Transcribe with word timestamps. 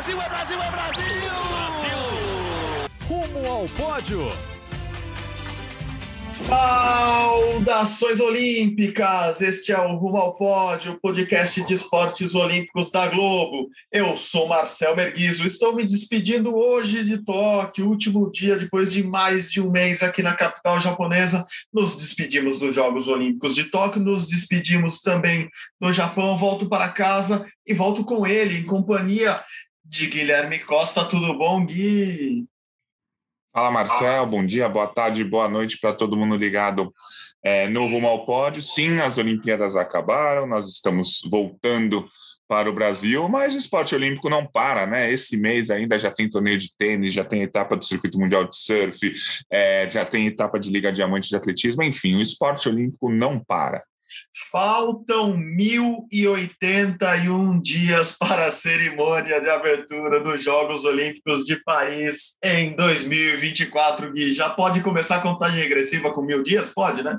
Brasil, 0.00 0.22
é 0.22 0.28
Brasil, 0.30 0.62
é 0.62 0.70
Brasil! 0.70 1.04
Brasil! 1.50 1.98
Rumo 3.06 3.46
ao 3.46 3.68
pódio. 3.68 4.32
Saudações 6.32 8.18
olímpicas! 8.18 9.42
Este 9.42 9.72
é 9.72 9.78
o 9.78 9.96
Rumo 9.96 10.16
ao 10.16 10.36
Pódio, 10.36 10.98
podcast 11.02 11.62
de 11.64 11.74
esportes 11.74 12.34
olímpicos 12.34 12.90
da 12.90 13.08
Globo. 13.08 13.68
Eu 13.92 14.16
sou 14.16 14.48
Marcel 14.48 14.96
Merguizo, 14.96 15.46
estou 15.46 15.76
me 15.76 15.84
despedindo 15.84 16.56
hoje 16.56 17.04
de 17.04 17.22
Tóquio, 17.22 17.86
último 17.86 18.30
dia 18.32 18.56
depois 18.56 18.90
de 18.94 19.02
mais 19.02 19.52
de 19.52 19.60
um 19.60 19.70
mês 19.70 20.02
aqui 20.02 20.22
na 20.22 20.34
capital 20.34 20.80
japonesa. 20.80 21.44
Nos 21.70 21.94
despedimos 21.94 22.58
dos 22.58 22.74
Jogos 22.74 23.06
Olímpicos 23.06 23.54
de 23.54 23.64
Tóquio, 23.64 24.00
nos 24.00 24.26
despedimos 24.26 25.02
também 25.02 25.50
do 25.78 25.92
Japão. 25.92 26.38
Volto 26.38 26.70
para 26.70 26.88
casa 26.88 27.46
e 27.66 27.74
volto 27.74 28.02
com 28.02 28.26
ele, 28.26 28.60
em 28.60 28.64
companhia 28.64 29.42
de 29.90 30.06
Guilherme 30.06 30.60
Costa. 30.60 31.04
Tudo 31.04 31.36
bom, 31.36 31.66
Gui? 31.66 32.46
Fala 33.52 33.72
Marcel, 33.72 34.24
bom 34.24 34.46
dia, 34.46 34.68
boa 34.68 34.86
tarde, 34.86 35.24
boa 35.24 35.48
noite 35.48 35.76
para 35.80 35.92
todo 35.92 36.16
mundo 36.16 36.36
ligado 36.36 36.94
é, 37.42 37.68
no 37.68 37.88
Rumo 37.88 38.06
ao 38.06 38.24
Pódio. 38.24 38.62
Sim, 38.62 39.00
as 39.00 39.18
Olimpíadas 39.18 39.74
acabaram, 39.74 40.46
nós 40.46 40.68
estamos 40.68 41.20
voltando 41.28 42.06
para 42.46 42.70
o 42.70 42.72
Brasil, 42.72 43.28
mas 43.28 43.52
o 43.52 43.58
esporte 43.58 43.92
olímpico 43.92 44.30
não 44.30 44.46
para, 44.46 44.86
né? 44.86 45.10
Esse 45.10 45.36
mês 45.36 45.70
ainda 45.70 45.98
já 45.98 46.12
tem 46.12 46.30
torneio 46.30 46.58
de 46.58 46.76
tênis, 46.76 47.12
já 47.12 47.24
tem 47.24 47.42
etapa 47.42 47.76
do 47.76 47.84
Circuito 47.84 48.18
Mundial 48.18 48.44
de 48.44 48.54
Surf, 48.56 49.12
é, 49.50 49.90
já 49.90 50.04
tem 50.04 50.28
etapa 50.28 50.60
de 50.60 50.70
Liga 50.70 50.92
Diamante 50.92 51.28
de 51.28 51.36
Atletismo, 51.36 51.82
enfim, 51.82 52.14
o 52.14 52.22
esporte 52.22 52.68
olímpico 52.68 53.10
não 53.10 53.42
para. 53.42 53.82
Faltam 54.50 55.36
1.081 55.36 57.60
dias 57.60 58.12
para 58.12 58.46
a 58.46 58.52
cerimônia 58.52 59.40
de 59.40 59.48
abertura 59.48 60.20
dos 60.20 60.42
Jogos 60.42 60.84
Olímpicos 60.84 61.44
de 61.44 61.56
Paris 61.64 62.38
em 62.42 62.74
2024, 62.76 64.12
Gui. 64.12 64.32
Já 64.32 64.50
pode 64.50 64.82
começar 64.82 65.16
a 65.16 65.20
contagem 65.20 65.60
regressiva 65.60 66.12
com 66.12 66.22
mil 66.22 66.42
dias? 66.42 66.70
Pode, 66.70 67.02
né? 67.02 67.18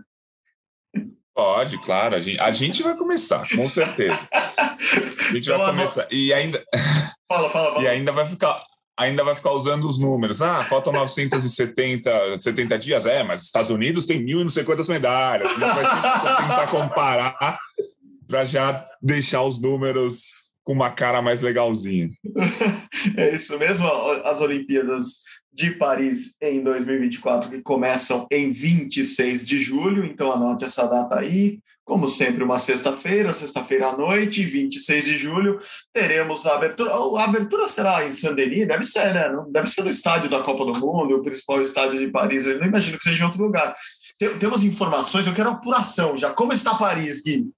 Pode, 1.33 1.77
claro. 1.79 2.15
A 2.15 2.21
gente, 2.21 2.39
a 2.39 2.51
gente 2.51 2.83
vai 2.83 2.95
começar, 2.95 3.47
com 3.55 3.67
certeza. 3.67 4.27
A 4.31 4.77
gente 5.33 5.49
então, 5.49 5.57
vai 5.57 5.67
começar. 5.67 6.07
E 6.11 6.33
ainda. 6.33 6.63
Fala, 7.27 7.49
fala, 7.49 7.71
fala. 7.71 7.83
E 7.83 7.87
ainda 7.87 8.11
vai 8.11 8.25
ficar 8.25 8.61
ainda 8.97 9.23
vai 9.23 9.35
ficar 9.35 9.51
usando 9.51 9.85
os 9.85 9.97
números. 9.99 10.41
Ah, 10.41 10.63
faltam 10.63 10.93
970 10.93 12.39
70 12.39 12.79
dias. 12.79 13.05
É, 13.05 13.23
mas 13.23 13.43
Estados 13.43 13.69
Unidos 13.69 14.05
tem 14.05 14.23
mil 14.23 14.39
e 14.39 14.43
não 14.43 14.49
sei 14.49 14.63
quantas 14.63 14.87
medalhas. 14.87 15.49
A 15.49 15.53
gente 15.53 15.61
vai 15.61 16.41
tentar 16.41 16.67
comparar 16.67 17.59
para 18.27 18.45
já 18.45 18.85
deixar 19.01 19.43
os 19.43 19.61
números 19.61 20.41
com 20.63 20.73
uma 20.73 20.91
cara 20.91 21.21
mais 21.21 21.41
legalzinha. 21.41 22.09
É 23.17 23.33
isso 23.33 23.57
mesmo. 23.57 23.87
As 23.87 24.41
Olimpíadas 24.41 25.23
de 25.53 25.71
Paris 25.71 26.35
em 26.41 26.63
2024, 26.63 27.49
que 27.49 27.61
começam 27.61 28.25
em 28.31 28.51
26 28.51 29.45
de 29.45 29.59
julho, 29.59 30.05
então 30.05 30.31
anote 30.31 30.63
essa 30.63 30.87
data 30.87 31.19
aí. 31.19 31.59
Como 31.83 32.09
sempre, 32.09 32.43
uma 32.43 32.57
sexta-feira, 32.57 33.33
sexta-feira 33.33 33.89
à 33.89 33.97
noite, 33.97 34.45
26 34.45 35.05
de 35.05 35.17
julho, 35.17 35.59
teremos 35.91 36.45
a 36.45 36.55
abertura. 36.55 36.91
A 36.93 37.23
abertura 37.25 37.67
será 37.67 38.07
em 38.07 38.13
Saint-Denis? 38.13 38.67
Deve 38.67 38.85
ser, 38.85 39.13
né? 39.13 39.29
Deve 39.49 39.67
ser 39.67 39.83
no 39.83 39.89
estádio 39.89 40.29
da 40.29 40.41
Copa 40.41 40.63
do 40.63 40.79
Mundo, 40.79 41.17
o 41.17 41.23
principal 41.23 41.61
estádio 41.61 41.99
de 41.99 42.07
Paris. 42.07 42.45
Eu 42.45 42.59
não 42.59 42.67
imagino 42.67 42.97
que 42.97 43.03
seja 43.03 43.23
em 43.23 43.25
outro 43.25 43.43
lugar. 43.43 43.75
Temos 44.39 44.63
informações, 44.63 45.27
eu 45.27 45.33
quero 45.33 45.49
apuração 45.49 46.15
já. 46.15 46.31
Como 46.31 46.53
está 46.53 46.75
Paris, 46.75 47.21
Gui? 47.21 47.49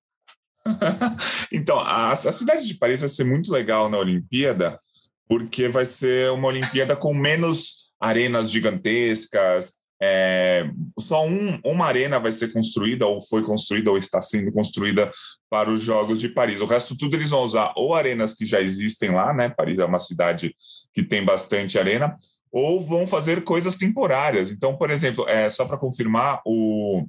então, 1.51 1.79
a, 1.79 2.11
a 2.11 2.15
cidade 2.15 2.65
de 2.65 2.73
Paris 2.73 3.01
vai 3.01 3.09
ser 3.09 3.25
muito 3.25 3.51
legal 3.51 3.87
na 3.87 3.99
Olimpíada, 3.99 4.79
porque 5.27 5.67
vai 5.67 5.85
ser 5.85 6.31
uma 6.31 6.47
Olimpíada 6.47 6.95
com 6.95 7.13
menos 7.13 7.82
arenas 8.03 8.51
gigantescas. 8.51 9.75
É, 10.01 10.69
só 10.99 11.25
um, 11.25 11.59
uma 11.63 11.85
arena 11.85 12.19
vai 12.19 12.33
ser 12.33 12.51
construída, 12.51 13.07
ou 13.07 13.21
foi 13.21 13.41
construída, 13.41 13.89
ou 13.89 13.97
está 13.97 14.21
sendo 14.21 14.51
construída 14.51 15.09
para 15.49 15.71
os 15.71 15.81
Jogos 15.81 16.19
de 16.19 16.27
Paris. 16.27 16.59
O 16.59 16.65
resto, 16.65 16.97
tudo 16.97 17.15
eles 17.15 17.29
vão 17.29 17.43
usar 17.43 17.71
ou 17.77 17.95
arenas 17.95 18.35
que 18.35 18.45
já 18.45 18.59
existem 18.59 19.11
lá, 19.11 19.33
né? 19.33 19.47
Paris 19.49 19.79
é 19.79 19.85
uma 19.85 20.01
cidade 20.01 20.53
que 20.93 21.01
tem 21.01 21.23
bastante 21.23 21.79
arena, 21.79 22.17
ou 22.51 22.85
vão 22.85 23.07
fazer 23.07 23.45
coisas 23.45 23.77
temporárias. 23.77 24.51
Então, 24.51 24.75
por 24.75 24.91
exemplo, 24.91 25.25
é, 25.29 25.49
só 25.49 25.63
para 25.63 25.77
confirmar, 25.77 26.41
o, 26.45 27.07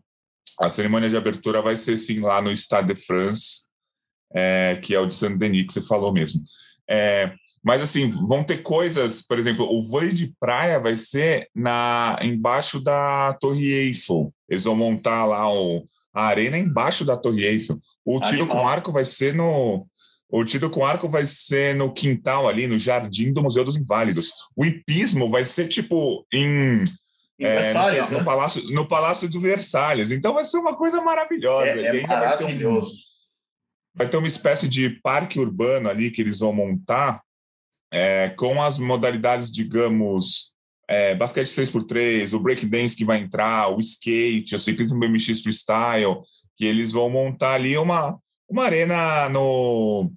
a 0.60 0.70
cerimônia 0.70 1.10
de 1.10 1.16
abertura 1.16 1.60
vai 1.60 1.74
ser 1.74 1.96
sim 1.96 2.20
lá 2.20 2.40
no 2.40 2.52
Stade 2.52 2.94
de 2.94 3.00
France, 3.00 3.66
é, 4.32 4.78
que 4.80 4.94
é 4.94 5.00
o 5.00 5.06
de 5.06 5.14
Saint-Denis, 5.14 5.66
que 5.66 5.72
você 5.72 5.82
falou 5.82 6.12
mesmo. 6.12 6.40
É, 6.88 7.32
mas 7.62 7.80
assim, 7.80 8.10
vão 8.26 8.44
ter 8.44 8.58
coisas, 8.58 9.22
por 9.22 9.38
exemplo, 9.38 9.66
o 9.66 9.82
vôlei 9.82 10.12
de 10.12 10.34
praia 10.38 10.78
vai 10.78 10.94
ser 10.94 11.48
na 11.54 12.18
embaixo 12.22 12.80
da 12.80 13.36
Torre 13.40 13.72
Eiffel. 13.72 14.32
Eles 14.48 14.64
vão 14.64 14.76
montar 14.76 15.24
lá 15.24 15.50
o, 15.50 15.84
a 16.12 16.26
arena 16.26 16.58
embaixo 16.58 17.04
da 17.04 17.16
Torre 17.16 17.44
Eiffel. 17.44 17.78
O 18.04 18.20
tiro 18.20 18.42
Animal. 18.42 18.56
com 18.56 18.68
arco 18.68 18.92
vai 18.92 19.04
ser 19.04 19.34
no 19.34 19.86
o 20.28 20.44
tiro 20.44 20.68
com 20.68 20.84
arco 20.84 21.08
vai 21.08 21.24
ser 21.24 21.76
no 21.76 21.92
quintal 21.92 22.48
ali, 22.48 22.66
no 22.66 22.76
jardim 22.76 23.32
do 23.32 23.42
Museu 23.42 23.64
dos 23.64 23.76
Inválidos. 23.76 24.32
O 24.56 24.64
hipismo 24.64 25.30
vai 25.30 25.44
ser 25.44 25.68
tipo 25.68 26.26
em 26.32 26.82
é, 27.38 27.72
no, 27.72 28.10
no, 28.10 28.18
né? 28.18 28.24
palácio, 28.24 28.62
no 28.70 28.88
Palácio 28.88 29.28
do 29.28 29.40
Versalhes. 29.40 30.10
Então 30.10 30.34
vai 30.34 30.44
ser 30.44 30.58
uma 30.58 30.76
coisa 30.76 31.00
maravilhosa. 31.00 31.66
É, 31.66 32.00
é 32.00 32.06
maravilhoso. 32.06 32.92
Vai 33.94 34.08
ter, 34.08 34.16
um, 34.16 34.20
uma 34.20 34.28
espécie 34.28 34.68
de 34.68 34.90
parque 35.02 35.38
urbano 35.38 35.88
ali 35.88 36.10
que 36.10 36.20
eles 36.20 36.40
vão 36.40 36.52
montar 36.52 37.22
é, 37.92 38.30
com 38.30 38.60
as 38.60 38.78
modalidades, 38.78 39.52
digamos, 39.52 40.54
é, 40.88 41.14
basquete 41.14 41.46
3x3, 41.46 42.34
o 42.34 42.40
breakdance 42.40 42.96
que 42.96 43.04
vai 43.04 43.18
entrar, 43.18 43.68
o 43.68 43.80
skate, 43.80 44.54
o 44.54 44.58
ciclismo 44.58 44.98
BMX 44.98 45.42
freestyle, 45.42 46.20
que 46.56 46.66
eles 46.66 46.92
vão 46.92 47.08
montar 47.08 47.54
ali 47.54 47.76
uma, 47.78 48.18
uma 48.48 48.64
arena 48.64 49.28
no. 49.28 50.12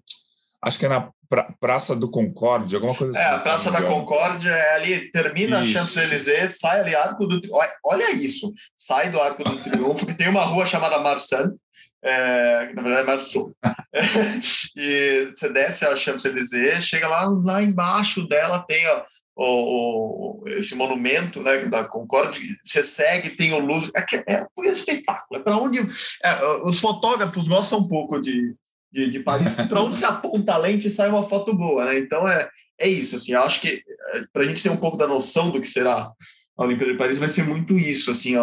Acho 0.62 0.80
que 0.80 0.86
é 0.86 0.90
na 0.90 1.12
pra, 1.30 1.54
Praça 1.60 1.96
do 1.96 2.10
Concorde, 2.10 2.76
alguma 2.76 2.96
coisa 2.96 3.18
é, 3.18 3.24
assim. 3.24 3.32
É, 3.32 3.36
a 3.36 3.40
Praça 3.40 3.72
da 3.72 3.82
Concorde 3.82 4.48
é 4.48 4.76
ali, 4.76 5.12
termina 5.12 5.62
isso. 5.62 5.78
a 5.78 5.82
Champs-Élysées, 5.82 6.58
sai 6.60 6.82
ali, 6.82 6.96
Arco 6.96 7.26
do 7.26 7.42
Olha 7.84 8.12
isso, 8.12 8.52
sai 8.76 9.12
do 9.12 9.20
Arco 9.20 9.44
do 9.44 9.64
Triunfo, 9.64 10.06
que 10.06 10.14
tem 10.14 10.28
uma 10.28 10.46
rua 10.46 10.66
chamada 10.66 11.00
Marsan, 11.00 11.54
é, 12.04 12.74
na 12.74 12.82
verdade 12.82 13.04
é 13.04 13.06
mais 13.06 13.22
sul. 13.24 13.56
e 14.76 15.26
você 15.32 15.50
desce 15.52 15.86
a 15.86 15.96
Champs-Élysées, 15.96 16.86
chega 16.86 17.08
lá, 17.08 17.26
lá 17.26 17.62
embaixo 17.62 18.28
dela 18.28 18.60
tem 18.60 18.88
ó, 18.88 19.04
o, 19.36 20.42
o, 20.44 20.48
esse 20.48 20.76
monumento 20.76 21.42
né, 21.44 21.66
da 21.66 21.84
Concorde, 21.84 22.40
você 22.64 22.82
segue, 22.82 23.32
tem 23.32 23.54
o 23.54 23.60
Louvre, 23.60 23.92
é, 23.96 24.34
é 24.36 24.48
um 24.58 24.64
espetáculo, 24.64 25.40
é 25.40 25.44
para 25.44 25.58
onde... 25.58 25.80
É, 25.80 26.46
os 26.64 26.80
fotógrafos 26.80 27.48
gostam 27.48 27.80
um 27.80 27.88
pouco 27.88 28.20
de, 28.20 28.56
de, 28.92 29.10
de 29.10 29.20
Paris, 29.20 29.54
para 29.70 29.82
onde 29.82 29.96
se 29.96 30.06
aponta 30.06 30.54
a 30.54 30.58
lente 30.58 30.90
sai 30.90 31.10
uma 31.10 31.24
foto 31.24 31.54
boa, 31.54 31.86
né? 31.86 32.00
Então 32.00 32.28
é, 32.28 32.50
é 32.80 32.88
isso, 32.88 33.16
assim, 33.16 33.34
acho 33.34 33.62
que 33.62 33.84
é, 34.14 34.24
para 34.34 34.42
a 34.44 34.46
gente 34.46 34.62
ter 34.62 34.70
um 34.70 34.78
pouco 34.78 34.98
da 34.98 35.08
noção 35.08 35.52
do 35.52 35.62
que 35.62 35.68
será 35.68 36.12
a 36.58 36.64
Olimpíada 36.64 36.94
de 36.94 36.98
Paris 36.98 37.20
vai 37.20 37.30
ser 37.30 37.44
muito 37.44 37.78
isso, 37.78 38.10
assim, 38.10 38.34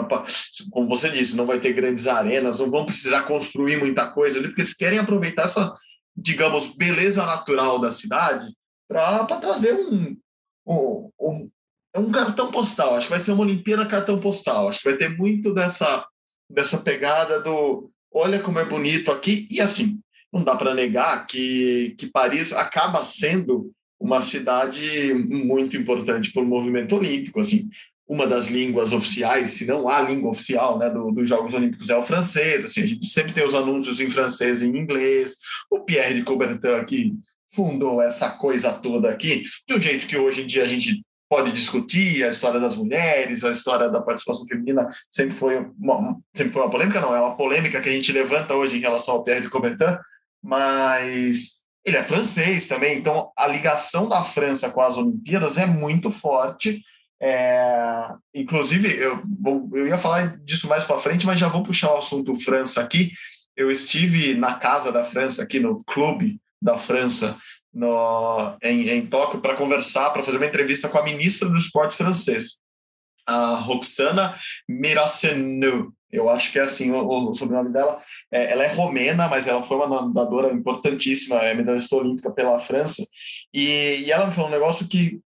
como 0.71 0.89
você 0.89 1.11
disse, 1.11 1.37
não 1.37 1.47
vai 1.47 1.59
ter 1.59 1.73
grandes 1.73 2.07
arenas, 2.07 2.61
não 2.61 2.71
vão 2.71 2.87
precisar 2.87 3.23
construir 3.23 3.79
muita 3.79 4.09
coisa 4.09 4.39
ali, 4.39 4.49
porque 4.49 4.61
eles 4.61 4.75
querem 4.75 4.99
aproveitar 4.99 5.45
essa, 5.45 5.75
digamos, 6.17 6.77
beleza 6.77 7.27
natural 7.27 7.81
da 7.81 7.91
cidade 7.91 8.55
para 8.89 9.25
trazer 9.41 9.75
um, 9.75 10.17
um, 10.65 11.11
um, 11.21 11.51
um, 11.97 12.13
cartão 12.13 12.53
postal. 12.53 12.97
Acho 12.97 13.09
que 13.09 13.13
vai 13.13 13.21
ser 13.21 13.33
uma 13.33 13.43
Olimpíada 13.43 13.85
cartão 13.85 14.21
postal. 14.21 14.69
Acho 14.69 14.81
que 14.81 14.89
vai 14.89 14.99
ter 14.99 15.09
muito 15.09 15.53
dessa, 15.53 16.07
dessa 16.49 16.79
pegada 16.79 17.41
do 17.41 17.91
olha 18.13 18.39
como 18.39 18.61
é 18.61 18.65
bonito 18.65 19.11
aqui, 19.11 19.49
e 19.51 19.61
assim, 19.61 19.99
não 20.33 20.45
dá 20.45 20.55
para 20.55 20.73
negar 20.73 21.27
que, 21.27 21.97
que 21.99 22.07
Paris 22.07 22.53
acaba 22.53 23.03
sendo 23.03 23.73
uma 23.99 24.21
cidade 24.21 25.13
muito 25.15 25.77
importante 25.77 26.33
para 26.33 26.43
o 26.43 26.47
movimento 26.47 26.95
olímpico. 26.95 27.41
Assim, 27.41 27.69
uma 28.07 28.27
das 28.27 28.49
línguas 28.49 28.93
oficiais, 28.93 29.53
se 29.53 29.67
não 29.67 29.89
a 29.89 30.01
língua 30.01 30.31
oficial 30.31 30.79
né, 30.79 30.91
do, 30.91 31.11
dos 31.11 31.29
Jogos 31.29 31.55
Olímpicos 31.55 31.89
é 31.89 31.97
o 31.97 32.03
francês. 32.03 32.65
Assim, 32.65 32.83
a 32.83 32.87
gente 32.87 33.07
sempre 33.07 33.33
tem 33.33 33.45
os 33.45 33.55
anúncios 33.55 34.01
em 34.01 34.11
francês 34.11 34.63
e 34.63 34.69
em 34.69 34.77
inglês. 34.77 35.37
O 35.71 35.81
Pierre 35.81 36.15
de 36.15 36.23
Coubertin 36.23 36.85
que 36.87 37.15
fundou 37.55 38.03
essa 38.03 38.31
coisa 38.31 38.73
toda 38.73 39.09
aqui, 39.09 39.45
de 39.67 39.75
um 39.75 39.81
jeito 39.81 40.07
que 40.07 40.17
hoje 40.17 40.43
em 40.43 40.47
dia 40.47 40.65
a 40.65 40.69
gente 40.69 41.03
pode 41.29 41.53
discutir 41.53 42.23
a 42.25 42.29
história 42.29 42.61
das 42.61 42.77
mulheres, 42.77 43.45
a 43.45 43.51
história 43.51 43.89
da 43.89 44.03
participação 44.03 44.47
feminina 44.47 44.87
sempre 45.11 45.35
foi 45.35 45.67
uma, 45.79 46.17
sempre 46.35 46.53
foi 46.53 46.63
uma 46.63 46.71
polêmica, 46.71 47.01
não 47.01 47.15
é 47.15 47.21
uma 47.21 47.37
polêmica 47.37 47.81
que 47.81 47.89
a 47.89 47.93
gente 47.93 48.13
levanta 48.13 48.55
hoje 48.55 48.77
em 48.77 48.81
relação 48.81 49.15
ao 49.15 49.25
Pierre 49.25 49.41
de 49.41 49.49
Coubertin, 49.51 49.99
mas 50.43 51.65
ele 51.85 51.97
é 51.97 52.03
francês 52.03 52.67
também, 52.67 52.99
então 52.99 53.31
a 53.37 53.47
ligação 53.47 54.09
da 54.09 54.23
França 54.23 54.71
com 54.71 54.81
as 54.81 54.97
Olimpíadas 54.97 55.57
é 55.57 55.67
muito 55.67 56.11
forte 56.11 56.83
é, 57.27 58.11
inclusive, 58.35 58.99
eu, 58.99 59.23
vou, 59.41 59.67
eu 59.73 59.89
ia 59.89 59.97
falar 59.97 60.37
disso 60.45 60.69
mais 60.69 60.85
para 60.85 61.01
frente, 61.01 61.25
mas 61.25 61.39
já 61.41 61.49
vou 61.49 61.63
puxar 61.63 61.91
o 61.95 61.97
assunto 61.97 62.35
França 62.35 62.83
aqui. 62.83 63.13
Eu 63.57 63.71
estive 63.71 64.35
na 64.35 64.57
casa 64.57 64.93
da 64.93 65.07
França, 65.07 65.43
aqui 65.43 65.59
no 65.59 65.83
clube 65.87 66.39
da 66.61 66.77
França, 66.77 67.35
no, 67.73 68.55
em, 68.63 68.91
em 68.91 69.07
Tóquio 69.07 69.41
para 69.41 69.57
conversar, 69.57 70.11
para 70.11 70.23
fazer 70.23 70.37
uma 70.37 70.45
entrevista 70.45 70.87
com 70.87 70.99
a 70.99 71.03
ministra 71.03 71.49
do 71.49 71.57
esporte 71.57 71.97
francês, 71.97 72.59
a 73.27 73.55
Roxana 73.55 74.37
Miraceanu. 74.69 75.95
Eu 76.13 76.29
acho 76.29 76.53
que 76.53 76.59
é 76.59 76.63
assim 76.63 76.91
o, 76.91 77.31
o 77.31 77.35
sobrenome 77.35 77.73
dela. 77.73 78.03
É, 78.31 78.53
ela 78.53 78.65
é 78.65 78.75
romena, 78.75 79.29
mas 79.29 79.47
ela 79.47 79.63
foi 79.63 79.79
uma 79.79 79.89
nadadora 79.89 80.53
importantíssima, 80.53 81.37
é 81.37 81.55
medalhista 81.55 81.97
olímpica 81.97 82.31
pela 82.31 82.61
França. 82.61 83.03
E, 83.53 84.03
e 84.05 84.13
ela 84.13 84.27
me 84.27 84.33
falou 84.35 84.51
um 84.51 84.53
negócio 84.53 84.87
que 84.87 85.23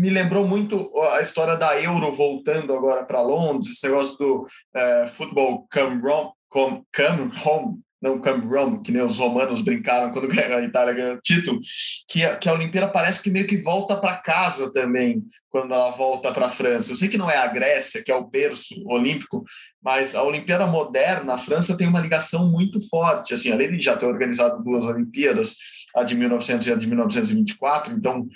me 0.00 0.08
lembrou 0.08 0.48
muito 0.48 0.90
a 1.12 1.20
história 1.20 1.56
da 1.56 1.78
Euro 1.78 2.10
voltando 2.10 2.72
agora 2.72 3.04
para 3.04 3.20
Londres, 3.20 3.72
esse 3.72 3.86
negócio 3.86 4.16
do 4.16 4.46
é, 4.74 5.06
futebol 5.08 5.68
come, 5.70 6.00
come, 6.48 6.82
come 6.96 7.32
home, 7.44 7.78
não 8.00 8.18
come 8.18 8.46
Rome, 8.46 8.82
que 8.82 8.90
nem 8.90 9.02
os 9.02 9.18
romanos 9.18 9.60
brincaram 9.60 10.10
quando 10.10 10.26
a 10.32 10.62
Itália 10.62 10.94
ganhou 10.94 11.16
o 11.16 11.20
título, 11.20 11.60
que 12.08 12.24
a, 12.24 12.34
que 12.34 12.48
a 12.48 12.54
Olimpíada 12.54 12.90
parece 12.90 13.22
que 13.22 13.28
meio 13.28 13.46
que 13.46 13.58
volta 13.58 13.94
para 13.94 14.16
casa 14.16 14.72
também, 14.72 15.22
quando 15.50 15.74
ela 15.74 15.90
volta 15.90 16.32
para 16.32 16.46
a 16.46 16.50
França. 16.50 16.92
Eu 16.92 16.96
sei 16.96 17.08
que 17.10 17.18
não 17.18 17.30
é 17.30 17.36
a 17.36 17.46
Grécia, 17.46 18.02
que 18.02 18.10
é 18.10 18.14
o 18.14 18.26
berço 18.26 18.74
olímpico, 18.86 19.44
mas 19.82 20.14
a 20.14 20.22
Olimpíada 20.22 20.66
moderna, 20.66 21.34
a 21.34 21.38
França 21.38 21.76
tem 21.76 21.86
uma 21.86 22.00
ligação 22.00 22.50
muito 22.50 22.80
forte, 22.88 23.34
assim, 23.34 23.52
além 23.52 23.70
de 23.76 23.84
já 23.84 23.98
ter 23.98 24.06
organizado 24.06 24.64
duas 24.64 24.84
Olimpíadas, 24.84 25.56
a 25.94 26.02
de 26.04 26.14
1900 26.14 26.66
e 26.68 26.72
a 26.72 26.76
de 26.76 26.86
1924, 26.86 27.92
então 27.92 28.26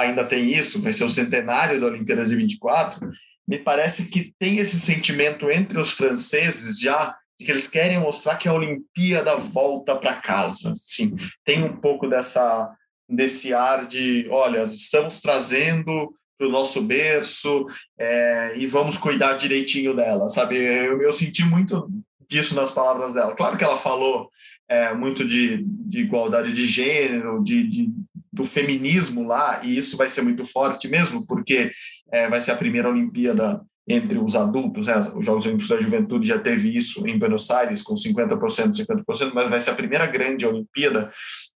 ainda 0.00 0.24
tem 0.24 0.48
isso, 0.48 0.82
vai 0.82 0.92
ser 0.92 1.04
o 1.04 1.10
centenário 1.10 1.80
da 1.80 1.86
Olimpíada 1.86 2.24
de 2.24 2.36
24, 2.36 3.10
me 3.46 3.58
parece 3.58 4.08
que 4.10 4.32
tem 4.38 4.58
esse 4.58 4.78
sentimento 4.78 5.50
entre 5.50 5.78
os 5.78 5.92
franceses 5.92 6.78
já 6.78 7.16
de 7.38 7.46
que 7.46 7.52
eles 7.52 7.68
querem 7.68 8.00
mostrar 8.00 8.36
que 8.36 8.48
a 8.48 8.52
Olimpíada 8.52 9.36
volta 9.36 9.94
para 9.96 10.16
casa. 10.16 10.72
Sim, 10.74 11.14
tem 11.44 11.62
um 11.62 11.76
pouco 11.76 12.08
dessa 12.08 12.74
desse 13.08 13.54
ar 13.54 13.86
de, 13.86 14.26
olha, 14.30 14.64
estamos 14.64 15.20
trazendo 15.20 16.12
para 16.36 16.46
o 16.46 16.50
nosso 16.50 16.82
berço 16.82 17.66
é, 17.98 18.52
e 18.56 18.66
vamos 18.66 18.98
cuidar 18.98 19.38
direitinho 19.38 19.94
dela, 19.94 20.28
sabe? 20.28 20.56
Eu, 20.58 21.00
eu, 21.00 21.12
senti 21.12 21.42
muito 21.42 21.90
disso 22.28 22.54
nas 22.54 22.70
palavras 22.70 23.14
dela. 23.14 23.34
Claro 23.34 23.56
que 23.56 23.64
ela 23.64 23.78
falou 23.78 24.30
é, 24.68 24.92
muito 24.94 25.24
de, 25.24 25.64
de, 25.64 26.00
igualdade 26.00 26.52
de 26.52 26.66
gênero, 26.66 27.42
de, 27.42 27.66
de, 27.66 27.90
do 28.38 28.44
feminismo 28.44 29.26
lá, 29.26 29.60
e 29.64 29.76
isso 29.76 29.96
vai 29.96 30.08
ser 30.08 30.22
muito 30.22 30.46
forte 30.46 30.86
mesmo, 30.86 31.26
porque 31.26 31.72
é, 32.12 32.28
vai 32.28 32.40
ser 32.40 32.52
a 32.52 32.56
primeira 32.56 32.88
Olimpíada 32.88 33.60
entre 33.86 34.16
os 34.16 34.36
adultos, 34.36 34.86
né? 34.86 34.96
os 35.16 35.26
Jogos 35.26 35.44
Olímpicos 35.44 35.68
da 35.68 35.80
Juventude 35.80 36.28
já 36.28 36.38
teve 36.38 36.74
isso 36.74 37.04
em 37.04 37.18
Buenos 37.18 37.50
Aires, 37.50 37.82
com 37.82 37.94
50%, 37.94 38.38
50%, 38.76 39.32
mas 39.34 39.48
vai 39.48 39.60
ser 39.60 39.70
a 39.70 39.74
primeira 39.74 40.06
grande 40.06 40.46
Olimpíada 40.46 41.12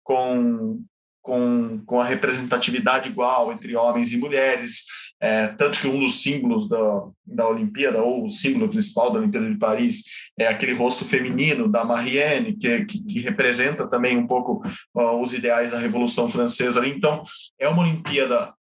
com, 0.05 0.81
com, 1.21 1.83
com 1.85 2.01
a 2.01 2.05
representatividade 2.05 3.09
igual 3.09 3.53
entre 3.53 3.75
homens 3.75 4.13
e 4.13 4.19
mulheres, 4.19 4.85
é, 5.21 5.49
tanto 5.49 5.81
que 5.81 5.89
um 5.89 5.99
dos 5.99 6.23
símbolos 6.23 6.69
da, 6.69 7.03
da 7.27 7.49
Olimpíada, 7.49 8.03
ou 8.03 8.25
o 8.25 8.31
símbolo 8.31 8.69
principal 8.69 9.11
da 9.11 9.19
Olimpíada 9.19 9.51
de 9.51 9.59
Paris, 9.59 10.05
é 10.39 10.47
aquele 10.47 10.75
rosto 10.75 11.05
feminino 11.05 11.69
da 11.69 11.85
Marianne, 11.85 12.57
que, 12.57 12.85
que, 12.85 13.05
que 13.05 13.21
representa 13.21 13.89
também 13.89 14.17
um 14.17 14.27
pouco 14.27 14.63
uh, 14.95 15.21
os 15.21 15.33
ideais 15.33 15.73
da 15.73 15.79
Revolução 15.79 16.29
Francesa. 16.29 16.87
Então, 16.87 17.23
é 17.59 17.69
uma 17.69 17.83
Olimpíada 17.83 18.55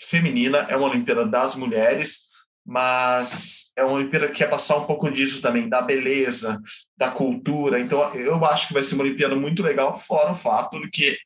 feminina, 0.00 0.58
é 0.68 0.76
uma 0.76 0.88
Olimpíada 0.88 1.24
das 1.24 1.54
mulheres, 1.54 2.30
mas 2.66 3.72
é 3.76 3.84
uma 3.84 3.94
Olimpíada 3.94 4.28
que 4.28 4.38
quer 4.38 4.50
passar 4.50 4.78
um 4.78 4.86
pouco 4.86 5.10
disso 5.10 5.40
também, 5.40 5.68
da 5.68 5.80
beleza, 5.80 6.60
da 6.96 7.10
cultura. 7.10 7.78
Então, 7.78 8.02
eu 8.14 8.44
acho 8.44 8.68
que 8.68 8.74
vai 8.74 8.82
ser 8.82 8.94
uma 8.96 9.04
Olimpíada 9.04 9.36
muito 9.36 9.62
legal, 9.62 9.96
fora 9.96 10.32
o 10.32 10.36
fato 10.36 10.80
de 10.80 10.90
que 10.90 11.16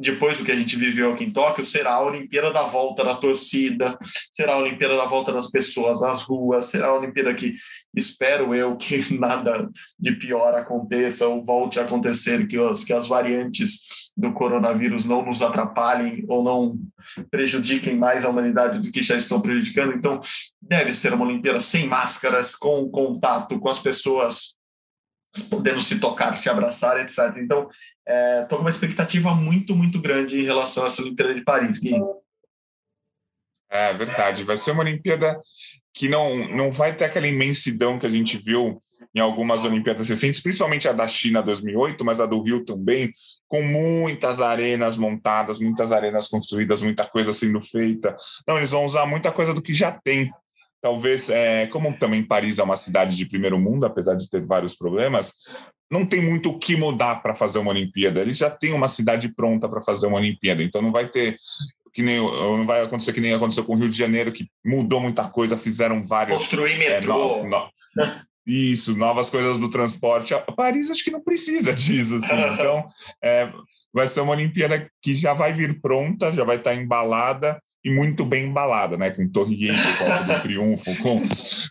depois 0.00 0.38
do 0.38 0.44
que 0.44 0.52
a 0.52 0.56
gente 0.56 0.76
viveu 0.76 1.12
aqui 1.12 1.24
em 1.24 1.30
Tóquio, 1.30 1.64
será 1.64 1.94
a 1.94 2.02
Olimpíada 2.02 2.50
da 2.50 2.62
volta 2.62 3.04
da 3.04 3.14
torcida, 3.14 3.98
será 4.34 4.54
a 4.54 4.58
Olimpíada 4.58 4.96
da 4.96 5.04
volta 5.04 5.30
das 5.30 5.50
pessoas 5.50 6.02
às 6.02 6.22
ruas, 6.22 6.66
será 6.66 6.88
a 6.88 6.98
Olimpíada 6.98 7.34
que 7.34 7.54
espero 7.94 8.54
eu 8.54 8.76
que 8.76 9.12
nada 9.18 9.68
de 9.98 10.12
pior 10.12 10.54
aconteça 10.54 11.26
ou 11.26 11.44
volte 11.44 11.78
a 11.78 11.82
acontecer, 11.82 12.46
que, 12.46 12.58
os, 12.58 12.82
que 12.82 12.94
as 12.94 13.06
variantes 13.06 14.10
do 14.16 14.32
coronavírus 14.32 15.04
não 15.04 15.24
nos 15.24 15.42
atrapalhem 15.42 16.24
ou 16.28 16.42
não 16.42 16.78
prejudiquem 17.30 17.96
mais 17.96 18.24
a 18.24 18.30
humanidade 18.30 18.78
do 18.78 18.90
que 18.90 19.02
já 19.02 19.16
estão 19.16 19.40
prejudicando. 19.40 19.92
Então, 19.92 20.18
deve 20.60 20.94
ser 20.94 21.12
uma 21.12 21.26
Olimpíada 21.26 21.60
sem 21.60 21.86
máscaras, 21.86 22.54
com 22.54 22.88
contato 22.90 23.58
com 23.60 23.68
as 23.68 23.78
pessoas, 23.78 24.56
podendo 25.50 25.80
se 25.80 26.00
tocar, 26.00 26.36
se 26.36 26.48
abraçar, 26.48 26.98
etc. 27.00 27.36
Então, 27.36 27.68
estou 28.42 28.44
é, 28.44 28.46
com 28.48 28.56
uma 28.56 28.70
expectativa 28.70 29.34
muito, 29.34 29.76
muito 29.76 30.00
grande 30.00 30.40
em 30.40 30.44
relação 30.44 30.82
a 30.82 30.86
essa 30.86 31.02
Olimpíada 31.02 31.34
de 31.34 31.44
Paris, 31.44 31.78
Gui. 31.78 31.94
É 33.70 33.94
verdade, 33.94 34.42
vai 34.42 34.56
ser 34.56 34.72
uma 34.72 34.82
Olimpíada 34.82 35.40
que 35.94 36.08
não, 36.08 36.48
não 36.48 36.72
vai 36.72 36.94
ter 36.94 37.04
aquela 37.04 37.28
imensidão 37.28 37.98
que 37.98 38.06
a 38.06 38.10
gente 38.10 38.36
viu 38.36 38.82
em 39.14 39.20
algumas 39.20 39.64
Olimpíadas 39.64 40.08
recentes, 40.08 40.40
principalmente 40.40 40.88
a 40.88 40.92
da 40.92 41.06
China 41.06 41.42
2008, 41.42 42.04
mas 42.04 42.20
a 42.20 42.26
do 42.26 42.42
Rio 42.42 42.64
também, 42.64 43.08
com 43.48 43.62
muitas 43.62 44.40
arenas 44.40 44.96
montadas, 44.96 45.58
muitas 45.58 45.90
arenas 45.90 46.28
construídas, 46.28 46.82
muita 46.82 47.04
coisa 47.04 47.32
sendo 47.32 47.60
feita. 47.62 48.16
Não, 48.46 48.58
eles 48.58 48.70
vão 48.70 48.84
usar 48.84 49.06
muita 49.06 49.32
coisa 49.32 49.54
do 49.54 49.62
que 49.62 49.74
já 49.74 49.92
tem. 49.92 50.30
Talvez, 50.80 51.28
é, 51.28 51.66
como 51.66 51.96
também 51.98 52.24
Paris 52.24 52.58
é 52.58 52.62
uma 52.62 52.76
cidade 52.76 53.16
de 53.16 53.26
primeiro 53.26 53.58
mundo, 53.58 53.84
apesar 53.84 54.14
de 54.14 54.28
ter 54.28 54.44
vários 54.46 54.74
problemas, 54.74 55.34
não 55.90 56.06
tem 56.06 56.22
muito 56.22 56.50
o 56.50 56.58
que 56.58 56.76
mudar 56.76 57.16
para 57.16 57.34
fazer 57.34 57.58
uma 57.58 57.72
Olimpíada. 57.72 58.20
Eles 58.20 58.38
já 58.38 58.48
têm 58.48 58.72
uma 58.72 58.88
cidade 58.88 59.34
pronta 59.34 59.68
para 59.68 59.82
fazer 59.82 60.06
uma 60.06 60.18
Olimpíada, 60.18 60.62
então 60.62 60.80
não 60.80 60.92
vai 60.92 61.08
ter 61.08 61.36
que 61.92 62.02
nem 62.02 62.18
não 62.18 62.64
vai 62.64 62.82
acontecer 62.82 63.12
que 63.12 63.20
nem 63.20 63.34
aconteceu 63.34 63.64
com 63.64 63.74
o 63.74 63.78
Rio 63.78 63.90
de 63.90 63.98
Janeiro, 63.98 64.30
que 64.30 64.48
mudou 64.64 65.00
muita 65.00 65.28
coisa, 65.28 65.58
fizeram 65.58 66.06
várias. 66.06 66.38
Construir 66.38 66.78
metrô. 66.78 67.38
É, 67.38 67.42
no, 67.42 67.48
no, 67.48 67.68
isso, 68.46 68.96
novas 68.96 69.28
coisas 69.28 69.58
do 69.58 69.68
transporte. 69.68 70.32
A 70.34 70.40
Paris 70.40 70.90
acho 70.90 71.04
que 71.04 71.10
não 71.10 71.22
precisa 71.22 71.72
disso, 71.74 72.16
assim. 72.16 72.34
Então, 72.54 72.86
é, 73.22 73.50
vai 73.92 74.06
ser 74.06 74.20
uma 74.20 74.32
Olimpíada 74.32 74.88
que 75.02 75.14
já 75.14 75.34
vai 75.34 75.52
vir 75.52 75.80
pronta, 75.80 76.32
já 76.32 76.44
vai 76.44 76.56
estar 76.56 76.74
embalada 76.74 77.60
e 77.84 77.90
muito 77.90 78.24
bem 78.24 78.46
embalada, 78.46 78.96
né? 78.96 79.10
Com 79.10 79.28
Torre 79.28 79.68
Eiffel, 79.68 80.06
com 80.06 80.26
do 80.26 80.40
Triunfo, 80.42 80.96
com, 81.02 81.22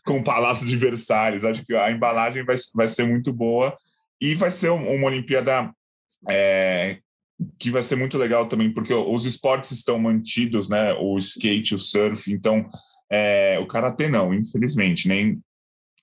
com 0.05 0.19
o 0.19 0.23
Palácio 0.23 0.67
de 0.67 0.75
Versalhes. 0.75 1.45
Acho 1.45 1.65
que 1.65 1.75
a 1.75 1.91
embalagem 1.91 2.43
vai, 2.43 2.55
vai 2.75 2.89
ser 2.89 3.05
muito 3.05 3.31
boa 3.31 3.75
e 4.21 4.35
vai 4.35 4.51
ser 4.51 4.69
uma 4.69 5.07
Olimpíada 5.07 5.73
é, 6.29 6.99
que 7.57 7.71
vai 7.71 7.81
ser 7.81 7.95
muito 7.95 8.17
legal 8.17 8.47
também, 8.47 8.73
porque 8.73 8.93
os 8.93 9.25
esportes 9.25 9.71
estão 9.71 9.97
mantidos, 9.97 10.67
né? 10.67 10.93
O 10.93 11.17
skate, 11.17 11.75
o 11.75 11.79
surf, 11.79 12.31
então 12.31 12.69
é, 13.11 13.57
o 13.59 13.65
karatê 13.65 14.09
não, 14.09 14.33
infelizmente, 14.33 15.07
nem. 15.07 15.41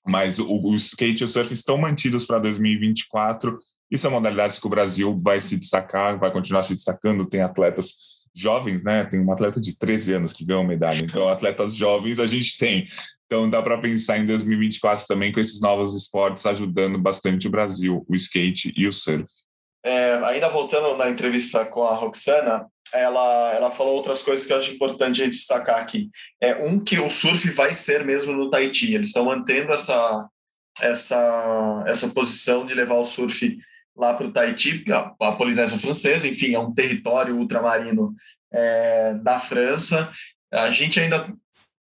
Mas 0.06 0.38
o, 0.38 0.46
o 0.46 0.74
skate 0.76 1.22
e 1.22 1.24
o 1.24 1.28
surf 1.28 1.52
estão 1.52 1.76
mantidos 1.76 2.24
para 2.24 2.38
2024. 2.38 3.58
Isso 3.90 4.02
são 4.02 4.10
modalidades 4.10 4.58
que 4.58 4.66
o 4.66 4.70
Brasil 4.70 5.20
vai 5.22 5.40
se 5.40 5.56
destacar, 5.56 6.18
vai 6.18 6.32
continuar 6.32 6.62
se 6.62 6.74
destacando. 6.74 7.26
Tem 7.26 7.40
atletas 7.40 8.16
jovens, 8.34 8.82
né? 8.82 9.04
Tem 9.04 9.20
uma 9.20 9.34
atleta 9.34 9.60
de 9.60 9.78
13 9.78 10.14
anos 10.14 10.32
que 10.32 10.44
ganhou 10.44 10.64
medalha. 10.64 11.02
Então, 11.02 11.28
atletas 11.28 11.74
jovens 11.74 12.18
a 12.18 12.26
gente 12.26 12.58
tem. 12.58 12.86
Então, 13.26 13.50
dá 13.50 13.60
para 13.60 13.78
pensar 13.78 14.18
em 14.18 14.26
2024 14.26 15.06
também 15.06 15.32
com 15.32 15.40
esses 15.40 15.60
novos 15.60 15.94
esportes 15.94 16.46
ajudando 16.46 16.96
bastante 16.98 17.48
o 17.48 17.50
Brasil, 17.50 18.04
o 18.08 18.14
skate 18.14 18.72
e 18.76 18.86
o 18.86 18.92
surf. 18.92 19.24
É, 19.84 20.14
ainda 20.24 20.48
voltando 20.48 20.96
na 20.96 21.10
entrevista 21.10 21.64
com 21.64 21.84
a 21.84 21.94
Roxana, 21.94 22.66
ela, 22.92 23.52
ela 23.54 23.70
falou 23.70 23.94
outras 23.94 24.22
coisas 24.22 24.46
que 24.46 24.52
eu 24.52 24.56
acho 24.56 24.72
importante 24.72 25.26
destacar 25.26 25.80
aqui. 25.80 26.08
É 26.40 26.54
um 26.64 26.78
que 26.78 26.98
o 26.98 27.10
surf 27.10 27.50
vai 27.50 27.74
ser 27.74 28.04
mesmo 28.04 28.32
no 28.32 28.48
Tahiti. 28.48 28.94
Eles 28.94 29.08
estão 29.08 29.24
mantendo 29.24 29.72
essa, 29.72 30.28
essa, 30.80 31.84
essa 31.86 32.08
posição 32.10 32.64
de 32.64 32.74
levar 32.74 32.94
o 32.94 33.04
surf 33.04 33.58
lá 33.96 34.14
para 34.14 34.26
o 34.26 34.32
Tahiti, 34.32 34.84
a, 34.92 35.14
a 35.20 35.32
Polinésia 35.32 35.78
Francesa, 35.78 36.28
enfim, 36.28 36.54
é 36.54 36.58
um 36.58 36.72
território 36.72 37.36
ultramarino 37.36 38.08
é, 38.52 39.14
da 39.14 39.40
França. 39.40 40.12
A 40.52 40.70
gente 40.70 41.00
ainda 41.00 41.26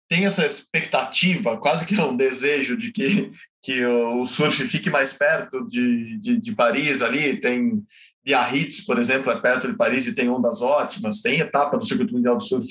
tem 0.08 0.24
essa 0.24 0.44
expectativa, 0.44 1.58
quase 1.58 1.84
que 1.84 1.94
é 1.94 2.02
um 2.02 2.16
desejo 2.16 2.76
de 2.76 2.90
que, 2.90 3.30
que 3.62 3.84
o 3.84 4.24
surf 4.24 4.66
fique 4.66 4.88
mais 4.88 5.12
perto 5.12 5.66
de, 5.66 6.18
de, 6.18 6.40
de 6.40 6.54
Paris 6.54 7.02
ali. 7.02 7.38
Tem 7.40 7.82
Biarritz, 8.24 8.84
por 8.84 8.98
exemplo, 8.98 9.30
é 9.30 9.38
perto 9.38 9.68
de 9.68 9.76
Paris 9.76 10.06
e 10.06 10.14
tem 10.14 10.30
ondas 10.30 10.62
ótimas. 10.62 11.20
Tem 11.20 11.40
etapa 11.40 11.76
do 11.76 11.84
Circuito 11.84 12.14
Mundial 12.14 12.36
do 12.36 12.42
Surf 12.42 12.66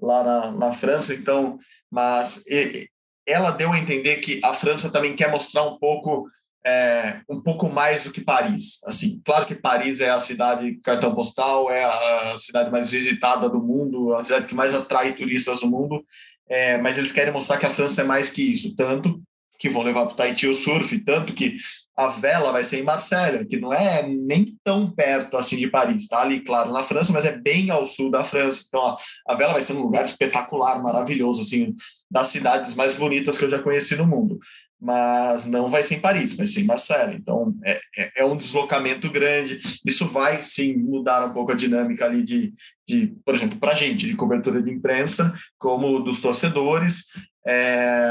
lá 0.00 0.24
na, 0.24 0.52
na 0.52 0.72
França, 0.72 1.14
então, 1.14 1.58
mas 1.88 2.44
e, 2.48 2.88
ela 3.24 3.52
deu 3.52 3.72
a 3.72 3.78
entender 3.78 4.16
que 4.16 4.40
a 4.44 4.52
França 4.52 4.90
também 4.90 5.14
quer 5.14 5.30
mostrar 5.30 5.62
um 5.62 5.78
pouco 5.78 6.28
é, 6.64 7.20
um 7.28 7.40
pouco 7.40 7.68
mais 7.68 8.04
do 8.04 8.12
que 8.12 8.20
Paris. 8.20 8.80
Assim, 8.84 9.20
claro 9.24 9.46
que 9.46 9.54
Paris 9.54 10.00
é 10.00 10.10
a 10.10 10.18
cidade 10.18 10.74
cartão 10.82 11.14
postal, 11.14 11.70
é 11.70 11.84
a 11.84 12.36
cidade 12.38 12.70
mais 12.70 12.90
visitada 12.90 13.48
do 13.48 13.60
mundo, 13.60 14.14
a 14.14 14.22
cidade 14.22 14.46
que 14.46 14.54
mais 14.54 14.74
atrai 14.74 15.12
turistas 15.12 15.60
do 15.60 15.68
mundo, 15.68 16.04
é, 16.52 16.76
mas 16.76 16.98
eles 16.98 17.12
querem 17.12 17.32
mostrar 17.32 17.56
que 17.56 17.64
a 17.64 17.70
França 17.70 18.02
é 18.02 18.04
mais 18.04 18.28
que 18.28 18.42
isso, 18.42 18.76
tanto 18.76 19.22
que 19.58 19.70
vão 19.70 19.82
levar 19.82 20.04
para 20.04 20.12
o 20.12 20.16
Tahiti 20.16 20.46
o 20.46 20.54
surf, 20.54 20.98
tanto 20.98 21.32
que 21.32 21.56
a 21.96 22.08
vela 22.08 22.52
vai 22.52 22.62
ser 22.62 22.80
em 22.80 22.82
Marselha, 22.82 23.44
que 23.46 23.58
não 23.58 23.72
é 23.72 24.06
nem 24.06 24.58
tão 24.62 24.90
perto 24.90 25.36
assim 25.36 25.56
de 25.56 25.70
Paris, 25.70 26.08
tá 26.08 26.20
ali, 26.20 26.40
claro, 26.40 26.72
na 26.72 26.82
França, 26.82 27.12
mas 27.12 27.24
é 27.24 27.38
bem 27.38 27.70
ao 27.70 27.86
sul 27.86 28.10
da 28.10 28.24
França. 28.24 28.64
Então, 28.66 28.80
ó, 28.80 28.96
a 29.28 29.34
vela 29.34 29.52
vai 29.52 29.62
ser 29.62 29.72
um 29.74 29.82
lugar 29.82 30.04
espetacular, 30.04 30.82
maravilhoso, 30.82 31.40
assim, 31.40 31.74
das 32.10 32.28
cidades 32.28 32.74
mais 32.74 32.94
bonitas 32.94 33.38
que 33.38 33.44
eu 33.44 33.48
já 33.48 33.58
conheci 33.58 33.96
no 33.96 34.06
mundo. 34.06 34.38
Mas 34.84 35.46
não 35.46 35.70
vai 35.70 35.84
ser 35.84 35.94
em 35.94 36.00
Paris, 36.00 36.34
vai 36.34 36.44
ser 36.44 36.62
em 36.62 36.64
Marselha. 36.64 37.14
Então, 37.14 37.54
é, 37.64 37.80
é, 37.96 38.12
é 38.22 38.24
um 38.24 38.36
deslocamento 38.36 39.08
grande. 39.12 39.60
Isso 39.86 40.08
vai, 40.08 40.42
sim, 40.42 40.76
mudar 40.76 41.24
um 41.24 41.32
pouco 41.32 41.52
a 41.52 41.54
dinâmica 41.54 42.04
ali 42.04 42.20
de, 42.20 42.52
de 42.84 43.14
por 43.24 43.32
exemplo, 43.32 43.60
para 43.60 43.70
a 43.70 43.76
gente, 43.76 44.08
de 44.08 44.16
cobertura 44.16 44.60
de 44.60 44.72
imprensa, 44.72 45.32
como 45.56 46.00
dos 46.00 46.20
torcedores, 46.20 47.04
é, 47.46 48.10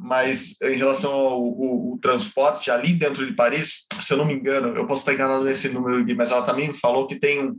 mas 0.00 0.60
em 0.62 0.76
relação 0.76 1.10
ao, 1.12 1.98
transporte 2.00 2.70
ali 2.70 2.94
dentro 2.94 3.24
de 3.24 3.32
Paris, 3.32 3.86
se 4.00 4.12
eu 4.12 4.16
não 4.16 4.24
me 4.24 4.34
engano, 4.34 4.76
eu 4.76 4.86
posso 4.88 5.02
estar 5.02 5.14
enganado 5.14 5.44
nesse 5.44 5.68
número 5.68 6.04
mas 6.16 6.32
ela 6.32 6.42
também 6.42 6.72
falou 6.72 7.06
que 7.06 7.14
tem 7.14 7.52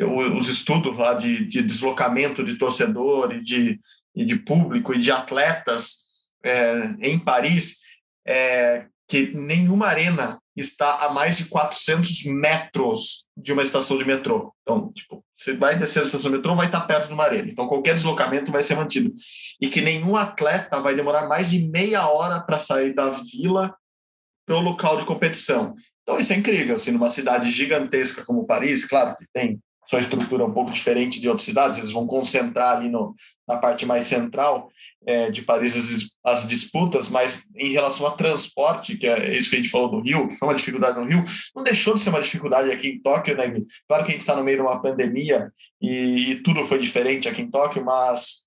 os 0.00 0.48
estudos 0.48 0.96
lá 0.96 1.12
de, 1.12 1.46
de 1.46 1.62
deslocamento 1.62 2.42
de 2.42 2.56
torcedor 2.56 3.34
e 3.34 3.40
de, 3.42 3.78
e 4.16 4.24
de 4.24 4.36
público 4.36 4.94
e 4.94 4.98
de 4.98 5.10
atletas 5.10 6.06
é, 6.42 6.94
em 7.00 7.18
Paris, 7.18 7.80
é, 8.30 8.86
que 9.08 9.34
nenhuma 9.34 9.88
arena 9.88 10.38
está 10.56 11.04
a 11.04 11.12
mais 11.12 11.36
de 11.36 11.46
400 11.46 12.26
metros 12.26 13.26
de 13.36 13.52
uma 13.52 13.62
estação 13.62 13.98
de 13.98 14.04
metrô. 14.04 14.54
Então, 14.62 14.92
tipo, 14.92 15.24
você 15.34 15.56
vai 15.56 15.76
descer 15.76 16.00
a 16.00 16.04
estação 16.04 16.30
de 16.30 16.36
metrô, 16.36 16.54
vai 16.54 16.66
estar 16.66 16.82
perto 16.82 17.08
de 17.08 17.14
uma 17.14 17.24
arena. 17.24 17.48
Então, 17.50 17.66
qualquer 17.66 17.94
deslocamento 17.94 18.52
vai 18.52 18.62
ser 18.62 18.76
mantido. 18.76 19.12
E 19.60 19.68
que 19.68 19.80
nenhum 19.80 20.16
atleta 20.16 20.80
vai 20.80 20.94
demorar 20.94 21.26
mais 21.26 21.50
de 21.50 21.68
meia 21.68 22.08
hora 22.08 22.40
para 22.40 22.58
sair 22.58 22.94
da 22.94 23.10
vila 23.10 23.74
para 24.46 24.56
o 24.56 24.60
local 24.60 24.96
de 24.96 25.04
competição. 25.04 25.74
Então, 26.02 26.18
isso 26.18 26.32
é 26.32 26.36
incrível. 26.36 26.76
Assim, 26.76 26.92
numa 26.92 27.10
cidade 27.10 27.50
gigantesca 27.50 28.24
como 28.24 28.46
Paris, 28.46 28.84
claro 28.84 29.16
que 29.16 29.24
tem 29.32 29.60
sua 29.90 29.98
estrutura 29.98 30.44
um 30.44 30.52
pouco 30.52 30.70
diferente 30.70 31.20
de 31.20 31.28
outras 31.28 31.44
cidades, 31.44 31.78
eles 31.78 31.90
vão 31.90 32.06
concentrar 32.06 32.76
ali 32.76 32.88
no, 32.88 33.12
na 33.46 33.56
parte 33.56 33.84
mais 33.84 34.04
central, 34.04 34.70
é, 35.04 35.30
de 35.32 35.42
Paris 35.42 35.76
as, 35.76 36.16
as, 36.24 36.46
disputas, 36.46 37.10
mas 37.10 37.50
em 37.56 37.72
relação 37.72 38.06
a 38.06 38.12
transporte, 38.12 38.96
que 38.96 39.08
é 39.08 39.36
isso 39.36 39.50
que 39.50 39.56
a 39.56 39.58
gente 39.58 39.70
falou 39.70 39.90
do 39.90 40.00
Rio, 40.00 40.28
que 40.28 40.36
foi 40.36 40.46
uma 40.46 40.54
dificuldade 40.54 41.00
no 41.00 41.06
Rio, 41.06 41.24
não 41.56 41.64
deixou 41.64 41.94
de 41.94 42.00
ser 42.00 42.10
uma 42.10 42.22
dificuldade 42.22 42.70
aqui 42.70 42.88
em 42.88 43.00
Tóquio, 43.00 43.36
né? 43.36 43.50
Claro 43.88 44.04
que 44.04 44.10
a 44.10 44.12
gente 44.12 44.20
está 44.20 44.36
no 44.36 44.44
meio 44.44 44.58
de 44.58 44.62
uma 44.62 44.80
pandemia 44.80 45.50
e, 45.82 46.30
e, 46.30 46.42
tudo 46.44 46.64
foi 46.64 46.78
diferente 46.78 47.28
aqui 47.28 47.42
em 47.42 47.50
Tóquio, 47.50 47.84
mas 47.84 48.46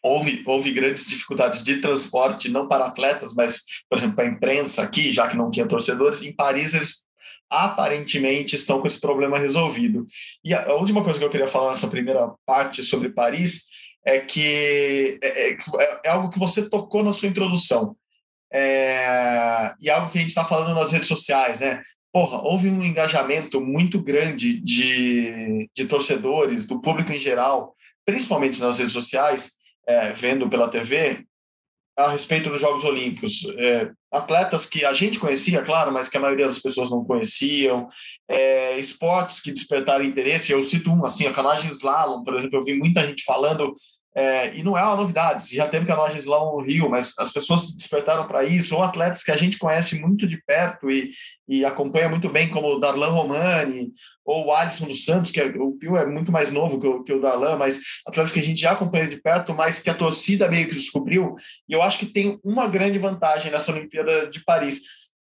houve, 0.00 0.44
houve 0.46 0.70
grandes 0.70 1.08
dificuldades 1.08 1.64
de 1.64 1.80
transporte, 1.80 2.48
não 2.48 2.68
para 2.68 2.86
atletas, 2.86 3.34
mas, 3.34 3.62
por 3.88 3.98
exemplo, 3.98 4.14
para 4.14 4.26
a 4.26 4.28
imprensa 4.28 4.82
aqui, 4.82 5.12
já 5.12 5.26
que 5.26 5.36
não 5.36 5.50
tinha 5.50 5.66
torcedores. 5.66 6.22
Em 6.22 6.32
Paris, 6.32 6.74
eles 6.74 7.07
aparentemente 7.50 8.54
estão 8.54 8.80
com 8.80 8.86
esse 8.86 9.00
problema 9.00 9.38
resolvido. 9.38 10.06
E 10.44 10.54
a, 10.54 10.74
última 10.74 11.02
coisa 11.02 11.18
que 11.18 11.24
eu 11.24 11.30
queria 11.30 11.48
falar 11.48 11.70
nessa 11.70 11.88
primeira 11.88 12.30
parte 12.44 12.82
sobre 12.82 13.08
Paris 13.08 13.66
é 14.04 14.20
que 14.20 15.18
é, 15.22 15.50
é, 15.50 15.58
é 16.04 16.08
algo 16.10 16.30
que 16.30 16.38
você 16.38 16.68
tocou 16.68 17.02
na 17.02 17.12
sua 17.12 17.28
introdução. 17.28 17.96
É, 18.52 19.74
e 19.80 19.90
algo 19.90 20.10
que 20.10 20.18
a 20.18 20.20
gente 20.20 20.30
está 20.30 20.44
falando 20.44 20.74
nas 20.74 20.92
redes 20.92 21.08
sociais, 21.08 21.60
né? 21.60 21.82
Porra, 22.10 22.40
houve 22.42 22.70
um 22.70 22.82
engajamento 22.82 23.60
muito 23.60 24.02
grande 24.02 24.58
de, 24.60 25.68
de 25.74 25.84
torcedores, 25.84 26.66
do 26.66 26.80
público 26.80 27.12
em 27.12 27.20
geral, 27.20 27.74
principalmente 28.06 28.60
nas 28.60 28.78
redes 28.78 28.94
sociais, 28.94 29.58
é, 29.86 30.12
vendo 30.12 30.48
pela 30.48 30.70
TV, 30.70 31.26
a 31.98 32.10
respeito 32.10 32.48
dos 32.48 32.60
Jogos 32.60 32.84
Olímpicos. 32.84 33.44
É, 33.56 33.90
atletas 34.10 34.64
que 34.66 34.84
a 34.84 34.92
gente 34.92 35.18
conhecia, 35.18 35.62
claro, 35.62 35.92
mas 35.92 36.08
que 36.08 36.16
a 36.16 36.20
maioria 36.20 36.46
das 36.46 36.60
pessoas 36.60 36.90
não 36.90 37.04
conheciam, 37.04 37.88
é, 38.28 38.78
esportes 38.78 39.40
que 39.40 39.50
despertaram 39.50 40.04
interesse. 40.04 40.52
Eu 40.52 40.62
cito 40.62 40.90
um, 40.90 41.04
assim, 41.04 41.26
a 41.26 41.32
canagem 41.32 41.72
slalom, 41.72 42.22
por 42.22 42.36
exemplo, 42.36 42.56
eu 42.56 42.62
vi 42.62 42.78
muita 42.78 43.04
gente 43.04 43.24
falando 43.24 43.74
é, 44.14 44.56
e 44.56 44.62
não 44.62 44.76
é 44.76 44.82
uma 44.82 44.96
novidade, 44.96 45.54
já 45.54 45.68
teve 45.68 45.86
canoagem 45.86 46.18
slalom 46.18 46.56
no 46.56 46.66
Rio, 46.66 46.88
mas 46.88 47.14
as 47.18 47.32
pessoas 47.32 47.62
se 47.62 47.76
despertaram 47.76 48.26
para 48.26 48.42
isso, 48.42 48.74
ou 48.74 48.82
atletas 48.82 49.22
que 49.22 49.30
a 49.30 49.36
gente 49.36 49.58
conhece 49.58 50.00
muito 50.00 50.26
de 50.26 50.42
perto 50.44 50.90
e, 50.90 51.12
e 51.48 51.64
acompanha 51.64 52.08
muito 52.08 52.28
bem, 52.28 52.48
como 52.48 52.80
Darlan 52.80 53.10
Romani, 53.10 53.92
ou 54.28 54.44
o 54.44 54.52
Alisson 54.52 54.86
dos 54.86 55.06
Santos, 55.06 55.30
que 55.30 55.40
é, 55.40 55.46
o 55.46 55.72
Pio 55.72 55.96
é 55.96 56.04
muito 56.04 56.30
mais 56.30 56.52
novo 56.52 56.78
que 56.78 56.86
o, 56.86 57.02
que 57.02 57.14
o 57.14 57.20
Darlan, 57.20 57.56
mas 57.56 57.80
atletas 58.06 58.30
que 58.30 58.40
a 58.40 58.42
gente 58.42 58.60
já 58.60 58.72
acompanha 58.72 59.06
de 59.06 59.16
perto, 59.16 59.54
mas 59.54 59.78
que 59.78 59.88
a 59.88 59.94
torcida 59.94 60.50
meio 60.50 60.68
que 60.68 60.74
descobriu, 60.74 61.34
e 61.66 61.72
eu 61.72 61.80
acho 61.80 61.98
que 61.98 62.04
tem 62.04 62.38
uma 62.44 62.68
grande 62.68 62.98
vantagem 62.98 63.50
nessa 63.50 63.72
Olimpíada 63.72 64.28
de 64.28 64.44
Paris, 64.44 64.82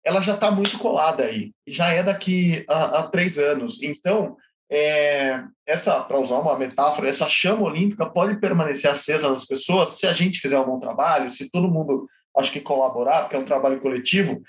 ela 0.05 0.21
já 0.21 0.35
está 0.35 0.51
muito 0.51 0.77
colada 0.77 1.23
aí, 1.23 1.51
já 1.67 1.91
é 1.91 2.03
daqui 2.03 2.63
a, 2.69 2.99
a 2.99 3.03
três 3.07 3.39
anos, 3.39 3.81
então 3.81 4.37
é, 4.71 5.43
essa, 5.65 5.99
para 6.01 6.19
usar 6.19 6.37
uma 6.37 6.55
metáfora, 6.55 7.09
essa 7.09 7.27
chama 7.27 7.63
olímpica 7.63 8.05
pode 8.05 8.39
permanecer 8.39 8.91
acesa 8.91 9.31
nas 9.31 9.45
pessoas 9.45 9.97
se 9.97 10.05
a 10.05 10.13
gente 10.13 10.39
fizer 10.39 10.59
um 10.59 10.65
bom 10.65 10.79
trabalho, 10.79 11.31
se 11.31 11.49
todo 11.49 11.71
mundo, 11.71 12.07
acho 12.37 12.51
que 12.51 12.61
colaborar, 12.61 13.21
porque 13.21 13.35
é 13.35 13.39
um 13.39 13.45
trabalho 13.45 13.81
coletivo, 13.81 14.43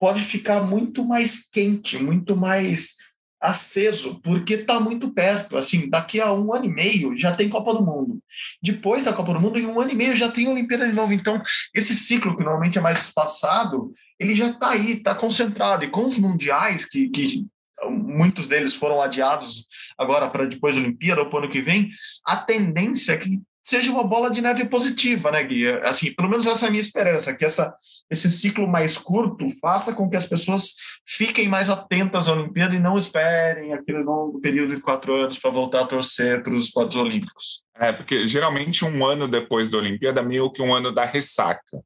pode 0.00 0.20
ficar 0.20 0.60
muito 0.60 1.04
mais 1.04 1.48
quente, 1.48 2.02
muito 2.02 2.36
mais 2.36 3.11
aceso, 3.42 4.20
porque 4.22 4.54
está 4.54 4.78
muito 4.78 5.10
perto. 5.10 5.56
Assim, 5.56 5.90
daqui 5.90 6.20
a 6.20 6.32
um 6.32 6.54
ano 6.54 6.66
e 6.66 6.70
meio 6.70 7.16
já 7.16 7.32
tem 7.32 7.48
Copa 7.48 7.74
do 7.74 7.84
Mundo. 7.84 8.22
Depois 8.62 9.04
da 9.04 9.12
Copa 9.12 9.34
do 9.34 9.40
Mundo, 9.40 9.58
em 9.58 9.66
um 9.66 9.80
ano 9.80 9.90
e 9.90 9.96
meio 9.96 10.16
já 10.16 10.30
tem 10.30 10.48
Olimpíada 10.48 10.86
de 10.86 10.94
novo. 10.94 11.12
Então, 11.12 11.42
esse 11.74 11.94
ciclo 11.94 12.36
que 12.36 12.44
normalmente 12.44 12.78
é 12.78 12.80
mais 12.80 13.02
espaçado, 13.02 13.92
ele 14.18 14.34
já 14.34 14.50
está 14.50 14.70
aí, 14.70 14.92
está 14.92 15.14
concentrado. 15.14 15.84
E 15.84 15.90
com 15.90 16.06
os 16.06 16.18
mundiais 16.18 16.84
que, 16.84 17.08
que 17.08 17.44
muitos 17.90 18.46
deles 18.46 18.74
foram 18.74 19.02
adiados 19.02 19.66
agora 19.98 20.30
para 20.30 20.46
depois 20.46 20.76
da 20.76 20.82
Olimpíada 20.82 21.22
ou 21.22 21.28
para 21.28 21.40
o 21.40 21.42
ano 21.42 21.50
que 21.50 21.60
vem, 21.60 21.90
a 22.24 22.36
tendência 22.36 23.12
é 23.12 23.16
que 23.16 23.40
seja 23.62 23.90
uma 23.90 24.04
bola 24.04 24.30
de 24.30 24.40
neve 24.40 24.64
positiva, 24.64 25.30
né, 25.30 25.42
Gui? 25.44 25.68
Assim, 25.82 26.12
pelo 26.12 26.28
menos 26.28 26.46
essa 26.46 26.66
é 26.66 26.68
a 26.68 26.70
minha 26.70 26.80
esperança, 26.80 27.34
que 27.34 27.44
essa, 27.44 27.74
esse 28.10 28.30
ciclo 28.30 28.66
mais 28.66 28.96
curto 28.96 29.46
faça 29.60 29.92
com 29.92 30.08
que 30.08 30.16
as 30.16 30.26
pessoas 30.26 30.74
fiquem 31.06 31.48
mais 31.48 31.70
atentas 31.70 32.28
à 32.28 32.32
Olimpíada 32.32 32.74
e 32.74 32.80
não 32.80 32.98
esperem 32.98 33.72
aquele 33.72 34.02
longo 34.02 34.40
período 34.40 34.74
de 34.74 34.80
quatro 34.80 35.14
anos 35.14 35.38
para 35.38 35.50
voltar 35.50 35.82
a 35.82 35.86
torcer 35.86 36.42
para 36.42 36.54
os 36.54 36.64
esportes 36.64 36.96
olímpicos. 36.96 37.62
É, 37.76 37.92
porque 37.92 38.26
geralmente 38.26 38.84
um 38.84 39.04
ano 39.04 39.28
depois 39.28 39.70
da 39.70 39.78
Olimpíada 39.78 40.20
é 40.20 40.24
meio 40.24 40.50
que 40.50 40.62
um 40.62 40.74
ano 40.74 40.92
da 40.92 41.04
ressaca 41.04 41.82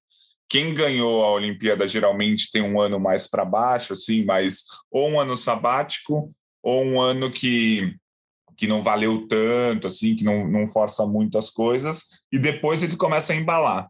quem 0.48 0.74
ganhou 0.74 1.24
a 1.24 1.32
Olimpíada 1.32 1.88
geralmente 1.88 2.50
tem 2.50 2.62
um 2.62 2.80
ano 2.80 3.00
mais 3.00 3.26
para 3.26 3.44
baixo, 3.44 3.92
assim, 3.92 4.24
mas 4.24 4.62
ou 4.90 5.10
um 5.10 5.20
ano 5.20 5.36
sabático 5.36 6.28
ou 6.62 6.84
um 6.84 7.00
ano 7.00 7.30
que, 7.30 7.94
que 8.56 8.66
não 8.66 8.82
valeu 8.82 9.26
tanto, 9.28 9.86
assim, 9.86 10.14
que 10.16 10.24
não, 10.24 10.48
não 10.48 10.66
força 10.66 11.06
muito 11.06 11.38
as 11.38 11.50
coisas, 11.50 12.06
e 12.32 12.38
depois 12.38 12.82
ele 12.82 12.96
começa 12.96 13.32
a 13.32 13.36
embalar. 13.36 13.88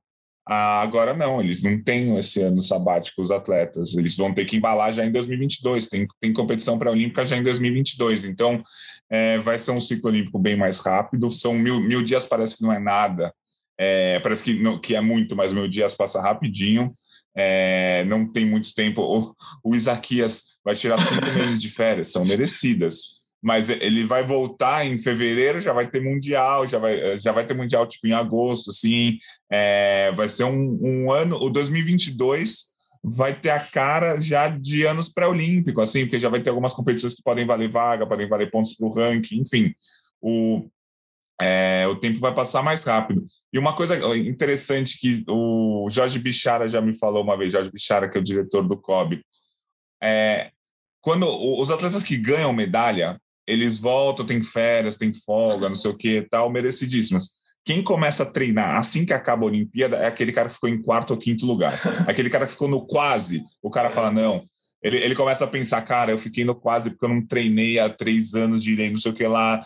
Ah, 0.49 0.81
agora 0.81 1.13
não, 1.13 1.41
eles 1.41 1.63
não 1.63 1.83
têm 1.83 2.17
esse 2.19 2.41
ano 2.41 2.61
sabático, 2.61 3.21
os 3.21 3.33
atletas. 3.33 3.97
Eles 3.97 4.17
vão 4.17 4.33
ter 4.33 4.45
que 4.45 4.57
embalar 4.57 4.93
já 4.93 5.05
em 5.05 5.11
2022. 5.11 5.89
Tem, 5.89 6.07
tem 6.21 6.33
competição 6.33 6.79
para 6.79 6.93
Olímpica 6.93 7.27
já 7.27 7.37
em 7.37 7.43
2022. 7.43 8.25
Então, 8.25 8.63
é, 9.11 9.39
vai 9.39 9.59
ser 9.59 9.73
um 9.73 9.81
ciclo 9.81 10.09
olímpico 10.09 10.39
bem 10.39 10.57
mais 10.57 10.79
rápido. 10.79 11.29
São 11.31 11.53
mil, 11.53 11.81
mil 11.81 12.01
dias, 12.01 12.27
parece 12.27 12.59
que 12.59 12.63
não 12.63 12.73
é 12.73 12.79
nada 12.79 13.33
é, 13.79 14.19
parece 14.21 14.43
que, 14.43 14.63
não, 14.63 14.81
que 14.81 14.95
é 14.95 15.01
muito, 15.01 15.37
mas 15.37 15.53
meu 15.53 15.69
dia 15.69 15.87
passa 15.97 16.21
rapidinho. 16.21 16.93
É, 17.37 18.05
não 18.07 18.31
tem 18.31 18.47
muito 18.47 18.75
tempo. 18.75 19.03
O, 19.03 19.35
o 19.63 19.75
Isaquias 19.75 20.57
vai 20.65 20.75
tirar 20.75 20.99
cinco 20.99 21.27
meses 21.37 21.61
de 21.61 21.69
férias, 21.69 22.11
são 22.11 22.25
merecidas. 22.25 23.16
Mas 23.43 23.71
ele 23.71 24.05
vai 24.05 24.25
voltar 24.25 24.85
em 24.85 24.99
fevereiro, 24.99 25.61
já 25.61 25.73
vai 25.73 25.88
ter 25.88 26.00
mundial, 26.00 26.66
já 26.66 26.78
vai, 26.78 27.19
já 27.19 27.33
vai 27.33 27.47
ter 27.47 27.55
mundial 27.55 27.87
tipo 27.87 28.07
em 28.07 28.12
agosto, 28.12 28.71
assim. 28.71 29.19
É, 29.50 30.11
vai 30.12 30.28
ser 30.28 30.45
um, 30.45 30.78
um 30.81 31.12
ano. 31.12 31.37
O 31.37 31.50
2022 31.50 32.76
vai 33.09 33.38
ter 33.38 33.50
a 33.50 33.61
cara 33.61 34.21
já 34.21 34.49
de 34.49 34.85
anos 34.85 35.09
pré-olímpico, 35.09 35.81
assim, 35.81 36.07
porque 36.07 36.19
já 36.19 36.28
vai 36.28 36.40
ter 36.40 36.50
algumas 36.50 36.75
competições 36.75 37.14
que 37.14 37.23
podem 37.23 37.47
valer 37.47 37.71
vaga, 37.71 38.07
podem 38.07 38.28
valer 38.28 38.50
pontos 38.50 38.75
para 38.75 38.87
o 38.87 38.93
ranking, 38.93 39.43
enfim. 39.43 39.73
O, 40.21 40.69
é, 41.40 41.87
o 41.87 41.95
tempo 41.95 42.19
vai 42.19 42.35
passar 42.35 42.62
mais 42.62 42.83
rápido. 42.83 43.25
E 43.52 43.59
uma 43.61 43.75
coisa 43.76 43.97
interessante 44.16 44.99
que 44.99 45.25
o 45.28 45.88
Jorge 45.88 46.19
Bichara 46.19 46.69
já 46.69 46.81
me 46.81 46.99
falou 46.99 47.23
uma 47.23 47.37
vez, 47.37 47.52
Jorge 47.52 47.71
Bichara, 47.71 48.09
que 48.09 48.19
é 48.19 48.21
o 48.21 48.25
diretor 48.25 48.66
do 48.66 48.76
COB, 48.76 49.23
é, 50.02 50.50
quando 51.00 51.26
os 51.61 51.71
atletas 51.71 52.02
que 52.02 52.16
ganham 52.16 52.52
medalha, 52.52 53.21
eles 53.47 53.79
voltam, 53.79 54.26
tem 54.26 54.43
férias, 54.43 54.97
tem 54.97 55.12
folga, 55.12 55.69
não 55.69 55.75
sei 55.75 55.91
o 55.91 55.97
que 55.97 56.23
tal, 56.31 56.50
merecidíssimas. 56.50 57.31
Quem 57.65 57.83
começa 57.83 58.23
a 58.23 58.26
treinar 58.26 58.76
assim 58.76 59.05
que 59.05 59.12
acaba 59.12 59.45
a 59.45 59.49
Olimpíada 59.49 59.97
é 59.97 60.07
aquele 60.07 60.33
cara 60.33 60.49
que 60.49 60.55
ficou 60.55 60.69
em 60.69 60.81
quarto 60.81 61.12
ou 61.12 61.17
quinto 61.17 61.45
lugar. 61.45 61.81
Aquele 62.07 62.31
cara 62.31 62.47
que 62.47 62.53
ficou 62.53 62.69
no 62.69 62.87
quase, 62.87 63.43
o 63.61 63.71
cara 63.71 63.91
fala, 63.91 64.11
não, 64.11 64.41
ele, 64.83 64.99
ele 64.99 65.17
começa 65.17 65.45
a 65.45 65.49
pensar, 65.49 65.83
cara, 65.83 66.12
eu 66.12 66.19
fiquei 66.19 66.45
no 66.45 66.55
quase 66.55 66.91
porque 66.91 67.05
eu 67.05 67.09
não 67.09 67.26
treinei 67.26 67.79
há 67.79 67.91
três 67.91 68.35
anos 68.35 68.62
direito, 68.62 68.93
não 68.93 69.00
sei 69.00 69.11
o 69.11 69.15
que 69.15 69.26
lá, 69.26 69.61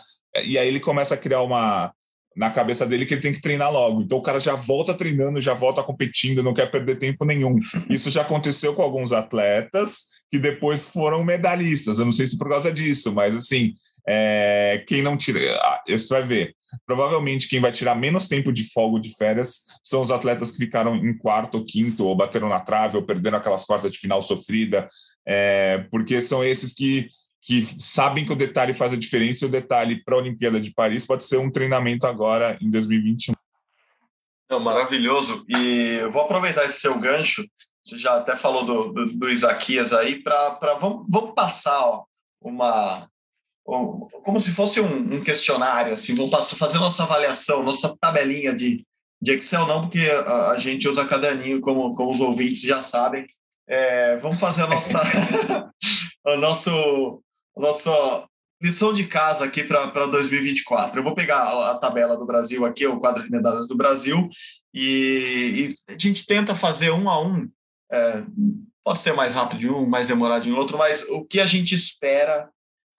e 0.45 0.57
aí 0.57 0.67
ele 0.67 0.79
começa 0.79 1.13
a 1.13 1.17
criar 1.17 1.41
uma 1.41 1.93
na 2.35 2.49
cabeça 2.49 2.85
dele 2.85 3.05
que 3.05 3.13
ele 3.13 3.21
tem 3.21 3.33
que 3.33 3.41
treinar 3.41 3.71
logo. 3.71 4.01
Então 4.01 4.17
o 4.17 4.21
cara 4.21 4.39
já 4.39 4.55
volta 4.55 4.93
treinando, 4.93 5.41
já 5.41 5.53
volta 5.53 5.83
competindo, 5.83 6.41
não 6.41 6.53
quer 6.53 6.71
perder 6.71 6.97
tempo 6.97 7.25
nenhum. 7.25 7.55
Isso 7.89 8.09
já 8.09 8.21
aconteceu 8.21 8.73
com 8.73 8.81
alguns 8.81 9.11
atletas 9.11 10.20
que 10.31 10.39
depois 10.39 10.87
foram 10.87 11.23
medalhistas. 11.23 11.99
Eu 11.99 12.05
não 12.05 12.11
sei 12.11 12.25
se 12.25 12.37
por 12.37 12.47
causa 12.47 12.71
disso, 12.71 13.13
mas 13.13 13.35
assim, 13.35 13.75
é, 14.07 14.83
quem 14.87 15.01
não 15.01 15.17
tira, 15.17 15.39
ah, 15.57 15.81
você 15.87 16.13
vai 16.13 16.23
ver. 16.23 16.55
Provavelmente 16.85 17.49
quem 17.49 17.59
vai 17.59 17.71
tirar 17.71 17.95
menos 17.95 18.27
tempo 18.27 18.51
de 18.51 18.71
folga 18.71 18.99
de 18.99 19.15
férias 19.15 19.65
são 19.83 20.01
os 20.01 20.09
atletas 20.09 20.51
que 20.51 20.57
ficaram 20.57 20.95
em 20.95 21.17
quarto 21.17 21.55
ou 21.55 21.65
quinto, 21.65 22.05
ou 22.05 22.15
bateram 22.15 22.47
na 22.47 22.59
trave, 22.59 22.95
ou 22.95 23.03
perderam 23.03 23.37
aquelas 23.37 23.65
quartas 23.65 23.91
de 23.91 23.97
final 23.97 24.21
sofrida, 24.21 24.87
é, 25.27 25.85
porque 25.91 26.21
são 26.21 26.43
esses 26.43 26.73
que, 26.73 27.09
que 27.41 27.65
sabem 27.77 28.25
que 28.25 28.31
o 28.31 28.37
detalhe 28.37 28.73
faz 28.73 28.93
a 28.93 28.97
diferença 28.97 29.43
e 29.43 29.47
o 29.47 29.51
detalhe 29.51 30.01
para 30.03 30.15
a 30.15 30.19
Olimpíada 30.19 30.61
de 30.61 30.71
Paris 30.71 31.05
pode 31.05 31.25
ser 31.25 31.37
um 31.37 31.51
treinamento 31.51 32.07
agora 32.07 32.57
em 32.61 32.71
2021. 32.71 33.33
Não, 34.49 34.59
maravilhoso. 34.59 35.45
E 35.47 35.99
eu 36.01 36.11
vou 36.11 36.23
aproveitar 36.23 36.65
esse 36.65 36.81
seu 36.81 36.99
gancho. 36.99 37.45
Você 37.83 37.97
já 37.97 38.17
até 38.17 38.35
falou 38.35 38.65
do, 38.65 38.93
do, 38.93 39.17
do 39.17 39.29
Isaquias 39.29 39.93
aí, 39.93 40.21
para 40.21 40.77
vamos, 40.79 41.05
vamos 41.09 41.33
passar 41.33 41.79
ó, 41.81 42.03
uma, 42.41 43.07
como 43.63 44.39
se 44.39 44.51
fosse 44.51 44.81
um, 44.81 45.15
um, 45.15 45.21
questionário, 45.21 45.93
assim, 45.93 46.15
vamos 46.15 46.31
passar, 46.31 46.57
fazer 46.57 46.79
nossa 46.79 47.03
avaliação, 47.03 47.63
nossa 47.63 47.95
tabelinha 47.99 48.53
de, 48.53 48.85
de 49.21 49.31
Excel, 49.33 49.65
não 49.65 49.81
porque 49.81 50.09
a, 50.09 50.51
a 50.51 50.57
gente 50.57 50.87
usa 50.87 51.05
caderninho, 51.05 51.61
como, 51.61 51.91
como 51.95 52.11
os 52.11 52.19
ouvintes 52.19 52.61
já 52.61 52.81
sabem. 52.81 53.25
É, 53.67 54.17
vamos 54.17 54.39
fazer 54.39 54.63
a 54.63 54.67
nossa, 54.67 54.99
a 56.25 56.37
nosso, 56.37 57.21
a 57.55 57.61
nossa 57.61 58.25
lição 58.61 58.91
de 58.93 59.07
casa 59.07 59.45
aqui 59.45 59.63
para 59.63 60.05
2024. 60.07 60.99
Eu 60.99 61.03
vou 61.03 61.15
pegar 61.15 61.71
a, 61.71 61.77
tabela 61.77 62.17
do 62.17 62.25
Brasil 62.25 62.65
aqui, 62.65 62.85
o 62.85 62.99
quadro 62.99 63.23
de 63.23 63.31
medalhas 63.31 63.67
do 63.67 63.77
Brasil, 63.77 64.29
e, 64.73 65.73
e 65.87 65.93
a 65.93 65.97
gente 65.97 66.25
tenta 66.25 66.55
fazer 66.55 66.91
um 66.91 67.09
a 67.09 67.21
um. 67.21 67.49
É, 67.91 68.23
pode 68.83 68.99
ser 68.99 69.13
mais 69.13 69.35
rápido 69.35 69.63
em 69.63 69.69
um, 69.69 69.85
mais 69.85 70.07
demorado 70.07 70.47
em 70.47 70.53
outro, 70.53 70.77
mas 70.77 71.03
o 71.09 71.23
que 71.23 71.39
a 71.39 71.45
gente 71.45 71.75
espera 71.75 72.49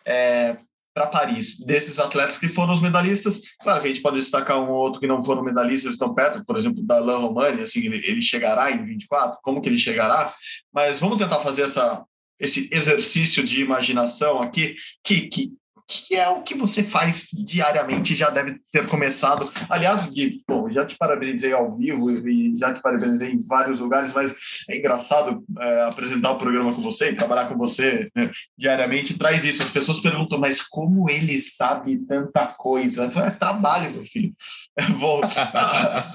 é, 0.07 0.57
para 0.95 1.07
Paris, 1.07 1.59
desses 1.65 1.99
atletas 1.99 2.39
que 2.39 2.49
foram 2.49 2.73
os 2.73 2.81
medalhistas. 2.81 3.43
Claro 3.61 3.81
que 3.81 3.87
a 3.89 3.91
gente 3.91 4.03
pode 4.03 4.19
destacar 4.19 4.61
um 4.61 4.71
ou 4.71 4.77
outro 4.77 5.01
que 5.01 5.07
não 5.07 5.23
foram 5.23 5.43
medalhistas, 5.43 5.93
estão 5.93 6.15
perto, 6.15 6.45
por 6.45 6.57
exemplo, 6.57 6.83
da 6.83 6.97
Alain 6.97 7.21
Romani, 7.21 7.63
assim, 7.63 7.81
ele, 7.87 8.03
ele 8.07 8.21
chegará 8.21 8.71
em 8.71 8.85
24, 8.85 9.39
como 9.43 9.61
que 9.61 9.69
ele 9.69 9.79
chegará, 9.79 10.35
mas 10.73 11.01
vamos 11.01 11.19
tentar 11.19 11.41
fazer 11.41 11.63
essa, 11.63 12.05
esse 12.39 12.69
exercício 12.73 13.43
de 13.43 13.63
imaginação 13.63 14.43
aqui, 14.43 14.77
que, 15.03 15.29
que 15.29 15.53
que 15.89 16.17
é 16.17 16.29
o 16.29 16.43
que 16.43 16.55
você 16.55 16.83
faz 16.83 17.29
diariamente, 17.33 18.15
já 18.15 18.31
deve 18.31 18.61
ter 18.71 18.87
começado. 18.87 19.51
Aliás, 19.69 20.09
Gui, 20.09 20.43
bom, 20.49 20.71
já 20.71 20.85
te 20.85 20.97
parabenizei 20.97 21.53
ao 21.53 21.77
vivo 21.77 22.11
e 22.29 22.57
já 22.57 22.73
te 22.73 22.81
parabenizei 22.81 23.33
em 23.33 23.47
vários 23.47 23.81
lugares, 23.81 24.15
mas 24.15 24.65
é 24.69 24.79
engraçado 24.79 25.45
é, 25.61 25.83
apresentar 25.83 26.33
o 26.33 26.39
programa 26.39 26.75
com 26.75 26.81
você 26.81 27.11
e 27.11 27.17
trabalhar 27.17 27.49
com 27.49 27.57
você 27.57 28.09
né, 28.17 28.31
diariamente. 28.57 29.19
Traz 29.19 29.45
isso. 29.45 29.63
As 29.63 29.71
pessoas 29.71 30.01
perguntam, 30.01 30.39
mas 30.39 30.63
como 30.63 31.11
ele 31.11 31.41
sabe 31.41 31.99
tanta 32.07 32.47
coisa? 32.47 33.11
É 33.23 33.31
trabalho, 33.31 33.91
meu 33.93 34.05
filho. 34.05 34.33
Vou... 34.99 35.21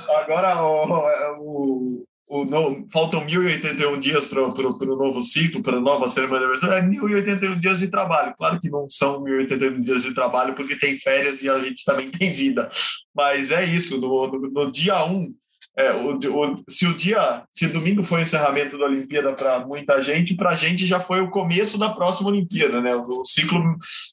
Agora, 0.10 0.64
o, 0.64 1.92
o 1.92 2.08
o 2.28 2.44
no, 2.44 2.86
faltam 2.92 3.26
1.081 3.26 4.00
dias 4.00 4.26
para 4.26 4.44
o 4.44 4.96
novo 4.96 5.24
ciclo, 5.24 5.64
para 5.64 5.78
a 5.78 5.82
nova 5.82 6.10
cerimônia 6.10 6.46
é 6.46 6.82
1.081 6.82 7.60
dias 7.60 7.80
de 7.80 7.90
trabalho. 7.90 8.36
Claro 8.38 8.60
que 8.60 8.70
não 8.70 8.90
são 8.90 9.24
1.081 9.24 9.80
dias 9.80 10.04
de 10.04 10.14
trabalho, 10.14 10.54
porque 10.54 10.76
tem 10.76 10.98
férias 10.98 11.42
e 11.42 11.50
a 11.50 11.58
gente 11.60 11.86
também 11.86 12.12
tem 12.12 12.34
vida. 12.34 12.70
Mas 13.16 13.52
é 13.52 13.64
isso, 13.64 14.00
no, 14.02 14.28
no, 14.28 14.52
no 14.52 14.72
dia 14.72 15.06
1, 15.06 15.10
um, 15.10 15.34
é, 15.78 15.94
o, 15.94 16.18
o, 16.18 16.64
se 16.70 16.86
o 16.86 16.94
dia, 16.94 17.44
se 17.52 17.68
domingo 17.68 18.04
foi 18.04 18.20
o 18.20 18.24
encerramento 18.24 18.78
da 18.78 18.86
Olimpíada 18.86 19.34
para 19.34 19.66
muita 19.66 20.02
gente, 20.02 20.36
para 20.36 20.50
a 20.50 20.56
gente 20.56 20.86
já 20.86 21.00
foi 21.00 21.22
o 21.22 21.30
começo 21.30 21.78
da 21.78 21.90
próxima 21.90 22.30
Olimpíada, 22.30 22.82
né? 22.82 22.94
O 22.96 23.24
ciclo 23.24 23.60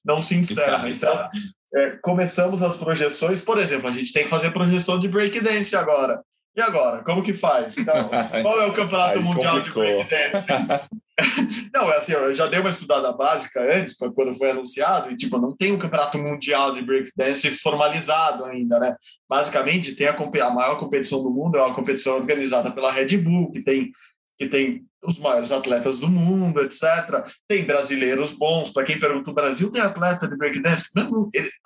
não 0.05 0.23
se 0.23 0.37
encerra. 0.37 0.89
Então, 0.89 1.29
é, 1.75 1.91
começamos 2.03 2.63
as 2.63 2.77
projeções. 2.77 3.41
Por 3.41 3.59
exemplo, 3.59 3.89
a 3.89 3.93
gente 3.93 4.13
tem 4.13 4.25
que 4.25 4.31
fazer 4.31 4.53
projeção 4.53 4.99
de 4.99 5.09
breakdance 5.09 5.75
agora. 5.75 6.23
E 6.57 6.61
agora? 6.61 7.03
Como 7.03 7.23
que 7.23 7.33
faz? 7.33 7.77
Então, 7.77 8.09
qual 8.43 8.61
é 8.61 8.67
o 8.67 8.73
campeonato 8.73 9.19
Aí 9.19 9.25
mundial 9.25 9.57
complicou. 9.57 9.85
de 9.85 10.05
breakdance? 10.05 10.47
não, 11.75 11.91
é 11.91 11.97
assim, 11.97 12.13
eu 12.13 12.33
já 12.33 12.47
dei 12.47 12.61
uma 12.61 12.69
estudada 12.69 13.13
básica 13.13 13.61
antes, 13.61 13.97
quando 13.97 14.35
foi 14.35 14.51
anunciado, 14.51 15.11
e 15.11 15.17
tipo, 15.17 15.39
não 15.39 15.57
tem 15.57 15.73
um 15.73 15.79
campeonato 15.79 16.19
mundial 16.19 16.73
de 16.73 16.83
breakdance 16.83 17.51
formalizado 17.51 18.45
ainda, 18.45 18.79
né? 18.79 18.97
Basicamente, 19.29 19.95
tem 19.95 20.07
a, 20.07 20.15
a 20.15 20.51
maior 20.51 20.79
competição 20.79 21.23
do 21.23 21.31
mundo, 21.31 21.59
é 21.59 21.63
uma 21.63 21.75
competição 21.75 22.15
organizada 22.15 22.71
pela 22.71 22.93
Red 22.93 23.17
Bull, 23.19 23.51
que 23.51 23.63
tem, 23.63 23.91
que 24.39 24.49
tem 24.49 24.85
os 25.05 25.19
maiores 25.19 25.51
atletas 25.51 25.99
do 25.99 26.09
mundo, 26.09 26.61
etc. 26.61 27.27
Tem 27.49 27.65
brasileiros 27.65 28.33
bons. 28.33 28.71
Para 28.71 28.85
quem 28.85 28.99
pergunta, 28.99 29.31
o 29.31 29.35
Brasil 29.35 29.71
tem 29.71 29.83
atleta 29.83 30.27
de 30.27 30.37
breakdance? 30.37 30.89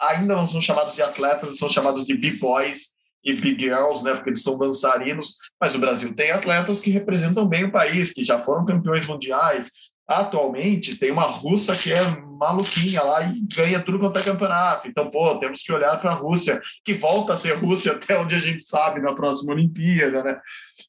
Ainda 0.01 0.35
não 0.35 0.46
são 0.46 0.61
chamados 0.61 0.94
de 0.94 1.03
atletas, 1.03 1.59
são 1.59 1.68
chamados 1.68 2.05
de 2.05 2.14
b-boys 2.14 2.97
e 3.24 3.33
big 3.33 3.61
girls, 3.61 4.04
né, 4.04 4.14
porque 4.14 4.31
eles 4.31 4.42
são 4.42 4.57
dançarinos, 4.57 5.37
mas 5.61 5.74
o 5.74 5.78
Brasil 5.78 6.14
tem 6.14 6.31
atletas 6.31 6.81
que 6.81 6.90
representam 6.90 7.46
bem 7.46 7.64
o 7.64 7.72
país, 7.72 8.12
que 8.12 8.24
já 8.24 8.40
foram 8.40 8.64
campeões 8.64 9.07
mundiais. 9.07 9.70
Atualmente 10.07 10.96
tem 10.96 11.11
uma 11.11 11.24
russa 11.24 11.74
que 11.74 11.92
é 11.92 12.00
maluquinha 12.38 13.02
lá 13.02 13.22
e 13.24 13.40
ganha 13.54 13.83
tudo 13.83 13.98
quanto 13.98 14.18
é 14.18 14.22
campeonato. 14.22 14.88
Então, 14.88 15.11
pô, 15.11 15.38
temos 15.38 15.61
que 15.62 15.72
olhar 15.72 16.00
para 16.00 16.12
a 16.12 16.14
Rússia, 16.14 16.61
que 16.85 16.94
volta 16.94 17.35
a 17.35 17.37
ser 17.37 17.54
Rússia 17.54 17.92
até 17.98 18.18
onde 18.18 18.35
a 18.35 18.38
gente 18.38 18.62
sabe 18.62 19.00
na 19.00 19.14
próxima 19.14 19.52
Olimpíada, 19.52 20.22
né? 20.22 20.40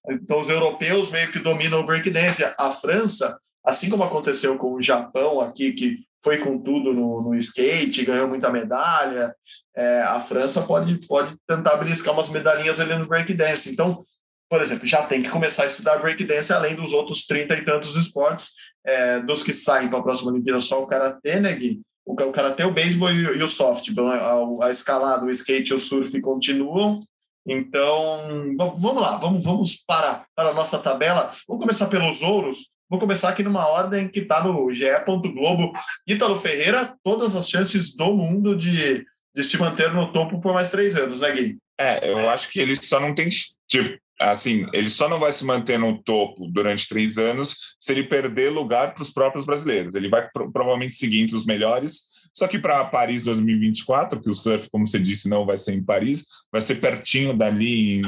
Então, 0.10 0.40
os 0.40 0.50
europeus 0.50 1.12
meio 1.12 1.32
que 1.32 1.40
dominam 1.40 1.80
o 1.80 1.86
breakdance. 1.86 2.44
A 2.58 2.72
França, 2.72 3.38
assim 3.70 3.90
como 3.90 4.04
aconteceu 4.04 4.58
com 4.58 4.74
o 4.74 4.82
Japão 4.82 5.40
aqui, 5.40 5.72
que 5.74 6.00
foi 6.24 6.40
com 6.40 6.58
tudo 6.58 6.94
no, 6.94 7.22
no 7.22 7.36
skate, 7.36 8.06
ganhou 8.06 8.28
muita 8.28 8.50
medalha. 8.52 9.34
É, 9.76 10.02
a 10.02 10.20
França 10.20 10.62
pode, 10.64 11.00
pode 11.08 11.36
tentar 11.48 11.78
beliscar 11.78 12.14
umas 12.14 12.30
medalhinhas 12.30 12.80
ali 12.80 12.96
no 12.96 13.08
breakdance. 13.08 13.72
Então, 13.72 14.02
por 14.50 14.62
exemplo, 14.62 14.86
já 14.86 15.04
tem 15.04 15.22
que 15.22 15.30
começar 15.30 15.64
a 15.64 15.68
estudar 15.68 16.00
breakdance 16.00 16.52
além 16.52 16.76
dos 16.76 16.92
outros 16.92 17.26
30 17.26 17.56
e 17.56 17.66
tantos 17.66 17.96
esportes, 17.96 18.54
é, 18.86 19.20
dos 19.22 19.44
que 19.44 19.54
saem 19.54 19.88
para 19.88 20.00
a 20.00 20.04
próxima 20.04 20.32
Olimpíada, 20.32 20.60
só 20.60 20.82
o 20.82 20.88
karatê, 20.88 21.40
né, 21.40 21.54
Gui? 21.56 21.82
O, 22.06 22.14
o 22.14 22.32
karatê, 22.32 22.64
o 22.64 22.72
beisebol 22.72 23.12
e, 23.12 23.24
e, 23.38 23.44
o 23.44 23.48
softball, 23.48 24.10
né? 24.10 24.20
a, 24.20 24.68
a 24.68 24.72
escalada, 24.72 25.26
o 25.26 25.30
skate 25.30 25.72
e 25.72 25.76
o 25.76 25.80
surf 25.80 26.20
continuam. 26.22 27.02
Então, 27.48 28.56
vamos 28.58 29.02
lá, 29.02 29.18
vamos, 29.18 29.44
vamos 29.44 29.76
para, 29.76 30.26
para 30.36 30.50
a 30.50 30.54
nossa 30.54 30.80
tabela. 30.80 31.32
Vamos 31.48 31.62
começar 31.62 31.88
pelos 31.88 32.22
ouros. 32.22 32.74
Vou 32.90 33.00
começar 33.00 33.30
aqui 33.30 33.44
numa 33.44 33.68
ordem 33.68 34.08
que 34.08 34.22
está 34.22 34.44
no 34.44 34.72
GE. 34.72 34.86
Globo. 35.06 35.74
Ítalo 36.08 36.40
Ferreira, 36.40 36.96
todas 37.04 37.36
as 37.36 37.50
chances 37.50 37.96
do 37.96 38.14
mundo 38.14 38.56
de, 38.56 39.06
de 39.36 39.44
se 39.44 39.58
manter 39.60 39.94
no 39.94 40.12
topo 40.12 40.42
por 40.42 40.54
mais 40.54 40.70
três 40.70 40.96
anos, 40.96 41.22
né, 41.22 41.32
Gui? 41.32 41.58
É, 41.80 42.12
eu 42.12 42.30
acho 42.30 42.50
que 42.50 42.60
ele 42.60 42.76
só 42.76 43.00
não 43.00 43.14
tem. 43.14 43.30
Tipo, 43.68 43.98
assim, 44.20 44.66
ele 44.74 44.90
só 44.90 45.08
não 45.08 45.20
vai 45.20 45.32
se 45.32 45.46
manter 45.46 45.78
no 45.78 46.02
topo 46.02 46.48
durante 46.52 46.90
três 46.90 47.18
anos 47.18 47.76
se 47.80 47.92
ele 47.92 48.04
perder 48.04 48.50
lugar 48.50 48.94
para 48.94 49.04
os 49.04 49.12
próprios 49.12 49.46
brasileiros. 49.46 49.94
Ele 49.94 50.10
vai 50.10 50.28
provavelmente 50.32 50.96
seguir 50.96 51.22
entre 51.22 51.36
os 51.36 51.46
melhores 51.46 52.19
só 52.34 52.48
que 52.48 52.60
para 52.60 52.86
Paris 52.86 53.22
2024, 53.24 54.22
que 54.22 54.30
o 54.30 54.36
surf, 54.36 54.70
como 54.70 54.86
você 54.88 55.00
disse, 55.00 55.30
não 55.30 55.46
vai 55.46 55.58
ser 55.58 55.74
em 55.74 55.84
Paris, 55.84 56.26
vai 56.52 56.62
ser 56.62 56.76
pertinho 56.76 57.36
dali, 57.36 58.02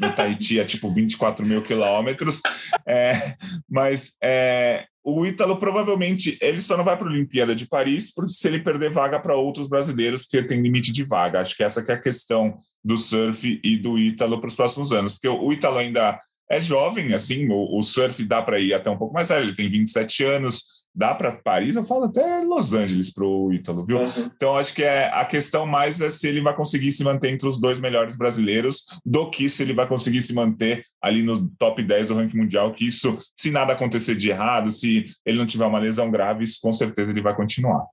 no 0.00 0.12
Tahiti, 0.14 0.60
a 0.60 0.64
tipo 0.64 0.90
24 0.90 1.44
mil 1.44 1.62
quilômetros. 1.62 2.40
É, 2.86 3.34
mas 3.68 4.12
é, 4.22 4.86
o 5.04 5.24
Ítalo 5.24 5.56
provavelmente 5.58 6.36
ele 6.40 6.60
só 6.60 6.76
não 6.76 6.84
vai 6.84 6.96
para 6.96 7.06
a 7.06 7.10
Olimpíada 7.10 7.54
de 7.54 7.66
Paris 7.66 8.12
porque 8.14 8.32
se 8.32 8.46
ele 8.48 8.60
perder 8.60 8.90
vaga 8.90 9.18
para 9.18 9.36
outros 9.36 9.66
brasileiros, 9.66 10.22
porque 10.22 10.42
tem 10.42 10.60
limite 10.60 10.92
de 10.92 11.04
vaga. 11.04 11.40
Acho 11.40 11.56
que 11.56 11.64
essa 11.64 11.82
que 11.82 11.90
é 11.90 11.94
a 11.94 12.00
questão 12.00 12.58
do 12.84 12.98
surf 12.98 13.60
e 13.62 13.76
do 13.76 13.98
Ítalo 13.98 14.38
para 14.40 14.48
os 14.48 14.54
próximos 14.54 14.92
anos, 14.92 15.14
porque 15.14 15.28
o 15.28 15.52
Ítalo 15.52 15.78
ainda 15.78 16.18
é 16.50 16.60
jovem, 16.60 17.14
assim, 17.14 17.48
o, 17.48 17.78
o 17.78 17.82
surf 17.82 18.24
dá 18.24 18.42
para 18.42 18.58
ir 18.58 18.74
até 18.74 18.90
um 18.90 18.98
pouco 18.98 19.14
mais 19.14 19.28
velho, 19.28 19.44
ele 19.44 19.54
tem 19.54 19.68
27 19.68 20.24
anos, 20.24 20.64
dá 20.94 21.14
para 21.14 21.32
Paris, 21.32 21.76
eu 21.76 21.84
falo 21.84 22.04
até 22.04 22.40
Los 22.42 22.74
Angeles 22.74 23.12
para 23.12 23.24
o 23.24 23.52
Ítalo, 23.52 23.86
viu? 23.86 23.98
Uhum. 23.98 24.30
Então 24.34 24.56
acho 24.56 24.74
que 24.74 24.82
é, 24.82 25.08
a 25.12 25.24
questão 25.24 25.64
mais 25.66 26.00
é 26.00 26.10
se 26.10 26.28
ele 26.28 26.40
vai 26.40 26.54
conseguir 26.54 26.92
se 26.92 27.04
manter 27.04 27.30
entre 27.30 27.48
os 27.48 27.60
dois 27.60 27.78
melhores 27.78 28.16
brasileiros 28.16 28.84
do 29.04 29.30
que 29.30 29.48
se 29.48 29.62
ele 29.62 29.72
vai 29.72 29.86
conseguir 29.86 30.20
se 30.22 30.34
manter 30.34 30.84
ali 31.00 31.22
no 31.22 31.48
top 31.58 31.82
10 31.82 32.08
do 32.08 32.14
ranking 32.14 32.36
mundial, 32.36 32.72
que 32.72 32.86
isso, 32.86 33.18
se 33.36 33.50
nada 33.50 33.72
acontecer 33.72 34.16
de 34.16 34.30
errado, 34.30 34.70
se 34.70 35.06
ele 35.24 35.38
não 35.38 35.46
tiver 35.46 35.66
uma 35.66 35.78
lesão 35.78 36.10
grave, 36.10 36.42
isso 36.42 36.58
com 36.60 36.72
certeza 36.72 37.10
ele 37.10 37.22
vai 37.22 37.34
continuar. 37.34 37.84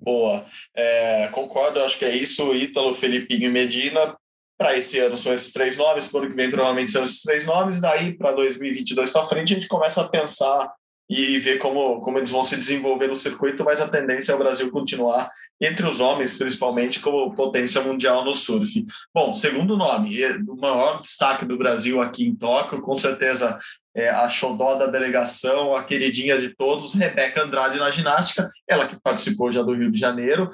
Boa, 0.00 0.46
é, 0.76 1.28
concordo, 1.28 1.80
acho 1.80 1.98
que 1.98 2.04
é 2.04 2.16
isso, 2.16 2.54
Ítalo, 2.54 2.94
Felipinho 2.94 3.48
e 3.48 3.52
Medina, 3.52 4.16
para 4.56 4.76
esse 4.76 4.98
ano 4.98 5.16
são 5.16 5.32
esses 5.32 5.52
três 5.52 5.76
nomes, 5.76 6.06
para 6.06 6.18
o 6.18 6.22
ano 6.22 6.30
que 6.30 6.36
vem 6.36 6.50
provavelmente 6.50 6.90
são 6.90 7.04
esses 7.04 7.20
três 7.20 7.46
nomes, 7.46 7.80
daí 7.80 8.16
para 8.16 8.32
2022 8.32 9.10
para 9.10 9.24
frente 9.24 9.52
a 9.52 9.56
gente 9.56 9.68
começa 9.68 10.00
a 10.00 10.08
pensar 10.08 10.72
e 11.08 11.38
ver 11.38 11.58
como, 11.58 12.00
como 12.00 12.18
eles 12.18 12.30
vão 12.30 12.44
se 12.44 12.56
desenvolver 12.56 13.06
no 13.06 13.16
circuito, 13.16 13.64
mas 13.64 13.80
a 13.80 13.88
tendência 13.88 14.32
é 14.32 14.34
o 14.34 14.38
Brasil 14.38 14.70
continuar, 14.70 15.30
entre 15.60 15.86
os 15.86 16.00
homens 16.00 16.36
principalmente, 16.36 17.00
como 17.00 17.34
potência 17.34 17.80
mundial 17.80 18.24
no 18.24 18.34
surf. 18.34 18.84
Bom, 19.14 19.32
segundo 19.32 19.76
nome, 19.76 20.22
o 20.46 20.56
maior 20.56 21.00
destaque 21.00 21.46
do 21.46 21.56
Brasil 21.56 22.02
aqui 22.02 22.26
em 22.26 22.34
Tóquio, 22.34 22.82
com 22.82 22.94
certeza 22.94 23.58
é, 23.94 24.10
a 24.10 24.28
xodó 24.28 24.74
da 24.74 24.86
delegação, 24.86 25.74
a 25.74 25.82
queridinha 25.82 26.38
de 26.38 26.54
todos, 26.54 26.92
Rebeca 26.92 27.42
Andrade 27.42 27.78
na 27.78 27.90
ginástica, 27.90 28.48
ela 28.68 28.86
que 28.86 29.00
participou 29.00 29.50
já 29.50 29.62
do 29.62 29.74
Rio 29.74 29.90
de 29.90 29.98
Janeiro, 29.98 30.50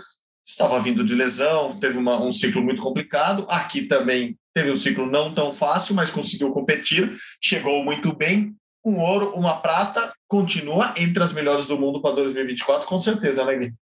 estava 0.46 0.78
vindo 0.78 1.02
de 1.02 1.14
lesão, 1.14 1.78
teve 1.80 1.98
uma, 1.98 2.22
um 2.22 2.30
ciclo 2.30 2.62
muito 2.62 2.82
complicado, 2.82 3.46
aqui 3.48 3.82
também 3.82 4.38
teve 4.54 4.70
um 4.70 4.76
ciclo 4.76 5.06
não 5.06 5.34
tão 5.34 5.52
fácil, 5.52 5.94
mas 5.94 6.10
conseguiu 6.10 6.52
competir, 6.52 7.16
chegou 7.42 7.84
muito 7.84 8.14
bem, 8.14 8.54
um 8.84 9.00
ouro, 9.00 9.34
uma 9.34 9.60
prata, 9.60 10.12
continua 10.28 10.92
entre 10.98 11.22
as 11.22 11.32
melhores 11.32 11.66
do 11.66 11.78
mundo 11.78 12.02
para 12.02 12.16
2024, 12.16 12.86
com 12.86 12.98
certeza, 12.98 13.44
né, 13.44 13.56
Gui? 13.56 13.74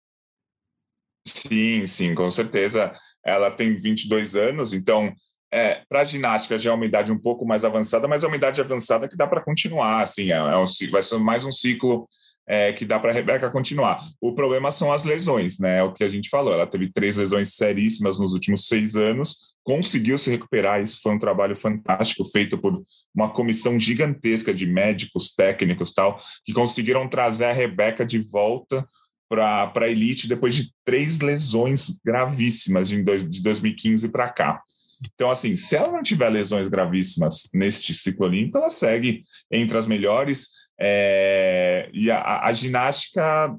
Sim, 1.28 1.88
sim, 1.88 2.16
com 2.16 2.30
certeza. 2.30 2.94
Ela 3.24 3.52
tem 3.52 3.76
22 3.76 4.36
anos, 4.36 4.74
então 4.74 5.14
é, 5.54 5.84
para 5.90 6.06
ginástica 6.06 6.58
já 6.58 6.72
é 6.72 6.74
uma 6.74 6.86
idade 6.86 7.12
um 7.12 7.20
pouco 7.20 7.46
mais 7.46 7.66
avançada, 7.66 8.08
mas 8.08 8.24
é 8.24 8.28
uma 8.28 8.36
idade 8.36 8.62
avançada 8.62 9.08
que 9.08 9.18
dá 9.18 9.28
para 9.28 9.44
continuar, 9.44 10.04
assim, 10.04 10.32
é, 10.32 10.36
é 10.36 10.58
um, 10.58 10.66
vai 10.92 11.04
ser 11.04 11.18
mais 11.18 11.44
um 11.44 11.52
ciclo 11.52 12.08
é, 12.48 12.74
que 12.74 12.86
dá 12.86 13.00
para 13.00 13.12
a 13.12 13.14
Rebeca 13.14 13.50
continuar. 13.50 14.00
O 14.20 14.34
problema 14.34 14.72
são 14.72 14.92
as 14.92 15.04
lesões, 15.04 15.60
né? 15.60 15.80
É 15.80 15.84
o 15.84 15.94
que 15.94 16.04
a 16.04 16.10
gente 16.10 16.30
falou. 16.30 16.54
Ela 16.54 16.68
teve 16.68 16.92
três 16.92 17.18
lesões 17.18 17.54
seríssimas 17.54 18.18
nos 18.20 18.34
últimos 18.34 18.68
seis 18.68 18.96
anos, 18.96 19.51
conseguiu 19.64 20.18
se 20.18 20.30
recuperar. 20.30 20.82
Isso 20.82 21.00
foi 21.02 21.14
um 21.14 21.20
trabalho 21.20 21.56
fantástico 21.56 22.26
feito 22.26 22.58
por 22.58 22.82
uma 23.14 23.30
comissão 23.30 23.80
gigantesca 23.80 24.54
de 24.54 24.66
médicos, 24.66 25.34
técnicos, 25.36 25.94
tal, 25.94 26.20
que 26.46 26.54
conseguiram 26.54 27.08
trazer 27.08 27.46
a 27.46 27.54
Rebeca 27.54 28.06
de 28.06 28.20
volta 28.20 28.86
para 29.30 29.72
a 29.86 29.88
elite 29.88 30.28
depois 30.28 30.54
de 30.54 30.74
três 30.84 31.20
lesões 31.20 31.98
gravíssimas 32.04 32.90
de, 32.90 33.02
de 33.02 33.42
2015 33.42 34.10
para 34.10 34.30
cá. 34.30 34.62
Então, 35.06 35.32
assim, 35.32 35.56
se 35.56 35.76
ela 35.76 35.92
não 35.92 36.04
tiver 36.04 36.30
lesões 36.30 36.68
gravíssimas 36.68 37.50
neste 37.54 37.94
ciclo 37.94 38.28
olímpico, 38.28 38.58
ela 38.58 38.70
segue 38.70 39.24
entre 39.50 39.78
as 39.78 39.88
melhores. 39.88 40.50
É, 40.80 41.90
e 41.94 42.12
a, 42.12 42.42
a, 42.44 42.54
ginástica, 42.54 43.56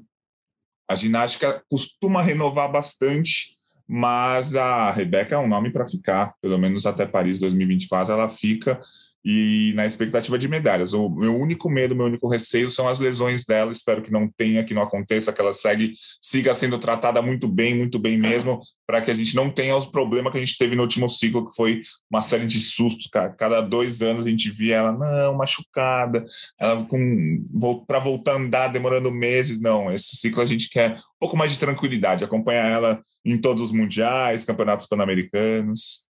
a 0.89 0.95
ginástica 0.95 1.63
costuma 1.69 2.21
renovar 2.21 2.71
bastante, 2.71 3.52
mas 3.87 4.55
a 4.55 4.91
Rebeca 4.91 5.35
é 5.35 5.37
um 5.37 5.47
nome 5.47 5.71
para 5.71 5.87
ficar, 5.87 6.33
pelo 6.41 6.57
menos 6.57 6.85
até 6.85 7.05
Paris 7.05 7.39
2024 7.39 8.13
ela 8.13 8.29
fica 8.29 8.79
e 9.23 9.71
na 9.75 9.85
expectativa 9.85 10.37
de 10.37 10.47
medalhas. 10.47 10.93
O 10.93 11.09
meu 11.09 11.35
único 11.35 11.69
medo, 11.69 11.95
meu 11.95 12.07
único 12.07 12.27
receio 12.27 12.69
são 12.69 12.87
as 12.87 12.99
lesões 12.99 13.45
dela. 13.45 13.71
Espero 13.71 14.01
que 14.01 14.11
não 14.11 14.27
tenha, 14.27 14.63
que 14.63 14.73
não 14.73 14.81
aconteça, 14.81 15.31
que 15.31 15.39
ela 15.39 15.53
segue, 15.53 15.93
siga 16.21 16.53
sendo 16.53 16.77
tratada 16.77 17.21
muito 17.21 17.47
bem, 17.47 17.75
muito 17.75 17.97
bem 17.97 18.17
mesmo, 18.17 18.61
para 18.85 19.01
que 19.01 19.09
a 19.09 19.13
gente 19.13 19.35
não 19.35 19.49
tenha 19.49 19.75
os 19.77 19.85
problemas 19.85 20.31
que 20.31 20.37
a 20.37 20.41
gente 20.41 20.57
teve 20.57 20.75
no 20.75 20.81
último 20.81 21.07
ciclo, 21.09 21.47
que 21.47 21.55
foi 21.55 21.81
uma 22.11 22.21
série 22.21 22.45
de 22.45 22.59
sustos. 22.59 23.07
Cara. 23.07 23.29
Cada 23.29 23.61
dois 23.61 24.01
anos 24.01 24.25
a 24.25 24.29
gente 24.29 24.51
via 24.51 24.77
ela, 24.77 24.91
não, 24.91 25.37
machucada, 25.37 26.25
ela 26.59 26.83
com 26.83 27.45
para 27.87 27.99
voltar 27.99 28.33
a 28.33 28.37
andar 28.37 28.67
demorando 28.67 29.09
meses. 29.09 29.61
Não, 29.61 29.91
esse 29.91 30.17
ciclo 30.17 30.41
a 30.41 30.45
gente 30.45 30.69
quer 30.69 30.95
um 30.95 31.19
pouco 31.19 31.37
mais 31.37 31.51
de 31.51 31.59
tranquilidade, 31.59 32.25
acompanhar 32.25 32.69
ela 32.69 33.01
em 33.25 33.39
todos 33.39 33.63
os 33.63 33.71
mundiais, 33.71 34.43
campeonatos 34.43 34.85
pan-americanos. 34.85 36.07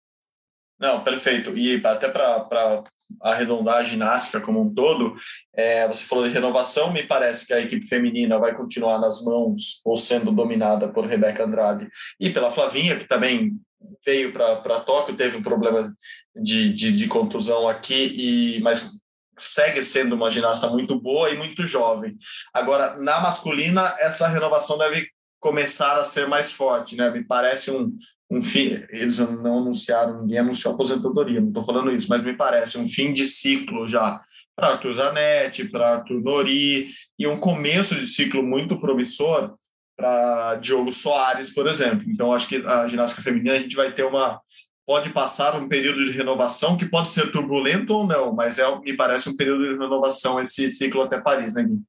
Não, 0.80 1.04
perfeito. 1.04 1.58
E 1.58 1.76
até 1.86 2.08
para 2.08 2.84
arredondar 3.22 3.78
a 3.78 3.84
ginástica 3.84 4.40
como 4.40 4.62
um 4.62 4.74
todo, 4.74 5.16
é, 5.54 5.88
você 5.88 6.06
falou 6.06 6.26
de 6.26 6.34
renovação, 6.34 6.92
me 6.92 7.04
parece 7.04 7.46
que 7.46 7.54
a 7.54 7.60
equipe 7.60 7.88
feminina 7.88 8.38
vai 8.38 8.56
continuar 8.56 9.00
nas 9.00 9.24
mãos 9.24 9.82
ou 9.84 9.96
sendo 9.96 10.32
dominada 10.32 10.88
por 10.88 11.06
Rebeca 11.06 11.44
Andrade 11.44 11.90
e 12.20 12.30
pela 12.30 12.52
Flavinha, 12.52 12.98
que 12.98 13.08
também 13.08 13.60
veio 14.06 14.32
para 14.32 14.80
Tóquio, 14.82 15.16
teve 15.16 15.38
um 15.38 15.42
problema 15.42 15.94
de, 16.36 16.72
de, 16.74 16.92
de, 16.92 17.08
contusão 17.08 17.68
aqui, 17.68 18.14
e 18.16 18.62
mas 18.62 19.00
segue 19.38 19.82
sendo 19.82 20.16
uma 20.16 20.30
ginasta 20.30 20.68
muito 20.68 21.00
boa 21.00 21.30
e 21.30 21.38
muito 21.38 21.66
jovem. 21.66 22.18
Agora, 22.54 22.98
na 22.98 23.22
masculina, 23.22 23.96
essa 24.00 24.28
renovação 24.28 24.78
deve 24.78 25.08
começar 25.40 25.98
a 25.98 26.04
ser 26.04 26.28
mais 26.28 26.52
forte, 26.52 26.96
né? 26.98 27.10
Me 27.10 27.24
parece 27.24 27.72
um, 27.72 27.98
um 28.30 28.42
fim, 28.42 28.78
eles 28.90 29.20
não 29.20 29.60
anunciaram, 29.60 30.22
ninguém 30.22 30.40
anunciou 30.40 30.74
aposentadoria, 30.74 31.42
não 31.42 31.48
estou 31.48 31.64
falando 31.64 31.92
isso, 31.92 32.08
mas 32.10 32.24
me 32.24 32.36
parece 32.36 32.78
um 32.78 32.88
fim 32.88 33.12
de 33.12 33.26
ciclo 33.26 33.88
já 33.88 34.22
para 34.56 34.74
Arthur 34.74 34.94
Zanetti, 34.94 35.70
para 35.70 35.96
Arthur 35.96 36.22
Nori, 36.22 36.90
e 37.18 37.26
um 37.26 37.40
começo 37.40 37.96
de 37.96 38.06
ciclo 38.06 38.44
muito 38.44 38.80
promissor 38.80 39.56
para 39.98 40.56
Diogo 40.56 40.92
Soares, 40.92 41.54
por 41.54 41.68
exemplo. 41.68 42.06
Então, 42.08 42.34
acho 42.34 42.48
que 42.48 42.58
a 42.58 42.88
ginástica 42.88 43.22
feminina 43.22 43.56
a 43.56 43.60
gente 43.60 43.76
vai 43.76 43.94
ter 43.94 44.04
uma. 44.04 44.40
Pode 44.86 45.12
passar 45.12 45.56
um 45.56 45.68
período 45.68 46.06
de 46.06 46.12
renovação 46.12 46.76
que 46.76 46.86
pode 46.86 47.10
ser 47.10 47.32
turbulento 47.32 47.94
ou 47.94 48.08
não, 48.08 48.34
mas 48.34 48.58
é, 48.58 48.80
me 48.80 48.96
parece 48.96 49.30
um 49.30 49.36
período 49.36 49.64
de 49.64 49.78
renovação 49.78 50.40
esse 50.40 50.68
ciclo 50.68 51.04
até 51.04 51.20
Paris, 51.20 51.54
né, 51.54 51.64
Gui? 51.64 51.80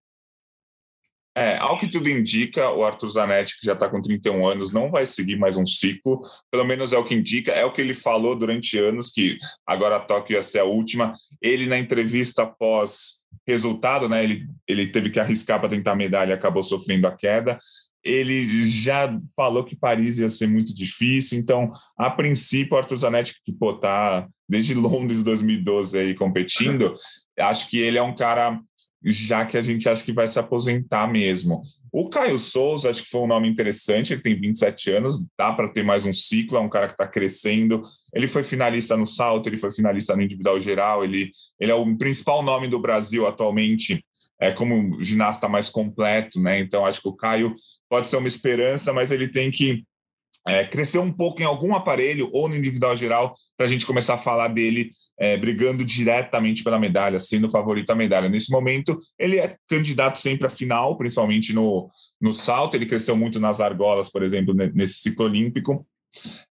É, 1.37 1.57
ao 1.59 1.79
que 1.79 1.87
tudo 1.87 2.11
indica, 2.11 2.71
o 2.71 2.85
Arthur 2.85 3.11
Zanetti, 3.11 3.59
que 3.59 3.67
já 3.67 3.75
está 3.75 3.89
com 3.89 4.03
31 4.03 4.47
anos, 4.47 4.73
não 4.73 4.91
vai 4.91 5.07
seguir 5.07 5.37
mais 5.37 5.57
um 5.57 5.65
ciclo, 5.65 6.23
pelo 6.51 6.65
menos 6.65 6.93
é 6.93 6.99
o 6.99 7.05
que 7.05 7.15
indica, 7.15 7.53
é 7.53 7.65
o 7.65 7.73
que 7.73 7.81
ele 7.81 7.95
falou 7.95 8.35
durante 8.35 8.77
anos, 8.77 9.11
que 9.11 9.39
agora 9.65 9.97
a 9.97 10.01
Tóquio 10.01 10.35
ia 10.35 10.43
ser 10.43 10.59
a 10.59 10.65
última. 10.65 11.15
Ele, 11.41 11.67
na 11.67 11.79
entrevista 11.79 12.43
após 12.43 13.21
resultado, 13.47 14.09
né, 14.09 14.25
ele, 14.25 14.47
ele 14.67 14.87
teve 14.89 15.11
que 15.11 15.21
arriscar 15.21 15.61
para 15.61 15.69
tentar 15.69 15.93
a 15.93 15.97
medalha 15.97 16.35
acabou 16.35 16.63
sofrendo 16.63 17.07
a 17.07 17.17
queda. 17.17 17.59
Ele 18.03 18.67
já 18.67 19.17
falou 19.37 19.65
que 19.65 19.77
Paris 19.77 20.19
ia 20.19 20.31
ser 20.31 20.47
muito 20.47 20.75
difícil, 20.75 21.39
então, 21.39 21.71
a 21.97 22.11
princípio, 22.11 22.75
o 22.75 22.79
Arthur 22.79 22.97
Zanetti, 22.97 23.35
que 23.45 23.53
pô, 23.53 23.75
tá 23.75 24.27
desde 24.49 24.75
Londres 24.75 25.23
2012 25.23 25.99
aí 25.99 26.15
competindo, 26.15 26.95
acho 27.39 27.69
que 27.69 27.79
ele 27.79 27.99
é 27.99 28.03
um 28.03 28.15
cara 28.15 28.61
já 29.03 29.47
que 29.47 29.57
a 29.57 29.63
gente 29.63 29.89
acha 29.89 30.05
que 30.05 30.13
vai 30.13 30.29
se 30.29 30.39
aposentar 30.39 31.11
mesmo. 31.11 31.63
O 31.93 32.09
Caio 32.09 32.39
Souza, 32.39 32.91
acho 32.91 33.03
que 33.03 33.11
foi 33.11 33.23
um 33.23 33.27
nome 33.27 33.49
interessante, 33.49 34.13
ele 34.13 34.23
tem 34.23 34.39
27 34.39 34.91
anos, 34.93 35.27
dá 35.37 35.53
para 35.53 35.73
ter 35.73 35.83
mais 35.83 36.05
um 36.05 36.13
ciclo, 36.13 36.57
é 36.57 36.61
um 36.61 36.69
cara 36.69 36.87
que 36.87 36.93
está 36.93 37.07
crescendo. 37.07 37.83
Ele 38.15 38.29
foi 38.29 38.45
finalista 38.45 38.97
no 38.97 39.07
salto, 39.07 39.49
ele 39.49 39.59
foi 39.59 39.73
finalista 39.73 40.15
no 40.15 40.23
individual 40.23 40.61
geral, 40.61 41.03
ele, 41.03 41.33
ele 41.59 41.73
é 41.73 41.75
o 41.75 41.97
principal 41.97 42.43
nome 42.43 42.69
do 42.69 42.81
Brasil 42.81 43.27
atualmente, 43.27 44.05
é 44.41 44.53
como 44.53 45.03
ginasta 45.03 45.49
mais 45.49 45.69
completo, 45.69 46.41
né? 46.41 46.61
Então 46.61 46.87
acho 46.87 47.03
que 47.03 47.09
o 47.09 47.17
Caio 47.17 47.53
pode 47.89 48.09
ser 48.09 48.17
uma 48.17 48.29
esperança, 48.29 48.93
mas 48.93 49.11
ele 49.11 49.29
tem 49.29 49.51
que 49.51 49.85
é, 50.49 50.65
crescer 50.65 50.99
um 50.99 51.13
pouco 51.13 51.41
em 51.43 51.45
algum 51.45 51.75
aparelho 51.75 52.31
ou 52.33 52.49
no 52.49 52.57
individual 52.57 52.97
geral 52.97 53.35
para 53.57 53.67
a 53.67 53.69
gente 53.69 53.87
começar 53.87 54.15
a 54.15 54.19
falar 54.19 54.49
dele 54.49 54.91
é, 55.21 55.37
brigando 55.37 55.85
diretamente 55.85 56.65
pela 56.65 56.79
medalha, 56.79 57.21
sendo 57.21 57.51
favorito 57.51 57.91
à 57.91 57.95
medalha. 57.95 58.29
Nesse 58.29 58.51
momento, 58.51 58.97
ele 59.19 59.39
é 59.39 59.55
candidato 59.69 60.19
sempre 60.19 60.47
à 60.47 60.51
final, 60.51 60.97
principalmente 60.97 61.53
no, 61.53 61.91
no 62.21 62.33
salto. 62.33 62.75
Ele 62.75 62.87
cresceu 62.87 63.15
muito 63.15 63.39
nas 63.39 63.61
argolas, 63.61 64.11
por 64.11 64.23
exemplo, 64.23 64.55
nesse 64.55 65.01
ciclo 65.01 65.27
olímpico. 65.27 65.87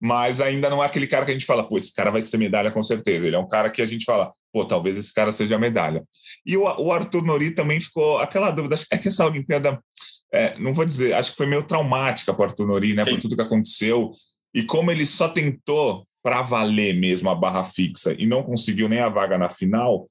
Mas 0.01 0.41
ainda 0.41 0.69
não 0.69 0.83
é 0.83 0.87
aquele 0.87 1.07
cara 1.07 1.25
que 1.25 1.31
a 1.31 1.35
gente 1.35 1.47
fala, 1.47 1.67
pô, 1.67 1.79
esse 1.79 1.95
cara 1.95 2.11
vai 2.11 2.23
ser 2.23 2.39
medalha 2.39 2.71
com 2.71 2.83
certeza. 2.83 3.27
Ele 3.27 3.37
é 3.37 3.39
um 3.39 3.49
cara 3.49 3.71
que 3.71 3.81
a 3.81 3.87
gente 3.87 4.05
fala, 4.05 4.33
pô, 4.53 4.65
talvez 4.65 4.97
esse 4.97 5.15
cara 5.15 5.33
seja 5.33 5.59
medalha. 5.59 6.03
E 6.45 6.57
o, 6.57 6.63
o 6.63 6.93
Arthur 6.93 7.23
Nori 7.23 7.55
também 7.55 7.81
ficou 7.81 8.19
aquela 8.19 8.51
dúvida, 8.51 8.77
é 8.91 8.99
que 8.99 9.09
essa 9.09 9.25
Olimpíada, 9.27 9.81
é, 10.37 10.59
não 10.59 10.75
vou 10.75 10.85
dizer, 10.85 11.15
acho 11.15 11.31
que 11.31 11.37
foi 11.37 11.47
meio 11.47 11.63
traumática 11.63 12.33
para 12.33 12.43
o 12.43 12.45
Arthur 12.45 12.67
Nori, 12.67 12.95
né, 12.95 13.05
Sim. 13.05 13.13
por 13.13 13.21
tudo 13.21 13.37
que 13.37 13.43
aconteceu. 13.43 14.13
E 14.55 14.63
como 14.63 14.91
ele 14.91 15.07
só 15.07 15.29
tentou 15.29 16.07
para 16.23 16.43
valer 16.43 16.95
mesmo 16.95 17.31
a 17.31 17.35
barra 17.35 17.65
fixa 17.65 18.15
e 18.19 18.27
não 18.27 18.43
conseguiu 18.43 18.89
nem 18.89 19.01
a 19.01 19.09
vaga 19.09 19.39
na 19.39 19.49
final, 19.49 20.09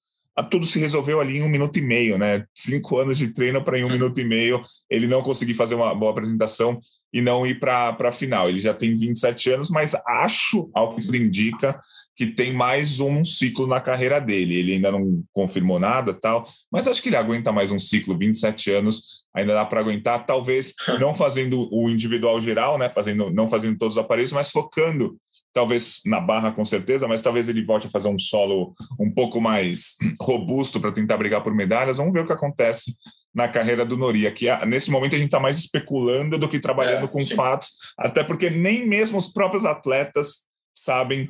tudo 0.50 0.66
se 0.66 0.80
resolveu 0.80 1.22
ali 1.22 1.38
em 1.38 1.44
um 1.44 1.50
minuto 1.50 1.78
e 1.78 1.82
meio, 1.82 2.18
né? 2.18 2.46
Cinco 2.54 2.98
anos 3.00 3.18
de 3.18 3.34
treino 3.34 3.64
para 3.64 3.80
em 3.80 3.86
um 3.86 3.90
minuto 3.90 4.20
e 4.20 4.24
meio 4.24 4.62
ele 4.90 5.08
não 5.08 5.22
conseguir 5.22 5.54
fazer 5.54 5.76
uma 5.76 5.94
boa 5.96 6.12
apresentação 6.12 6.80
e 7.16 7.22
não 7.22 7.48
ir 7.48 7.62
para 7.62 7.96
a 7.98 8.12
final. 8.12 8.50
Ele 8.50 8.60
já 8.60 8.74
tem 8.74 8.94
27 8.94 9.52
anos, 9.52 9.70
mas 9.70 9.96
acho, 10.06 10.70
ao 10.74 10.94
que 10.94 11.18
indica, 11.18 11.80
que 12.14 12.28
tem 12.28 12.52
mais 12.52 13.00
um 13.00 13.24
ciclo 13.24 13.66
na 13.66 13.80
carreira 13.80 14.20
dele. 14.20 14.56
Ele 14.56 14.74
ainda 14.74 14.92
não 14.92 15.24
confirmou 15.32 15.80
nada, 15.80 16.14
tal, 16.14 16.46
mas 16.70 16.90
acho 16.90 17.02
que 17.02 17.08
ele 17.08 17.16
aguenta 17.16 17.54
mais 17.54 17.72
um 17.72 17.80
ciclo, 17.80 18.18
27 18.18 18.70
anos, 18.70 19.24
ainda 19.34 19.54
dá 19.54 19.64
para 19.64 19.80
aguentar, 19.80 20.26
talvez 20.26 20.74
não 21.00 21.16
fazendo 21.16 21.70
o 21.72 21.90
individual 21.90 22.42
geral, 22.42 22.78
né, 22.78 22.90
fazendo 22.90 23.32
não 23.32 23.48
fazendo 23.48 23.78
todos 23.78 23.96
os 23.96 24.04
aparelhos, 24.04 24.34
mas 24.34 24.52
focando 24.52 25.18
talvez 25.54 26.02
na 26.06 26.20
barra 26.20 26.52
com 26.52 26.66
certeza, 26.66 27.08
mas 27.08 27.22
talvez 27.22 27.48
ele 27.48 27.64
volte 27.64 27.88
a 27.88 27.90
fazer 27.90 28.10
um 28.10 28.20
solo 28.20 28.74
um 29.00 29.12
pouco 29.12 29.40
mais 29.42 29.96
robusto 30.22 30.80
para 30.80 30.92
tentar 30.92 31.18
brigar 31.18 31.44
por 31.44 31.54
medalhas. 31.54 31.98
Vamos 31.98 32.14
ver 32.14 32.22
o 32.22 32.28
que 32.28 32.34
acontece 32.34 32.96
na 33.34 33.48
carreira 33.48 33.86
do 33.86 33.98
Nori. 33.98 34.26
Aqui, 34.26 34.48
nesse 34.66 34.90
momento, 34.90 35.16
a 35.16 35.20
gente 35.20 35.28
está 35.28 35.40
mais 35.40 35.58
especulando 35.58 36.38
do 36.38 36.48
que 36.48 36.60
trabalhando 36.60 37.06
é, 37.06 37.08
com 37.08 37.24
sim. 37.24 37.36
fatos, 37.36 37.94
até 37.98 38.24
porque 38.24 38.50
nem 38.50 38.88
mesmo 38.88 39.18
os 39.18 39.32
próprios 39.32 39.66
atletas 39.66 40.46
sabem 40.74 41.30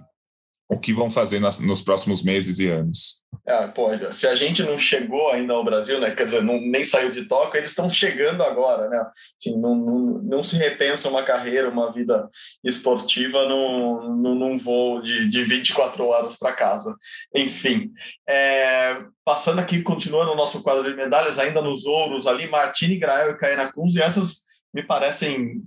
o 0.68 0.80
que 0.80 0.94
vão 0.94 1.10
fazer 1.10 1.40
nas, 1.40 1.60
nos 1.60 1.82
próximos 1.82 2.24
meses 2.24 2.58
e 2.60 2.70
anos. 2.70 3.24
É, 3.46 3.68
pô, 3.68 3.90
se 4.12 4.28
a 4.28 4.36
gente 4.36 4.64
não 4.64 4.80
chegou 4.80 5.30
ainda 5.30 5.54
ao 5.54 5.64
Brasil, 5.64 6.00
né, 6.00 6.12
quer 6.12 6.26
dizer, 6.26 6.42
não, 6.42 6.60
nem 6.60 6.84
saiu 6.84 7.12
de 7.12 7.28
Tóquio, 7.28 7.60
eles 7.60 7.70
estão 7.70 7.88
chegando 7.90 8.42
agora, 8.42 8.90
né? 8.90 8.98
Assim, 9.40 9.60
não, 9.60 9.76
não, 9.76 10.22
não, 10.24 10.44
se 10.44 10.58
repensa 10.58 11.10
uma 11.10 11.22
carreira, 11.22 11.70
uma 11.70 11.92
vida 11.92 12.28
esportiva 12.64 13.48
num, 13.48 14.16
num, 14.16 14.58
voo 14.58 15.00
de, 15.00 15.30
de 15.30 15.44
24 15.44 16.04
horas 16.04 16.38
para 16.38 16.54
casa. 16.54 16.96
Enfim, 17.36 17.92
é, 18.28 19.04
passando 19.24 19.60
aqui, 19.60 19.84
continuando 19.84 20.32
o 20.32 20.36
nosso 20.36 20.64
quadro 20.64 20.84
de 20.84 20.96
medalhas, 20.96 21.38
ainda 21.38 21.62
nos 21.62 21.86
ouros 21.86 22.26
ali, 22.26 22.48
Martini, 22.48 22.98
Grael 22.98 23.32
e 23.32 23.38
Caena 23.38 23.72
e 23.76 24.00
essas 24.00 24.46
me 24.74 24.82
parecem 24.82 25.62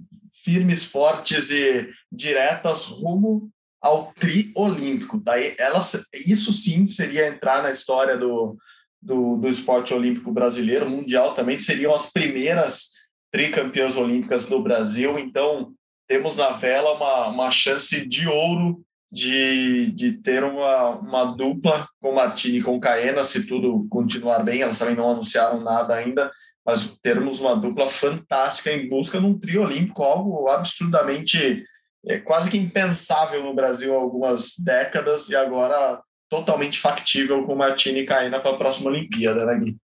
firmes, 0.45 0.85
fortes 0.85 1.51
e 1.51 1.89
diretas 2.11 2.87
rumo 2.87 3.51
ao 3.81 4.13
tri 4.13 4.53
olímpico. 4.55 5.21
Daí 5.23 5.55
elas, 5.59 6.07
isso 6.27 6.53
sim 6.53 6.87
seria 6.87 7.29
entrar 7.29 7.63
na 7.63 7.71
história 7.71 8.17
do, 8.17 8.57
do, 9.01 9.37
do 9.37 9.49
esporte 9.49 9.95
olímpico 9.95 10.33
brasileiro, 10.33 10.89
mundial 10.89 11.35
também, 11.35 11.59
seriam 11.59 11.95
as 11.95 12.11
primeiras 12.11 12.93
tricampeãs 13.31 13.97
olímpicas 13.97 14.47
do 14.47 14.63
Brasil. 14.63 15.19
Então, 15.19 15.73
temos 16.09 16.37
na 16.37 16.51
vela 16.51 16.95
uma, 16.95 17.29
uma 17.29 17.51
chance 17.51 18.09
de 18.09 18.27
ouro 18.27 18.83
de, 19.11 19.91
de 19.93 20.13
ter 20.13 20.45
uma, 20.45 20.91
uma 20.99 21.25
dupla 21.25 21.89
com 22.01 22.15
Martini 22.15 22.59
e 22.59 22.63
com 22.63 22.81
Caena, 22.81 23.25
se 23.25 23.47
tudo 23.47 23.87
continuar 23.89 24.43
bem. 24.43 24.63
Elas 24.63 24.79
também 24.79 24.97
não 24.97 25.11
anunciaram 25.11 25.61
nada 25.61 25.95
ainda, 25.95 26.31
mas 26.65 26.99
termos 26.99 27.41
uma 27.41 27.57
dupla 27.57 27.87
fantástica 27.87 28.73
em 28.73 28.89
busca 28.89 29.19
de 29.19 29.27
um 29.27 29.39
trio 29.39 29.63
olímpico, 29.63 30.03
algo 30.03 30.49
absurdamente 30.49 31.65
é 32.09 32.19
quase 32.19 32.51
que 32.51 32.57
impensável 32.57 33.45
no 33.45 33.55
Brasil 33.55 33.95
há 33.95 34.01
algumas 34.01 34.59
décadas 34.59 35.29
e 35.29 35.37
agora 35.37 36.03
totalmente 36.29 36.79
factível 36.79 37.45
com 37.45 37.55
Martini 37.55 38.05
Caena 38.05 38.41
para 38.41 38.53
a 38.53 38.57
próxima 38.57 38.91
Olimpíada, 38.91 39.45
né, 39.45 39.59
Gui? 39.59 39.77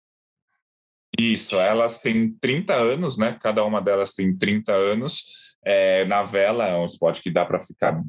Isso, 1.18 1.60
elas 1.60 1.98
têm 1.98 2.32
30 2.40 2.74
anos, 2.74 3.18
né? 3.18 3.36
Cada 3.40 3.64
uma 3.64 3.82
delas 3.82 4.12
tem 4.12 4.36
30 4.36 4.72
anos. 4.72 5.54
É, 5.64 6.04
na 6.06 6.22
vela 6.22 6.66
é 6.66 6.74
um 6.74 6.86
esporte 6.86 7.20
que 7.22 7.30
dá 7.30 7.44
para 7.44 7.60
ficar 7.60 8.02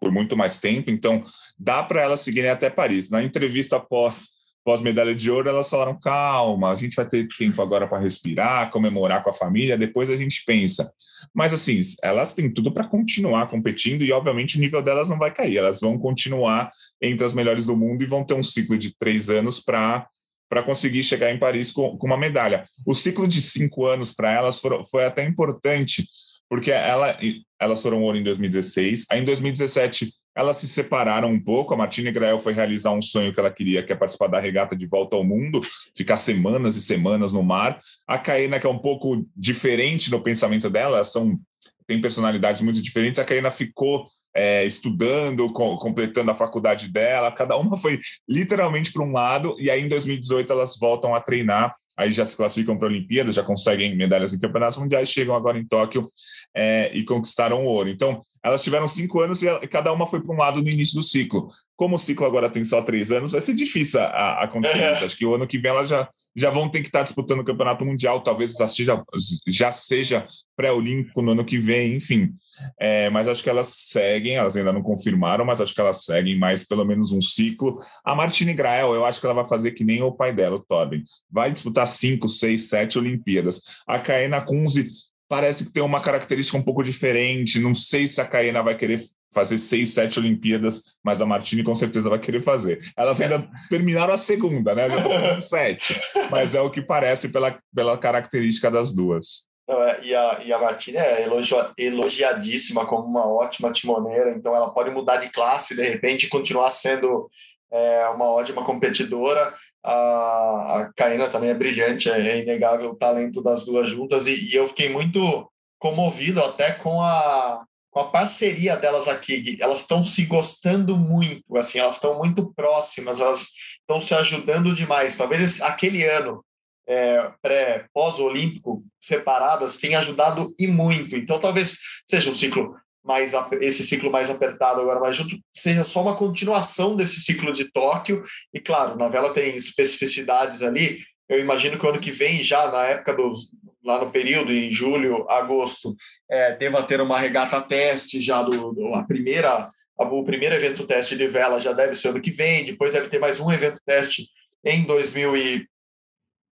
por 0.00 0.12
muito 0.12 0.36
mais 0.36 0.58
tempo, 0.58 0.90
então 0.90 1.24
dá 1.58 1.82
para 1.82 2.02
elas 2.02 2.20
seguirem 2.20 2.50
até 2.50 2.68
Paris. 2.68 3.08
Na 3.08 3.22
entrevista 3.22 3.76
após 3.76 4.36
pós-medalha 4.66 5.14
de 5.14 5.30
ouro, 5.30 5.48
elas 5.48 5.70
falaram: 5.70 5.96
calma, 5.98 6.72
a 6.72 6.74
gente 6.74 6.96
vai 6.96 7.06
ter 7.06 7.28
tempo 7.28 7.62
agora 7.62 7.86
para 7.86 8.00
respirar, 8.00 8.68
comemorar 8.72 9.22
com 9.22 9.30
a 9.30 9.32
família, 9.32 9.78
depois 9.78 10.10
a 10.10 10.16
gente 10.16 10.42
pensa. 10.44 10.92
Mas, 11.32 11.52
assim, 11.52 11.80
elas 12.02 12.34
têm 12.34 12.52
tudo 12.52 12.72
para 12.72 12.88
continuar 12.88 13.46
competindo 13.46 14.02
e, 14.02 14.10
obviamente, 14.10 14.56
o 14.56 14.60
nível 14.60 14.82
delas 14.82 15.08
não 15.08 15.18
vai 15.18 15.32
cair, 15.32 15.58
elas 15.58 15.80
vão 15.80 15.96
continuar 15.96 16.72
entre 17.00 17.24
as 17.24 17.32
melhores 17.32 17.64
do 17.64 17.76
mundo 17.76 18.02
e 18.02 18.06
vão 18.06 18.24
ter 18.24 18.34
um 18.34 18.42
ciclo 18.42 18.76
de 18.76 18.94
três 18.98 19.30
anos 19.30 19.60
para. 19.60 20.08
Para 20.48 20.62
conseguir 20.62 21.02
chegar 21.02 21.32
em 21.32 21.40
Paris 21.40 21.72
com, 21.72 21.98
com 21.98 22.06
uma 22.06 22.16
medalha. 22.16 22.68
O 22.86 22.94
ciclo 22.94 23.26
de 23.26 23.42
cinco 23.42 23.84
anos 23.84 24.12
para 24.12 24.30
elas 24.30 24.60
foi, 24.60 24.84
foi 24.84 25.04
até 25.04 25.26
importante, 25.26 26.06
porque 26.48 26.70
ela, 26.70 27.18
elas 27.60 27.82
foram 27.82 28.00
ouro 28.00 28.16
em 28.16 28.22
2016. 28.22 29.06
Aí, 29.10 29.22
em 29.22 29.24
2017, 29.24 30.12
elas 30.36 30.58
se 30.58 30.68
separaram 30.68 31.30
um 31.30 31.40
pouco. 31.40 31.72
A 31.72 31.76
Martina 31.76 32.10
Grael 32.10 32.38
foi 32.38 32.52
realizar 32.52 32.92
um 32.92 33.00
sonho 33.00 33.32
que 33.32 33.40
ela 33.40 33.50
queria, 33.50 33.82
que 33.82 33.92
é 33.92 33.96
participar 33.96 34.26
da 34.26 34.38
regata 34.38 34.76
de 34.76 34.86
volta 34.86 35.16
ao 35.16 35.24
mundo, 35.24 35.62
ficar 35.96 36.18
semanas 36.18 36.76
e 36.76 36.82
semanas 36.82 37.32
no 37.32 37.42
mar. 37.42 37.80
A 38.06 38.18
Caena, 38.18 38.60
que 38.60 38.66
é 38.66 38.70
um 38.70 38.78
pouco 38.78 39.26
diferente 39.34 40.10
no 40.10 40.20
pensamento 40.20 40.68
dela, 40.68 41.04
são 41.04 41.40
tem 41.86 42.00
personalidades 42.00 42.60
muito 42.60 42.82
diferentes. 42.82 43.18
A 43.18 43.24
Caena 43.24 43.50
ficou 43.50 44.06
é, 44.34 44.64
estudando, 44.64 45.50
com, 45.52 45.76
completando 45.78 46.30
a 46.30 46.34
faculdade 46.34 46.88
dela. 46.88 47.32
Cada 47.32 47.56
uma 47.56 47.76
foi 47.76 47.98
literalmente 48.28 48.92
para 48.92 49.04
um 49.04 49.12
lado. 49.12 49.56
E 49.58 49.70
aí, 49.70 49.82
em 49.82 49.88
2018, 49.88 50.52
elas 50.52 50.76
voltam 50.78 51.14
a 51.14 51.20
treinar 51.20 51.74
aí 51.96 52.10
já 52.10 52.24
se 52.26 52.36
classificam 52.36 52.76
para 52.76 52.88
a 52.88 52.90
Olimpíada, 52.90 53.32
já 53.32 53.42
conseguem 53.42 53.96
medalhas 53.96 54.34
em 54.34 54.38
campeonatos 54.38 54.76
mundiais, 54.76 55.08
chegam 55.08 55.34
agora 55.34 55.58
em 55.58 55.66
Tóquio 55.66 56.10
é, 56.54 56.90
e 56.94 57.02
conquistaram 57.04 57.64
o 57.64 57.68
ouro. 57.68 57.88
Então, 57.88 58.22
elas 58.46 58.62
tiveram 58.62 58.86
cinco 58.86 59.20
anos 59.20 59.42
e 59.42 59.66
cada 59.66 59.92
uma 59.92 60.06
foi 60.06 60.20
para 60.20 60.32
um 60.32 60.38
lado 60.38 60.62
no 60.62 60.68
início 60.68 60.94
do 60.94 61.02
ciclo. 61.02 61.48
Como 61.74 61.96
o 61.96 61.98
ciclo 61.98 62.24
agora 62.24 62.48
tem 62.48 62.64
só 62.64 62.80
três 62.80 63.10
anos, 63.10 63.32
vai 63.32 63.40
ser 63.40 63.54
difícil 63.54 63.98
a, 63.98 64.44
acontecer 64.44 64.78
é. 64.78 64.92
isso. 64.94 65.04
Acho 65.04 65.16
que 65.16 65.26
o 65.26 65.34
ano 65.34 65.48
que 65.48 65.58
vem 65.58 65.72
elas 65.72 65.88
já, 65.88 66.08
já 66.34 66.48
vão 66.48 66.68
ter 66.68 66.80
que 66.80 66.86
estar 66.86 67.02
disputando 67.02 67.40
o 67.40 67.44
campeonato 67.44 67.84
mundial, 67.84 68.20
talvez 68.20 68.52
já 68.52 68.68
seja, 68.68 69.02
já 69.48 69.72
seja 69.72 70.28
pré-olímpico 70.56 71.20
no 71.22 71.32
ano 71.32 71.44
que 71.44 71.58
vem, 71.58 71.96
enfim. 71.96 72.34
É, 72.78 73.10
mas 73.10 73.26
acho 73.26 73.42
que 73.42 73.50
elas 73.50 73.66
seguem, 73.66 74.36
elas 74.36 74.56
ainda 74.56 74.72
não 74.72 74.80
confirmaram, 74.80 75.44
mas 75.44 75.60
acho 75.60 75.74
que 75.74 75.80
elas 75.80 76.04
seguem 76.04 76.38
mais 76.38 76.64
pelo 76.64 76.84
menos 76.84 77.10
um 77.10 77.20
ciclo. 77.20 77.78
A 78.04 78.14
Martine 78.14 78.54
Grael, 78.54 78.94
eu 78.94 79.04
acho 79.04 79.18
que 79.18 79.26
ela 79.26 79.34
vai 79.34 79.48
fazer 79.48 79.72
que 79.72 79.82
nem 79.82 80.04
o 80.04 80.12
pai 80.12 80.32
dela, 80.32 80.54
o 80.54 80.60
Tobin. 80.60 81.02
Vai 81.28 81.50
disputar 81.50 81.88
cinco, 81.88 82.28
seis, 82.28 82.68
sete 82.68 82.96
Olimpíadas. 82.96 83.60
A 83.88 83.98
Kaena 83.98 84.40
Kunze 84.40 84.86
parece 85.28 85.66
que 85.66 85.72
tem 85.72 85.82
uma 85.82 86.00
característica 86.00 86.56
um 86.56 86.62
pouco 86.62 86.82
diferente. 86.82 87.58
Não 87.58 87.74
sei 87.74 88.06
se 88.06 88.20
a 88.20 88.26
Caena 88.26 88.62
vai 88.62 88.76
querer 88.76 89.00
fazer 89.32 89.58
seis, 89.58 89.92
sete 89.92 90.18
Olimpíadas, 90.18 90.94
mas 91.04 91.20
a 91.20 91.26
Martini 91.26 91.62
com 91.62 91.74
certeza 91.74 92.08
vai 92.08 92.18
querer 92.18 92.40
fazer. 92.40 92.78
Elas 92.96 93.20
ainda 93.20 93.48
terminaram 93.68 94.14
a 94.14 94.18
segunda, 94.18 94.74
né? 94.74 94.88
Já 94.88 94.96
estão 94.96 95.40
sete, 95.40 96.00
mas 96.30 96.54
é 96.54 96.60
o 96.60 96.70
que 96.70 96.80
parece 96.80 97.28
pela, 97.28 97.58
pela 97.74 97.98
característica 97.98 98.70
das 98.70 98.94
duas. 98.94 99.46
É, 99.68 100.04
e 100.04 100.14
a, 100.14 100.40
e 100.44 100.52
a 100.52 100.58
Martina 100.58 101.00
é 101.00 101.24
elogio, 101.24 101.58
elogiadíssima 101.76 102.86
como 102.86 103.04
uma 103.04 103.26
ótima 103.26 103.72
timoneira, 103.72 104.30
então 104.30 104.54
ela 104.54 104.70
pode 104.70 104.90
mudar 104.90 105.16
de 105.16 105.28
classe 105.28 105.74
de 105.74 105.82
repente 105.82 106.26
e 106.26 106.28
continuar 106.28 106.70
sendo 106.70 107.28
é, 107.76 108.08
uma 108.08 108.26
ótima 108.26 108.64
competidora. 108.64 109.52
A, 109.84 110.80
a 110.80 110.92
Caína 110.96 111.28
também 111.28 111.50
é 111.50 111.54
brilhante, 111.54 112.10
é, 112.10 112.38
inegável 112.38 112.90
o 112.90 112.96
talento 112.96 113.42
das 113.42 113.64
duas 113.64 113.90
juntas, 113.90 114.26
e, 114.26 114.52
e, 114.52 114.56
eu 114.56 114.66
fiquei 114.68 114.88
muito 114.88 115.50
comovido 115.78 116.42
até 116.42 116.72
com 116.72 117.02
a, 117.02 117.64
com 117.90 118.00
a 118.00 118.10
parceria 118.10 118.76
delas 118.76 119.08
aqui. 119.08 119.56
Elas 119.60 119.80
estão 119.80 120.02
se 120.02 120.24
gostando 120.24 120.96
muito, 120.96 121.56
assim, 121.56 121.78
elas 121.78 121.96
estão 121.96 122.18
muito 122.18 122.52
próximas, 122.54 123.20
elas 123.20 123.52
estão 123.80 124.00
se 124.00 124.14
ajudando 124.14 124.74
demais. 124.74 125.16
Talvez 125.16 125.60
aquele 125.60 126.02
ano 126.04 126.44
é, 126.88 127.30
pré, 127.42 127.86
pós-olímpico 127.92 128.84
separadas 129.00 129.78
tem 129.78 129.94
ajudado 129.94 130.54
e 130.58 130.66
muito. 130.66 131.16
Então, 131.16 131.38
talvez 131.38 131.78
seja 132.08 132.30
um 132.30 132.34
ciclo 132.34 132.74
mais 133.06 133.32
esse 133.60 133.84
ciclo 133.84 134.10
mais 134.10 134.28
apertado 134.28 134.80
agora 134.80 135.00
mais 135.00 135.16
junto 135.16 135.38
seja 135.52 135.84
só 135.84 136.02
uma 136.02 136.16
continuação 136.16 136.96
desse 136.96 137.20
ciclo 137.20 137.52
de 137.52 137.70
Tóquio. 137.70 138.24
E 138.52 138.60
claro 138.60 138.96
na 138.96 139.08
vela 139.08 139.32
tem 139.32 139.56
especificidades 139.56 140.62
ali. 140.62 140.98
Eu 141.28 141.40
imagino 141.40 141.78
que 141.78 141.86
o 141.86 141.88
ano 141.88 142.00
que 142.00 142.10
vem 142.10 142.42
já 142.42 142.70
na 142.70 142.84
época 142.86 143.14
dos 143.14 143.50
lá 143.84 144.04
no 144.04 144.10
período 144.10 144.52
em 144.52 144.70
julho 144.72 145.30
agosto 145.30 145.94
é, 146.28 146.56
deva 146.56 146.82
ter 146.82 147.00
uma 147.00 147.18
regata 147.18 147.60
teste 147.60 148.20
já 148.20 148.42
do, 148.42 148.72
do 148.72 148.92
a 148.94 149.04
primeira 149.04 149.70
o 149.98 150.24
primeiro 150.24 150.54
evento 150.54 150.86
teste 150.86 151.16
de 151.16 151.26
vela 151.26 151.58
já 151.58 151.72
deve 151.72 151.94
ser 151.94 152.08
ano 152.08 152.20
que 152.20 152.30
vem. 152.30 152.64
Depois 152.64 152.92
deve 152.92 153.08
ter 153.08 153.18
mais 153.18 153.40
um 153.40 153.50
evento 153.50 153.80
teste 153.86 154.28
em 154.62 154.84
2000 154.84 155.36
e 155.36 155.66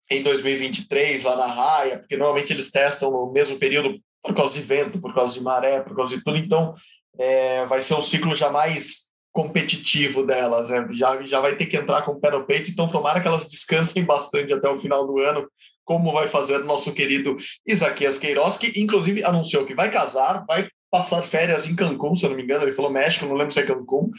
em 0.09 0.23
2023 0.23 1.23
lá 1.23 1.35
na 1.35 1.47
Raia, 1.47 1.99
porque 1.99 2.15
normalmente 2.17 2.53
eles 2.53 2.71
testam 2.71 3.11
no 3.11 3.31
mesmo 3.31 3.57
período 3.57 3.99
por 4.25 4.33
causa 4.33 4.53
de 4.53 4.61
vento, 4.61 4.99
por 4.99 5.13
causa 5.13 5.33
de 5.33 5.41
maré, 5.41 5.81
por 5.81 5.95
causa 5.95 6.15
de 6.17 6.23
tudo. 6.23 6.37
Então, 6.37 6.73
é, 7.17 7.65
vai 7.67 7.79
ser 7.79 7.93
um 7.93 8.01
ciclo 8.01 8.35
já 8.35 8.49
mais 8.49 9.05
competitivo 9.31 10.25
delas, 10.25 10.69
né? 10.69 10.87
já, 10.91 11.21
já 11.23 11.41
vai 11.41 11.55
ter 11.55 11.65
que 11.65 11.77
entrar 11.77 12.01
com 12.01 12.13
o 12.13 12.19
pé 12.19 12.31
no 12.31 12.45
peito. 12.45 12.71
Então, 12.71 12.89
tomara 12.89 13.21
que 13.21 13.27
elas 13.27 13.49
descansem 13.49 14.03
bastante 14.03 14.51
até 14.53 14.67
o 14.67 14.77
final 14.77 15.05
do 15.05 15.19
ano, 15.19 15.47
como 15.83 16.11
vai 16.11 16.27
fazer 16.27 16.59
nosso 16.59 16.93
querido 16.93 17.37
Isaquias 17.67 18.17
Queiroz, 18.17 18.57
que 18.57 18.79
inclusive 18.79 19.23
anunciou 19.23 19.65
que 19.65 19.75
vai 19.75 19.91
casar, 19.91 20.43
vai 20.47 20.67
passar 20.89 21.21
férias 21.21 21.69
em 21.69 21.75
Cancún, 21.75 22.15
se 22.15 22.25
eu 22.25 22.29
não 22.29 22.37
me 22.37 22.43
engano, 22.43 22.63
ele 22.63 22.71
falou 22.71 22.89
México, 22.89 23.25
não 23.25 23.35
lembro 23.35 23.53
se 23.53 23.59
é 23.59 23.63
Cancún, 23.63 24.09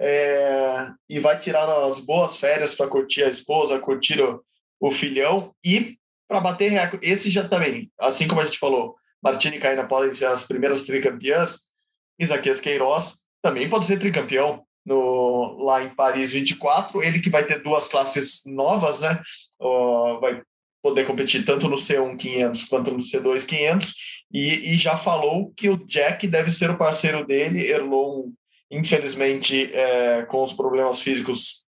é, 0.00 0.88
e 1.08 1.20
vai 1.20 1.38
tirar 1.38 1.68
as 1.86 2.00
boas 2.00 2.36
férias 2.36 2.74
para 2.74 2.88
curtir 2.88 3.22
a 3.22 3.28
esposa, 3.28 3.78
curtir 3.78 4.20
o, 4.20 4.42
o 4.80 4.90
filhão 4.90 5.54
e 5.64 5.96
para 6.26 6.40
bater 6.40 6.70
recorde. 6.70 7.06
Esse 7.06 7.30
já 7.30 7.46
também, 7.46 7.90
assim 8.00 8.26
como 8.26 8.40
a 8.40 8.44
gente 8.46 8.58
falou, 8.58 8.96
Martini 9.22 9.56
e 9.56 9.60
Caína 9.60 9.84
podem 9.84 10.12
ser 10.14 10.26
as 10.26 10.44
primeiras 10.44 10.84
tricampeãs, 10.84 11.70
Isaquias 12.18 12.60
Queiroz 12.60 13.22
também 13.42 13.68
pode 13.68 13.86
ser 13.86 13.98
tricampeão 13.98 14.64
no, 14.86 15.58
lá 15.64 15.82
em 15.82 15.88
Paris 15.90 16.32
24. 16.32 17.02
Ele 17.02 17.20
que 17.20 17.30
vai 17.30 17.44
ter 17.44 17.62
duas 17.62 17.88
classes 17.88 18.42
novas, 18.46 19.00
né? 19.00 19.20
Uh, 19.60 20.20
vai 20.20 20.42
poder 20.82 21.06
competir 21.06 21.44
tanto 21.44 21.68
no 21.68 21.76
C1 21.76 22.16
500 22.16 22.64
quanto 22.64 22.90
no 22.90 22.98
C2 22.98 23.46
500 23.46 23.94
e, 24.32 24.74
e, 24.74 24.76
já 24.76 24.96
falou 24.96 25.52
que 25.56 25.68
o 25.68 25.76
Jack 25.86 26.26
deve 26.26 26.52
ser 26.52 26.70
o 26.70 26.76
parceiro 26.76 27.24
dele. 27.24 27.70
Erlon, 27.70 28.30
infelizmente, 28.70 29.72
é, 29.72 30.22
com 30.22 30.42
os 30.42 30.52
problemas 30.52 31.00
físicos 31.00 31.61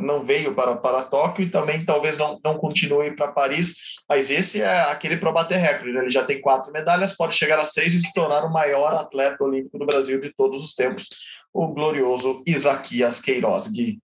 não 0.00 0.24
veio 0.24 0.54
para, 0.54 0.76
para 0.76 1.04
Tóquio 1.04 1.46
e 1.46 1.50
também 1.50 1.84
talvez 1.84 2.16
não, 2.18 2.38
não 2.44 2.58
continue 2.58 3.14
para 3.14 3.28
Paris, 3.28 3.76
mas 4.08 4.30
esse 4.30 4.60
é 4.60 4.80
aquele 4.82 5.16
para 5.16 5.32
bater 5.32 5.58
recorde. 5.58 5.92
Né? 5.92 6.00
Ele 6.00 6.10
já 6.10 6.24
tem 6.24 6.40
quatro 6.40 6.72
medalhas, 6.72 7.16
pode 7.16 7.34
chegar 7.34 7.58
a 7.58 7.64
seis 7.64 7.94
e 7.94 8.00
se 8.00 8.12
tornar 8.12 8.44
o 8.44 8.52
maior 8.52 8.94
atleta 8.94 9.42
olímpico 9.44 9.78
do 9.78 9.86
Brasil 9.86 10.20
de 10.20 10.32
todos 10.34 10.62
os 10.64 10.74
tempos, 10.74 11.08
o 11.52 11.68
glorioso 11.68 12.42
Isaquias 12.46 13.20
Queiroz. 13.20 13.68
Gui. 13.68 13.98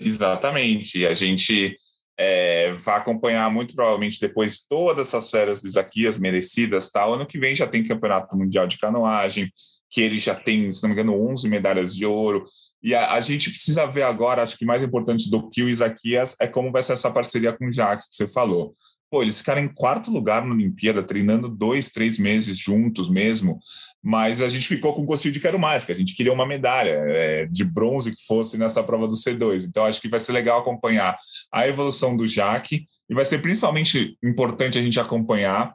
Exatamente. 0.00 1.06
A 1.06 1.14
gente 1.14 1.76
é, 2.18 2.72
vai 2.72 2.96
acompanhar 2.96 3.50
muito 3.50 3.74
provavelmente 3.74 4.20
depois 4.20 4.64
todas 4.66 5.08
essas 5.08 5.30
férias 5.30 5.60
do 5.60 5.68
Isaquias 5.68 6.18
merecidas. 6.18 6.90
Tá? 6.90 7.04
Ano 7.04 7.26
que 7.26 7.38
vem 7.38 7.54
já 7.54 7.66
tem 7.66 7.86
Campeonato 7.86 8.36
Mundial 8.36 8.66
de 8.66 8.78
Canoagem, 8.78 9.50
que 9.90 10.00
ele 10.00 10.18
já 10.18 10.34
tem, 10.34 10.70
se 10.72 10.82
não 10.82 10.90
me 10.90 10.94
engano, 10.94 11.30
11 11.30 11.48
medalhas 11.48 11.94
de 11.94 12.04
ouro. 12.04 12.46
E 12.84 12.94
a, 12.94 13.12
a, 13.14 13.20
gente 13.22 13.48
precisa 13.48 13.86
ver 13.86 14.02
agora, 14.02 14.42
acho 14.42 14.58
que 14.58 14.64
mais 14.66 14.82
importante 14.82 15.30
do 15.30 15.48
que 15.48 15.62
o 15.62 15.68
Isaquias 15.70 16.36
é 16.38 16.46
como 16.46 16.70
vai 16.70 16.82
ser 16.82 16.92
essa 16.92 17.10
parceria 17.10 17.50
com 17.50 17.66
o 17.66 17.72
Jacques, 17.72 18.06
que 18.10 18.14
você 18.14 18.28
falou. 18.28 18.76
Pô, 19.10 19.22
eles 19.22 19.38
ficaram 19.38 19.62
em 19.62 19.72
quarto 19.72 20.10
lugar 20.10 20.44
na 20.44 20.52
Olimpíada, 20.52 21.02
treinando 21.02 21.48
dois, 21.48 21.90
três 21.90 22.18
meses 22.18 22.58
juntos 22.58 23.08
mesmo, 23.08 23.58
mas 24.02 24.42
a 24.42 24.50
gente 24.50 24.68
ficou 24.68 24.92
com 24.92 25.06
gostinho 25.06 25.32
de 25.32 25.40
quero 25.40 25.58
mais, 25.58 25.82
porque 25.82 25.92
a 25.92 25.96
gente 25.96 26.14
queria 26.14 26.32
uma 26.32 26.46
medalha 26.46 27.02
é, 27.06 27.46
de 27.46 27.64
bronze 27.64 28.14
que 28.14 28.26
fosse 28.26 28.58
nessa 28.58 28.82
prova 28.82 29.08
do 29.08 29.14
C2. 29.14 29.66
Então, 29.66 29.86
acho 29.86 30.00
que 30.00 30.08
vai 30.08 30.20
ser 30.20 30.32
legal 30.32 30.60
acompanhar 30.60 31.16
a 31.50 31.66
evolução 31.66 32.14
do 32.14 32.28
Jaque, 32.28 32.86
e 33.08 33.14
vai 33.14 33.24
ser 33.24 33.40
principalmente 33.40 34.18
importante 34.22 34.78
a 34.78 34.82
gente 34.82 35.00
acompanhar 35.00 35.74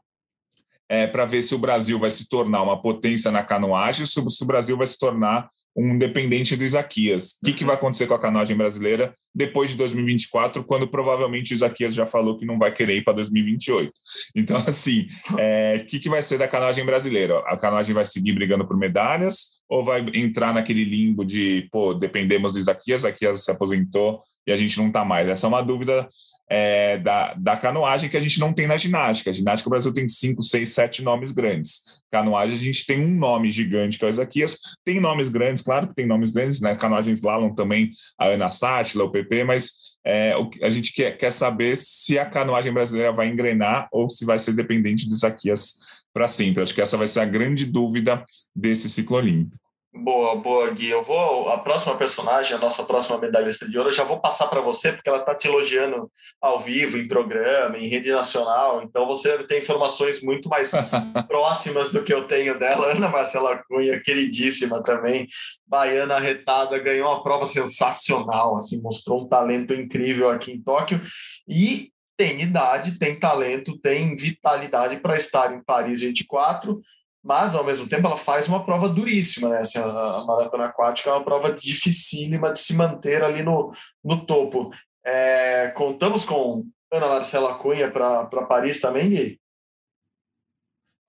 é, 0.88 1.08
para 1.08 1.26
ver 1.26 1.42
se 1.42 1.56
o 1.56 1.60
Brasil 1.60 1.98
vai 1.98 2.12
se 2.12 2.30
tornar 2.30 2.62
uma 2.62 2.80
potência 2.80 3.32
na 3.32 3.44
canoagem, 3.44 4.06
se 4.06 4.20
o 4.20 4.46
Brasil 4.46 4.78
vai 4.78 4.88
se 4.88 5.00
tornar 5.00 5.50
um 5.76 5.98
dependente 5.98 6.56
do 6.56 6.64
Isaquias. 6.64 7.38
O 7.42 7.46
que, 7.46 7.54
que 7.54 7.66
vai 7.66 7.76
acontecer 7.76 8.08
com 8.08 8.14
a 8.14 8.20
canoagem 8.20 8.56
brasileira 8.56 9.14
depois 9.34 9.70
de 9.70 9.78
2024, 9.78 10.64
quando 10.64 10.88
provavelmente 10.88 11.54
o 11.54 11.56
Isaquias 11.56 11.94
já 11.94 12.06
falou 12.06 12.38
que 12.38 12.46
não 12.46 12.58
vai 12.58 12.74
querer 12.74 12.98
ir 12.98 13.04
para 13.04 13.14
2028? 13.14 13.92
Então, 14.36 14.58
assim, 14.68 15.08
o 15.32 15.40
é, 15.40 15.80
que, 15.88 16.00
que 16.00 16.10
vai 16.10 16.22
ser 16.22 16.38
da 16.38 16.48
canoagem 16.48 16.86
brasileira? 16.86 17.40
A 17.48 17.56
canoagem 17.58 17.94
vai 17.94 18.06
seguir 18.06 18.34
brigando 18.34 18.68
por 18.68 18.78
medalhas 18.78 19.60
ou 19.70 19.84
vai 19.84 20.06
entrar 20.14 20.54
naquele 20.54 20.84
limbo 20.84 21.24
de, 21.24 21.68
pô, 21.72 21.94
dependemos 21.94 22.54
do 22.54 22.60
Isaquias, 22.60 23.02
Isaquias 23.02 23.44
se 23.44 23.52
aposentou 23.52 24.22
e 24.48 24.52
a 24.52 24.56
gente 24.56 24.78
não 24.80 24.88
está 24.88 25.06
mais? 25.06 25.28
Essa 25.28 25.46
é 25.46 25.50
uma 25.50 25.62
dúvida 25.62 26.10
é, 26.50 26.98
da, 26.98 27.34
da 27.36 27.56
canoagem 27.56 28.10
que 28.10 28.18
a 28.18 28.20
gente 28.20 28.40
não 28.40 28.52
tem 28.52 28.66
na 28.66 28.76
ginástica. 28.76 29.30
A 29.30 29.34
ginástica 29.34 29.70
o 29.70 29.72
Brasil 29.72 29.94
tem 29.94 30.08
cinco, 30.10 30.42
seis, 30.42 30.74
sete 30.74 31.04
nomes 31.04 31.32
grandes. 31.32 32.00
Canoagem 32.12 32.56
a 32.56 32.60
gente 32.60 32.86
tem 32.88 33.00
um 33.00 33.16
nome 33.16 33.52
gigante 33.52 34.00
que 34.00 34.04
é 34.04 34.08
o 34.08 34.10
Isaquias. 34.10 34.58
Tem 34.84 35.00
nomes 35.00 35.30
grandes, 35.30 35.62
claro 35.62 35.88
que 35.88 35.94
tem 35.94 36.08
nomes 36.08 36.32
grandes, 36.32 36.60
né? 36.60 36.76
Canoagem 36.76 37.14
slalom 37.14 37.54
também, 37.54 37.92
a 38.18 38.28
Ana 38.28 38.50
Sátila, 38.50 39.04
o 39.04 39.12
PP, 39.12 39.44
mas 39.44 39.90
é, 40.04 40.34
a 40.64 40.70
gente 40.70 40.92
quer, 40.92 41.16
quer 41.18 41.32
saber 41.32 41.78
se 41.78 42.18
a 42.18 42.26
canoagem 42.26 42.74
brasileira 42.74 43.12
vai 43.12 43.28
engrenar 43.28 43.88
ou 43.92 44.10
se 44.10 44.26
vai 44.26 44.40
ser 44.40 44.54
dependente 44.54 45.08
do 45.08 45.14
Isaquias 45.14 45.76
para 46.12 46.28
sempre. 46.28 46.64
Acho 46.64 46.74
que 46.74 46.82
essa 46.82 46.98
vai 46.98 47.08
ser 47.08 47.20
a 47.20 47.26
grande 47.26 47.66
dúvida 47.66 48.26
desse 48.56 48.90
ciclo 48.90 49.18
olímpico. 49.18 49.69
Boa, 49.92 50.36
boa, 50.36 50.70
Gui. 50.70 50.88
Eu 50.88 51.04
vou. 51.04 51.50
A 51.50 51.58
próxima 51.58 51.98
personagem, 51.98 52.56
a 52.56 52.60
nossa 52.60 52.84
próxima 52.84 53.18
medalhista 53.18 53.68
de 53.68 53.76
ouro, 53.76 53.90
eu 53.90 53.94
já 53.94 54.04
vou 54.04 54.20
passar 54.20 54.48
para 54.48 54.62
você, 54.62 54.92
porque 54.92 55.10
ela 55.10 55.20
está 55.20 55.34
te 55.34 55.48
elogiando 55.48 56.12
ao 56.40 56.60
vivo, 56.60 56.96
em 56.96 57.08
programa, 57.08 57.76
em 57.76 57.88
rede 57.88 58.12
nacional. 58.12 58.84
Então 58.84 59.08
você 59.08 59.36
tem 59.46 59.58
informações 59.58 60.22
muito 60.22 60.48
mais 60.48 60.72
próximas 61.28 61.92
do 61.92 62.04
que 62.04 62.14
eu 62.14 62.28
tenho 62.28 62.58
dela. 62.60 62.92
Ana 62.92 63.10
Marcela 63.10 63.64
Cunha, 63.68 64.00
queridíssima 64.00 64.84
também, 64.84 65.28
baiana 65.66 66.16
arretada, 66.16 66.78
ganhou 66.78 67.10
uma 67.10 67.24
prova 67.24 67.48
sensacional, 67.48 68.58
assim, 68.58 68.80
mostrou 68.84 69.24
um 69.24 69.28
talento 69.28 69.74
incrível 69.74 70.30
aqui 70.30 70.52
em 70.52 70.62
Tóquio. 70.62 71.02
E 71.48 71.92
tem 72.16 72.40
idade, 72.42 73.00
tem 73.00 73.18
talento, 73.18 73.80
tem 73.80 74.16
vitalidade 74.16 74.98
para 74.98 75.18
estar 75.18 75.52
em 75.52 75.64
Paris 75.64 76.02
24 76.02 76.80
mas 77.24 77.56
ao 77.56 77.64
mesmo 77.64 77.88
tempo 77.88 78.08
ela 78.08 78.18
faz 78.18 78.48
uma 78.48 78.64
prova 78.64 78.88
duríssima, 78.88 79.50
né? 79.50 79.60
Assim, 79.60 79.80
a, 79.80 80.24
maratona 80.26 80.66
aquática 80.66 81.10
é 81.10 81.14
uma 81.14 81.24
prova 81.24 81.52
dificílima 81.52 82.52
de 82.52 82.60
se 82.60 82.74
manter 82.74 83.24
ali 83.24 83.44
no, 83.44 83.72
no 84.04 84.26
topo. 84.26 84.72
É, 85.06 85.70
contamos 85.70 86.26
com 86.26 86.66
Ana 86.92 87.08
Marcela 87.08 87.56
Cunha 87.56 87.92
para 87.92 88.26
Paris 88.48 88.80
também, 88.80 89.10
Gui? 89.10 89.42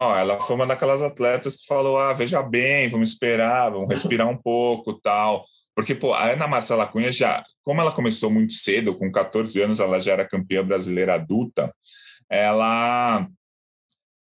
Oh, 0.02 0.14
ela 0.14 0.40
foi 0.40 0.56
uma 0.56 0.66
daquelas 0.66 1.02
atletas 1.02 1.56
que 1.56 1.66
falou: 1.66 1.98
ah, 1.98 2.12
veja 2.12 2.42
bem, 2.42 2.88
vamos 2.88 3.10
esperar, 3.10 3.70
vamos 3.70 3.88
respirar 3.92 4.28
um 4.28 4.36
pouco 4.36 4.98
tal. 5.00 5.44
Porque, 5.74 5.94
pô, 5.94 6.14
a 6.14 6.30
Ana 6.30 6.46
Marcela 6.46 6.86
Cunha 6.86 7.12
já, 7.12 7.44
como 7.62 7.80
ela 7.80 7.92
começou 7.92 8.30
muito 8.30 8.52
cedo, 8.52 8.96
com 8.96 9.10
14 9.12 9.62
anos, 9.62 9.80
ela 9.80 10.00
já 10.00 10.12
era 10.12 10.28
campeã 10.28 10.64
brasileira 10.64 11.14
adulta, 11.14 11.72
ela 12.28 13.26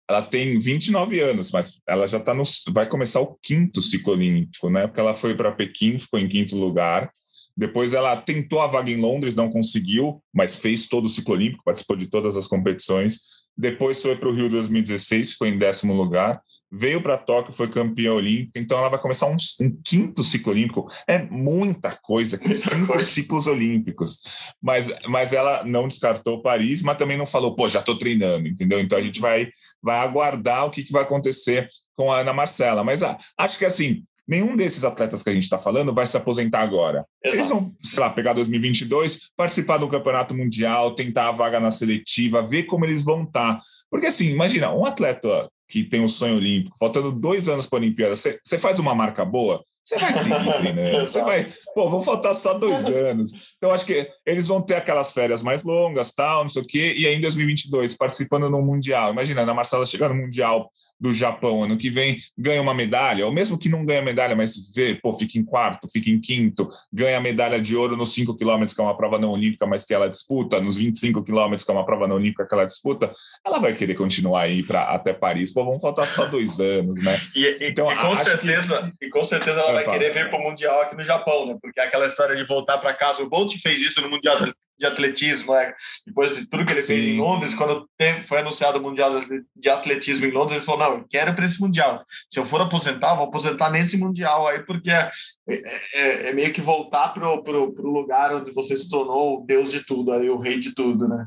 ela 0.08 0.22
tem 0.22 0.58
29 0.58 1.20
anos, 1.20 1.50
mas 1.50 1.80
ela 1.86 2.06
já 2.06 2.18
está 2.18 2.32
no. 2.32 2.42
vai 2.72 2.88
começar 2.88 3.20
o 3.20 3.38
quinto 3.42 3.82
ciclo 3.82 4.14
olímpico, 4.14 4.70
né? 4.70 4.86
Porque 4.86 5.00
ela 5.00 5.14
foi 5.14 5.34
para 5.34 5.52
Pequim, 5.52 5.98
ficou 5.98 6.18
em 6.18 6.28
quinto 6.28 6.56
lugar. 6.56 7.10
Depois 7.56 7.92
ela 7.92 8.16
tentou 8.16 8.60
a 8.60 8.66
vaga 8.66 8.90
em 8.90 8.96
Londres, 8.96 9.34
não 9.34 9.50
conseguiu, 9.50 10.22
mas 10.32 10.56
fez 10.56 10.86
todo 10.86 11.06
o 11.06 11.08
ciclo 11.08 11.34
olímpico, 11.34 11.64
participou 11.64 11.96
de 11.96 12.06
todas 12.06 12.36
as 12.36 12.46
competições. 12.46 13.18
Depois 13.56 14.00
foi 14.00 14.16
para 14.16 14.28
o 14.28 14.34
Rio 14.34 14.48
2016, 14.48 15.34
foi 15.34 15.48
em 15.48 15.58
décimo 15.58 15.92
lugar 15.92 16.40
veio 16.70 17.02
para 17.02 17.16
Tóquio, 17.16 17.52
foi 17.52 17.68
campeã 17.68 18.12
olímpica, 18.12 18.58
então 18.58 18.78
ela 18.78 18.88
vai 18.88 19.00
começar 19.00 19.26
um, 19.26 19.36
um 19.60 19.80
quinto 19.82 20.22
ciclo 20.22 20.52
olímpico. 20.52 20.88
É 21.06 21.22
muita 21.22 21.96
coisa, 22.02 22.38
muita 22.38 22.54
cinco 22.54 22.86
coisa. 22.88 23.04
ciclos 23.04 23.46
olímpicos. 23.46 24.22
Mas, 24.60 24.92
mas 25.06 25.32
ela 25.32 25.64
não 25.64 25.88
descartou 25.88 26.42
Paris, 26.42 26.82
mas 26.82 26.96
também 26.96 27.16
não 27.16 27.26
falou, 27.26 27.56
pô, 27.56 27.68
já 27.68 27.80
estou 27.80 27.96
treinando, 27.96 28.48
entendeu? 28.48 28.80
Então 28.80 28.98
a 28.98 29.02
gente 29.02 29.20
vai, 29.20 29.48
vai 29.82 29.98
aguardar 29.98 30.66
o 30.66 30.70
que, 30.70 30.82
que 30.82 30.92
vai 30.92 31.02
acontecer 31.02 31.68
com 31.96 32.12
a 32.12 32.20
Ana 32.20 32.32
Marcela. 32.32 32.84
Mas 32.84 33.02
ah, 33.02 33.16
acho 33.38 33.58
que 33.58 33.64
assim, 33.64 34.04
nenhum 34.28 34.54
desses 34.54 34.84
atletas 34.84 35.22
que 35.22 35.30
a 35.30 35.32
gente 35.34 35.44
está 35.44 35.58
falando 35.58 35.94
vai 35.94 36.06
se 36.06 36.16
aposentar 36.16 36.60
agora. 36.60 37.06
Exato. 37.24 37.38
Eles 37.38 37.48
vão, 37.48 37.74
sei 37.82 38.00
lá, 38.00 38.10
pegar 38.10 38.34
2022, 38.34 39.30
participar 39.34 39.78
do 39.78 39.88
campeonato 39.88 40.34
mundial, 40.34 40.94
tentar 40.94 41.28
a 41.28 41.32
vaga 41.32 41.58
na 41.58 41.70
seletiva, 41.70 42.42
ver 42.42 42.64
como 42.64 42.84
eles 42.84 43.02
vão 43.02 43.22
estar. 43.22 43.54
Tá. 43.54 43.60
Porque 43.90 44.06
assim, 44.06 44.30
imagina, 44.30 44.70
um 44.70 44.84
atleta 44.84 45.48
que 45.68 45.84
tem 45.84 46.00
um 46.00 46.08
sonho 46.08 46.36
olímpico, 46.36 46.78
faltando 46.78 47.12
dois 47.12 47.48
anos 47.48 47.66
para 47.66 47.78
a 47.78 47.82
Olimpíada, 47.82 48.16
você 48.16 48.58
faz 48.58 48.78
uma 48.78 48.94
marca 48.94 49.24
boa, 49.24 49.64
você 49.88 49.98
vai 49.98 50.12
seguir, 50.12 50.74
né? 50.74 51.00
Você 51.00 51.22
vai, 51.22 51.50
pô, 51.74 51.88
vão 51.88 52.02
faltar 52.02 52.34
só 52.34 52.52
dois 52.52 52.86
anos. 52.88 53.32
Então, 53.56 53.70
acho 53.70 53.86
que 53.86 54.06
eles 54.26 54.46
vão 54.46 54.60
ter 54.60 54.74
aquelas 54.74 55.14
férias 55.14 55.42
mais 55.42 55.62
longas, 55.62 56.12
tal, 56.12 56.42
não 56.42 56.50
sei 56.50 56.60
o 56.60 56.66
quê, 56.66 56.94
e 56.94 57.06
aí 57.06 57.14
em 57.14 57.22
2022, 57.22 57.96
participando 57.96 58.50
no 58.50 58.60
Mundial. 58.60 59.12
Imagina, 59.12 59.50
a 59.50 59.54
Marcela 59.54 59.86
chegar 59.86 60.10
no 60.10 60.14
Mundial 60.14 60.70
do 61.00 61.12
Japão 61.12 61.62
ano 61.62 61.76
que 61.76 61.90
vem, 61.90 62.18
ganha 62.36 62.60
uma 62.60 62.74
medalha, 62.74 63.24
ou 63.26 63.32
mesmo 63.32 63.58
que 63.58 63.68
não 63.68 63.84
ganha 63.84 64.02
medalha, 64.02 64.34
mas 64.34 64.72
vê, 64.74 64.94
pô, 64.94 65.14
fica 65.14 65.38
em 65.38 65.44
quarto, 65.44 65.88
fica 65.90 66.10
em 66.10 66.20
quinto, 66.20 66.68
ganha 66.92 67.20
medalha 67.20 67.60
de 67.60 67.76
ouro 67.76 67.96
nos 67.96 68.12
5 68.14 68.36
quilômetros, 68.36 68.74
que 68.74 68.80
é 68.80 68.84
uma 68.84 68.96
prova 68.96 69.18
não 69.18 69.30
olímpica, 69.30 69.66
mas 69.66 69.84
que 69.84 69.94
ela 69.94 70.08
disputa, 70.08 70.60
nos 70.60 70.76
25 70.76 71.22
quilômetros, 71.22 71.64
que 71.64 71.70
é 71.70 71.74
uma 71.74 71.84
prova 71.86 72.08
não 72.08 72.16
olímpica 72.16 72.46
que 72.46 72.54
ela 72.54 72.66
disputa, 72.66 73.12
ela 73.44 73.58
vai 73.58 73.74
querer 73.74 73.94
continuar 73.94 74.42
aí 74.42 74.62
para 74.62 74.82
até 74.84 75.12
Paris. 75.12 75.52
Pô, 75.52 75.64
vão 75.64 75.80
faltar 75.80 76.06
só 76.06 76.26
dois 76.26 76.60
anos, 76.60 77.02
né? 77.02 77.18
E, 77.34 77.44
e, 77.44 77.68
então, 77.68 77.90
e 77.90 77.96
com 77.96 78.14
certeza, 78.16 78.92
que... 78.98 79.06
e 79.06 79.10
com 79.10 79.24
certeza 79.24 79.60
ela 79.60 79.72
vai 79.72 79.84
querer 79.84 80.12
vir 80.12 80.30
para 80.30 80.38
o 80.38 80.42
Mundial 80.42 80.82
aqui 80.82 80.96
no 80.96 81.02
Japão, 81.02 81.46
né? 81.46 81.56
Porque 81.60 81.80
é 81.80 81.84
aquela 81.84 82.06
história 82.06 82.34
de 82.34 82.44
voltar 82.44 82.78
para 82.78 82.92
casa. 82.94 83.22
O 83.22 83.28
Bolt 83.28 83.54
fez 83.62 83.80
isso 83.80 84.00
no 84.00 84.10
Mundial 84.10 84.38
de 84.78 84.86
Atletismo, 84.86 85.52
né? 85.54 85.74
Depois 86.06 86.36
de 86.36 86.46
tudo 86.46 86.64
que 86.64 86.72
ele 86.72 86.82
Sim. 86.82 86.86
fez 86.86 87.04
em 87.06 87.20
Londres, 87.20 87.54
quando 87.54 87.88
teve, 87.98 88.22
foi 88.22 88.38
anunciado 88.38 88.78
o 88.78 88.82
Mundial 88.82 89.20
de 89.56 89.68
Atletismo 89.68 90.26
em 90.26 90.30
Londres, 90.30 90.56
ele 90.56 90.64
falou: 90.64 90.80
não, 90.80 90.98
eu 90.98 91.06
quero 91.08 91.34
para 91.34 91.44
esse 91.44 91.60
Mundial. 91.60 92.04
Se 92.30 92.38
eu 92.38 92.46
for 92.46 92.60
aposentar, 92.60 93.14
vou 93.14 93.26
aposentar 93.26 93.70
nesse 93.70 93.96
Mundial 93.96 94.46
aí, 94.46 94.62
porque 94.64 94.90
é, 94.90 95.10
é, 95.48 96.28
é 96.28 96.32
meio 96.32 96.52
que 96.52 96.60
voltar 96.60 97.12
para 97.12 97.28
o 97.28 97.92
lugar 97.92 98.34
onde 98.34 98.52
você 98.52 98.76
se 98.76 98.88
tornou 98.88 99.38
o 99.38 99.44
Deus 99.44 99.70
de 99.72 99.84
tudo, 99.84 100.12
aí, 100.12 100.30
o 100.30 100.38
rei 100.38 100.60
de 100.60 100.74
tudo, 100.74 101.08
né? 101.08 101.26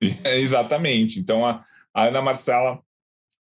É, 0.24 0.38
exatamente. 0.38 1.20
Então, 1.20 1.44
a, 1.46 1.62
a 1.92 2.04
Ana 2.04 2.22
Marcela, 2.22 2.80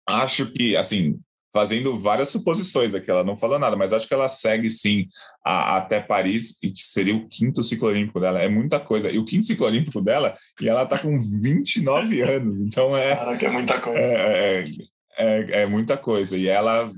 acho 0.04 0.46
que, 0.46 0.76
assim, 0.76 1.20
fazendo 1.52 1.98
várias 1.98 2.28
suposições 2.28 2.94
aqui, 2.94 3.10
ela 3.10 3.24
não 3.24 3.36
falou 3.36 3.58
nada, 3.58 3.76
mas 3.76 3.92
acho 3.92 4.06
que 4.06 4.14
ela 4.14 4.28
segue 4.28 4.68
sim 4.68 5.06
a, 5.44 5.76
até 5.76 6.00
Paris 6.00 6.58
e 6.62 6.72
seria 6.74 7.14
o 7.14 7.28
quinto 7.28 7.62
ciclo 7.62 7.88
olímpico 7.88 8.20
dela. 8.20 8.40
É 8.40 8.48
muita 8.48 8.78
coisa. 8.78 9.10
E 9.10 9.18
o 9.18 9.24
quinto 9.24 9.46
ciclo 9.46 9.66
olímpico 9.66 10.00
dela, 10.00 10.34
e 10.60 10.68
ela 10.68 10.86
tá 10.86 10.98
com 10.98 11.10
29 11.20 12.22
anos, 12.22 12.60
então 12.60 12.96
é. 12.96 13.16
Caraca, 13.16 13.46
é 13.46 13.50
muita 13.50 13.80
coisa. 13.80 14.00
É, 14.00 14.60
é, 14.60 14.64
é, 15.18 15.62
é 15.62 15.66
muita 15.66 15.96
coisa. 15.96 16.36
E 16.36 16.48
ela, 16.48 16.90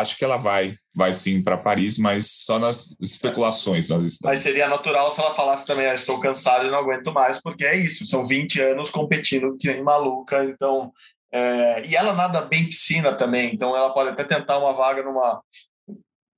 acho 0.00 0.16
que 0.16 0.24
ela 0.24 0.36
vai, 0.36 0.74
vai 0.94 1.12
sim 1.12 1.42
para 1.42 1.56
Paris, 1.56 1.98
mas 1.98 2.26
só 2.44 2.58
nas 2.58 2.96
especulações 3.00 3.88
nós 3.88 4.04
estamos. 4.04 4.32
Mas 4.32 4.40
seria 4.40 4.68
natural 4.68 5.10
se 5.10 5.20
ela 5.20 5.34
falasse 5.34 5.66
também, 5.66 5.86
ah, 5.86 5.94
estou 5.94 6.18
cansada 6.20 6.66
e 6.66 6.70
não 6.70 6.78
aguento 6.78 7.12
mais, 7.12 7.40
porque 7.40 7.64
é 7.64 7.76
isso, 7.76 8.04
são 8.06 8.26
20 8.26 8.60
anos 8.60 8.90
competindo 8.90 9.56
que 9.56 9.68
nem 9.68 9.82
maluca, 9.82 10.44
então 10.44 10.92
é, 11.32 11.86
e 11.86 11.96
ela 11.96 12.12
nada 12.12 12.42
bem 12.42 12.64
piscina 12.64 13.12
também, 13.12 13.54
então 13.54 13.76
ela 13.76 13.92
pode 13.92 14.10
até 14.10 14.24
tentar 14.24 14.58
uma 14.58 14.72
vaga 14.72 15.02
numa, 15.02 15.42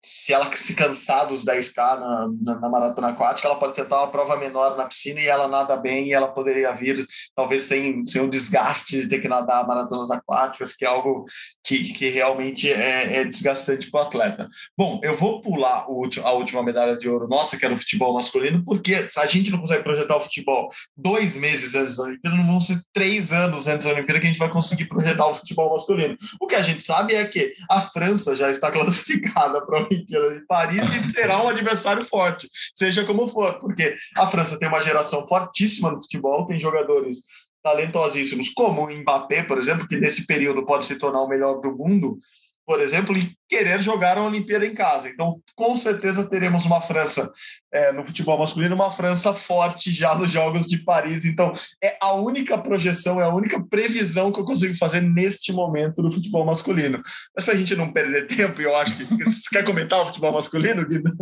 se 0.05 0.33
ela 0.33 0.51
se 0.57 0.75
cansar 0.75 1.29
dos 1.29 1.45
10K 1.45 1.77
na, 1.77 2.29
na, 2.43 2.61
na, 2.61 2.69
maratona 2.69 3.09
aquática, 3.11 3.47
ela 3.47 3.59
pode 3.59 3.75
tentar 3.75 3.99
uma 3.99 4.11
prova 4.11 4.37
menor 4.37 4.77
na 4.77 4.87
piscina 4.87 5.21
e 5.21 5.29
ela 5.29 5.47
nada 5.47 5.77
bem 5.77 6.09
e 6.09 6.13
ela 6.13 6.27
poderia 6.27 6.73
vir, 6.73 7.07
talvez 7.37 7.63
sem, 7.63 8.05
sem 8.07 8.21
o 8.21 8.29
desgaste 8.29 9.03
de 9.03 9.09
ter 9.09 9.21
que 9.21 9.29
nadar 9.29 9.67
maratonas 9.67 10.11
aquáticas, 10.11 10.75
que 10.75 10.85
é 10.85 10.89
algo 10.89 11.25
que, 11.65 11.93
que 11.93 12.09
realmente 12.09 12.71
é, 12.71 13.19
é 13.19 13.25
desgastante 13.25 13.91
para 13.91 14.01
o 14.01 14.03
atleta. 14.05 14.49
Bom, 14.77 15.01
eu 15.05 15.15
vou 15.15 15.41
pular 15.41 15.89
o, 15.89 16.09
a 16.25 16.33
última 16.33 16.63
medalha 16.65 16.97
de 16.97 17.09
ouro 17.09 17.29
nossa, 17.29 17.57
que 17.57 17.65
era 17.65 17.75
o 17.75 17.79
futebol 17.79 18.15
masculino, 18.15 18.65
porque 18.65 19.07
a 19.17 19.27
gente 19.27 19.53
não 19.53 19.61
consegue 19.61 19.85
projetar 19.85 20.17
o 20.17 20.21
futebol 20.21 20.69
dois 20.97 21.37
meses 21.37 21.77
antes 21.77 21.97
da 21.97 22.05
Olimpíada, 22.05 22.37
não 22.37 22.47
vão 22.47 22.61
ser 22.61 22.81
três 22.93 23.33
anos 23.33 23.69
antes 23.69 23.87
da 23.87 23.93
Olimpíada 23.93 24.21
que 24.21 24.27
a 24.27 24.31
gente 24.31 24.39
vai 24.39 24.51
conseguir 24.51 24.87
projetar 24.87 25.29
o 25.29 25.35
futebol 25.35 25.73
masculino. 25.73 26.17
O 26.41 26.49
que 26.49 26.57
a 26.57 26.63
gente 26.63 26.83
sabe 26.83 27.15
é 27.15 27.25
que 27.25 27.53
a 27.71 27.81
França 27.81 28.35
já 28.35 28.51
está 28.51 28.69
classificada 28.73 29.65
para 29.65 29.92
Olimpíada 29.93 30.35
de 30.35 30.47
Paris 30.47 30.95
e 30.95 31.13
será 31.13 31.43
um 31.43 31.49
adversário 31.49 32.05
forte, 32.05 32.49
seja 32.75 33.05
como 33.05 33.29
for, 33.29 33.61
porque 33.61 33.95
a 34.17 34.27
França 34.27 34.59
tem 34.59 34.69
uma 34.69 34.81
geração 34.81 35.27
fortíssima 35.27 35.91
no 35.91 36.01
futebol, 36.01 36.47
tem 36.47 36.59
jogadores 36.59 37.19
talentosíssimos, 37.63 38.51
como 38.51 38.85
o 38.85 38.91
Mbappé, 38.91 39.45
por 39.45 39.57
exemplo, 39.57 39.87
que 39.87 39.97
nesse 39.97 40.27
período 40.27 40.67
pode 40.67 40.85
se 40.85 40.99
tornar 40.99 41.23
o 41.23 41.29
melhor 41.29 41.61
do 41.61 41.71
mundo, 41.71 42.19
por 42.67 42.81
exemplo, 42.81 43.17
e 43.17 43.33
querer 43.49 43.81
jogar 43.83 44.17
a 44.17 44.23
Olimpíada 44.23 44.65
em 44.65 44.75
casa. 44.75 45.09
Então, 45.09 45.41
com 45.55 45.75
certeza 45.75 46.29
teremos 46.29 46.65
uma 46.65 46.81
França 46.81 47.31
é, 47.73 47.93
no 47.93 48.05
futebol 48.05 48.39
masculino, 48.39 48.75
uma 48.75 48.91
França 48.91 49.35
forte 49.35 49.93
já 49.93 50.15
nos 50.15 50.31
Jogos 50.31 50.67
de 50.67 50.79
Paris. 50.79 51.25
Então, 51.25 51.53
é 51.83 51.97
a 52.01 52.13
única 52.15 52.57
projeção, 52.57 53.21
é 53.21 53.25
a 53.25 53.35
única 53.35 53.63
previsão 53.63 54.33
que 54.33 54.41
eu 54.41 54.45
consigo 54.45 54.77
fazer 54.77 55.01
neste 55.01 55.53
momento 55.53 56.03
no 56.03 56.11
futebol 56.11 56.45
masculino. 56.45 57.03
Mas 57.35 57.45
para 57.45 57.55
a 57.55 57.57
gente 57.57 57.75
não 57.75 57.93
perder 57.93 58.27
tempo, 58.27 58.61
eu 58.61 58.75
acho 58.77 58.97
que 58.97 59.05
você 59.25 59.49
quer 59.51 59.65
comentar 59.65 60.01
o 60.01 60.07
futebol 60.07 60.33
masculino, 60.33 60.87
Guido? 60.87 61.13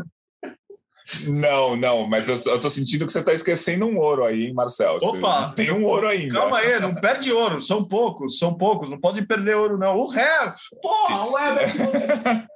Não, 1.22 1.76
não, 1.76 2.06
mas 2.06 2.28
eu, 2.28 2.40
eu 2.46 2.60
tô 2.60 2.70
sentindo 2.70 3.04
que 3.06 3.12
você 3.12 3.22
tá 3.22 3.32
esquecendo 3.32 3.86
um 3.86 3.98
ouro 3.98 4.24
aí, 4.24 4.46
hein, 4.46 4.54
Marcel? 4.54 4.98
Opa! 5.02 5.42
Você, 5.42 5.54
tem 5.54 5.72
um 5.72 5.84
ouro 5.84 6.06
ainda. 6.06 6.34
Calma 6.34 6.58
aí, 6.58 6.80
não 6.80 6.94
perde 6.94 7.32
ouro, 7.32 7.62
são 7.62 7.84
poucos, 7.84 8.38
são 8.38 8.54
poucos, 8.54 8.90
não 8.90 9.00
pode 9.00 9.26
perder 9.26 9.56
ouro, 9.56 9.78
não. 9.78 9.96
O 9.96 10.08
ré, 10.08 10.52
porra, 10.82 11.24
o 11.24 11.38
Everton. 11.38 12.46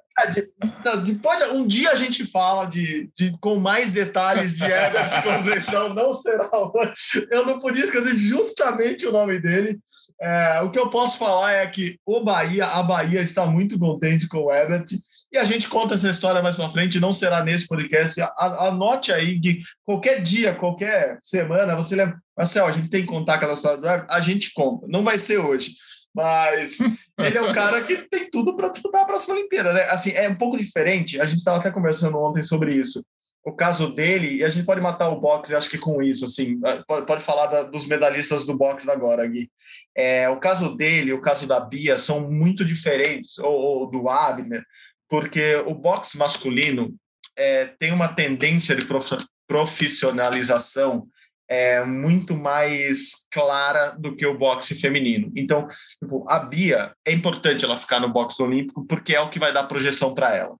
Depois, 1.04 1.42
um 1.50 1.66
dia 1.66 1.90
a 1.90 1.96
gente 1.96 2.24
fala 2.24 2.66
de, 2.66 3.10
de 3.16 3.36
com 3.40 3.56
mais 3.56 3.90
detalhes 3.90 4.54
de 4.54 4.64
Everton 4.64 5.22
Conceição, 5.22 5.92
não 5.92 6.14
será 6.14 6.48
hoje. 6.52 7.26
Eu 7.30 7.44
não 7.44 7.58
podia 7.58 7.84
esquecer 7.84 8.16
justamente 8.16 9.06
o 9.06 9.12
nome 9.12 9.40
dele. 9.40 9.80
É, 10.20 10.60
o 10.62 10.70
que 10.70 10.78
eu 10.78 10.88
posso 10.90 11.18
falar 11.18 11.52
é 11.52 11.66
que 11.66 11.98
o 12.06 12.20
Bahia, 12.20 12.66
a 12.66 12.82
Bahia 12.82 13.20
está 13.20 13.44
muito 13.46 13.78
contente 13.78 14.28
com 14.28 14.44
o 14.44 14.52
Ebert 14.52 14.86
e 15.32 15.36
a 15.36 15.44
gente 15.44 15.68
conta 15.68 15.94
essa 15.94 16.08
história 16.08 16.42
mais 16.42 16.56
para 16.56 16.68
frente, 16.68 17.00
não 17.00 17.12
será 17.12 17.44
nesse 17.44 17.66
podcast. 17.66 18.20
Anote 18.38 19.12
aí 19.12 19.40
que 19.40 19.60
qualquer 19.84 20.22
dia, 20.22 20.54
qualquer 20.54 21.18
semana, 21.20 21.74
você 21.74 21.96
lembra, 21.96 22.16
Marcel, 22.36 22.66
a 22.66 22.70
gente 22.70 22.88
tem 22.88 23.02
que 23.02 23.08
contar 23.08 23.34
aquela 23.34 23.54
história 23.54 23.78
do 23.78 23.86
Ebert, 23.86 24.06
a 24.08 24.20
gente 24.20 24.52
conta, 24.54 24.86
não 24.88 25.02
vai 25.02 25.18
ser 25.18 25.38
hoje. 25.38 25.72
Mas 26.14 26.78
ele 27.18 27.36
é 27.36 27.42
o 27.42 27.52
cara 27.52 27.82
que 27.82 27.96
tem 28.08 28.30
tudo 28.30 28.54
para 28.54 28.68
disputar 28.68 29.02
a 29.02 29.06
próxima 29.06 29.34
Olimpíada, 29.34 29.72
né? 29.72 29.82
Assim, 29.90 30.10
é 30.12 30.28
um 30.28 30.36
pouco 30.36 30.56
diferente. 30.56 31.20
A 31.20 31.26
gente 31.26 31.38
estava 31.38 31.58
até 31.58 31.72
conversando 31.72 32.18
ontem 32.18 32.44
sobre 32.44 32.72
isso 32.72 33.04
o 33.44 33.52
caso 33.52 33.94
dele, 33.94 34.36
e 34.36 34.44
a 34.44 34.48
gente 34.48 34.64
pode 34.64 34.80
matar 34.80 35.10
o 35.10 35.20
boxe, 35.20 35.54
acho 35.54 35.68
que 35.68 35.76
com 35.76 36.02
isso, 36.02 36.24
assim, 36.24 36.58
pode, 36.88 37.06
pode 37.06 37.22
falar 37.22 37.46
da, 37.46 37.62
dos 37.62 37.86
medalhistas 37.86 38.46
do 38.46 38.56
boxe 38.56 38.90
agora, 38.90 39.26
Gui. 39.26 39.50
É, 39.94 40.28
o 40.30 40.40
caso 40.40 40.74
dele, 40.74 41.12
o 41.12 41.20
caso 41.20 41.46
da 41.46 41.60
Bia 41.60 41.98
são 41.98 42.30
muito 42.30 42.64
diferentes, 42.64 43.38
ou, 43.38 43.52
ou 43.52 43.90
do 43.90 44.08
Abner, 44.08 44.64
porque 45.08 45.56
o 45.66 45.74
boxe 45.74 46.16
masculino 46.16 46.94
é, 47.36 47.66
tem 47.78 47.92
uma 47.92 48.08
tendência 48.08 48.74
de 48.74 48.86
prof, 48.86 49.16
profissionalização 49.46 51.06
é, 51.46 51.84
muito 51.84 52.34
mais 52.34 53.26
clara 53.30 53.90
do 53.90 54.16
que 54.16 54.26
o 54.26 54.38
boxe 54.38 54.74
feminino. 54.74 55.30
Então, 55.36 55.68
tipo, 56.02 56.24
a 56.30 56.38
Bia, 56.38 56.94
é 57.04 57.12
importante 57.12 57.62
ela 57.62 57.76
ficar 57.76 58.00
no 58.00 58.10
boxe 58.10 58.42
olímpico, 58.42 58.86
porque 58.86 59.14
é 59.14 59.20
o 59.20 59.28
que 59.28 59.38
vai 59.38 59.52
dar 59.52 59.64
projeção 59.64 60.14
para 60.14 60.34
ela. 60.34 60.56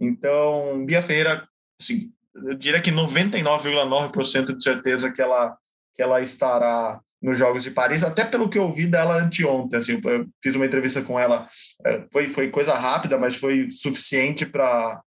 Então, 0.00 0.84
Bia 0.86 1.02
Feira, 1.02 1.46
assim, 1.78 2.10
eu 2.34 2.54
diria 2.54 2.80
que 2.80 2.90
99,9% 2.90 4.56
de 4.56 4.62
certeza 4.62 5.10
que 5.12 5.20
ela, 5.20 5.56
que 5.94 6.02
ela 6.02 6.20
estará 6.20 7.00
nos 7.20 7.38
Jogos 7.38 7.62
de 7.62 7.70
Paris, 7.70 8.02
até 8.02 8.24
pelo 8.24 8.48
que 8.48 8.58
eu 8.58 8.68
vi 8.68 8.86
dela 8.86 9.22
anteontem, 9.22 9.78
assim, 9.78 10.00
eu 10.04 10.26
fiz 10.42 10.56
uma 10.56 10.66
entrevista 10.66 11.02
com 11.02 11.18
ela, 11.18 11.46
é, 11.86 12.04
foi, 12.12 12.28
foi 12.28 12.48
coisa 12.48 12.74
rápida, 12.74 13.16
mas 13.16 13.36
foi 13.36 13.68
suficiente 13.70 14.44
para 14.44 15.00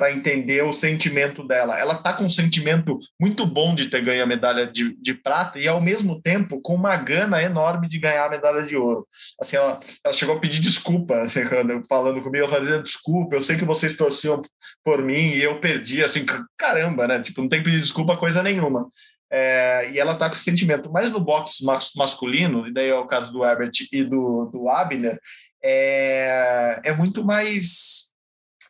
para 0.00 0.12
entender 0.12 0.64
o 0.64 0.72
sentimento 0.72 1.46
dela. 1.46 1.78
Ela 1.78 1.92
está 1.92 2.14
com 2.14 2.24
um 2.24 2.28
sentimento 2.30 2.98
muito 3.20 3.44
bom 3.44 3.74
de 3.74 3.90
ter 3.90 4.00
ganho 4.00 4.22
a 4.22 4.26
medalha 4.26 4.66
de, 4.66 4.96
de 4.98 5.12
prata 5.12 5.58
e, 5.58 5.68
ao 5.68 5.78
mesmo 5.78 6.22
tempo, 6.22 6.58
com 6.62 6.74
uma 6.74 6.96
gana 6.96 7.42
enorme 7.42 7.86
de 7.86 7.98
ganhar 7.98 8.24
a 8.24 8.30
medalha 8.30 8.62
de 8.62 8.74
ouro. 8.74 9.06
Assim, 9.38 9.56
ela, 9.56 9.78
ela 10.02 10.14
chegou 10.14 10.34
a 10.34 10.40
pedir 10.40 10.62
desculpa, 10.62 11.18
assim, 11.18 11.42
falando 11.86 12.22
comigo, 12.22 12.46
ela 12.46 12.48
fazia 12.48 12.82
desculpa, 12.82 13.36
eu 13.36 13.42
sei 13.42 13.58
que 13.58 13.64
vocês 13.66 13.94
torciam 13.94 14.40
por 14.82 15.02
mim 15.02 15.32
e 15.32 15.42
eu 15.42 15.60
perdi, 15.60 16.02
assim, 16.02 16.24
caramba, 16.56 17.06
né? 17.06 17.20
Tipo, 17.20 17.42
não 17.42 17.50
tem 17.50 17.58
que 17.58 17.66
pedir 17.66 17.80
desculpa 17.80 18.16
coisa 18.16 18.42
nenhuma. 18.42 18.88
É, 19.30 19.90
e 19.92 19.98
ela 19.98 20.14
está 20.14 20.30
com 20.30 20.34
esse 20.34 20.44
sentimento. 20.44 20.90
Mas 20.90 21.10
no 21.10 21.20
boxe 21.20 21.62
masculino, 21.94 22.66
e 22.66 22.72
daí 22.72 22.88
é 22.88 22.94
o 22.94 23.06
caso 23.06 23.30
do 23.30 23.44
Herbert 23.44 23.72
e 23.92 24.02
do, 24.02 24.46
do 24.46 24.66
Abner, 24.70 25.20
é, 25.62 26.80
é 26.84 26.92
muito 26.94 27.22
mais 27.22 28.14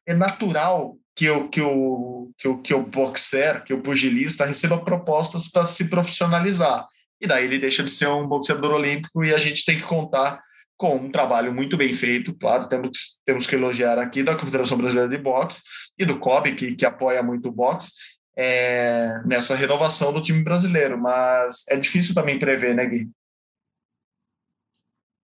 é 0.07 0.15
natural 0.15 0.99
que 1.15 1.29
o, 1.29 1.49
que 1.49 1.61
o, 1.61 2.31
que 2.39 2.49
o, 2.49 2.59
que 2.59 2.75
o 2.75 2.83
boxer, 2.83 3.63
que 3.65 3.75
o 3.75 3.83
pugilista 3.83 4.45
receba 4.45 4.79
propostas 4.79 5.49
para 5.49 5.67
se 5.67 5.89
profissionalizar. 5.89 6.87
E 7.21 7.27
daí 7.27 7.45
ele 7.45 7.59
deixa 7.59 7.83
de 7.83 7.91
ser 7.91 8.09
um 8.09 8.27
boxeador 8.27 8.73
olímpico 8.73 9.23
e 9.25 9.35
a 9.35 9.39
gente 9.39 9.65
tem 9.65 9.77
que 9.77 9.83
contar 9.83 10.41
com 10.77 10.97
um 10.97 11.11
trabalho 11.11 11.53
muito 11.53 11.77
bem 11.77 11.93
feito, 11.93 12.33
claro, 12.33 12.67
temos, 12.67 13.21
temos 13.27 13.47
que 13.47 13.55
elogiar 13.55 13.99
aqui 13.99 14.23
da 14.23 14.35
Confederação 14.35 14.79
Brasileira 14.79 15.11
de 15.11 15.19
Boxe 15.19 15.61
e 15.99 16.07
do 16.07 16.19
COB, 16.19 16.55
que, 16.55 16.75
que 16.75 16.87
apoia 16.87 17.23
muito 17.23 17.51
o 17.51 17.53
boxe, 17.53 17.93
é, 18.35 19.21
nessa 19.27 19.55
renovação 19.55 20.11
do 20.11 20.23
time 20.23 20.43
brasileiro, 20.43 20.97
mas 20.97 21.67
é 21.69 21.77
difícil 21.77 22.15
também 22.15 22.39
prever, 22.39 22.75
né, 22.75 22.87
Gui? 22.87 23.11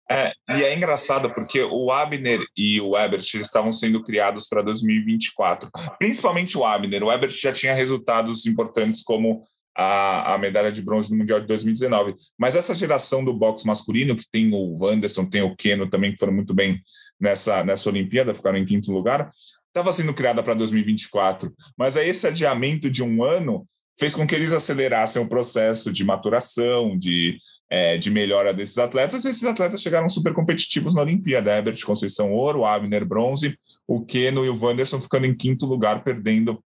É, 0.09 0.33
e 0.51 0.63
é 0.63 0.77
engraçado 0.77 1.33
porque 1.35 1.61
o 1.63 1.91
Abner 1.91 2.41
e 2.57 2.81
o 2.81 2.97
Ebert 2.97 3.25
estavam 3.35 3.73
sendo 3.73 4.03
criados 4.05 4.47
para 4.47 4.63
2024, 4.63 5.69
principalmente 5.99 6.57
o 6.57 6.65
Abner. 6.65 7.03
O 7.03 7.11
Ebert 7.11 7.33
já 7.33 7.53
tinha 7.53 7.75
resultados 7.75 8.47
importantes 8.47 9.03
como 9.03 9.45
a, 9.77 10.35
a 10.35 10.39
medalha 10.39 10.73
de 10.73 10.81
bronze 10.81 11.11
no 11.11 11.19
Mundial 11.19 11.41
de 11.41 11.47
2019. 11.47 12.15
Mas 12.39 12.57
essa 12.57 12.75
geração 12.75 13.25
do 13.25 13.35
boxe 13.35 13.67
masculino, 13.67 14.17
que 14.17 14.29
tem 14.31 14.53
o 14.53 14.77
Wanderson, 14.81 15.27
tem 15.27 15.43
o 15.43 15.55
Keno 15.55 15.89
também, 15.89 16.13
que 16.13 16.19
foram 16.19 16.33
muito 16.33 16.55
bem 16.55 16.81
nessa, 17.21 17.63
nessa 17.63 17.89
Olimpíada, 17.89 18.35
ficaram 18.35 18.59
em 18.59 18.65
quinto 18.65 18.91
lugar, 18.93 19.31
estava 19.67 19.93
sendo 19.93 20.15
criada 20.15 20.43
para 20.43 20.55
2024. 20.55 21.53
Mas 21.77 21.97
aí 21.97 22.09
esse 22.09 22.27
adiamento 22.27 22.89
de 22.89 23.03
um 23.03 23.23
ano 23.23 23.69
fez 23.99 24.15
com 24.15 24.27
que 24.27 24.35
eles 24.35 24.53
acelerassem 24.53 25.23
o 25.23 25.29
processo 25.29 25.93
de 25.93 26.05
maturação, 26.05 26.97
de, 26.97 27.39
é, 27.71 27.97
de 27.97 28.11
melhora 28.11 28.53
desses 28.53 28.79
atletas, 28.79 29.25
e 29.25 29.31
esses 29.31 29.45
atletas 29.45 29.81
chegaram 29.81 30.09
super 30.09 30.33
competitivos 30.33 30.95
na 30.95 31.03
Olimpíada. 31.03 31.55
Herbert 31.55 31.85
Conceição 31.85 32.31
Ouro, 32.33 32.65
Abner 32.65 33.05
Bronze, 33.05 33.59
o 33.87 34.05
Keno 34.05 34.45
e 34.45 34.49
o 34.49 34.59
Wanderson 34.59 35.01
ficando 35.01 35.27
em 35.27 35.35
quinto 35.35 35.67
lugar, 35.67 36.05
perdendo 36.05 36.63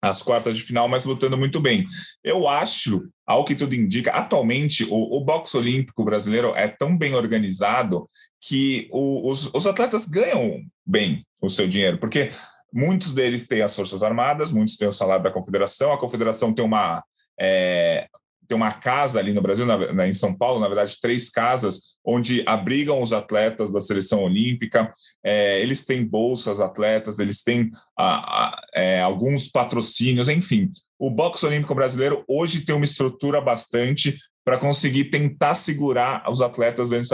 as 0.00 0.22
quartas 0.22 0.56
de 0.56 0.62
final, 0.62 0.88
mas 0.88 1.04
lutando 1.04 1.36
muito 1.36 1.60
bem. 1.60 1.84
Eu 2.22 2.48
acho, 2.48 3.08
ao 3.26 3.44
que 3.44 3.54
tudo 3.54 3.74
indica, 3.74 4.12
atualmente 4.12 4.84
o, 4.84 5.16
o 5.16 5.24
boxe 5.24 5.56
olímpico 5.56 6.04
brasileiro 6.04 6.54
é 6.54 6.68
tão 6.68 6.96
bem 6.96 7.14
organizado 7.14 8.08
que 8.40 8.88
o, 8.92 9.28
os, 9.28 9.52
os 9.52 9.66
atletas 9.66 10.06
ganham 10.06 10.62
bem 10.86 11.26
o 11.40 11.50
seu 11.50 11.66
dinheiro, 11.66 11.98
porque 11.98 12.30
Muitos 12.72 13.12
deles 13.12 13.46
têm 13.46 13.62
as 13.62 13.74
Forças 13.74 14.02
Armadas, 14.02 14.52
muitos 14.52 14.76
têm 14.76 14.88
o 14.88 14.92
salário 14.92 15.24
da 15.24 15.30
Confederação. 15.30 15.92
A 15.92 15.98
Confederação 15.98 16.52
tem 16.52 16.64
uma, 16.64 17.02
é, 17.40 18.06
tem 18.48 18.56
uma 18.56 18.72
casa 18.72 19.18
ali 19.18 19.32
no 19.34 19.42
Brasil, 19.42 19.66
na, 19.66 19.92
na, 19.92 20.08
em 20.08 20.14
São 20.14 20.34
Paulo, 20.34 20.58
na 20.58 20.66
verdade, 20.66 20.98
três 21.00 21.28
casas, 21.28 21.94
onde 22.04 22.42
abrigam 22.46 23.02
os 23.02 23.12
atletas 23.12 23.70
da 23.70 23.80
seleção 23.80 24.22
olímpica. 24.24 24.90
É, 25.22 25.60
eles 25.60 25.84
têm 25.84 26.04
bolsas 26.04 26.58
atletas, 26.58 27.18
eles 27.18 27.42
têm 27.42 27.70
a, 27.96 28.46
a, 28.46 28.62
é, 28.74 29.00
alguns 29.00 29.48
patrocínios, 29.48 30.28
enfim. 30.28 30.70
O 30.98 31.10
boxe 31.10 31.44
olímpico 31.44 31.74
brasileiro 31.74 32.24
hoje 32.26 32.64
tem 32.64 32.74
uma 32.74 32.86
estrutura 32.86 33.40
bastante 33.40 34.18
para 34.44 34.56
conseguir 34.56 35.10
tentar 35.10 35.54
segurar 35.54 36.24
os 36.28 36.40
atletas 36.40 36.90
antes 36.90 37.10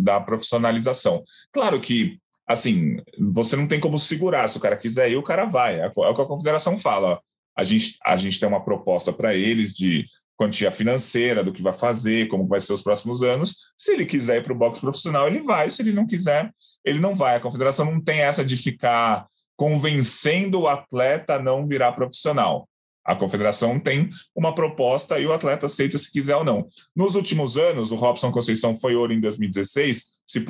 da 0.00 0.20
profissionalização. 0.20 1.24
Claro 1.52 1.80
que 1.80 2.18
assim, 2.48 2.96
você 3.32 3.54
não 3.54 3.66
tem 3.66 3.78
como 3.78 3.98
segurar. 3.98 4.48
Se 4.48 4.56
o 4.56 4.60
cara 4.60 4.76
quiser 4.76 5.10
ir, 5.10 5.16
o 5.16 5.22
cara 5.22 5.44
vai. 5.44 5.80
É, 5.80 5.86
o 5.86 6.14
que 6.14 6.22
a 6.22 6.26
confederação 6.26 6.78
fala. 6.78 7.20
A 7.56 7.62
gente, 7.62 7.98
a 8.04 8.16
gente 8.16 8.40
tem 8.40 8.48
uma 8.48 8.64
proposta 8.64 9.12
para 9.12 9.34
eles 9.34 9.74
de 9.74 10.06
quantia 10.36 10.70
financeira, 10.70 11.42
do 11.42 11.52
que 11.52 11.60
vai 11.60 11.72
fazer, 11.72 12.28
como 12.28 12.46
vai 12.46 12.60
ser 12.60 12.72
os 12.72 12.82
próximos 12.82 13.22
anos. 13.22 13.72
Se 13.76 13.92
ele 13.92 14.06
quiser 14.06 14.38
ir 14.38 14.44
para 14.44 14.52
o 14.52 14.56
boxe 14.56 14.80
profissional, 14.80 15.26
ele 15.26 15.42
vai. 15.42 15.68
Se 15.68 15.82
ele 15.82 15.92
não 15.92 16.06
quiser, 16.06 16.50
ele 16.84 17.00
não 17.00 17.14
vai. 17.14 17.36
A 17.36 17.40
confederação 17.40 17.84
não 17.84 18.00
tem 18.00 18.20
essa 18.20 18.44
de 18.44 18.56
ficar 18.56 19.26
convencendo 19.56 20.60
o 20.60 20.68
atleta 20.68 21.34
a 21.34 21.42
não 21.42 21.66
virar 21.66 21.92
profissional. 21.92 22.67
A 23.08 23.16
confederação 23.16 23.80
tem 23.80 24.10
uma 24.36 24.54
proposta 24.54 25.18
e 25.18 25.24
o 25.24 25.32
atleta 25.32 25.64
aceita 25.64 25.96
se 25.96 26.12
quiser 26.12 26.36
ou 26.36 26.44
não. 26.44 26.68
Nos 26.94 27.14
últimos 27.14 27.56
anos, 27.56 27.90
o 27.90 27.96
Robson 27.96 28.30
Conceição 28.30 28.78
foi 28.78 28.94
ouro 28.94 29.14
em 29.14 29.20
2016, 29.20 30.18
se 30.26 30.44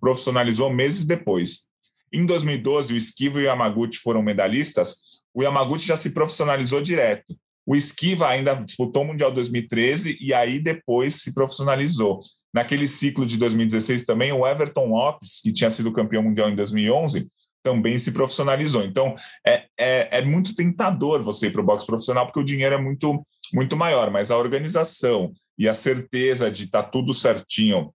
profissionalizou 0.00 0.72
meses 0.72 1.04
depois. 1.04 1.68
Em 2.10 2.24
2012, 2.24 2.94
o 2.94 2.96
Esquiva 2.96 3.38
e 3.38 3.42
o 3.42 3.44
Yamaguchi 3.44 3.98
foram 3.98 4.22
medalhistas. 4.22 4.96
O 5.34 5.42
Yamaguchi 5.42 5.86
já 5.86 5.98
se 5.98 6.12
profissionalizou 6.12 6.80
direto. 6.80 7.36
O 7.66 7.76
Esquiva 7.76 8.26
ainda 8.26 8.54
disputou 8.54 9.02
o 9.02 9.06
Mundial 9.08 9.30
2013 9.30 10.16
e 10.18 10.32
aí 10.32 10.58
depois 10.58 11.16
se 11.16 11.34
profissionalizou. 11.34 12.20
Naquele 12.54 12.88
ciclo 12.88 13.26
de 13.26 13.36
2016 13.36 14.06
também, 14.06 14.32
o 14.32 14.46
Everton 14.46 14.86
Lopes, 14.86 15.42
que 15.42 15.52
tinha 15.52 15.70
sido 15.70 15.92
campeão 15.92 16.22
mundial 16.22 16.48
em 16.48 16.56
2011, 16.56 17.28
também 17.62 17.98
se 17.98 18.12
profissionalizou. 18.12 18.84
Então, 18.84 19.14
é, 19.46 19.66
é, 19.78 20.18
é 20.18 20.22
muito 20.22 20.54
tentador 20.54 21.22
você 21.22 21.48
ir 21.48 21.52
para 21.52 21.60
o 21.60 21.64
boxe 21.64 21.86
profissional, 21.86 22.26
porque 22.26 22.40
o 22.40 22.44
dinheiro 22.44 22.74
é 22.74 22.80
muito, 22.80 23.24
muito 23.52 23.76
maior, 23.76 24.10
mas 24.10 24.30
a 24.30 24.36
organização 24.36 25.32
e 25.58 25.68
a 25.68 25.74
certeza 25.74 26.50
de 26.50 26.64
estar 26.64 26.84
tá 26.84 26.88
tudo 26.88 27.12
certinho 27.12 27.92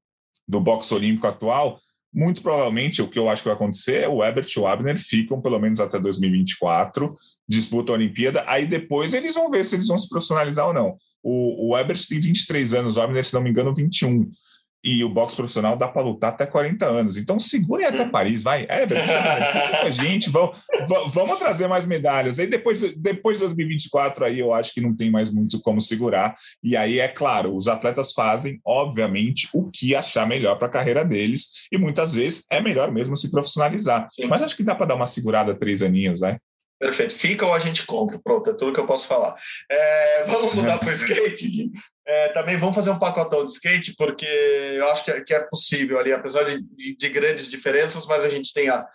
do 0.48 0.60
boxe 0.60 0.94
olímpico 0.94 1.28
atual, 1.28 1.80
muito 2.14 2.44
provavelmente 2.44 3.02
o 3.02 3.08
que 3.08 3.18
eu 3.18 3.28
acho 3.28 3.42
que 3.42 3.48
vai 3.48 3.56
acontecer 3.56 4.04
é 4.04 4.08
o 4.08 4.24
Ebert 4.24 4.48
e 4.56 4.60
o 4.60 4.68
Abner 4.68 4.98
ficam 4.98 5.42
pelo 5.42 5.58
menos 5.58 5.80
até 5.80 6.00
2024, 6.00 7.12
disputam 7.48 7.96
a 7.96 7.98
Olimpíada, 7.98 8.44
aí 8.46 8.68
depois 8.68 9.14
eles 9.14 9.34
vão 9.34 9.50
ver 9.50 9.66
se 9.66 9.76
eles 9.76 9.88
vão 9.88 9.98
se 9.98 10.08
profissionalizar 10.08 10.68
ou 10.68 10.74
não. 10.74 10.96
O, 11.24 11.70
o 11.70 11.78
Ebert 11.78 12.06
tem 12.08 12.20
23 12.20 12.74
anos, 12.76 12.98
o 12.98 13.02
Abner, 13.02 13.26
se 13.26 13.34
não 13.34 13.42
me 13.42 13.50
engano, 13.50 13.74
21 13.74 14.30
e 14.84 15.04
o 15.04 15.10
boxe 15.10 15.36
profissional 15.36 15.78
dá 15.78 15.88
para 15.88 16.02
lutar 16.02 16.32
até 16.32 16.46
40 16.46 16.86
anos. 16.86 17.18
Então 17.18 17.40
segurem 17.40 17.88
até 17.88 18.04
hum. 18.04 18.10
Paris, 18.10 18.44
vai. 18.44 18.66
É, 18.68 18.88
fica 18.88 19.80
com 19.80 19.88
a 19.88 19.92
gente, 19.92 20.30
vamos, 20.30 20.58
vamos 21.14 21.40
trazer 21.40 21.68
mais 21.68 21.86
medalhas. 21.86 22.38
Aí 22.38 22.48
depois, 22.48 22.82
depois 22.96 23.38
de 23.38 23.46
2024, 23.46 24.26
aí 24.26 24.40
eu 24.40 24.54
acho 24.54 24.74
que 24.74 24.82
não 24.82 24.96
tem 24.96 25.10
mais 25.10 25.32
muito 25.32 25.62
como 25.62 25.80
segurar. 25.80 26.36
E 26.62 26.76
aí, 26.76 27.00
é 27.00 27.08
claro, 27.08 27.56
os 27.56 27.68
atletas 27.68 28.12
fazem, 28.12 28.60
obviamente, 28.66 29.48
o 29.54 29.70
que 29.72 29.96
achar 29.96 30.28
melhor 30.28 30.58
para 30.58 30.68
a 30.68 30.72
carreira 30.72 31.06
deles, 31.06 31.68
e 31.72 31.78
muitas 31.78 32.14
vezes 32.14 32.46
é 32.50 32.60
melhor 32.60 32.92
mesmo 32.92 33.16
se 33.16 33.32
profissionalizar. 33.32 34.08
Sim. 34.12 34.28
Mas 34.28 34.42
acho 34.42 34.58
que 34.58 34.64
dá 34.64 34.76
para 34.76 34.88
dar 34.88 34.96
uma 34.96 35.08
segurada 35.08 35.56
três 35.56 35.82
aninhos, 35.82 36.20
né? 36.20 36.38
Perfeito. 36.80 37.14
Fica 37.14 37.46
ou 37.46 37.54
a 37.54 37.60
gente 37.60 37.86
compra. 37.86 38.20
Pronto, 38.22 38.50
é 38.50 38.54
tudo 38.54 38.74
que 38.74 38.80
eu 38.80 38.86
posso 38.86 39.08
falar. 39.08 39.36
É, 39.72 40.26
vamos 40.26 40.54
mudar 40.54 40.78
para 40.80 40.90
o 40.90 40.92
skate. 40.94 41.72
É, 42.06 42.30
também 42.30 42.58
vamos 42.58 42.76
fazer 42.76 42.90
um 42.90 43.00
pacotão 43.00 43.46
de 43.46 43.52
skate, 43.52 43.96
porque 43.98 44.26
eu 44.26 44.88
acho 44.90 45.06
que 45.06 45.12
é, 45.12 45.22
que 45.22 45.34
é 45.34 45.40
possível 45.40 45.98
ali, 45.98 46.12
apesar 46.12 46.44
de, 46.44 46.62
de, 46.62 46.98
de, 46.98 47.10
grandes 47.10 47.50
diferenças, 47.50 48.06
mas 48.06 48.26
a 48.26 48.30
gente 48.30 48.54
tem 48.54 48.70
a. 48.70 48.86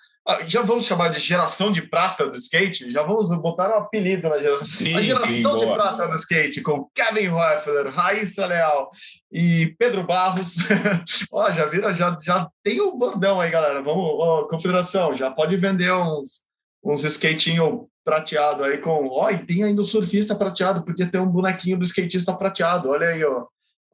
Já 0.46 0.60
vamos 0.60 0.84
chamar 0.84 1.08
de 1.08 1.18
geração 1.18 1.72
de 1.72 1.80
prata 1.80 2.26
do 2.26 2.36
skate? 2.36 2.90
Já 2.90 3.02
vamos 3.02 3.34
botar 3.40 3.70
um 3.70 3.78
apelido 3.78 4.28
na 4.28 4.38
geração. 4.38 4.66
Sim, 4.66 4.94
a 4.94 5.00
geração 5.00 5.58
sim, 5.58 5.66
de 5.66 5.72
prata 5.72 6.06
do 6.06 6.16
skate, 6.16 6.60
com 6.60 6.86
Kevin 6.94 7.28
Hoeffler, 7.28 7.88
Raíssa 7.88 8.44
Leal 8.44 8.90
e 9.32 9.74
Pedro 9.78 10.04
Barros. 10.04 10.56
ó, 11.32 11.50
já 11.50 11.64
vira, 11.64 11.94
já, 11.94 12.14
já 12.20 12.46
tem 12.62 12.78
o 12.78 12.90
um 12.90 12.98
bordão 12.98 13.40
aí, 13.40 13.50
galera. 13.50 13.80
Vamos, 13.80 14.04
ó, 14.04 14.42
confederação, 14.48 15.14
já 15.14 15.30
pode 15.30 15.56
vender 15.56 15.90
uns, 15.94 16.44
uns 16.84 17.04
skatinho 17.04 17.88
prateado 18.08 18.64
aí 18.64 18.78
com. 18.78 19.06
Ó, 19.08 19.28
e 19.28 19.36
tem 19.36 19.62
ainda 19.62 19.82
o 19.82 19.84
surfista 19.84 20.34
prateado, 20.34 20.82
podia 20.82 21.10
ter 21.10 21.18
um 21.18 21.26
bonequinho 21.26 21.76
do 21.76 21.84
skatista 21.84 22.32
prateado. 22.32 22.88
Olha 22.88 23.08
aí, 23.08 23.22
ó, 23.22 23.44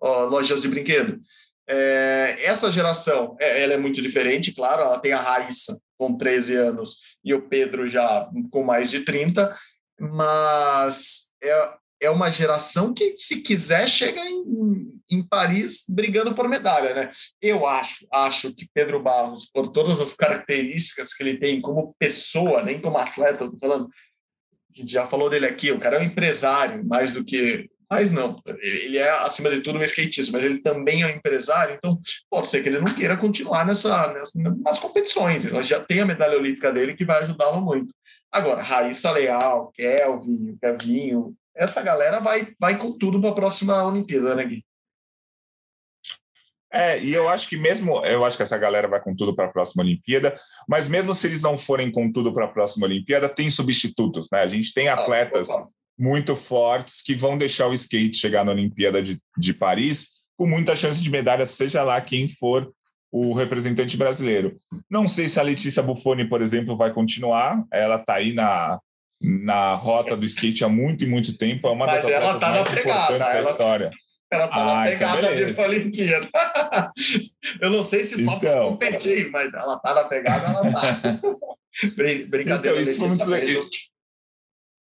ó 0.00 0.24
lojas 0.26 0.62
de 0.62 0.68
brinquedo. 0.68 1.20
É, 1.68 2.36
essa 2.44 2.70
geração, 2.70 3.36
é, 3.40 3.64
ela 3.64 3.72
é 3.72 3.76
muito 3.76 4.00
diferente, 4.00 4.54
claro, 4.54 4.82
ela 4.82 5.00
tem 5.00 5.12
a 5.12 5.20
Raíssa 5.20 5.80
com 5.98 6.16
13 6.16 6.54
anos 6.54 6.98
e 7.24 7.34
o 7.34 7.42
Pedro 7.42 7.88
já 7.88 8.28
com 8.52 8.62
mais 8.62 8.88
de 8.88 9.00
30, 9.00 9.56
mas 9.98 11.32
é, 11.42 11.70
é 12.04 12.10
uma 12.10 12.30
geração 12.30 12.92
que, 12.92 13.14
se 13.16 13.40
quiser, 13.40 13.88
chega 13.88 14.20
em, 14.20 15.00
em 15.10 15.22
Paris 15.22 15.84
brigando 15.88 16.34
por 16.34 16.48
medalha, 16.48 16.94
né? 16.94 17.10
Eu 17.40 17.66
acho, 17.66 18.06
acho 18.12 18.54
que 18.54 18.68
Pedro 18.72 19.02
Barros, 19.02 19.50
por 19.52 19.68
todas 19.68 20.00
as 20.00 20.12
características 20.12 21.14
que 21.14 21.22
ele 21.22 21.38
tem 21.38 21.60
como 21.60 21.94
pessoa, 21.98 22.62
nem 22.62 22.80
como 22.80 22.98
atleta, 22.98 23.50
tô 23.50 23.58
falando, 23.58 23.88
a 24.74 24.80
gente 24.80 24.90
já 24.90 25.06
falou 25.06 25.30
dele 25.30 25.46
aqui, 25.46 25.70
o 25.70 25.78
cara 25.78 25.96
é 25.96 26.00
um 26.00 26.04
empresário, 26.04 26.84
mais 26.84 27.12
do 27.12 27.24
que. 27.24 27.70
Mas 27.88 28.10
não, 28.10 28.40
ele 28.60 28.98
é, 28.98 29.10
acima 29.10 29.50
de 29.50 29.60
tudo, 29.60 29.78
um 29.78 29.82
skatista, 29.82 30.32
mas 30.32 30.42
ele 30.42 30.58
também 30.58 31.02
é 31.02 31.06
um 31.06 31.10
empresário, 31.10 31.74
então 31.74 32.00
pode 32.28 32.48
ser 32.48 32.62
que 32.62 32.68
ele 32.68 32.80
não 32.80 32.92
queira 32.92 33.16
continuar 33.16 33.64
nessa, 33.64 34.12
nessa, 34.12 34.38
nas 34.40 34.78
competições. 34.78 35.44
Ele 35.44 35.62
já 35.62 35.80
tem 35.80 36.00
a 36.00 36.06
medalha 36.06 36.36
olímpica 36.36 36.72
dele 36.72 36.94
que 36.94 37.04
vai 37.04 37.22
ajudá-lo 37.22 37.60
muito. 37.60 37.94
Agora, 38.32 38.62
Raíssa 38.62 39.12
Leal, 39.12 39.70
Kelvin, 39.76 40.56
Kevinho, 40.60 41.36
essa 41.56 41.82
galera 41.82 42.20
vai, 42.20 42.52
vai 42.58 42.78
com 42.78 42.96
tudo 42.96 43.20
para 43.20 43.30
a 43.30 43.34
próxima 43.34 43.84
Olimpíada, 43.84 44.34
né, 44.34 44.44
Gui? 44.44 44.64
É, 46.72 47.00
e 47.00 47.14
eu 47.14 47.28
acho 47.28 47.48
que 47.48 47.56
mesmo, 47.56 48.04
eu 48.04 48.24
acho 48.24 48.36
que 48.36 48.42
essa 48.42 48.58
galera 48.58 48.88
vai 48.88 49.00
com 49.00 49.14
tudo 49.14 49.32
para 49.32 49.44
a 49.44 49.52
próxima 49.52 49.84
Olimpíada, 49.84 50.34
mas 50.68 50.88
mesmo 50.88 51.14
se 51.14 51.28
eles 51.28 51.40
não 51.40 51.56
forem 51.56 51.88
com 51.92 52.10
tudo 52.10 52.34
para 52.34 52.46
a 52.46 52.52
próxima 52.52 52.86
Olimpíada, 52.86 53.28
tem 53.28 53.48
substitutos, 53.48 54.28
né? 54.32 54.40
A 54.40 54.46
gente 54.48 54.74
tem 54.74 54.88
ah, 54.88 54.94
atletas 54.94 55.48
ah, 55.50 55.68
muito 55.96 56.34
fortes 56.34 57.00
que 57.00 57.14
vão 57.14 57.38
deixar 57.38 57.68
o 57.68 57.74
skate 57.74 58.16
chegar 58.16 58.44
na 58.44 58.50
Olimpíada 58.50 59.00
de, 59.00 59.20
de 59.38 59.54
Paris 59.54 60.08
com 60.36 60.48
muita 60.48 60.74
chance 60.74 61.00
de 61.00 61.08
medalha, 61.08 61.46
seja 61.46 61.84
lá 61.84 62.00
quem 62.00 62.28
for 62.28 62.68
o 63.12 63.32
representante 63.32 63.96
brasileiro. 63.96 64.56
Não 64.90 65.06
sei 65.06 65.28
se 65.28 65.38
a 65.38 65.44
Letícia 65.44 65.80
Buffoni, 65.80 66.28
por 66.28 66.42
exemplo, 66.42 66.76
vai 66.76 66.92
continuar, 66.92 67.64
ela 67.72 68.00
está 68.00 68.14
aí 68.14 68.32
na, 68.32 68.80
na 69.20 69.74
rota 69.74 70.16
do 70.16 70.26
skate 70.26 70.64
há 70.64 70.68
muito 70.68 71.04
e 71.04 71.08
muito 71.08 71.36
tempo, 71.36 71.66
é 71.66 71.70
uma 71.70 71.86
Mas 71.86 72.02
das 72.02 72.12
atletas 72.12 72.40
tá 72.40 72.48
mais 72.50 72.78
importantes 72.78 73.32
da 73.32 73.42
história. 73.42 73.90
Ela 74.30 74.48
tá 74.48 74.64
na 74.64 74.80
ah, 74.80 74.92
então 74.92 75.12
pegada 75.12 75.34
então 75.34 75.54
de 75.54 75.60
Olimpíada. 75.60 76.28
Eu 77.60 77.70
não 77.70 77.82
sei 77.82 78.02
se 78.02 78.24
só 78.24 78.36
então, 78.36 78.76
para 78.76 78.90
competir, 78.90 79.30
mas 79.30 79.54
ela 79.54 79.78
tá 79.78 79.94
na 79.94 80.04
pegada, 80.04 80.46
ela 80.46 80.72
tá. 80.72 81.20
Brincadeira. 82.28 82.80
Então, 82.80 82.80
isso 82.80 82.98
foi 82.98 83.08
muito 83.08 83.26
legal. 83.26 83.64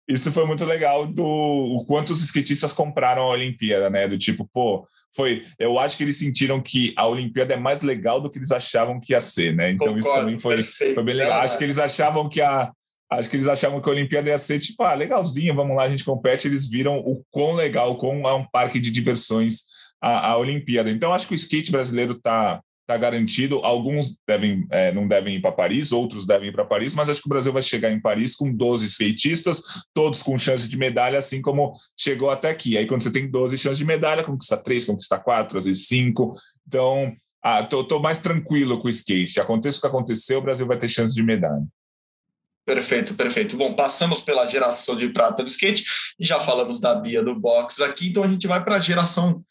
Isso 0.08 0.32
foi 0.32 0.44
muito 0.44 0.64
legal 0.64 1.06
do 1.06 1.24
o 1.24 1.84
quanto 1.86 2.10
os 2.12 2.20
skatistas 2.20 2.72
compraram 2.72 3.22
a 3.22 3.28
Olimpíada, 3.28 3.88
né? 3.88 4.08
Do 4.08 4.18
tipo, 4.18 4.48
pô, 4.52 4.84
foi. 5.14 5.46
Eu 5.58 5.78
acho 5.78 5.96
que 5.96 6.02
eles 6.02 6.18
sentiram 6.18 6.60
que 6.60 6.92
a 6.96 7.06
Olimpíada 7.06 7.54
é 7.54 7.56
mais 7.56 7.82
legal 7.82 8.20
do 8.20 8.28
que 8.28 8.38
eles 8.38 8.50
achavam 8.50 8.98
que 9.00 9.12
ia 9.12 9.20
ser, 9.20 9.54
né? 9.54 9.70
Então 9.70 9.94
Concordo, 9.94 10.00
isso 10.00 10.12
também 10.12 10.38
foi, 10.38 10.62
foi 10.62 11.02
bem 11.04 11.14
legal. 11.14 11.40
Acho 11.40 11.56
que 11.56 11.64
eles 11.64 11.78
achavam 11.78 12.28
que 12.28 12.40
a, 12.40 12.72
Acho 13.10 13.28
que 13.28 13.36
eles 13.36 13.48
achavam 13.48 13.80
que 13.80 13.88
a 13.88 13.92
Olimpíada 13.92 14.28
ia 14.28 14.38
ser 14.38 14.60
tipo, 14.60 14.82
ah, 14.84 14.94
legalzinho, 14.94 15.54
vamos 15.54 15.76
lá, 15.76 15.82
a 15.82 15.90
gente 15.90 16.04
compete. 16.04 16.46
Eles 16.46 16.68
viram 16.68 16.98
o 16.98 17.24
quão 17.30 17.54
legal, 17.54 17.98
quão 17.98 18.28
é 18.28 18.34
um 18.34 18.44
parque 18.44 18.78
de 18.78 18.90
diversões 18.90 19.62
a, 20.00 20.30
a 20.30 20.36
Olimpíada. 20.38 20.90
Então, 20.90 21.12
acho 21.12 21.26
que 21.26 21.34
o 21.34 21.36
skate 21.36 21.72
brasileiro 21.72 22.12
está 22.12 22.62
tá 22.86 22.96
garantido. 22.96 23.60
Alguns 23.64 24.16
devem, 24.26 24.66
é, 24.70 24.92
não 24.92 25.06
devem 25.06 25.36
ir 25.36 25.40
para 25.40 25.52
Paris, 25.52 25.92
outros 25.92 26.26
devem 26.26 26.48
ir 26.48 26.52
para 26.52 26.64
Paris, 26.64 26.94
mas 26.94 27.08
acho 27.08 27.20
que 27.20 27.26
o 27.26 27.30
Brasil 27.30 27.52
vai 27.52 27.62
chegar 27.62 27.90
em 27.90 28.00
Paris 28.00 28.34
com 28.34 28.52
12 28.52 28.86
skatistas, 28.86 29.62
todos 29.94 30.22
com 30.22 30.38
chance 30.38 30.68
de 30.68 30.76
medalha, 30.76 31.18
assim 31.18 31.42
como 31.42 31.72
chegou 31.96 32.30
até 32.30 32.50
aqui. 32.50 32.76
Aí, 32.76 32.86
quando 32.86 33.02
você 33.02 33.12
tem 33.12 33.30
12 33.30 33.58
chances 33.58 33.78
de 33.78 33.84
medalha, 33.84 34.24
conquista 34.24 34.56
3, 34.56 34.84
conquista 34.84 35.18
4, 35.18 35.58
às 35.58 35.64
vezes 35.64 35.86
5. 35.86 36.34
Então, 36.66 37.12
ah, 37.42 37.62
tô, 37.62 37.84
tô 37.84 37.98
mais 37.98 38.20
tranquilo 38.20 38.78
com 38.78 38.86
o 38.86 38.90
skate. 38.90 39.40
Aconteça 39.40 39.78
o 39.78 39.80
que 39.80 39.86
acontecer, 39.86 40.36
o 40.36 40.42
Brasil 40.42 40.66
vai 40.66 40.78
ter 40.78 40.88
chance 40.88 41.14
de 41.14 41.22
medalha. 41.22 41.64
Perfeito, 42.66 43.14
perfeito. 43.14 43.56
Bom, 43.56 43.74
passamos 43.74 44.20
pela 44.20 44.46
geração 44.46 44.96
de 44.96 45.08
prata 45.08 45.42
do 45.42 45.48
skate 45.48 45.84
e 46.18 46.24
já 46.24 46.40
falamos 46.40 46.80
da 46.80 46.94
Bia 46.94 47.22
do 47.22 47.34
boxe 47.34 47.82
aqui, 47.82 48.08
então 48.08 48.22
a 48.22 48.28
gente 48.28 48.46
vai 48.46 48.62
para 48.62 48.76
a 48.76 48.80
geração 48.80 49.42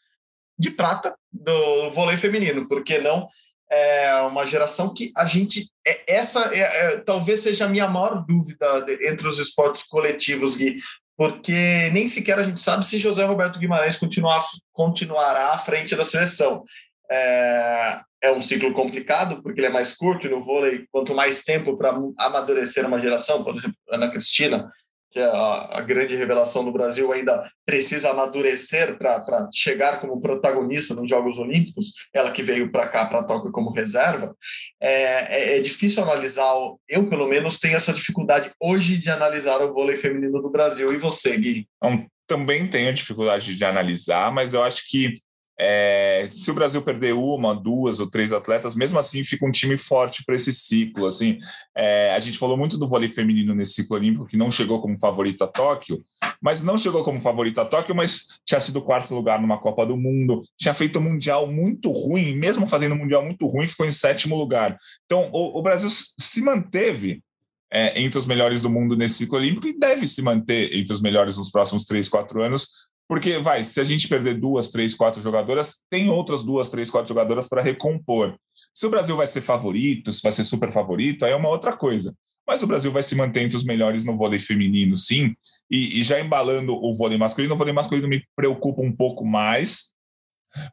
de 0.58 0.70
prata 0.70 1.16
do 1.32 1.90
vôlei 1.90 2.16
feminino, 2.16 2.68
porque 2.68 2.98
não 2.98 3.28
é 3.70 4.14
uma 4.22 4.44
geração 4.44 4.92
que 4.92 5.12
a 5.16 5.24
gente 5.24 5.70
é, 5.86 6.16
essa 6.16 6.52
é, 6.52 6.58
é, 6.58 6.96
talvez 6.98 7.40
seja 7.40 7.66
a 7.66 7.68
minha 7.68 7.86
maior 7.86 8.24
dúvida 8.26 8.80
de, 8.80 9.08
entre 9.08 9.28
os 9.28 9.38
esportes 9.38 9.84
coletivos 9.84 10.56
Gui, 10.56 10.80
porque 11.16 11.88
nem 11.92 12.08
sequer 12.08 12.38
a 12.38 12.42
gente 12.42 12.58
sabe 12.58 12.84
se 12.84 12.98
José 12.98 13.24
Roberto 13.24 13.58
Guimarães 13.58 13.96
continuar, 13.96 14.44
continuará 14.72 15.52
à 15.52 15.58
frente 15.58 15.94
da 15.94 16.04
seleção. 16.04 16.64
É, 17.10 18.00
é 18.22 18.30
um 18.30 18.40
ciclo 18.40 18.72
complicado, 18.72 19.42
porque 19.42 19.60
ele 19.60 19.68
é 19.68 19.72
mais 19.72 19.94
curto 19.94 20.28
no 20.28 20.42
vôlei, 20.42 20.86
quanto 20.90 21.14
mais 21.14 21.42
tempo 21.42 21.76
para 21.76 21.96
amadurecer 22.18 22.86
uma 22.86 22.98
geração, 22.98 23.42
por 23.42 23.54
exemplo, 23.54 23.76
Ana 23.90 24.10
Cristina, 24.10 24.70
que 25.10 25.18
é 25.18 25.24
a, 25.24 25.78
a 25.78 25.80
grande 25.80 26.14
revelação 26.14 26.64
do 26.64 26.72
Brasil, 26.72 27.12
ainda 27.12 27.50
precisa 27.66 28.10
amadurecer 28.10 28.96
para 28.96 29.48
chegar 29.52 30.00
como 30.00 30.20
protagonista 30.20 30.94
nos 30.94 31.10
Jogos 31.10 31.36
Olímpicos, 31.36 31.94
ela 32.14 32.30
que 32.30 32.42
veio 32.42 32.70
para 32.70 32.88
cá, 32.88 33.06
para 33.06 33.24
Tóquio, 33.24 33.50
como 33.50 33.72
reserva, 33.72 34.36
é, 34.80 34.92
é, 34.92 35.58
é, 35.58 35.60
difícil 35.60 36.02
analisar, 36.02 36.52
eu 36.88 37.08
pelo 37.08 37.28
menos 37.28 37.58
tenho 37.58 37.76
essa 37.76 37.92
dificuldade 37.92 38.52
hoje 38.60 38.98
de 38.98 39.10
analisar 39.10 39.60
o 39.60 39.72
vôlei 39.72 39.96
feminino 39.96 40.40
do 40.40 40.50
Brasil. 40.50 40.92
E 40.92 40.96
você, 40.96 41.36
Gui? 41.36 41.66
Então, 41.76 42.06
também 42.26 42.68
tenho 42.68 42.94
dificuldade 42.94 43.56
de 43.56 43.64
analisar, 43.64 44.30
mas 44.30 44.54
eu 44.54 44.62
acho 44.62 44.88
que 44.88 45.14
é, 45.62 46.26
se 46.32 46.50
o 46.50 46.54
Brasil 46.54 46.80
perder 46.80 47.12
uma, 47.12 47.54
duas 47.54 48.00
ou 48.00 48.10
três 48.10 48.32
atletas, 48.32 48.74
mesmo 48.74 48.98
assim 48.98 49.22
fica 49.22 49.46
um 49.46 49.52
time 49.52 49.76
forte 49.76 50.24
para 50.24 50.34
esse 50.34 50.54
ciclo. 50.54 51.04
Assim, 51.04 51.38
é, 51.76 52.14
a 52.14 52.18
gente 52.18 52.38
falou 52.38 52.56
muito 52.56 52.78
do 52.78 52.88
vôlei 52.88 53.10
feminino 53.10 53.54
nesse 53.54 53.74
ciclo 53.74 53.96
olímpico, 53.96 54.26
que 54.26 54.38
não 54.38 54.50
chegou 54.50 54.80
como 54.80 54.98
favorito 54.98 55.44
a 55.44 55.46
Tóquio, 55.46 56.02
mas 56.40 56.62
não 56.62 56.78
chegou 56.78 57.04
como 57.04 57.20
favorito 57.20 57.60
a 57.60 57.66
Tóquio, 57.66 57.94
mas 57.94 58.28
tinha 58.46 58.58
sido 58.58 58.80
quarto 58.80 59.14
lugar 59.14 59.38
numa 59.38 59.60
Copa 59.60 59.84
do 59.84 59.98
Mundo, 59.98 60.42
tinha 60.56 60.72
feito 60.72 60.98
um 60.98 61.02
mundial 61.02 61.46
muito 61.46 61.92
ruim, 61.92 62.34
mesmo 62.36 62.66
fazendo 62.66 62.94
um 62.94 62.98
mundial 62.98 63.22
muito 63.22 63.46
ruim, 63.46 63.68
ficou 63.68 63.84
em 63.84 63.92
sétimo 63.92 64.36
lugar. 64.36 64.78
Então, 65.04 65.28
o, 65.30 65.58
o 65.58 65.62
Brasil 65.62 65.90
se 65.90 66.40
manteve 66.40 67.22
é, 67.70 68.00
entre 68.00 68.18
os 68.18 68.26
melhores 68.26 68.60
do 68.60 68.70
mundo 68.70 68.96
nesse 68.96 69.18
ciclo 69.18 69.38
olímpico 69.38 69.68
e 69.68 69.78
deve 69.78 70.08
se 70.08 70.22
manter 70.22 70.74
entre 70.74 70.92
os 70.92 71.02
melhores 71.02 71.36
nos 71.36 71.50
próximos 71.50 71.84
três, 71.84 72.08
quatro 72.08 72.42
anos, 72.42 72.88
porque, 73.10 73.38
vai, 73.40 73.64
se 73.64 73.80
a 73.80 73.82
gente 73.82 74.06
perder 74.06 74.38
duas, 74.38 74.70
três, 74.70 74.94
quatro 74.94 75.20
jogadoras, 75.20 75.82
tem 75.90 76.08
outras 76.08 76.44
duas, 76.44 76.70
três, 76.70 76.88
quatro 76.88 77.08
jogadoras 77.08 77.48
para 77.48 77.60
recompor. 77.60 78.36
Se 78.72 78.86
o 78.86 78.88
Brasil 78.88 79.16
vai 79.16 79.26
ser 79.26 79.40
favorito, 79.40 80.12
se 80.12 80.22
vai 80.22 80.30
ser 80.30 80.44
super 80.44 80.72
favorito, 80.72 81.24
aí 81.24 81.32
é 81.32 81.34
uma 81.34 81.48
outra 81.48 81.76
coisa. 81.76 82.14
Mas 82.46 82.62
o 82.62 82.68
Brasil 82.68 82.92
vai 82.92 83.02
se 83.02 83.16
manter 83.16 83.40
entre 83.40 83.56
os 83.56 83.64
melhores 83.64 84.04
no 84.04 84.16
vôlei 84.16 84.38
feminino, 84.38 84.96
sim. 84.96 85.34
E, 85.68 85.98
e 86.00 86.04
já 86.04 86.20
embalando 86.20 86.72
o 86.72 86.94
vôlei 86.94 87.18
masculino, 87.18 87.54
o 87.54 87.58
vôlei 87.58 87.74
masculino 87.74 88.06
me 88.06 88.22
preocupa 88.36 88.80
um 88.80 88.94
pouco 88.94 89.26
mais, 89.26 89.86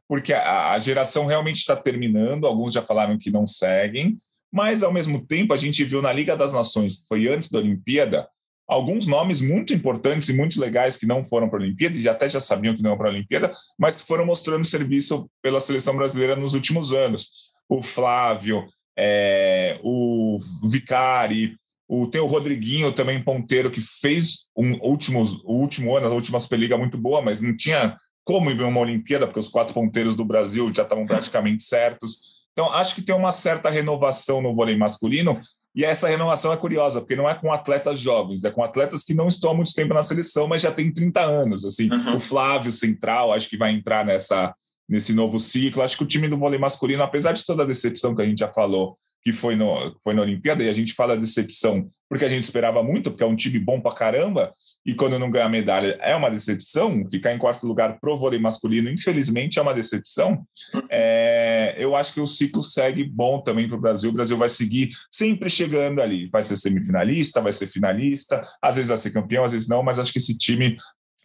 porque 0.06 0.32
a, 0.32 0.70
a 0.70 0.78
geração 0.78 1.26
realmente 1.26 1.58
está 1.58 1.74
terminando. 1.74 2.46
Alguns 2.46 2.72
já 2.72 2.82
falaram 2.82 3.18
que 3.18 3.32
não 3.32 3.48
seguem, 3.48 4.16
mas 4.52 4.84
ao 4.84 4.92
mesmo 4.92 5.26
tempo 5.26 5.52
a 5.52 5.56
gente 5.56 5.82
viu 5.82 6.00
na 6.00 6.12
Liga 6.12 6.36
das 6.36 6.52
Nações, 6.52 7.00
que 7.00 7.08
foi 7.08 7.26
antes 7.26 7.50
da 7.50 7.58
Olimpíada, 7.58 8.28
alguns 8.68 9.06
nomes 9.06 9.40
muito 9.40 9.72
importantes 9.72 10.28
e 10.28 10.34
muito 10.34 10.60
legais 10.60 10.98
que 10.98 11.06
não 11.06 11.24
foram 11.24 11.48
para 11.48 11.58
a 11.58 11.62
Olimpíada, 11.62 11.96
e 11.96 12.08
até 12.08 12.28
já 12.28 12.38
sabiam 12.38 12.76
que 12.76 12.82
não 12.82 12.90
iam 12.90 12.98
para 12.98 13.08
a 13.08 13.12
Olimpíada, 13.12 13.50
mas 13.78 13.96
que 13.96 14.06
foram 14.06 14.26
mostrando 14.26 14.64
serviço 14.64 15.28
pela 15.42 15.60
seleção 15.60 15.96
brasileira 15.96 16.36
nos 16.36 16.52
últimos 16.52 16.92
anos. 16.92 17.50
O 17.66 17.82
Flávio, 17.82 18.66
é, 18.96 19.80
o 19.82 20.36
Vicari, 20.70 21.56
o, 21.88 22.06
tem 22.06 22.20
o 22.20 22.26
Rodriguinho 22.26 22.92
também, 22.92 23.22
ponteiro, 23.22 23.70
que 23.70 23.80
fez 23.80 24.48
um 24.54 24.74
últimos, 24.82 25.40
o 25.44 25.54
último 25.54 25.96
ano, 25.96 26.06
a 26.06 26.10
última 26.10 26.38
Superliga 26.38 26.76
muito 26.76 26.98
boa, 26.98 27.22
mas 27.22 27.40
não 27.40 27.56
tinha 27.56 27.96
como 28.22 28.50
ir 28.50 28.56
para 28.58 28.66
uma 28.66 28.80
Olimpíada, 28.80 29.26
porque 29.26 29.40
os 29.40 29.48
quatro 29.48 29.72
ponteiros 29.72 30.14
do 30.14 30.22
Brasil 30.22 30.70
já 30.74 30.82
estavam 30.82 31.06
praticamente 31.06 31.64
certos. 31.64 32.36
Então, 32.52 32.70
acho 32.70 32.94
que 32.94 33.00
tem 33.00 33.14
uma 33.14 33.32
certa 33.32 33.70
renovação 33.70 34.42
no 34.42 34.54
vôlei 34.54 34.76
masculino, 34.76 35.40
e 35.78 35.84
essa 35.84 36.08
renovação 36.08 36.52
é 36.52 36.56
curiosa, 36.56 37.00
porque 37.00 37.14
não 37.14 37.30
é 37.30 37.36
com 37.36 37.52
atletas 37.52 38.00
jovens, 38.00 38.42
é 38.42 38.50
com 38.50 38.64
atletas 38.64 39.04
que 39.04 39.14
não 39.14 39.28
estão 39.28 39.52
há 39.52 39.54
muito 39.54 39.72
tempo 39.72 39.94
na 39.94 40.02
seleção, 40.02 40.48
mas 40.48 40.60
já 40.60 40.72
tem 40.72 40.92
30 40.92 41.20
anos. 41.20 41.64
Assim, 41.64 41.88
uhum. 41.88 42.16
o 42.16 42.18
Flávio 42.18 42.72
Central, 42.72 43.32
acho 43.32 43.48
que 43.48 43.56
vai 43.56 43.70
entrar 43.70 44.04
nessa 44.04 44.52
nesse 44.88 45.12
novo 45.12 45.38
ciclo. 45.38 45.80
Acho 45.80 45.96
que 45.96 46.02
o 46.02 46.06
time 46.06 46.26
do 46.26 46.36
vôlei 46.36 46.58
masculino, 46.58 47.04
apesar 47.04 47.30
de 47.30 47.46
toda 47.46 47.62
a 47.62 47.66
decepção 47.66 48.12
que 48.12 48.22
a 48.22 48.24
gente 48.24 48.40
já 48.40 48.52
falou, 48.52 48.98
que 49.22 49.32
foi, 49.32 49.56
no, 49.56 49.96
foi 50.02 50.14
na 50.14 50.22
Olimpíada, 50.22 50.62
e 50.62 50.68
a 50.68 50.72
gente 50.72 50.92
fala 50.92 51.16
decepção 51.16 51.88
porque 52.08 52.24
a 52.24 52.28
gente 52.28 52.44
esperava 52.44 52.82
muito, 52.82 53.10
porque 53.10 53.22
é 53.22 53.26
um 53.26 53.36
time 53.36 53.58
bom 53.58 53.80
pra 53.80 53.94
caramba, 53.94 54.52
e 54.84 54.94
quando 54.94 55.18
não 55.18 55.30
ganha 55.30 55.48
medalha 55.48 55.98
é 56.00 56.16
uma 56.16 56.30
decepção, 56.30 57.06
ficar 57.06 57.34
em 57.34 57.38
quarto 57.38 57.66
lugar 57.66 58.00
pro 58.00 58.16
vôlei 58.16 58.40
masculino, 58.40 58.88
infelizmente, 58.88 59.58
é 59.58 59.62
uma 59.62 59.74
decepção. 59.74 60.42
É, 60.90 61.76
eu 61.78 61.94
acho 61.94 62.14
que 62.14 62.20
o 62.20 62.26
ciclo 62.26 62.62
segue 62.62 63.04
bom 63.04 63.40
também 63.40 63.68
para 63.68 63.76
o 63.76 63.80
Brasil. 63.80 64.10
O 64.10 64.14
Brasil 64.14 64.38
vai 64.38 64.48
seguir 64.48 64.88
sempre 65.12 65.50
chegando 65.50 66.00
ali. 66.00 66.28
Vai 66.30 66.42
ser 66.42 66.56
semifinalista, 66.56 67.42
vai 67.42 67.52
ser 67.52 67.66
finalista, 67.66 68.42
às 68.62 68.76
vezes 68.76 68.88
vai 68.88 68.98
ser 68.98 69.10
campeão, 69.10 69.44
às 69.44 69.52
vezes 69.52 69.68
não, 69.68 69.82
mas 69.82 69.98
acho 69.98 70.12
que 70.12 70.18
esse 70.18 70.36
time 70.36 70.78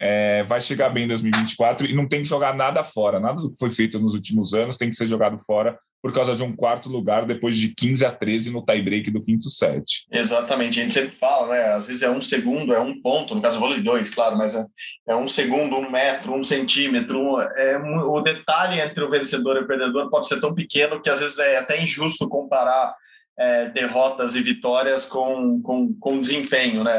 é, 0.05 0.43
vai 0.43 0.59
chegar 0.59 0.89
bem 0.89 1.05
em 1.05 1.07
2024 1.07 1.87
e 1.89 1.93
não 1.93 2.05
tem 2.05 2.23
que 2.23 2.27
jogar 2.27 2.53
nada 2.53 2.83
fora. 2.83 3.21
Nada 3.21 3.39
do 3.39 3.53
que 3.53 3.57
foi 3.57 3.71
feito 3.71 3.97
nos 3.97 4.13
últimos 4.13 4.53
anos 4.53 4.75
tem 4.75 4.89
que 4.89 4.95
ser 4.95 5.07
jogado 5.07 5.39
fora 5.39 5.79
por 6.01 6.11
causa 6.11 6.35
de 6.35 6.43
um 6.43 6.53
quarto 6.53 6.89
lugar 6.89 7.25
depois 7.25 7.57
de 7.57 7.73
15 7.73 8.05
a 8.05 8.11
13 8.11 8.51
no 8.51 8.65
tie-break 8.65 9.09
do 9.09 9.23
quinto 9.23 9.49
set. 9.49 10.05
Exatamente, 10.11 10.77
a 10.77 10.83
gente 10.83 10.93
sempre 10.93 11.11
fala, 11.11 11.53
né? 11.53 11.63
Às 11.75 11.87
vezes 11.87 12.03
é 12.03 12.09
um 12.09 12.19
segundo, 12.19 12.73
é 12.73 12.79
um 12.81 13.01
ponto, 13.01 13.33
no 13.33 13.41
caso 13.41 13.55
do 13.55 13.61
vôlei 13.61 13.81
dois, 13.81 14.09
claro, 14.09 14.37
mas 14.37 14.53
é, 14.53 14.65
é, 15.07 15.15
um 15.15 15.25
segundo, 15.25 15.77
um 15.77 15.89
metro, 15.89 16.33
um 16.33 16.43
centímetro. 16.43 17.17
Um, 17.17 17.41
é, 17.41 17.79
um, 17.79 17.99
o 18.11 18.19
detalhe 18.19 18.81
entre 18.81 19.01
o 19.01 19.09
vencedor 19.09 19.55
e 19.55 19.61
o 19.61 19.67
perdedor 19.67 20.09
pode 20.09 20.27
ser 20.27 20.41
tão 20.41 20.53
pequeno 20.53 21.01
que 21.01 21.09
às 21.09 21.21
vezes 21.21 21.39
é 21.39 21.59
até 21.59 21.81
injusto 21.81 22.27
comparar 22.27 22.93
é, 23.37 23.69
derrotas 23.69 24.35
e 24.35 24.41
vitórias 24.41 25.05
com, 25.05 25.61
com, 25.61 25.93
com 25.95 26.19
desempenho. 26.19 26.83
Né? 26.83 26.93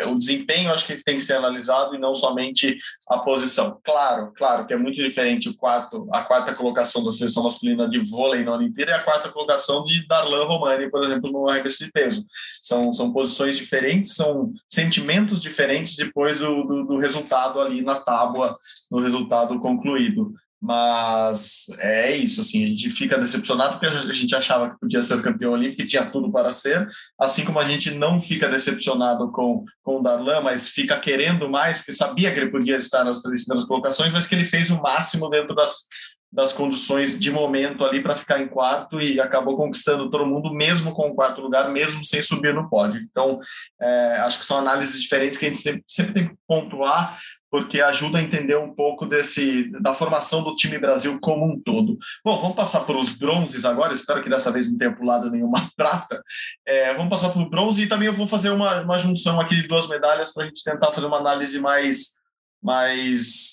É, 0.00 0.06
o 0.06 0.16
desempenho 0.16 0.72
acho 0.72 0.86
que 0.86 1.02
tem 1.02 1.16
que 1.16 1.24
ser 1.24 1.34
analisado 1.34 1.94
e 1.94 1.98
não 1.98 2.14
somente 2.14 2.76
a 3.08 3.18
posição. 3.18 3.80
Claro, 3.82 4.32
claro 4.36 4.66
que 4.66 4.74
é 4.74 4.76
muito 4.76 5.02
diferente 5.02 5.48
o 5.48 5.56
quarto, 5.56 6.06
a 6.12 6.22
quarta 6.22 6.54
colocação 6.54 7.04
da 7.04 7.10
seleção 7.10 7.44
masculina 7.44 7.88
de 7.88 7.98
vôlei 7.98 8.44
na 8.44 8.54
Olimpíada 8.54 8.92
e 8.92 8.94
a 8.94 9.02
quarta 9.02 9.30
colocação 9.30 9.82
de 9.84 10.06
Darlan 10.06 10.44
Romani, 10.44 10.90
por 10.90 11.02
exemplo, 11.04 11.32
no 11.32 11.48
arremesso 11.48 11.84
de 11.84 11.90
peso. 11.90 12.24
São, 12.62 12.92
são 12.92 13.12
posições 13.12 13.56
diferentes, 13.56 14.14
são 14.14 14.52
sentimentos 14.68 15.40
diferentes 15.40 15.96
depois 15.96 16.40
do, 16.40 16.62
do, 16.64 16.84
do 16.84 16.98
resultado 16.98 17.60
ali 17.60 17.82
na 17.82 17.96
tábua, 17.96 18.58
no 18.90 19.00
resultado 19.00 19.58
concluído. 19.58 20.32
Mas 20.64 21.66
é 21.80 22.16
isso, 22.16 22.40
assim, 22.40 22.64
a 22.64 22.68
gente 22.68 22.88
fica 22.88 23.18
decepcionado 23.18 23.80
porque 23.80 23.86
a 23.86 24.12
gente 24.12 24.32
achava 24.32 24.70
que 24.70 24.78
podia 24.78 25.02
ser 25.02 25.20
campeão 25.20 25.54
olímpico 25.54 25.82
e 25.82 25.86
tinha 25.88 26.04
tudo 26.04 26.30
para 26.30 26.52
ser, 26.52 26.88
assim 27.18 27.44
como 27.44 27.58
a 27.58 27.64
gente 27.64 27.90
não 27.90 28.20
fica 28.20 28.48
decepcionado 28.48 29.32
com, 29.32 29.64
com 29.82 29.98
o 29.98 30.02
Darlan, 30.04 30.40
mas 30.40 30.68
fica 30.68 30.96
querendo 31.00 31.50
mais, 31.50 31.78
porque 31.78 31.92
sabia 31.92 32.32
que 32.32 32.38
ele 32.38 32.52
podia 32.52 32.76
estar 32.76 33.02
nas 33.02 33.22
três 33.22 33.44
primeiras 33.44 33.66
colocações, 33.66 34.12
mas 34.12 34.28
que 34.28 34.36
ele 34.36 34.44
fez 34.44 34.70
o 34.70 34.80
máximo 34.80 35.28
dentro 35.28 35.52
das, 35.52 35.88
das 36.32 36.52
condições 36.52 37.18
de 37.18 37.30
momento 37.30 37.84
ali 37.84 38.02
para 38.02 38.16
ficar 38.16 38.40
em 38.40 38.48
quarto 38.48 38.98
e 38.98 39.20
acabou 39.20 39.54
conquistando 39.54 40.08
todo 40.08 40.26
mundo, 40.26 40.52
mesmo 40.54 40.92
com 40.92 41.08
o 41.08 41.14
quarto 41.14 41.42
lugar, 41.42 41.70
mesmo 41.70 42.02
sem 42.04 42.22
subir 42.22 42.54
no 42.54 42.70
pódio. 42.70 43.02
Então, 43.02 43.38
é, 43.80 44.16
acho 44.20 44.38
que 44.38 44.46
são 44.46 44.56
análises 44.56 45.02
diferentes 45.02 45.38
que 45.38 45.44
a 45.44 45.48
gente 45.48 45.60
sempre, 45.60 45.84
sempre 45.86 46.14
tem 46.14 46.28
que 46.28 46.34
pontuar, 46.48 47.18
porque 47.50 47.82
ajuda 47.82 48.16
a 48.16 48.22
entender 48.22 48.56
um 48.56 48.74
pouco 48.74 49.04
desse 49.04 49.70
da 49.82 49.92
formação 49.92 50.42
do 50.42 50.56
time 50.56 50.78
Brasil 50.78 51.20
como 51.20 51.44
um 51.44 51.60
todo. 51.60 51.98
Bom, 52.24 52.40
vamos 52.40 52.56
passar 52.56 52.80
para 52.80 52.96
os 52.96 53.12
bronzes 53.12 53.66
agora. 53.66 53.92
Espero 53.92 54.22
que 54.22 54.30
dessa 54.30 54.50
vez 54.50 54.70
não 54.70 54.78
tenha 54.78 54.96
pulado 54.96 55.30
nenhuma 55.30 55.70
prata. 55.76 56.22
É, 56.66 56.94
vamos 56.94 57.10
passar 57.10 57.28
para 57.28 57.42
o 57.42 57.50
bronze 57.50 57.82
e 57.82 57.86
também 57.86 58.06
eu 58.06 58.14
vou 58.14 58.26
fazer 58.26 58.48
uma, 58.48 58.80
uma 58.80 58.96
junção 58.96 59.38
aqui 59.38 59.54
de 59.54 59.68
duas 59.68 59.86
medalhas 59.86 60.32
para 60.32 60.44
a 60.44 60.46
gente 60.46 60.64
tentar 60.64 60.92
fazer 60.92 61.06
uma 61.06 61.18
análise 61.18 61.60
mais 61.60 62.22
mais 62.62 63.52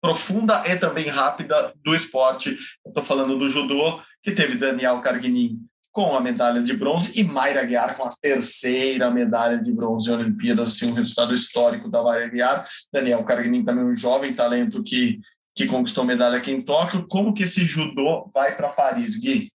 profunda 0.00 0.62
e 0.66 0.76
também 0.76 1.08
rápida 1.08 1.72
do 1.84 1.94
esporte. 1.94 2.56
Estou 2.86 3.02
falando 3.02 3.38
do 3.38 3.50
judô, 3.50 4.00
que 4.22 4.32
teve 4.32 4.56
Daniel 4.56 5.00
Carguinin 5.00 5.58
com 5.92 6.14
a 6.14 6.20
medalha 6.20 6.62
de 6.62 6.74
bronze 6.74 7.18
e 7.18 7.24
Mayra 7.24 7.64
Guiar 7.64 7.96
com 7.96 8.04
a 8.04 8.14
terceira 8.22 9.10
medalha 9.10 9.58
de 9.58 9.72
bronze 9.72 10.08
em 10.08 10.14
Olimpíadas, 10.14 10.70
assim, 10.70 10.90
um 10.90 10.94
resultado 10.94 11.34
histórico 11.34 11.90
da 11.90 12.02
Mayra 12.02 12.28
Guiar. 12.28 12.68
Daniel 12.92 13.24
Carguinin 13.24 13.64
também 13.64 13.84
um 13.84 13.94
jovem 13.94 14.32
talento 14.32 14.82
que, 14.82 15.18
que 15.56 15.66
conquistou 15.66 16.04
medalha 16.04 16.38
aqui 16.38 16.52
em 16.52 16.60
Tóquio. 16.60 17.06
Como 17.08 17.34
que 17.34 17.42
esse 17.42 17.64
judô 17.64 18.30
vai 18.32 18.54
para 18.56 18.68
Paris, 18.68 19.18
Gui? 19.18 19.50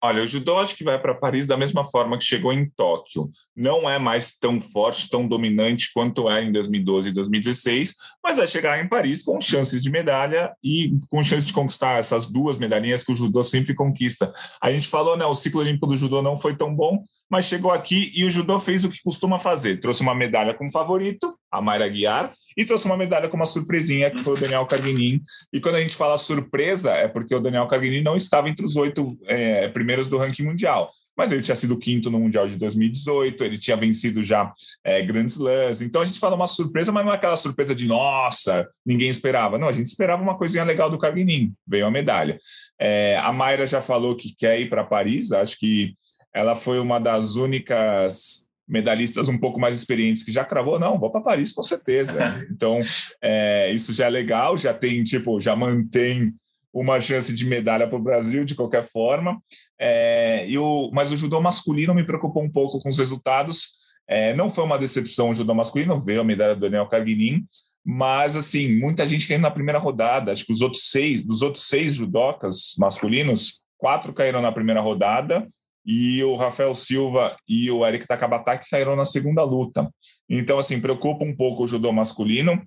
Olha, 0.00 0.22
o 0.22 0.26
judô 0.26 0.58
acho 0.58 0.76
que 0.76 0.84
vai 0.84 1.00
para 1.00 1.14
Paris 1.14 1.46
da 1.46 1.56
mesma 1.56 1.84
forma 1.84 2.16
que 2.16 2.24
chegou 2.24 2.52
em 2.52 2.70
Tóquio. 2.70 3.28
Não 3.56 3.90
é 3.90 3.98
mais 3.98 4.38
tão 4.38 4.60
forte, 4.60 5.10
tão 5.10 5.26
dominante 5.26 5.90
quanto 5.92 6.30
é 6.30 6.44
em 6.44 6.52
2012 6.52 7.08
e 7.08 7.12
2016, 7.12 7.94
mas 8.22 8.36
vai 8.36 8.46
chegar 8.46 8.82
em 8.82 8.88
Paris 8.88 9.24
com 9.24 9.40
chances 9.40 9.82
de 9.82 9.90
medalha 9.90 10.52
e 10.62 10.96
com 11.10 11.22
chances 11.24 11.48
de 11.48 11.52
conquistar 11.52 11.98
essas 11.98 12.26
duas 12.26 12.58
medalhinhas 12.58 13.02
que 13.02 13.10
o 13.10 13.16
judô 13.16 13.42
sempre 13.42 13.74
conquista. 13.74 14.32
A 14.62 14.70
gente 14.70 14.86
falou, 14.86 15.16
né, 15.16 15.24
o 15.24 15.34
ciclo 15.34 15.60
olímpico 15.60 15.88
do 15.88 15.96
judô 15.96 16.22
não 16.22 16.38
foi 16.38 16.54
tão 16.54 16.72
bom, 16.72 17.02
mas 17.28 17.46
chegou 17.46 17.72
aqui 17.72 18.12
e 18.14 18.24
o 18.24 18.30
judô 18.30 18.60
fez 18.60 18.84
o 18.84 18.90
que 18.90 19.02
costuma 19.02 19.40
fazer. 19.40 19.80
Trouxe 19.80 20.02
uma 20.02 20.14
medalha 20.14 20.54
como 20.54 20.70
favorito, 20.70 21.36
a 21.50 21.60
Mayra 21.60 21.88
Guiar, 21.88 22.32
e 22.58 22.64
trouxe 22.64 22.86
uma 22.86 22.96
medalha 22.96 23.28
com 23.28 23.36
uma 23.36 23.46
surpresinha, 23.46 24.10
que 24.10 24.20
foi 24.20 24.32
o 24.32 24.40
Daniel 24.40 24.66
Carguinin. 24.66 25.22
E 25.52 25.60
quando 25.60 25.76
a 25.76 25.80
gente 25.80 25.94
fala 25.94 26.18
surpresa, 26.18 26.90
é 26.90 27.06
porque 27.06 27.32
o 27.32 27.38
Daniel 27.38 27.68
Carguinin 27.68 28.02
não 28.02 28.16
estava 28.16 28.48
entre 28.48 28.66
os 28.66 28.74
oito 28.74 29.16
é, 29.26 29.68
primeiros 29.68 30.08
do 30.08 30.18
ranking 30.18 30.42
mundial. 30.42 30.90
Mas 31.16 31.30
ele 31.30 31.42
tinha 31.42 31.54
sido 31.54 31.78
quinto 31.78 32.10
no 32.10 32.20
Mundial 32.20 32.48
de 32.48 32.56
2018, 32.56 33.42
ele 33.42 33.58
tinha 33.58 33.76
vencido 33.76 34.22
já 34.22 34.52
é, 34.84 35.02
Grand 35.02 35.26
Slams. 35.26 35.82
Então 35.82 36.02
a 36.02 36.04
gente 36.04 36.18
fala 36.18 36.36
uma 36.36 36.46
surpresa, 36.46 36.92
mas 36.92 37.04
não 37.04 37.12
é 37.12 37.16
aquela 37.16 37.36
surpresa 37.36 37.74
de 37.74 37.86
nossa, 37.86 38.68
ninguém 38.84 39.08
esperava. 39.08 39.58
Não, 39.58 39.68
a 39.68 39.72
gente 39.72 39.86
esperava 39.86 40.22
uma 40.22 40.38
coisinha 40.38 40.64
legal 40.64 40.90
do 40.90 40.98
Carguinin, 40.98 41.52
veio 41.66 41.86
a 41.86 41.90
medalha. 41.90 42.38
É, 42.80 43.18
a 43.18 43.32
Mayra 43.32 43.66
já 43.66 43.80
falou 43.80 44.16
que 44.16 44.34
quer 44.36 44.60
ir 44.60 44.68
para 44.68 44.84
Paris, 44.84 45.32
acho 45.32 45.58
que 45.58 45.94
ela 46.32 46.54
foi 46.54 46.78
uma 46.78 47.00
das 47.00 47.34
únicas 47.34 48.47
medalhistas 48.68 49.28
um 49.28 49.38
pouco 49.38 49.58
mais 49.58 49.74
experientes 49.74 50.22
que 50.22 50.30
já 50.30 50.44
cravou, 50.44 50.78
não, 50.78 50.98
vou 50.98 51.10
para 51.10 51.22
Paris 51.22 51.52
com 51.52 51.62
certeza. 51.62 52.18
Então, 52.50 52.80
é, 53.22 53.70
isso 53.72 53.92
já 53.92 54.06
é 54.06 54.10
legal, 54.10 54.58
já 54.58 54.74
tem, 54.74 55.02
tipo, 55.04 55.40
já 55.40 55.54
mantém 55.54 56.34
uma 56.72 57.00
chance 57.00 57.34
de 57.34 57.46
medalha 57.46 57.86
para 57.86 57.96
o 57.96 58.02
Brasil 58.02 58.44
de 58.44 58.54
qualquer 58.54 58.84
forma. 58.84 59.40
É, 59.78 60.48
e 60.48 60.58
o, 60.58 60.90
mas 60.92 61.12
o 61.12 61.16
judô 61.16 61.40
masculino 61.40 61.94
me 61.94 62.04
preocupou 62.04 62.42
um 62.42 62.50
pouco 62.50 62.78
com 62.78 62.88
os 62.88 62.98
resultados. 62.98 63.78
É, 64.08 64.34
não 64.34 64.50
foi 64.50 64.64
uma 64.64 64.78
decepção 64.78 65.30
o 65.30 65.34
judô 65.34 65.54
masculino, 65.54 66.00
veio 66.00 66.20
a 66.20 66.24
medalha 66.24 66.54
do 66.54 66.60
Daniel 66.62 66.88
Carguinin, 66.88 67.46
mas 67.84 68.34
assim, 68.34 68.78
muita 68.78 69.06
gente 69.06 69.28
caindo 69.28 69.42
na 69.42 69.50
primeira 69.50 69.78
rodada. 69.78 70.32
Acho 70.32 70.44
que 70.44 70.52
os 70.52 70.60
outros 70.60 70.90
seis, 70.90 71.22
dos 71.22 71.42
outros 71.42 71.68
seis 71.68 71.94
judocas 71.94 72.74
masculinos, 72.78 73.60
quatro 73.76 74.12
caíram 74.12 74.42
na 74.42 74.52
primeira 74.52 74.80
rodada 74.80 75.46
e 75.90 76.22
o 76.22 76.36
Rafael 76.36 76.74
Silva 76.74 77.34
e 77.48 77.70
o 77.70 77.86
Eric 77.86 78.06
Takabataki 78.06 78.68
caíram 78.68 78.94
na 78.94 79.06
segunda 79.06 79.42
luta. 79.42 79.90
Então, 80.28 80.58
assim, 80.58 80.78
preocupa 80.78 81.24
um 81.24 81.34
pouco 81.34 81.64
o 81.64 81.66
judô 81.66 81.90
masculino. 81.90 82.62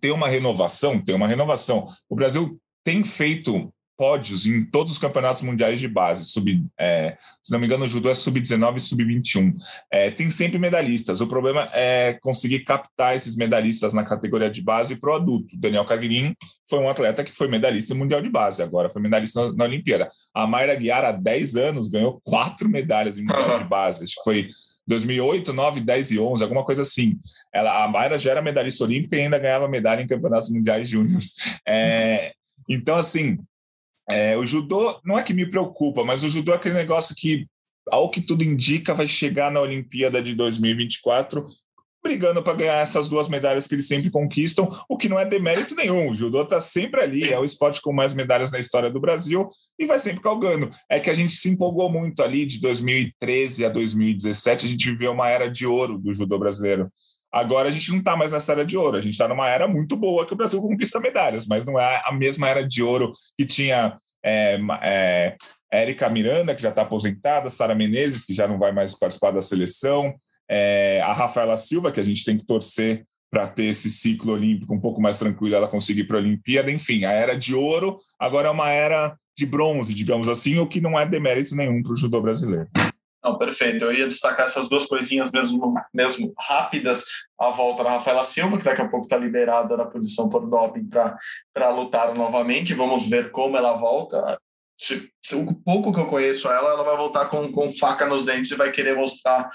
Tem 0.00 0.10
uma 0.10 0.26
renovação, 0.26 0.98
tem 0.98 1.14
uma 1.14 1.28
renovação. 1.28 1.86
O 2.08 2.16
Brasil 2.16 2.58
tem 2.82 3.04
feito 3.04 3.70
pódios 3.96 4.46
em 4.46 4.64
todos 4.64 4.92
os 4.92 4.98
campeonatos 4.98 5.42
mundiais 5.42 5.80
de 5.80 5.88
base. 5.88 6.24
Sub, 6.24 6.64
é, 6.78 7.16
se 7.42 7.52
não 7.52 7.58
me 7.58 7.66
engano, 7.66 7.84
o 7.84 7.88
judô 7.88 8.10
é 8.10 8.14
sub-19 8.14 8.76
e 8.76 8.80
sub-21. 8.80 9.54
É, 9.90 10.10
tem 10.10 10.30
sempre 10.30 10.58
medalhistas. 10.58 11.20
O 11.20 11.26
problema 11.26 11.68
é 11.72 12.18
conseguir 12.20 12.60
captar 12.60 13.16
esses 13.16 13.36
medalhistas 13.36 13.92
na 13.92 14.04
categoria 14.04 14.50
de 14.50 14.62
base 14.62 14.96
para 14.96 15.12
o 15.12 15.14
adulto. 15.14 15.58
Daniel 15.58 15.84
Cagrin 15.84 16.34
foi 16.68 16.78
um 16.80 16.88
atleta 16.88 17.24
que 17.24 17.32
foi 17.32 17.48
medalhista 17.48 17.94
mundial 17.94 18.20
de 18.20 18.28
base, 18.28 18.62
agora 18.62 18.90
foi 18.90 19.00
medalhista 19.00 19.48
na, 19.48 19.52
na 19.54 19.64
Olimpíada. 19.64 20.10
A 20.34 20.46
Mayra 20.46 20.74
Guiar, 20.74 21.04
há 21.04 21.12
10 21.12 21.56
anos, 21.56 21.88
ganhou 21.88 22.20
quatro 22.24 22.68
medalhas 22.68 23.18
em 23.18 23.22
mundial 23.22 23.58
de 23.58 23.64
base. 23.68 24.04
Acho 24.04 24.16
que 24.16 24.24
foi 24.24 24.48
2008, 24.86 25.52
9, 25.52 25.80
10 25.80 26.10
e 26.12 26.18
11, 26.20 26.42
alguma 26.42 26.64
coisa 26.64 26.82
assim. 26.82 27.18
Ela, 27.52 27.84
a 27.84 27.88
Mayra 27.88 28.18
já 28.18 28.30
era 28.32 28.42
medalhista 28.42 28.84
olímpica 28.84 29.16
e 29.16 29.22
ainda 29.22 29.38
ganhava 29.38 29.68
medalha 29.68 30.02
em 30.02 30.06
campeonatos 30.06 30.50
mundiais 30.50 30.88
júniores. 30.88 31.34
É, 31.66 32.32
então, 32.68 32.96
assim, 32.96 33.38
é, 34.10 34.36
o 34.36 34.46
judô 34.46 35.00
não 35.04 35.18
é 35.18 35.22
que 35.22 35.34
me 35.34 35.50
preocupa, 35.50 36.04
mas 36.04 36.22
o 36.22 36.28
judô 36.28 36.52
é 36.52 36.56
aquele 36.56 36.74
negócio 36.74 37.14
que, 37.16 37.46
ao 37.90 38.10
que 38.10 38.20
tudo 38.20 38.44
indica, 38.44 38.94
vai 38.94 39.08
chegar 39.08 39.50
na 39.50 39.60
Olimpíada 39.60 40.22
de 40.22 40.34
2024 40.34 41.44
brigando 42.06 42.40
para 42.40 42.54
ganhar 42.54 42.76
essas 42.76 43.08
duas 43.08 43.28
medalhas 43.28 43.66
que 43.66 43.74
eles 43.74 43.88
sempre 43.88 44.10
conquistam, 44.10 44.70
o 44.88 44.96
que 44.96 45.08
não 45.08 45.18
é 45.18 45.24
demérito 45.24 45.74
nenhum. 45.74 46.08
O 46.08 46.14
judô 46.14 46.42
está 46.42 46.60
sempre 46.60 47.00
ali, 47.00 47.24
é 47.24 47.38
o 47.38 47.44
esporte 47.44 47.82
com 47.82 47.92
mais 47.92 48.14
medalhas 48.14 48.52
na 48.52 48.60
história 48.60 48.88
do 48.88 49.00
Brasil 49.00 49.48
e 49.76 49.86
vai 49.86 49.98
sempre 49.98 50.20
calgando. 50.20 50.70
É 50.88 51.00
que 51.00 51.10
a 51.10 51.14
gente 51.14 51.34
se 51.34 51.48
empolgou 51.48 51.90
muito 51.90 52.22
ali 52.22 52.46
de 52.46 52.60
2013 52.60 53.64
a 53.64 53.68
2017, 53.68 54.66
a 54.66 54.68
gente 54.68 54.90
viveu 54.92 55.10
uma 55.10 55.28
era 55.28 55.50
de 55.50 55.66
ouro 55.66 55.98
do 55.98 56.14
judô 56.14 56.38
brasileiro. 56.38 56.88
Agora 57.32 57.68
a 57.68 57.70
gente 57.70 57.90
não 57.90 57.98
está 57.98 58.16
mais 58.16 58.32
nessa 58.32 58.52
era 58.52 58.64
de 58.64 58.76
ouro, 58.76 58.96
a 58.96 59.00
gente 59.00 59.12
está 59.12 59.28
numa 59.28 59.48
era 59.48 59.68
muito 59.68 59.96
boa 59.96 60.24
que 60.24 60.32
o 60.32 60.36
Brasil 60.36 60.60
conquista 60.60 61.00
medalhas, 61.00 61.46
mas 61.46 61.64
não 61.64 61.78
é 61.78 62.02
a 62.04 62.12
mesma 62.12 62.48
era 62.48 62.66
de 62.66 62.82
ouro 62.82 63.12
que 63.38 63.44
tinha 63.44 63.98
é, 64.24 64.58
é, 64.82 65.36
Érica 65.72 66.08
Miranda, 66.08 66.54
que 66.54 66.62
já 66.62 66.70
está 66.70 66.82
aposentada, 66.82 67.50
Sara 67.50 67.74
Menezes, 67.74 68.24
que 68.24 68.34
já 68.34 68.48
não 68.48 68.58
vai 68.58 68.72
mais 68.72 68.98
participar 68.98 69.32
da 69.32 69.40
seleção, 69.40 70.14
é, 70.48 71.00
a 71.04 71.12
Rafaela 71.12 71.56
Silva, 71.56 71.92
que 71.92 72.00
a 72.00 72.04
gente 72.04 72.24
tem 72.24 72.38
que 72.38 72.46
torcer 72.46 73.04
para 73.30 73.46
ter 73.46 73.64
esse 73.64 73.90
ciclo 73.90 74.32
olímpico 74.32 74.72
um 74.72 74.80
pouco 74.80 75.00
mais 75.00 75.18
tranquilo, 75.18 75.56
ela 75.56 75.68
conseguir 75.68 76.04
para 76.04 76.16
a 76.16 76.20
Olimpíada. 76.20 76.70
Enfim, 76.70 77.04
a 77.04 77.12
era 77.12 77.36
de 77.36 77.54
ouro 77.54 77.98
agora 78.18 78.48
é 78.48 78.50
uma 78.50 78.70
era 78.70 79.16
de 79.36 79.44
bronze, 79.44 79.92
digamos 79.92 80.28
assim, 80.28 80.58
o 80.58 80.66
que 80.66 80.80
não 80.80 80.98
é 80.98 81.04
demérito 81.04 81.54
nenhum 81.54 81.82
para 81.82 81.92
o 81.92 81.96
judô 81.96 82.20
brasileiro. 82.20 82.68
Não, 83.26 83.36
perfeito. 83.36 83.84
Eu 83.84 83.92
ia 83.92 84.06
destacar 84.06 84.44
essas 84.44 84.68
duas 84.68 84.86
coisinhas 84.86 85.32
mesmo, 85.32 85.74
mesmo 85.92 86.32
rápidas. 86.38 87.04
A 87.36 87.50
volta 87.50 87.82
da 87.82 87.90
Rafaela 87.90 88.22
Silva, 88.22 88.56
que 88.56 88.64
daqui 88.64 88.80
a 88.80 88.88
pouco 88.88 89.06
está 89.06 89.16
liberada 89.16 89.76
da 89.76 89.84
posição 89.84 90.28
por 90.28 90.48
doping 90.48 90.88
para 91.52 91.70
lutar 91.70 92.14
novamente. 92.14 92.72
Vamos 92.72 93.08
ver 93.08 93.32
como 93.32 93.56
ela 93.56 93.72
volta. 93.72 94.40
Se, 94.78 95.10
se, 95.20 95.34
o 95.34 95.52
pouco 95.56 95.92
que 95.92 95.98
eu 95.98 96.06
conheço 96.06 96.48
ela, 96.48 96.70
ela 96.70 96.84
vai 96.84 96.96
voltar 96.96 97.26
com, 97.26 97.50
com 97.50 97.72
faca 97.72 98.06
nos 98.06 98.26
dentes 98.26 98.52
e 98.52 98.56
vai 98.56 98.70
querer 98.70 98.94
mostrar 98.94 99.50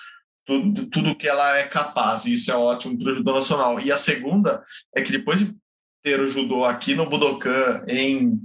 tudo, 0.45 0.87
tudo 0.87 1.15
que 1.15 1.29
ela 1.29 1.57
é 1.57 1.63
capaz. 1.63 2.25
E 2.25 2.33
isso 2.33 2.51
é 2.51 2.55
ótimo 2.55 2.99
para 2.99 3.11
o 3.11 3.13
judô 3.13 3.33
nacional. 3.33 3.79
E 3.79 3.89
a 3.89 3.95
segunda 3.95 4.61
é 4.93 5.01
que 5.01 5.13
depois 5.13 5.39
de 5.39 5.57
ter 6.03 6.19
o 6.19 6.27
judô 6.27 6.65
aqui 6.65 6.93
no 6.93 7.09
Budokan, 7.09 7.85
em 7.87 8.37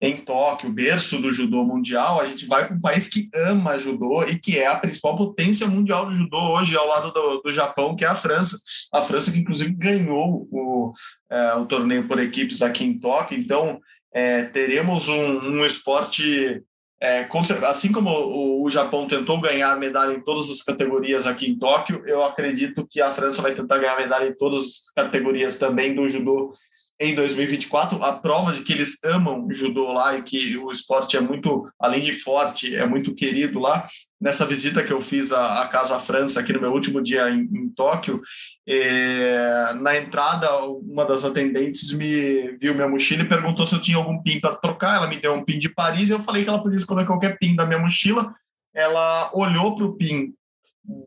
em 0.00 0.16
Tóquio, 0.16 0.72
berço 0.72 1.18
do 1.18 1.32
judô 1.32 1.64
mundial, 1.64 2.20
a 2.20 2.26
gente 2.26 2.46
vai 2.46 2.66
para 2.66 2.76
um 2.76 2.80
país 2.80 3.08
que 3.08 3.28
ama 3.34 3.78
judô 3.78 4.22
e 4.22 4.38
que 4.38 4.58
é 4.58 4.66
a 4.66 4.76
principal 4.76 5.16
potência 5.16 5.66
mundial 5.66 6.06
do 6.06 6.12
judô 6.12 6.36
hoje, 6.36 6.76
ao 6.76 6.86
lado 6.86 7.12
do, 7.12 7.40
do 7.40 7.50
Japão, 7.50 7.96
que 7.96 8.04
é 8.04 8.08
a 8.08 8.14
França. 8.14 8.58
A 8.92 9.00
França 9.00 9.32
que, 9.32 9.38
inclusive, 9.38 9.72
ganhou 9.72 10.46
o, 10.50 10.92
é, 11.30 11.54
o 11.54 11.64
torneio 11.64 12.06
por 12.06 12.18
equipes 12.18 12.60
aqui 12.60 12.84
em 12.84 12.98
Tóquio. 12.98 13.38
Então, 13.38 13.80
é, 14.12 14.44
teremos 14.44 15.08
um, 15.08 15.60
um 15.60 15.64
esporte... 15.64 16.62
É, 17.00 17.28
assim 17.66 17.92
como 17.92 18.08
o, 18.08 18.64
o 18.64 18.70
Japão 18.70 19.06
tentou 19.06 19.38
ganhar 19.38 19.76
medalha 19.78 20.14
em 20.14 20.20
todas 20.20 20.48
as 20.48 20.62
categorias 20.62 21.26
aqui 21.26 21.50
em 21.50 21.58
Tóquio, 21.58 22.02
eu 22.06 22.24
acredito 22.24 22.86
que 22.88 22.98
a 22.98 23.12
França 23.12 23.42
vai 23.42 23.52
tentar 23.52 23.78
ganhar 23.78 23.98
medalha 23.98 24.28
em 24.28 24.34
todas 24.34 24.60
as 24.60 24.90
categorias 24.94 25.58
também 25.58 25.94
do 25.94 26.08
judô 26.08 26.54
em 27.00 27.14
2024, 27.14 28.02
a 28.04 28.12
prova 28.12 28.52
de 28.52 28.62
que 28.62 28.72
eles 28.72 28.98
amam 29.04 29.48
judô 29.50 29.92
lá 29.92 30.16
e 30.16 30.22
que 30.22 30.56
o 30.56 30.70
esporte 30.70 31.16
é 31.16 31.20
muito, 31.20 31.68
além 31.78 32.00
de 32.00 32.12
forte, 32.12 32.74
é 32.74 32.86
muito 32.86 33.14
querido 33.14 33.58
lá. 33.58 33.84
Nessa 34.20 34.46
visita 34.46 34.82
que 34.82 34.92
eu 34.92 35.00
fiz 35.00 35.32
à, 35.32 35.62
à 35.62 35.68
Casa 35.68 35.98
França, 35.98 36.38
aqui 36.38 36.52
no 36.52 36.60
meu 36.60 36.70
último 36.70 37.02
dia 37.02 37.28
em, 37.28 37.40
em 37.40 37.68
Tóquio, 37.70 38.22
é, 38.66 39.74
na 39.74 39.96
entrada, 39.98 40.56
uma 40.64 41.04
das 41.04 41.24
atendentes 41.24 41.92
me 41.92 42.56
viu 42.58 42.74
minha 42.74 42.88
mochila 42.88 43.22
e 43.22 43.28
perguntou 43.28 43.66
se 43.66 43.74
eu 43.74 43.82
tinha 43.82 43.96
algum 43.96 44.22
pin 44.22 44.38
para 44.38 44.54
trocar. 44.54 44.96
Ela 44.96 45.08
me 45.08 45.20
deu 45.20 45.34
um 45.34 45.44
pin 45.44 45.58
de 45.58 45.68
Paris 45.68 46.08
e 46.08 46.12
eu 46.12 46.20
falei 46.20 46.44
que 46.44 46.48
ela 46.48 46.62
podia 46.62 46.78
escolher 46.78 47.06
qualquer 47.06 47.38
pin 47.38 47.56
da 47.56 47.66
minha 47.66 47.80
mochila. 47.80 48.32
Ela 48.72 49.30
olhou 49.34 49.74
para 49.74 49.84
o 49.84 49.96
pin 49.96 50.32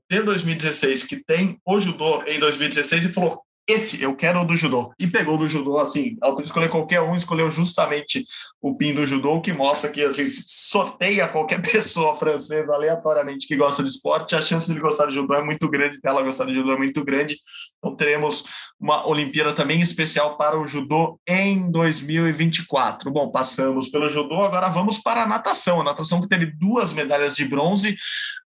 de 0.10 0.22
2016, 0.22 1.04
que 1.04 1.24
tem 1.24 1.60
o 1.66 1.80
judô 1.80 2.24
em 2.24 2.40
2016, 2.40 3.06
e 3.06 3.14
falou: 3.14 3.42
esse 3.68 4.02
eu 4.02 4.16
quero 4.16 4.46
do 4.46 4.56
judô. 4.56 4.94
E 4.98 5.06
pegou 5.06 5.38
do 5.38 5.46
judô, 5.46 5.78
assim, 5.78 6.16
podia 6.16 6.46
escolher 6.46 6.70
qualquer 6.70 7.02
um, 7.02 7.16
escolheu 7.16 7.52
justamente 7.52 8.26
o 8.62 8.76
pin 8.76 8.94
do 8.94 9.06
judô, 9.06 9.42
que 9.42 9.52
mostra 9.52 9.90
que, 9.90 10.04
assim, 10.04 10.26
sorteia 10.26 11.28
qualquer 11.28 11.62
pessoa 11.70 12.16
francesa 12.16 12.74
aleatoriamente 12.74 13.48
que 13.48 13.58
gosta 13.58 13.84
de 13.84 13.90
esporte, 13.90 14.36
a 14.36 14.42
chance 14.42 14.74
de 14.74 14.80
gostar 14.80 15.08
de 15.08 15.16
judô 15.16 15.34
é 15.34 15.44
muito 15.44 15.70
grande, 15.70 16.00
dela 16.00 16.24
gostar 16.24 16.46
de 16.46 16.54
judô 16.54 16.74
é 16.74 16.78
muito 16.78 17.04
grande. 17.04 17.38
Então 17.78 17.96
teremos 17.96 18.46
uma 18.80 19.08
Olimpíada 19.08 19.54
também 19.54 19.80
especial 19.82 20.38
para 20.38 20.60
o 20.60 20.66
judô 20.66 21.20
em 21.28 21.70
2024. 21.70 23.12
Bom, 23.12 23.32
passamos 23.32 23.88
pelo 23.88 24.10
judô, 24.10 24.42
agora 24.44 24.70
vamos 24.70 24.98
para 24.98 25.24
a 25.24 25.28
natação. 25.28 25.82
A 25.82 25.84
natação 25.84 26.22
que 26.22 26.28
teve 26.28 26.48
duas 26.48 26.94
medalhas 26.94 27.36
de 27.36 27.46
bronze, 27.46 27.96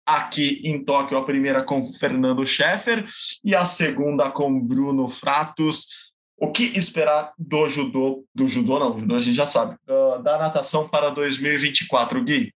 aqui 0.06 0.62
em 0.64 0.84
Tóquio, 0.84 1.18
a 1.18 1.26
primeira 1.26 1.64
com 1.64 1.84
Fernando 1.84 2.46
Scheffer 2.46 3.06
e 3.44 3.56
a 3.56 3.66
segunda 3.66 4.32
com 4.32 4.60
Bruno 4.60 5.08
Fratos. 5.08 6.10
O 6.42 6.52
que 6.52 6.64
esperar 6.78 7.34
do 7.38 7.68
judô, 7.68 8.26
do 8.34 8.48
judô 8.48 8.80
não, 8.80 9.16
a 9.16 9.20
gente 9.20 9.36
já 9.36 9.46
sabe, 9.46 9.76
da 10.24 10.38
natação 10.38 10.88
para 10.88 11.10
2024, 11.10 12.24
Gui? 12.24 12.54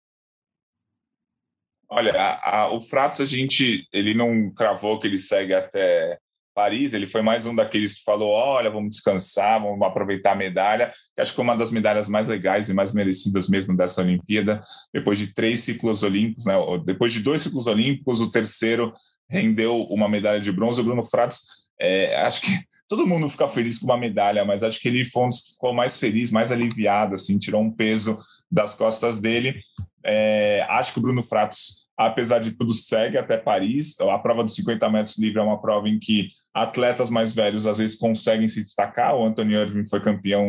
Olha, 1.90 2.12
a, 2.18 2.62
a, 2.62 2.72
o 2.72 2.80
Fratos 2.80 3.20
a 3.20 3.26
gente, 3.26 3.86
ele 3.92 4.14
não 4.14 4.50
cravou 4.52 4.98
que 4.98 5.06
ele 5.06 5.18
segue 5.18 5.52
até 5.52 6.18
Paris, 6.54 6.94
ele 6.94 7.06
foi 7.06 7.20
mais 7.20 7.46
um 7.46 7.54
daqueles 7.54 7.94
que 7.94 8.04
falou: 8.04 8.30
olha, 8.30 8.70
vamos 8.70 8.90
descansar, 8.90 9.60
vamos 9.60 9.82
aproveitar 9.82 10.32
a 10.32 10.36
medalha, 10.36 10.92
que 11.14 11.20
acho 11.20 11.32
que 11.32 11.36
foi 11.36 11.44
uma 11.44 11.56
das 11.56 11.72
medalhas 11.72 12.08
mais 12.08 12.26
legais 12.26 12.68
e 12.68 12.74
mais 12.74 12.92
merecidas 12.92 13.48
mesmo 13.48 13.76
dessa 13.76 14.02
Olimpíada. 14.02 14.62
Depois 14.92 15.18
de 15.18 15.34
três 15.34 15.60
ciclos 15.60 16.02
olímpicos, 16.02 16.46
né? 16.46 16.54
depois 16.84 17.12
de 17.12 17.20
dois 17.20 17.42
ciclos 17.42 17.66
olímpicos, 17.66 18.20
o 18.20 18.30
terceiro 18.30 18.92
rendeu 19.28 19.82
uma 19.90 20.08
medalha 20.08 20.40
de 20.40 20.52
bronze. 20.52 20.80
O 20.80 20.84
Bruno 20.84 21.02
Fratos, 21.02 21.42
é, 21.80 22.16
acho 22.22 22.40
que 22.40 22.48
todo 22.88 23.06
mundo 23.06 23.28
fica 23.28 23.48
feliz 23.48 23.78
com 23.78 23.86
uma 23.86 23.98
medalha, 23.98 24.44
mas 24.44 24.62
acho 24.62 24.78
que 24.78 24.88
ele 24.88 25.04
foi 25.04 25.24
um 25.24 25.28
dos 25.28 25.54
ficou 25.54 25.74
mais 25.74 25.98
feliz, 25.98 26.30
mais 26.30 26.52
aliviado, 26.52 27.16
assim, 27.16 27.38
tirou 27.38 27.60
um 27.60 27.70
peso 27.70 28.16
das 28.50 28.74
costas 28.74 29.18
dele. 29.18 29.60
É, 30.04 30.64
acho 30.68 30.92
que 30.92 30.98
o 30.98 31.02
Bruno 31.02 31.22
Fratos 31.22 31.83
apesar 31.96 32.38
de 32.38 32.52
tudo, 32.52 32.72
segue 32.72 33.16
até 33.16 33.36
Paris. 33.36 33.98
A 34.00 34.18
prova 34.18 34.44
dos 34.44 34.54
50 34.54 34.88
metros 34.90 35.18
livre 35.18 35.38
é 35.38 35.42
uma 35.42 35.60
prova 35.60 35.88
em 35.88 35.98
que 35.98 36.28
atletas 36.52 37.10
mais 37.10 37.34
velhos 37.34 37.66
às 37.66 37.78
vezes 37.78 37.98
conseguem 37.98 38.48
se 38.48 38.62
destacar. 38.62 39.16
O 39.16 39.24
Anthony 39.24 39.54
Irving 39.54 39.86
foi 39.86 40.00
campeão 40.00 40.46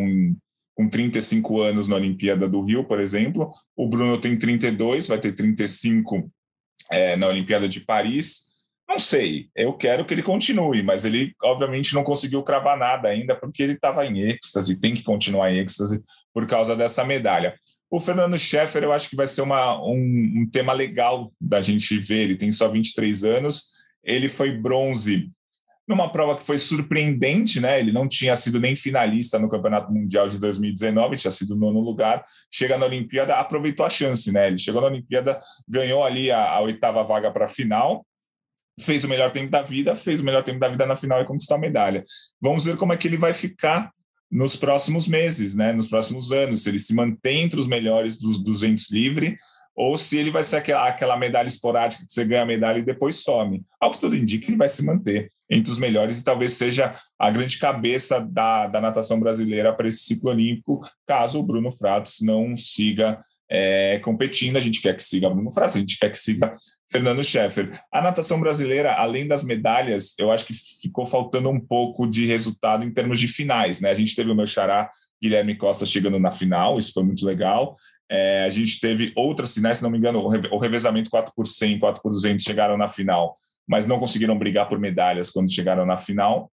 com 0.76 0.90
35 0.90 1.62
anos 1.62 1.88
na 1.88 1.96
Olimpíada 1.96 2.48
do 2.48 2.64
Rio, 2.64 2.84
por 2.84 3.00
exemplo. 3.00 3.52
O 3.76 3.88
Bruno 3.88 4.20
tem 4.20 4.38
32, 4.38 5.08
vai 5.08 5.20
ter 5.20 5.34
35 5.34 6.30
é, 6.92 7.16
na 7.16 7.28
Olimpíada 7.28 7.68
de 7.68 7.80
Paris. 7.80 8.54
Não 8.88 9.00
sei, 9.00 9.50
eu 9.56 9.74
quero 9.74 10.06
que 10.06 10.14
ele 10.14 10.22
continue, 10.22 10.84
mas 10.84 11.06
ele 11.06 11.34
obviamente 11.44 11.94
não 11.96 12.04
conseguiu 12.04 12.44
cravar 12.44 12.78
nada 12.78 13.10
ainda 13.10 13.36
porque 13.36 13.64
ele 13.64 13.74
estava 13.74 14.06
em 14.06 14.20
êxtase, 14.20 14.80
tem 14.80 14.94
que 14.94 15.02
continuar 15.02 15.52
em 15.52 15.58
êxtase 15.58 16.04
por 16.32 16.46
causa 16.46 16.76
dessa 16.76 17.04
medalha. 17.04 17.56
O 17.90 18.00
Fernando 18.00 18.38
Scheffer, 18.38 18.84
eu 18.84 18.92
acho 18.92 19.10
que 19.10 19.16
vai 19.16 19.28
ser 19.28 19.42
uma, 19.42 19.80
um, 19.82 20.34
um 20.38 20.50
tema 20.52 20.74
legal 20.74 21.32
da 21.40 21.62
gente 21.62 21.98
ver. 22.00 22.24
Ele 22.24 22.36
tem 22.36 22.52
só 22.52 22.68
23 22.68 23.24
anos, 23.24 23.66
ele 24.04 24.28
foi 24.28 24.52
bronze 24.52 25.32
numa 25.88 26.12
prova 26.12 26.36
que 26.36 26.44
foi 26.44 26.58
surpreendente, 26.58 27.60
né? 27.60 27.80
Ele 27.80 27.92
não 27.92 28.08
tinha 28.08 28.36
sido 28.36 28.60
nem 28.60 28.76
finalista 28.76 29.38
no 29.38 29.48
Campeonato 29.48 29.92
Mundial 29.92 30.28
de 30.28 30.40
2019, 30.40 31.16
tinha 31.16 31.30
sido 31.30 31.56
nono 31.56 31.80
lugar. 31.80 32.24
Chega 32.52 32.78
na 32.78 32.88
Olimpíada, 32.88 33.36
aproveitou 33.36 33.86
a 33.86 33.90
chance, 33.90 34.32
né? 34.32 34.48
Ele 34.48 34.58
chegou 34.58 34.82
na 34.82 34.88
Olimpíada, 34.88 35.40
ganhou 35.68 36.04
ali 36.04 36.32
a, 36.32 36.50
a 36.50 36.60
oitava 36.62 37.04
vaga 37.04 37.32
para 37.32 37.46
a 37.46 37.50
final 37.50 38.04
fez 38.80 39.04
o 39.04 39.08
melhor 39.08 39.32
tempo 39.32 39.50
da 39.50 39.62
vida, 39.62 39.96
fez 39.96 40.20
o 40.20 40.26
melhor 40.26 40.44
tempo 40.44 40.60
da 40.60 40.68
vida 40.68 40.86
na 40.86 40.96
final 40.96 41.22
e 41.22 41.26
conquistou 41.26 41.56
a 41.56 41.60
medalha. 41.60 42.04
Vamos 42.42 42.66
ver 42.66 42.76
como 42.76 42.94
é 42.94 42.98
que 42.98 43.08
ele 43.08 43.18
vai 43.18 43.34
ficar 43.34 43.92
nos 44.32 44.56
próximos 44.56 45.08
meses, 45.08 45.56
né? 45.56 45.72
Nos 45.74 45.88
próximos 45.88 46.32
anos, 46.32 46.64
se 46.64 46.70
ele 46.70 46.80
se 46.80 46.94
mantém 46.94 47.44
entre 47.44 47.60
os 47.60 47.68
melhores 47.68 48.18
dos 48.18 48.44
200 48.44 48.92
livre 48.92 49.38
ou 49.76 49.98
se 49.98 50.18
ele 50.18 50.32
vai 50.32 50.44
ser 50.44 50.58
aquela, 50.58 50.88
aquela 50.88 51.18
medalha 51.18 51.48
esporádica 51.48 52.06
que 52.06 52.12
você 52.12 52.24
ganha 52.24 52.44
a 52.44 52.46
medalha 52.46 52.80
e 52.80 52.86
depois 52.86 53.18
some. 53.18 53.64
Ao 53.80 53.92
que 53.92 54.00
tudo 54.00 54.16
indica, 54.16 54.48
ele 54.48 54.58
vai 54.58 54.70
se 54.70 54.84
manter 54.84 55.32
entre 55.50 55.72
os 55.72 55.78
melhores 55.78 56.20
e 56.20 56.24
talvez 56.24 56.54
seja 56.54 56.96
a 57.20 57.30
grande 57.30 57.60
cabeça 57.60 58.20
da, 58.20 58.68
da 58.68 58.82
natação 58.82 59.20
brasileira 59.20 59.74
para 59.74 59.88
esse 59.88 60.04
ciclo 60.04 60.32
olímpico, 60.32 60.82
caso 61.06 61.40
o 61.40 61.44
Bruno 61.44 61.72
Fratos 61.72 62.22
não 62.22 62.56
siga 62.56 63.20
é, 63.50 64.00
competindo. 64.00 64.58
A 64.58 64.62
gente 64.62 64.82
quer 64.82 64.96
que 64.96 65.04
siga 65.04 65.30
Bruno 65.30 65.52
Fratos, 65.52 65.76
a 65.76 65.80
gente 65.80 65.98
quer 65.98 66.10
que 66.10 66.20
siga 66.20 66.56
Fernando 66.92 67.24
Scheffer. 67.24 67.72
A 67.92 68.02
natação 68.02 68.40
brasileira, 68.40 68.94
além 68.94 69.28
das 69.28 69.44
medalhas, 69.44 70.14
eu 70.18 70.32
acho 70.32 70.46
que 70.46 70.54
ficou 70.54 71.06
faltando 71.06 71.50
um 71.50 71.60
pouco 71.60 72.08
de 72.08 72.26
resultado 72.26 72.86
em 72.86 72.92
termos 72.92 73.20
de 73.20 73.28
finais. 73.28 73.80
Né? 73.80 73.90
A 73.90 73.96
gente 73.96 74.16
teve 74.16 74.32
o 74.32 74.36
meu 74.36 74.48
xará 74.48 74.90
Guilherme 75.22 75.56
Costa 75.56 75.86
chegando 75.86 76.20
na 76.20 76.32
final, 76.32 76.78
isso 76.78 76.94
foi 76.94 77.04
muito 77.04 77.26
legal. 77.26 77.76
É, 78.10 78.46
a 78.46 78.50
gente 78.50 78.80
teve 78.80 79.12
outras 79.16 79.54
finais, 79.54 79.78
se 79.78 79.84
não 79.84 79.90
me 79.90 79.98
engano, 79.98 80.20
o 80.20 80.58
revezamento 80.58 81.10
4 81.10 81.34
por 81.36 81.48
100, 81.48 81.80
4 81.80 82.02
por 82.02 82.12
200 82.12 82.44
chegaram 82.44 82.78
na 82.78 82.88
final, 82.88 83.34
mas 83.68 83.88
não 83.88 84.00
conseguiram 84.00 84.38
brigar 84.38 84.70
por 84.70 84.80
medalhas 84.80 85.32
quando 85.32 85.52
chegaram 85.52 85.86
na 85.86 85.98
final. 85.98 86.52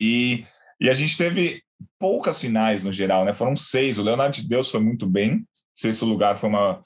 E, 0.00 0.44
e 0.80 0.88
a 0.88 0.94
gente 0.94 1.16
teve 1.16 1.60
poucas 1.98 2.40
finais 2.40 2.84
no 2.84 2.92
geral, 2.92 3.24
né? 3.24 3.32
Foram 3.32 3.56
seis. 3.56 3.98
O 3.98 4.02
Leonardo 4.02 4.36
de 4.36 4.48
Deus 4.48 4.70
foi 4.70 4.80
muito 4.80 5.06
bem, 5.06 5.44
sexto 5.74 6.04
lugar 6.04 6.38
foi 6.38 6.48
uma, 6.48 6.82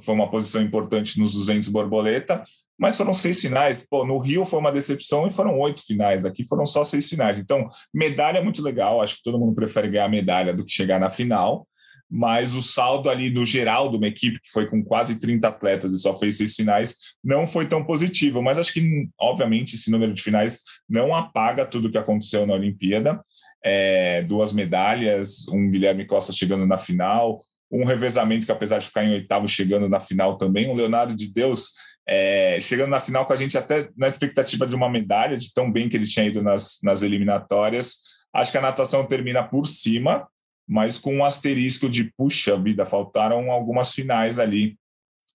foi 0.00 0.14
uma 0.14 0.30
posição 0.30 0.62
importante 0.62 1.18
nos 1.18 1.32
200 1.34 1.68
borboleta, 1.68 2.42
mas 2.78 2.96
foram 2.96 3.14
seis 3.14 3.40
finais. 3.40 3.86
Pô, 3.88 4.04
no 4.04 4.18
Rio 4.18 4.44
foi 4.44 4.58
uma 4.58 4.72
decepção 4.72 5.26
e 5.26 5.32
foram 5.32 5.58
oito 5.58 5.84
finais. 5.84 6.26
Aqui 6.26 6.46
foram 6.46 6.66
só 6.66 6.84
seis 6.84 7.08
finais. 7.08 7.38
Então, 7.38 7.68
medalha 7.92 8.38
é 8.38 8.42
muito 8.42 8.62
legal. 8.62 9.00
Acho 9.00 9.16
que 9.16 9.22
todo 9.22 9.38
mundo 9.38 9.54
prefere 9.54 9.88
ganhar 9.88 10.08
medalha 10.08 10.54
do 10.54 10.64
que 10.64 10.72
chegar 10.72 11.00
na 11.00 11.08
final 11.08 11.66
mas 12.08 12.54
o 12.54 12.62
saldo 12.62 13.10
ali 13.10 13.30
no 13.30 13.44
geral 13.44 13.90
de 13.90 13.96
uma 13.96 14.06
equipe 14.06 14.40
que 14.40 14.50
foi 14.50 14.66
com 14.66 14.82
quase 14.82 15.18
30 15.18 15.48
atletas 15.48 15.92
e 15.92 15.98
só 15.98 16.16
fez 16.16 16.36
seis 16.36 16.54
finais 16.54 16.96
não 17.22 17.46
foi 17.46 17.66
tão 17.66 17.84
positivo. 17.84 18.42
Mas 18.42 18.58
acho 18.58 18.72
que, 18.72 19.08
obviamente, 19.18 19.74
esse 19.74 19.90
número 19.90 20.14
de 20.14 20.22
finais 20.22 20.62
não 20.88 21.14
apaga 21.14 21.66
tudo 21.66 21.88
o 21.88 21.90
que 21.90 21.98
aconteceu 21.98 22.46
na 22.46 22.54
Olimpíada. 22.54 23.20
É, 23.64 24.22
duas 24.22 24.52
medalhas, 24.52 25.48
um 25.48 25.68
Guilherme 25.70 26.06
Costa 26.06 26.32
chegando 26.32 26.66
na 26.66 26.78
final, 26.78 27.40
um 27.70 27.84
revezamento 27.84 28.46
que, 28.46 28.52
apesar 28.52 28.78
de 28.78 28.86
ficar 28.86 29.04
em 29.04 29.12
oitavo, 29.12 29.48
chegando 29.48 29.88
na 29.88 30.00
final 30.00 30.36
também, 30.36 30.68
um 30.68 30.74
Leonardo 30.74 31.14
de 31.14 31.32
Deus 31.32 31.74
é, 32.08 32.58
chegando 32.60 32.90
na 32.90 33.00
final 33.00 33.26
com 33.26 33.32
a 33.32 33.36
gente 33.36 33.58
até 33.58 33.88
na 33.96 34.06
expectativa 34.06 34.66
de 34.66 34.76
uma 34.76 34.88
medalha, 34.88 35.36
de 35.36 35.52
tão 35.52 35.70
bem 35.70 35.88
que 35.88 35.96
ele 35.96 36.06
tinha 36.06 36.26
ido 36.26 36.42
nas, 36.42 36.78
nas 36.82 37.02
eliminatórias. 37.02 37.96
Acho 38.32 38.52
que 38.52 38.58
a 38.58 38.62
natação 38.62 39.04
termina 39.04 39.42
por 39.42 39.66
cima, 39.66 40.28
mas 40.68 40.98
com 40.98 41.16
um 41.16 41.24
asterisco 41.24 41.88
de 41.88 42.12
puxa 42.16 42.56
vida, 42.56 42.86
faltaram 42.86 43.50
algumas 43.50 43.92
finais 43.92 44.38
ali, 44.38 44.78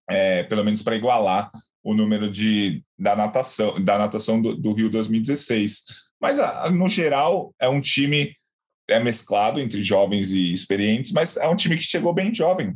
é, 0.09 0.43
pelo 0.43 0.63
menos 0.63 0.81
para 0.81 0.95
igualar 0.95 1.51
o 1.83 1.93
número 1.93 2.29
de, 2.29 2.83
da 2.97 3.15
natação, 3.15 3.83
da 3.83 3.97
natação 3.97 4.41
do, 4.41 4.55
do 4.55 4.73
Rio 4.73 4.89
2016. 4.89 5.83
Mas, 6.21 6.37
no 6.71 6.87
geral, 6.87 7.53
é 7.59 7.67
um 7.67 7.81
time 7.81 8.33
é 8.91 8.99
mesclado 8.99 9.59
entre 9.59 9.81
jovens 9.81 10.31
e 10.31 10.53
experientes, 10.53 11.11
mas 11.11 11.37
é 11.37 11.47
um 11.47 11.55
time 11.55 11.77
que 11.77 11.83
chegou 11.83 12.13
bem 12.13 12.33
jovem, 12.33 12.75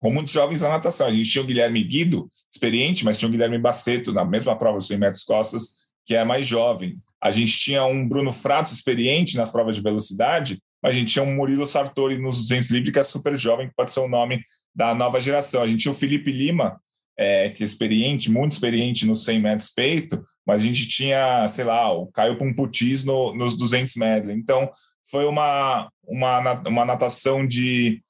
com 0.00 0.10
muitos 0.10 0.32
jovens 0.32 0.62
na 0.62 0.70
natação. 0.70 1.06
A 1.06 1.12
gente 1.12 1.30
tinha 1.30 1.42
o 1.42 1.46
Guilherme 1.46 1.82
Guido, 1.84 2.28
experiente, 2.50 3.04
mas 3.04 3.18
tinha 3.18 3.28
o 3.28 3.32
Guilherme 3.32 3.58
Baceto 3.58 4.12
na 4.12 4.24
mesma 4.24 4.56
prova, 4.56 4.80
100 4.80 4.98
metros 4.98 5.24
costas, 5.24 5.82
que 6.04 6.14
é 6.14 6.24
mais 6.24 6.46
jovem. 6.46 6.98
A 7.22 7.30
gente 7.30 7.56
tinha 7.58 7.84
um 7.84 8.08
Bruno 8.08 8.32
Fratos, 8.32 8.72
experiente 8.72 9.36
nas 9.36 9.50
provas 9.50 9.76
de 9.76 9.82
velocidade, 9.82 10.60
mas 10.82 10.96
a 10.96 10.98
gente 10.98 11.12
tinha 11.12 11.22
um 11.22 11.36
Murilo 11.36 11.66
Sartori 11.66 12.18
nos 12.18 12.36
200 12.48 12.70
livre, 12.70 12.90
que 12.90 12.98
é 12.98 13.04
super 13.04 13.38
jovem, 13.38 13.68
que 13.68 13.74
pode 13.76 13.92
ser 13.92 14.00
o 14.00 14.08
nome 14.08 14.42
da 14.74 14.94
nova 14.94 15.20
geração. 15.20 15.62
A 15.62 15.66
gente 15.66 15.82
tinha 15.82 15.92
o 15.92 15.94
Felipe 15.96 16.32
Lima, 16.32 16.80
é, 17.16 17.50
que 17.50 17.62
é 17.62 17.64
experiente, 17.64 18.30
muito 18.30 18.52
experiente 18.52 19.06
nos 19.06 19.24
100 19.24 19.40
metros 19.40 19.70
peito, 19.70 20.24
mas 20.44 20.62
a 20.62 20.64
gente 20.64 20.88
tinha, 20.88 21.46
sei 21.46 21.64
lá, 21.64 21.92
o 21.92 22.06
Caio 22.08 22.36
Pumputis 22.36 23.04
no, 23.04 23.34
nos 23.34 23.56
200 23.56 23.94
metros. 23.94 24.34
Então, 24.34 24.68
foi 25.12 25.26
uma, 25.26 25.90
uma, 26.08 26.52
uma 26.66 26.84
natação 26.86 27.46
de, 27.46 28.02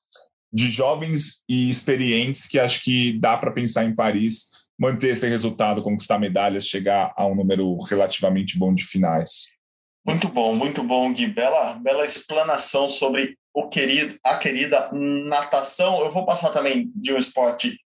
de 0.52 0.70
jovens 0.70 1.44
e 1.48 1.68
experientes 1.68 2.46
que 2.46 2.60
acho 2.60 2.80
que 2.80 3.18
dá 3.18 3.36
para 3.36 3.50
pensar 3.50 3.84
em 3.84 3.92
Paris, 3.92 4.46
manter 4.78 5.10
esse 5.10 5.28
resultado, 5.28 5.82
conquistar 5.82 6.20
medalhas, 6.20 6.68
chegar 6.68 7.12
a 7.16 7.26
um 7.26 7.34
número 7.34 7.76
relativamente 7.82 8.56
bom 8.56 8.72
de 8.72 8.84
finais. 8.84 9.56
Muito 10.06 10.28
bom, 10.28 10.54
muito 10.54 10.84
bom, 10.84 11.12
Gui. 11.12 11.26
Bela, 11.26 11.74
bela 11.74 12.04
explanação 12.04 12.88
sobre 12.88 13.36
o 13.52 13.68
querido, 13.68 14.16
a 14.24 14.38
querida 14.38 14.88
natação. 14.92 16.00
Eu 16.00 16.10
vou 16.10 16.24
passar 16.24 16.50
também 16.50 16.90
de 16.94 17.12
um 17.12 17.18
esporte 17.18 17.78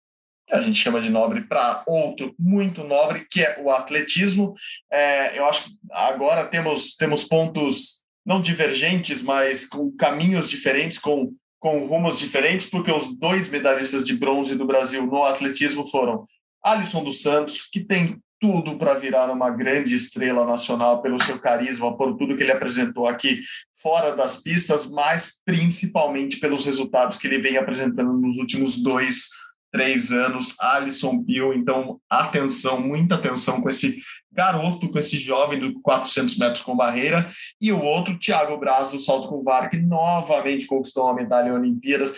que 0.47 0.55
a 0.55 0.61
gente 0.61 0.79
chama 0.79 1.01
de 1.01 1.11
nobre 1.11 1.43
para 1.43 1.83
outro 1.87 2.35
muito 2.39 2.85
nobre, 2.85 3.27
que 3.31 3.43
é 3.43 3.61
o 3.61 3.71
atletismo. 3.71 4.55
É, 4.93 5.39
eu 5.39 5.47
acho 5.47 5.65
que 5.65 5.71
agora 5.91 6.47
temos, 6.47 6.97
temos 6.97 7.25
pontos 7.25 8.06
não 8.27 8.41
divergentes, 8.41 9.23
mas 9.23 9.65
com 9.65 9.91
caminhos 9.93 10.51
diferentes, 10.51 10.99
com, 10.99 11.33
com 11.61 11.87
rumos 11.87 12.19
diferentes, 12.19 12.67
porque 12.67 12.91
os 12.91 13.17
dois 13.17 13.49
medalhistas 13.49 14.03
de 14.03 14.17
bronze 14.17 14.57
do 14.57 14.67
Brasil 14.67 15.07
no 15.07 15.23
atletismo 15.23 15.87
foram 15.87 16.27
Alisson 16.63 17.05
dos 17.05 17.23
Santos, 17.23 17.63
que 17.73 17.81
tem 17.81 18.19
tudo 18.41 18.77
para 18.77 18.95
virar 18.95 19.31
uma 19.31 19.49
grande 19.51 19.95
estrela 19.95 20.45
nacional 20.45 21.01
pelo 21.01 21.23
seu 21.23 21.39
carisma, 21.39 21.97
por 21.97 22.17
tudo 22.17 22.37
que 22.37 22.43
ele 22.43 22.53
apresentou 22.53 23.07
aqui 23.07 23.41
fora 23.81 24.15
das 24.15 24.43
pistas, 24.43 24.91
mas 24.91 25.41
principalmente 25.45 26.39
pelos 26.39 26.67
resultados 26.67 27.19
que 27.19 27.27
ele 27.27 27.41
vem 27.41 27.57
apresentando 27.57 28.13
nos 28.13 28.37
últimos 28.37 28.83
dois, 28.83 29.29
três 29.73 30.13
anos. 30.13 30.55
Alisson 30.61 31.19
Bill, 31.19 31.55
então 31.55 32.01
atenção, 32.09 32.81
muita 32.81 33.17
atenção 33.17 33.61
com 33.61 33.69
esse 33.69 34.01
garoto, 34.33 34.91
com 34.91 34.99
esse 34.99 35.19
jovem 35.19 35.59
do 35.59 35.81
400 35.81 36.37
metros 36.39 36.61
com 36.61 36.77
barreira, 36.77 37.29
e 37.61 37.73
o 37.73 37.83
outro, 37.83 38.19
Thiago 38.19 38.59
Braz, 38.59 38.91
do 38.91 38.99
salto 38.99 39.29
com 39.29 39.43
vara, 39.43 39.69
que 39.69 39.79
novamente 39.79 40.67
conquistou 40.67 41.05
uma 41.05 41.15
medalha 41.15 41.49
em 41.49 41.53
Olimpíadas. 41.53 42.13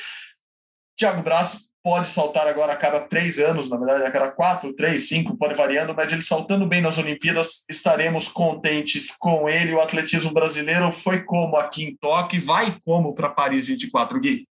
Thiago 0.96 1.22
Braz 1.22 1.68
pode 1.80 2.08
saltar 2.08 2.48
agora 2.48 2.72
a 2.72 2.76
cada 2.76 3.00
três 3.00 3.38
anos, 3.38 3.70
na 3.70 3.76
verdade, 3.76 4.04
a 4.04 4.10
cada 4.10 4.32
quatro, 4.32 4.72
três, 4.74 5.08
cinco, 5.08 5.36
pode 5.36 5.54
variando, 5.54 5.94
mas 5.94 6.12
ele 6.12 6.22
saltando 6.22 6.66
bem 6.66 6.80
nas 6.80 6.98
Olimpíadas, 6.98 7.64
estaremos 7.70 8.26
contentes 8.26 9.16
com 9.16 9.48
ele. 9.48 9.74
O 9.74 9.80
atletismo 9.80 10.32
brasileiro 10.32 10.90
foi 10.90 11.22
como 11.22 11.56
aqui 11.56 11.84
em 11.84 11.96
Tóquio 11.96 12.44
vai 12.44 12.76
como 12.84 13.14
para 13.14 13.28
Paris 13.28 13.68
24, 13.68 14.18
Gui. 14.18 14.47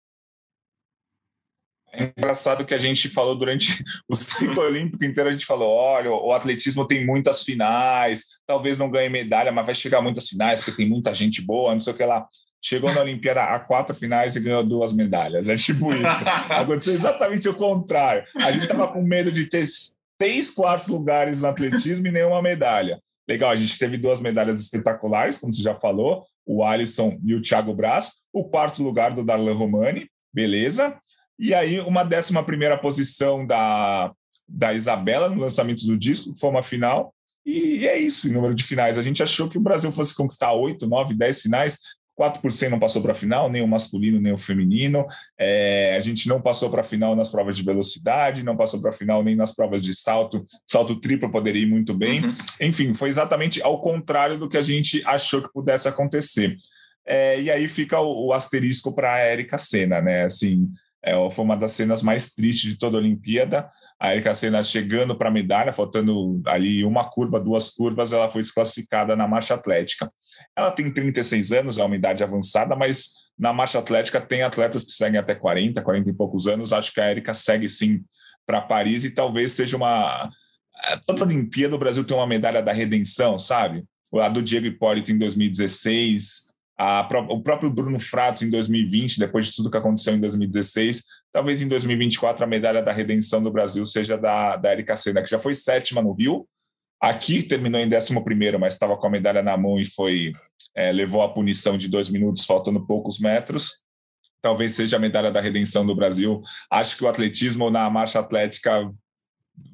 É 1.97 2.13
engraçado 2.17 2.65
que 2.65 2.75
a 2.75 2.79
gente 2.79 3.09
falou 3.09 3.37
durante 3.37 3.83
o 4.09 4.17
ciclo 4.17 4.63
olímpico 4.63 5.05
inteiro, 5.05 5.31
a 5.31 5.33
gente 5.33 5.47
falou: 5.47 5.71
olha, 5.71 6.11
o 6.11 6.33
atletismo 6.33 6.87
tem 6.87 7.05
muitas 7.05 7.43
finais, 7.43 8.27
talvez 8.47 8.79
não 8.79 8.91
ganhe 8.91 9.09
medalha, 9.09 9.53
mas 9.53 9.67
vai 9.67 9.75
chegar 9.75 10.01
muitas 10.01 10.29
finais, 10.29 10.61
porque 10.61 10.83
tem 10.83 10.89
muita 10.89 11.15
gente 11.15 11.43
boa, 11.43 11.73
não 11.73 11.81
sei 11.81 11.93
o 11.93 11.97
que 11.97 12.05
lá 12.05 12.27
chegou 12.65 12.91
na 12.95 13.03
Olimpíada 13.03 13.43
a 13.43 13.61
quatro 13.61 13.95
finais 13.95 14.35
e 14.35 14.41
ganhou 14.41 14.65
duas 14.65 14.91
medalhas. 14.91 15.49
É 15.51 15.55
tipo 15.55 15.93
isso. 15.93 16.25
Aconteceu 16.49 16.95
exatamente 16.95 17.47
o 17.47 17.55
contrário. 17.55 18.25
A 18.37 18.51
gente 18.51 18.63
estava 18.63 18.89
com 18.89 19.03
medo 19.03 19.31
de 19.31 19.47
ter 19.47 19.67
três 20.19 20.51
quartos 20.51 20.89
lugares 20.89 21.43
no 21.43 21.49
atletismo 21.49 22.07
e 22.07 22.13
nenhuma 22.13 22.41
medalha. 22.41 22.99
Legal, 23.29 23.51
a 23.51 23.57
gente 23.57 23.79
teve 23.79 23.99
duas 23.99 24.21
medalhas 24.21 24.61
espetaculares, 24.61 25.37
como 25.37 25.53
você 25.53 25.63
já 25.63 25.75
falou, 25.75 26.25
o 26.47 26.65
Alisson 26.65 27.19
e 27.25 27.35
o 27.35 27.43
Thiago 27.43 27.75
Braz. 27.75 28.13
O 28.33 28.49
quarto 28.49 28.83
lugar 28.83 29.13
do 29.13 29.23
Darlan 29.23 29.55
Romani, 29.55 30.09
beleza. 30.33 30.99
E 31.39 31.55
aí, 31.55 31.81
uma 31.81 32.05
décima 32.05 32.45
primeira 32.45 32.79
posição 32.79 33.47
da, 33.47 34.13
da 34.49 34.73
Isabela 34.73 35.29
no 35.29 35.41
lançamento 35.41 35.87
do 35.87 35.99
disco, 35.99 36.33
que 36.33 36.41
foi 36.41 36.51
uma 36.51 36.63
final. 36.63 37.15
E 37.45 37.87
é 37.87 37.99
isso, 37.99 38.33
número 38.33 38.55
de 38.55 38.65
finais. 38.65 38.97
A 38.97 39.03
gente 39.03 39.23
achou 39.23 39.49
que 39.49 39.59
o 39.59 39.61
Brasil 39.61 39.93
fosse 39.93 40.15
conquistar 40.15 40.53
oito, 40.53 40.87
nove, 40.87 41.15
dez 41.15 41.43
finais. 41.43 41.79
4% 42.19 42.69
não 42.69 42.79
passou 42.79 43.03
para 43.03 43.13
a 43.13 43.15
final, 43.15 43.51
nem 43.51 43.61
o 43.61 43.67
masculino, 43.67 44.21
nem 44.21 44.33
o 44.33 44.39
feminino. 44.39 45.05
É, 45.39 45.97
a 45.97 46.01
gente 46.01 46.29
não 46.29 46.41
passou 46.41 46.71
para 46.71 46.81
a 46.81 46.85
final 46.85 47.17
nas 47.17 47.29
provas 47.29 47.57
de 47.57 47.65
velocidade, 47.65 48.45
não 48.45 48.57
passou 48.57 48.81
para 48.81 48.91
a 48.91 48.93
final 48.93 49.23
nem 49.23 49.35
nas 49.35 49.55
provas 49.55 49.83
de 49.83 49.95
salto. 49.95 50.45
Salto 50.67 51.01
triplo 51.01 51.31
poderia 51.31 51.63
ir 51.63 51.67
muito 51.67 51.93
bem. 51.93 52.25
Uhum. 52.25 52.37
Enfim, 52.61 52.95
foi 52.95 53.09
exatamente 53.09 53.61
ao 53.63 53.81
contrário 53.81 54.39
do 54.39 54.49
que 54.49 54.57
a 54.57 54.63
gente 54.63 55.03
achou 55.05 55.43
que 55.43 55.53
pudesse 55.53 55.89
acontecer. 55.89 56.57
É, 57.07 57.41
e 57.41 57.51
aí 57.51 57.69
fica 57.69 58.01
o, 58.01 58.29
o 58.29 58.33
asterisco 58.33 58.95
para 58.95 59.13
a 59.13 59.19
Érica 59.19 59.59
Senna, 59.59 60.01
né? 60.01 60.25
Assim, 60.25 60.71
é, 61.05 61.31
foi 61.31 61.45
uma 61.45 61.57
das 61.57 61.73
cenas 61.73 62.03
mais 62.03 62.33
tristes 62.33 62.73
de 62.73 62.79
toda 62.79 62.97
a 62.97 63.01
Olimpíada. 63.01 63.71
A 64.01 64.13
Erika 64.13 64.35
Senna 64.35 64.65
chegando 64.65 65.17
para 65.17 65.29
a 65.29 65.33
medalha, 65.33 65.73
faltando 65.73 66.43
ali 66.47 66.85
uma 66.85 67.05
curva, 67.05 67.39
duas 67.39 67.71
curvas, 67.71 68.13
ela 68.13 68.29
foi 68.29 68.43
desclassificada 68.43 69.15
na 69.15 69.29
marcha 69.29 69.55
atlética. 69.55 70.11
Ela 70.57 70.71
tem 70.71 70.93
36 70.93 71.53
anos, 71.53 71.79
é 71.79 71.85
uma 71.85 71.95
idade 71.95 72.25
avançada, 72.25 72.75
mas 72.75 73.31
na 73.39 73.53
marcha 73.53 73.79
atlética 73.79 74.21
tem 74.21 74.43
atletas 74.43 74.85
que 74.85 74.93
seguem 74.93 75.19
até 75.19 75.35
40, 75.35 75.83
40 75.83 76.11
e 76.11 76.15
poucos 76.15 76.47
anos. 76.47 76.73
Acho 76.73 76.93
que 76.93 77.01
a 77.01 77.11
Erika 77.11 77.35
segue 77.35 77.69
sim 77.69 78.03
para 78.47 78.61
Paris 78.61 79.05
e 79.05 79.11
talvez 79.11 79.53
seja 79.53 79.77
uma 79.77 80.31
toda 81.07 81.25
Olimpíada 81.25 81.75
o 81.75 81.79
Brasil 81.79 82.05
tem 82.05 82.17
uma 82.17 82.27
medalha 82.27 82.63
da 82.63 82.73
redenção, 82.73 83.39
sabe? 83.39 83.85
A 84.15 84.29
do 84.29 84.43
Diego 84.43 84.67
Hipólito 84.67 85.11
em 85.11 85.19
2016, 85.19 86.53
a, 86.77 87.09
o 87.29 87.43
próprio 87.43 87.71
Bruno 87.71 88.01
Fratos 88.01 88.43
em 88.43 88.51
2020, 88.51 89.19
depois 89.19 89.47
de 89.47 89.55
tudo 89.55 89.71
que 89.71 89.77
aconteceu 89.77 90.15
em 90.15 90.21
2016, 90.21 91.05
talvez 91.33 91.61
em 91.61 91.69
2024 91.69 92.45
a 92.45 92.47
medalha 92.47 92.83
da 92.83 92.93
redenção 92.93 93.43
do 93.43 93.51
Brasil 93.51 93.85
seja 93.87 94.19
da, 94.19 94.57
da 94.57 94.73
Erika 94.73 94.97
Senna, 94.97 95.23
que 95.23 95.31
já 95.31 95.39
foi 95.39 95.55
sétima 95.55 96.03
no 96.03 96.13
Rio, 96.13 96.47
aqui 97.01 97.43
terminou 97.43 97.81
em 97.81 97.93
11 97.93 98.23
primeiro, 98.25 98.59
mas 98.59 98.75
estava 98.75 98.97
com 98.97 99.07
a 99.07 99.11
medalha 99.11 99.43
na 99.43 99.57
mão 99.57 99.79
e 99.79 99.85
foi 99.85 100.33
é, 100.75 100.91
levou 100.91 101.23
a 101.23 101.33
punição 101.33 101.79
de 101.79 101.89
dois 101.89 102.09
minutos, 102.09 102.45
faltando 102.45 102.85
poucos 102.85 103.21
metros. 103.21 103.85
Talvez 104.43 104.75
seja 104.75 104.97
a 104.97 105.01
medalha 105.01 105.31
da 105.31 105.41
redenção 105.41 105.87
do 105.87 105.95
Brasil. 105.95 106.43
Acho 106.71 106.97
que 106.97 107.05
o 107.05 107.09
atletismo 107.09 107.71
na 107.71 107.89
marcha 107.89 108.19
atlética 108.19 108.87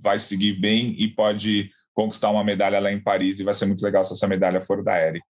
vai 0.03 0.19
seguir 0.19 0.61
bem 0.61 0.95
e 0.99 1.09
pode 1.09 1.71
conquistar 1.95 2.31
uma 2.31 2.45
medalha 2.45 2.79
lá 2.79 2.93
em 2.93 3.03
Paris 3.03 3.41
e 3.41 3.45
vai 3.45 3.55
ser 3.55 3.67
muito 3.67 3.83
legal 3.83 4.05
se 4.05 4.13
essa 4.13 4.29
medalha 4.29 4.61
for 4.61 4.85
da 4.85 5.01
Erika. 5.01 5.27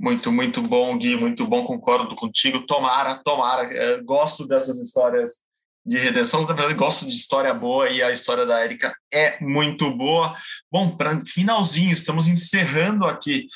Muito, 0.00 0.32
muito 0.32 0.62
bom, 0.62 0.96
Gui, 0.96 1.14
muito 1.14 1.46
bom, 1.46 1.62
concordo 1.66 2.16
contigo. 2.16 2.64
Tomara, 2.64 3.16
tomara. 3.22 3.70
É, 3.70 4.00
gosto 4.00 4.46
dessas 4.46 4.78
histórias 4.78 5.42
de 5.90 5.98
redenção. 5.98 6.46
Verdade, 6.46 6.72
gosto 6.74 7.04
de 7.04 7.10
história 7.10 7.52
boa 7.52 7.90
e 7.90 8.00
a 8.00 8.12
história 8.12 8.46
da 8.46 8.60
Érica 8.60 8.94
é 9.12 9.36
muito 9.40 9.90
boa. 9.90 10.36
Bom, 10.70 10.96
para 10.96 11.20
finalzinho, 11.24 11.92
estamos 11.92 12.28
encerrando 12.28 13.04
aqui 13.06 13.48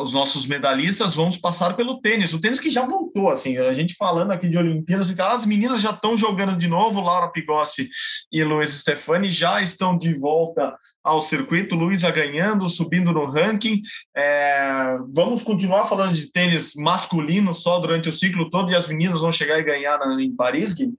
os 0.00 0.14
nossos 0.14 0.46
medalhistas. 0.46 1.14
Vamos 1.14 1.36
passar 1.36 1.76
pelo 1.76 2.00
tênis. 2.00 2.32
O 2.32 2.40
tênis 2.40 2.58
que 2.58 2.70
já 2.70 2.86
voltou, 2.86 3.28
assim, 3.28 3.58
a 3.58 3.74
gente 3.74 3.94
falando 3.94 4.30
aqui 4.30 4.48
de 4.48 4.56
Olimpíadas, 4.56 5.14
as 5.20 5.44
meninas 5.44 5.82
já 5.82 5.90
estão 5.90 6.16
jogando 6.16 6.56
de 6.56 6.66
novo. 6.66 7.02
Laura 7.02 7.28
Pigossi 7.30 7.90
e 8.32 8.42
Luiz 8.42 8.72
Stefani 8.80 9.28
já 9.28 9.60
estão 9.60 9.98
de 9.98 10.14
volta 10.14 10.74
ao 11.04 11.20
circuito. 11.20 11.74
Luísa 11.74 12.10
ganhando, 12.10 12.66
subindo 12.70 13.12
no 13.12 13.26
ranking. 13.26 13.82
É, 14.16 14.96
vamos 15.12 15.42
continuar 15.42 15.84
falando 15.84 16.14
de 16.14 16.32
tênis 16.32 16.72
masculino 16.74 17.54
só 17.54 17.78
durante 17.80 18.08
o 18.08 18.14
ciclo 18.14 18.48
todo 18.48 18.72
e 18.72 18.74
as 18.74 18.88
meninas 18.88 19.20
vão 19.20 19.30
chegar 19.30 19.58
e 19.58 19.62
ganhar 19.62 19.98
na, 19.98 20.22
em 20.22 20.34
Paris, 20.34 20.72
Gui? 20.72 20.94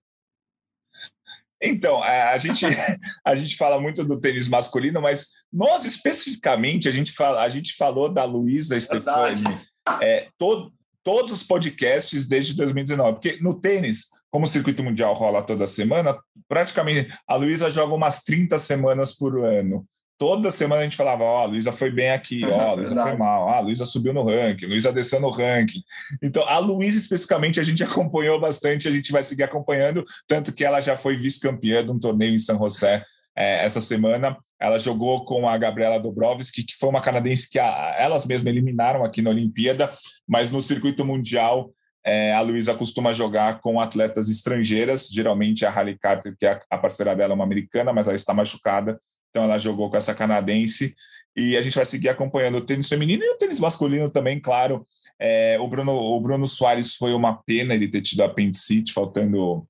Então, 1.61 2.01
a 2.01 2.37
gente, 2.37 2.65
a 3.25 3.35
gente 3.35 3.55
fala 3.55 3.79
muito 3.79 4.03
do 4.03 4.19
tênis 4.19 4.47
masculino, 4.47 5.01
mas 5.01 5.27
nós 5.51 5.85
especificamente, 5.85 6.87
a 6.89 6.91
gente, 6.91 7.11
fala, 7.11 7.41
a 7.41 7.49
gente 7.49 7.75
falou 7.75 8.11
da 8.11 8.23
Luísa 8.23 8.79
Stefani, 8.79 9.43
é, 10.01 10.27
todo, 10.37 10.73
todos 11.03 11.33
os 11.33 11.43
podcasts 11.43 12.27
desde 12.27 12.55
2019, 12.55 13.13
porque 13.13 13.37
no 13.41 13.59
tênis, 13.59 14.07
como 14.31 14.45
o 14.45 14.47
circuito 14.47 14.83
mundial 14.83 15.13
rola 15.13 15.43
toda 15.43 15.67
semana, 15.67 16.17
praticamente 16.47 17.13
a 17.27 17.35
Luísa 17.35 17.69
joga 17.69 17.93
umas 17.93 18.23
30 18.23 18.57
semanas 18.57 19.15
por 19.15 19.43
ano 19.43 19.85
toda 20.21 20.51
semana 20.51 20.81
a 20.81 20.83
gente 20.83 20.95
falava, 20.95 21.23
ó, 21.23 21.39
oh, 21.39 21.41
a 21.41 21.45
Luísa 21.45 21.71
foi 21.71 21.89
bem 21.89 22.11
aqui, 22.11 22.45
ó, 22.45 22.55
oh, 22.55 22.61
a 22.69 22.73
Luísa 22.73 23.01
foi 23.01 23.17
mal, 23.17 23.49
ah, 23.49 23.57
a 23.57 23.59
Luísa 23.59 23.85
subiu 23.85 24.13
no 24.13 24.23
ranking, 24.23 24.65
a 24.65 24.69
Luísa 24.69 24.93
desceu 24.93 25.19
no 25.19 25.31
ranking. 25.31 25.81
Então, 26.21 26.47
a 26.47 26.59
Luísa 26.59 26.99
especificamente 26.99 27.59
a 27.59 27.63
gente 27.63 27.81
acompanhou 27.83 28.39
bastante, 28.39 28.87
a 28.87 28.91
gente 28.91 29.11
vai 29.11 29.23
seguir 29.23 29.41
acompanhando, 29.41 30.03
tanto 30.27 30.53
que 30.53 30.63
ela 30.63 30.79
já 30.79 30.95
foi 30.95 31.17
vice-campeã 31.17 31.83
de 31.83 31.91
um 31.91 31.97
torneio 31.97 32.35
em 32.35 32.37
São 32.37 32.59
José 32.59 33.03
é, 33.35 33.65
essa 33.65 33.81
semana. 33.81 34.37
Ela 34.59 34.77
jogou 34.77 35.25
com 35.25 35.49
a 35.49 35.57
Gabriela 35.57 35.99
Dobrovski, 35.99 36.63
que 36.65 36.75
foi 36.79 36.89
uma 36.89 37.01
canadense 37.01 37.49
que 37.49 37.57
a, 37.57 37.95
elas 37.97 38.27
mesmas 38.27 38.53
eliminaram 38.53 39.03
aqui 39.03 39.23
na 39.23 39.31
Olimpíada, 39.31 39.91
mas 40.27 40.51
no 40.51 40.61
circuito 40.61 41.03
mundial 41.03 41.71
é, 42.05 42.31
a 42.31 42.41
Luísa 42.41 42.75
costuma 42.75 43.11
jogar 43.11 43.59
com 43.59 43.81
atletas 43.81 44.29
estrangeiras, 44.29 45.07
geralmente 45.07 45.65
a 45.65 45.71
Halle 45.71 45.97
Carter, 45.97 46.35
que 46.37 46.45
é 46.45 46.61
a 46.69 46.77
parceira 46.77 47.15
dela, 47.15 47.33
é 47.33 47.35
uma 47.35 47.43
americana, 47.43 47.91
mas 47.91 48.05
ela 48.05 48.15
está 48.15 48.35
machucada, 48.35 48.99
então 49.31 49.45
ela 49.45 49.57
jogou 49.57 49.89
com 49.89 49.97
essa 49.97 50.13
canadense 50.13 50.93
e 51.35 51.57
a 51.57 51.61
gente 51.61 51.75
vai 51.75 51.85
seguir 51.85 52.09
acompanhando 52.09 52.57
o 52.57 52.61
tênis 52.61 52.89
feminino 52.89 53.23
e 53.23 53.33
o 53.33 53.37
tênis 53.37 53.59
masculino 53.59 54.09
também, 54.09 54.39
claro. 54.39 54.85
É, 55.19 55.57
o, 55.59 55.67
Bruno, 55.67 55.93
o 55.93 56.19
Bruno 56.21 56.45
Soares 56.45 56.95
foi 56.95 57.13
uma 57.13 57.41
pena 57.43 57.73
ele 57.73 57.87
ter 57.87 58.01
tido 58.01 58.21
apendicite, 58.21 58.93
faltando 58.93 59.65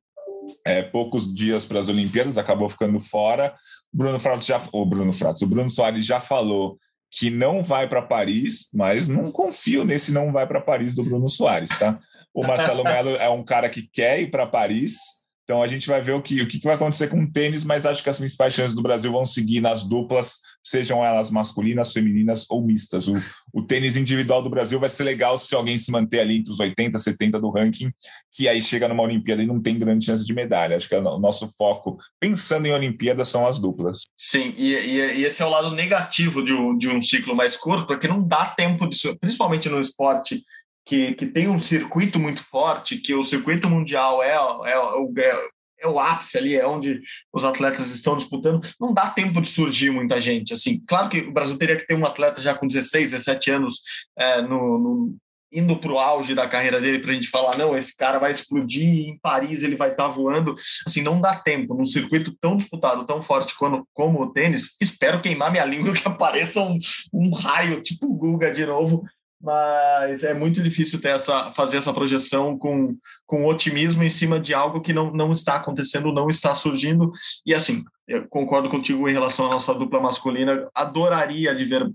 é, 0.65 0.81
poucos 0.81 1.31
dias 1.33 1.65
para 1.65 1.79
as 1.79 1.87
Olimpíadas, 1.87 2.37
acabou 2.37 2.67
ficando 2.67 2.99
fora. 2.99 3.53
O 3.93 3.97
Bruno 3.97 4.19
Fratos 4.19 4.47
já, 4.47 4.61
o 4.71 4.85
Bruno 4.85 5.13
Fratos, 5.13 5.41
o 5.43 5.47
Bruno 5.47 5.69
Soares 5.69 6.05
já 6.05 6.19
falou 6.19 6.79
que 7.11 7.29
não 7.29 7.61
vai 7.61 7.87
para 7.87 8.01
Paris, 8.01 8.69
mas 8.73 9.07
não 9.07 9.31
confio 9.31 9.83
nesse 9.83 10.13
não 10.13 10.31
vai 10.31 10.47
para 10.47 10.61
Paris 10.61 10.95
do 10.95 11.03
Bruno 11.03 11.27
Soares, 11.27 11.69
tá? 11.77 11.99
O 12.33 12.41
Marcelo 12.41 12.83
Melo 12.85 13.11
é 13.11 13.29
um 13.29 13.43
cara 13.43 13.69
que 13.69 13.87
quer 13.91 14.21
ir 14.21 14.31
para 14.31 14.47
Paris, 14.47 15.20
então 15.51 15.61
a 15.61 15.67
gente 15.67 15.85
vai 15.85 16.01
ver 16.01 16.13
o 16.13 16.21
que, 16.21 16.41
o 16.41 16.47
que 16.47 16.61
vai 16.63 16.75
acontecer 16.75 17.09
com 17.09 17.21
o 17.21 17.29
tênis, 17.29 17.65
mas 17.65 17.85
acho 17.85 18.01
que 18.01 18.09
as 18.09 18.17
principais 18.17 18.53
chances 18.53 18.73
do 18.73 18.81
Brasil 18.81 19.11
vão 19.11 19.25
seguir 19.25 19.59
nas 19.59 19.83
duplas, 19.83 20.39
sejam 20.63 21.03
elas 21.03 21.29
masculinas, 21.29 21.91
femininas 21.91 22.45
ou 22.49 22.65
mistas. 22.65 23.09
O, 23.09 23.21
o 23.51 23.61
tênis 23.61 23.97
individual 23.97 24.41
do 24.41 24.49
Brasil 24.49 24.79
vai 24.79 24.87
ser 24.87 25.03
legal 25.03 25.37
se 25.37 25.53
alguém 25.53 25.77
se 25.77 25.91
manter 25.91 26.21
ali 26.21 26.37
entre 26.37 26.53
os 26.53 26.61
80, 26.61 26.97
70 26.97 27.37
do 27.37 27.49
ranking, 27.49 27.91
que 28.31 28.47
aí 28.47 28.61
chega 28.61 28.87
numa 28.87 29.03
Olimpíada 29.03 29.43
e 29.43 29.45
não 29.45 29.61
tem 29.61 29.77
grande 29.77 30.05
chance 30.05 30.25
de 30.25 30.33
medalha. 30.33 30.77
Acho 30.77 30.87
que 30.87 30.95
é 30.95 30.99
o 30.99 31.19
nosso 31.19 31.49
foco, 31.57 31.97
pensando 32.17 32.65
em 32.65 32.71
Olimpíada, 32.71 33.25
são 33.25 33.45
as 33.45 33.59
duplas. 33.59 34.03
Sim, 34.15 34.53
e, 34.55 34.73
e, 34.73 35.19
e 35.19 35.25
esse 35.25 35.41
é 35.41 35.45
o 35.45 35.49
lado 35.49 35.71
negativo 35.71 36.45
de 36.45 36.53
um, 36.53 36.77
de 36.77 36.87
um 36.87 37.01
ciclo 37.01 37.35
mais 37.35 37.57
curto, 37.57 37.85
porque 37.85 38.07
não 38.07 38.25
dá 38.25 38.45
tempo 38.45 38.87
de, 38.87 38.97
principalmente 39.19 39.67
no 39.67 39.81
esporte 39.81 40.45
que, 40.85 41.13
que 41.13 41.25
tem 41.25 41.47
um 41.47 41.59
circuito 41.59 42.19
muito 42.19 42.43
forte, 42.43 42.97
que 42.97 43.13
o 43.13 43.23
circuito 43.23 43.69
mundial 43.69 44.21
é, 44.23 44.31
é, 44.31 45.21
é, 45.21 45.49
é 45.81 45.87
o 45.87 45.99
ápice 45.99 46.37
ali, 46.37 46.55
é 46.55 46.65
onde 46.65 47.01
os 47.33 47.43
atletas 47.43 47.93
estão 47.93 48.15
disputando, 48.15 48.61
não 48.79 48.93
dá 48.93 49.09
tempo 49.09 49.41
de 49.41 49.47
surgir 49.47 49.91
muita 49.91 50.19
gente. 50.21 50.53
Assim, 50.53 50.81
claro 50.87 51.09
que 51.09 51.19
o 51.19 51.33
Brasil 51.33 51.57
teria 51.57 51.75
que 51.75 51.85
ter 51.85 51.95
um 51.95 52.05
atleta 52.05 52.41
já 52.41 52.53
com 52.53 52.67
16, 52.67 53.11
17 53.11 53.51
anos 53.51 53.81
é, 54.17 54.41
no, 54.41 54.77
no, 54.77 55.15
indo 55.51 55.75
para 55.75 55.91
o 55.91 55.99
auge 55.99 56.33
da 56.33 56.47
carreira 56.47 56.79
dele 56.79 56.99
para 56.99 57.11
a 57.11 57.13
gente 57.13 57.29
falar, 57.29 57.57
não, 57.57 57.75
esse 57.75 57.95
cara 57.95 58.19
vai 58.19 58.31
explodir 58.31 59.09
em 59.09 59.19
Paris, 59.19 59.63
ele 59.63 59.75
vai 59.75 59.91
estar 59.91 60.05
tá 60.05 60.09
voando. 60.09 60.55
Assim, 60.87 61.01
não 61.01 61.19
dá 61.19 61.35
tempo 61.35 61.75
num 61.75 61.85
circuito 61.85 62.33
tão 62.39 62.55
disputado, 62.55 63.05
tão 63.05 63.21
forte 63.21 63.55
como, 63.55 63.85
como 63.93 64.21
o 64.21 64.31
tênis. 64.31 64.75
Espero 64.79 65.21
queimar 65.21 65.51
minha 65.51 65.65
língua 65.65 65.93
que 65.93 66.07
apareça 66.07 66.61
um, 66.61 66.77
um 67.13 67.33
raio, 67.33 67.81
tipo 67.81 68.07
o 68.07 68.15
Guga 68.15 68.51
de 68.51 68.65
novo, 68.65 69.03
mas 69.41 70.23
é 70.23 70.33
muito 70.33 70.61
difícil 70.61 71.01
ter 71.01 71.09
essa, 71.09 71.51
fazer 71.53 71.77
essa 71.77 71.93
projeção 71.93 72.57
com, 72.57 72.95
com 73.25 73.45
otimismo 73.45 74.03
em 74.03 74.09
cima 74.09 74.39
de 74.39 74.53
algo 74.53 74.81
que 74.81 74.93
não, 74.93 75.11
não 75.11 75.31
está 75.31 75.55
acontecendo, 75.55 76.13
não 76.13 76.29
está 76.29 76.53
surgindo. 76.53 77.09
E 77.45 77.53
assim, 77.53 77.83
eu 78.07 78.27
concordo 78.27 78.69
contigo 78.69 79.09
em 79.09 79.13
relação 79.13 79.47
à 79.47 79.49
nossa 79.49 79.73
dupla 79.73 79.99
masculina. 79.99 80.69
Adoraria 80.75 81.55
de 81.55 81.65
ver, 81.65 81.91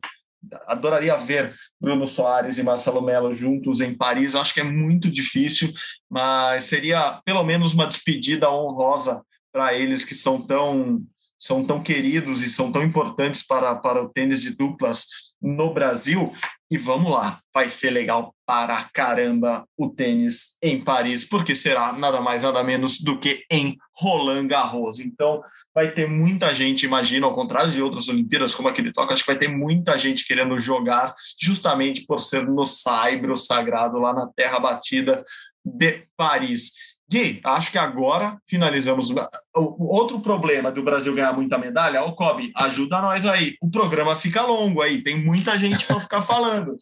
adoraria 0.67 1.17
ver 1.17 1.55
Bruno 1.81 2.07
Soares 2.07 2.59
e 2.59 2.65
Marcelo 2.65 3.01
Melo 3.01 3.33
juntos 3.33 3.81
em 3.81 3.95
Paris. 3.95 4.35
Eu 4.35 4.41
acho 4.41 4.53
que 4.53 4.61
é 4.61 4.65
muito 4.65 5.09
difícil, 5.09 5.73
mas 6.11 6.65
seria 6.65 7.21
pelo 7.25 7.45
menos 7.45 7.75
uma 7.75 7.87
despedida 7.87 8.51
honrosa 8.51 9.23
para 9.53 9.73
eles 9.75 10.05
que 10.05 10.15
são 10.15 10.43
tão 10.43 11.03
são 11.39 11.63
tão 11.65 11.83
queridos 11.83 12.43
e 12.43 12.49
são 12.49 12.73
tão 12.73 12.83
importantes 12.83 13.43
para, 13.43 13.75
para 13.75 14.03
o 14.03 14.09
tênis 14.09 14.41
de 14.41 14.57
duplas 14.57 15.07
no 15.41 15.73
Brasil. 15.73 16.33
E 16.71 16.77
vamos 16.77 17.13
lá, 17.13 17.41
vai 17.55 17.71
ser 17.71 17.91
legal 17.91 18.35
para 18.45 18.89
caramba 18.93 19.65
o 19.77 19.89
tênis 19.89 20.57
em 20.61 20.83
Paris, 20.83 21.25
porque 21.25 21.55
será 21.55 21.93
nada 21.93 22.21
mais 22.21 22.43
nada 22.43 22.63
menos 22.65 23.01
do 23.01 23.19
que 23.21 23.45
em 23.51 23.77
Roland 23.95 24.49
Garros. 24.49 24.99
Então, 24.99 25.41
vai 25.73 25.93
ter 25.93 26.09
muita 26.09 26.53
gente, 26.55 26.85
imagino, 26.85 27.27
ao 27.27 27.35
contrário 27.35 27.71
de 27.71 27.81
outras 27.81 28.09
Olimpíadas, 28.09 28.55
como 28.55 28.69
aquele 28.69 28.93
toque, 28.93 29.13
acho 29.13 29.25
que 29.25 29.31
vai 29.31 29.39
ter 29.39 29.49
muita 29.49 29.97
gente 29.97 30.27
querendo 30.27 30.59
jogar, 30.59 31.15
justamente 31.41 32.05
por 32.05 32.21
ser 32.21 32.47
no 32.47 32.67
Saibro 32.67 33.37
sagrado, 33.37 33.99
lá 33.99 34.13
na 34.13 34.27
terra 34.35 34.59
batida 34.59 35.25
de 35.65 36.07
Paris. 36.17 36.73
Gui, 37.09 37.41
acho 37.45 37.71
que 37.71 37.79
agora 37.79 38.37
finalizamos. 38.49 39.11
O 39.55 39.95
outro 39.95 40.21
problema 40.21 40.73
do 40.73 40.83
Brasil 40.83 41.15
ganhar 41.15 41.33
muita 41.33 41.57
medalha, 41.57 42.03
o 42.03 42.13
Kobe, 42.13 42.51
ajuda 42.57 43.01
nós 43.01 43.25
aí. 43.25 43.55
O 43.61 43.71
programa 43.71 44.17
fica 44.17 44.43
longo 44.43 44.83
aí, 44.83 45.03
tem 45.03 45.17
muita 45.17 45.57
gente 45.57 45.87
para 45.87 46.01
ficar 46.01 46.23
falando. 46.23 46.77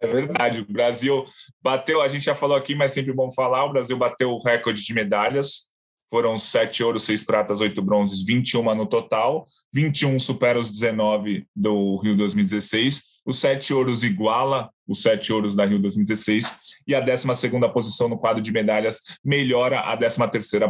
É 0.00 0.06
verdade, 0.06 0.60
o 0.60 0.70
Brasil 0.70 1.24
bateu, 1.62 2.02
a 2.02 2.08
gente 2.08 2.24
já 2.24 2.34
falou 2.34 2.56
aqui, 2.56 2.74
mas 2.74 2.92
sempre 2.92 3.12
bom 3.12 3.30
falar, 3.30 3.64
o 3.64 3.72
Brasil 3.72 3.96
bateu 3.96 4.32
o 4.32 4.42
recorde 4.42 4.82
de 4.82 4.92
medalhas, 4.92 5.68
foram 6.10 6.36
sete 6.36 6.82
ouros, 6.82 7.04
seis 7.04 7.24
pratas, 7.24 7.60
oito 7.60 7.80
bronzes, 7.80 8.22
21 8.22 8.74
no 8.74 8.84
total, 8.84 9.46
21 9.72 10.18
supera 10.18 10.60
os 10.60 10.70
19 10.70 11.46
do 11.56 11.96
Rio 11.96 12.14
2016, 12.16 13.02
os 13.24 13.38
sete 13.38 13.72
ouros 13.72 14.04
iguala 14.04 14.70
os 14.86 15.00
sete 15.00 15.32
ouros 15.32 15.54
da 15.54 15.64
Rio 15.64 15.78
2016 15.78 16.63
e 16.86 16.94
a 16.94 17.00
12 17.00 17.26
posição 17.72 18.08
no 18.08 18.18
quadro 18.18 18.42
de 18.42 18.52
medalhas 18.52 19.00
melhora 19.24 19.80
a 19.80 19.96
13 19.96 20.18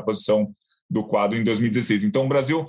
posição 0.04 0.54
do 0.88 1.04
quadro 1.04 1.38
em 1.38 1.44
2016. 1.44 2.04
Então, 2.04 2.24
o 2.24 2.28
Brasil, 2.28 2.64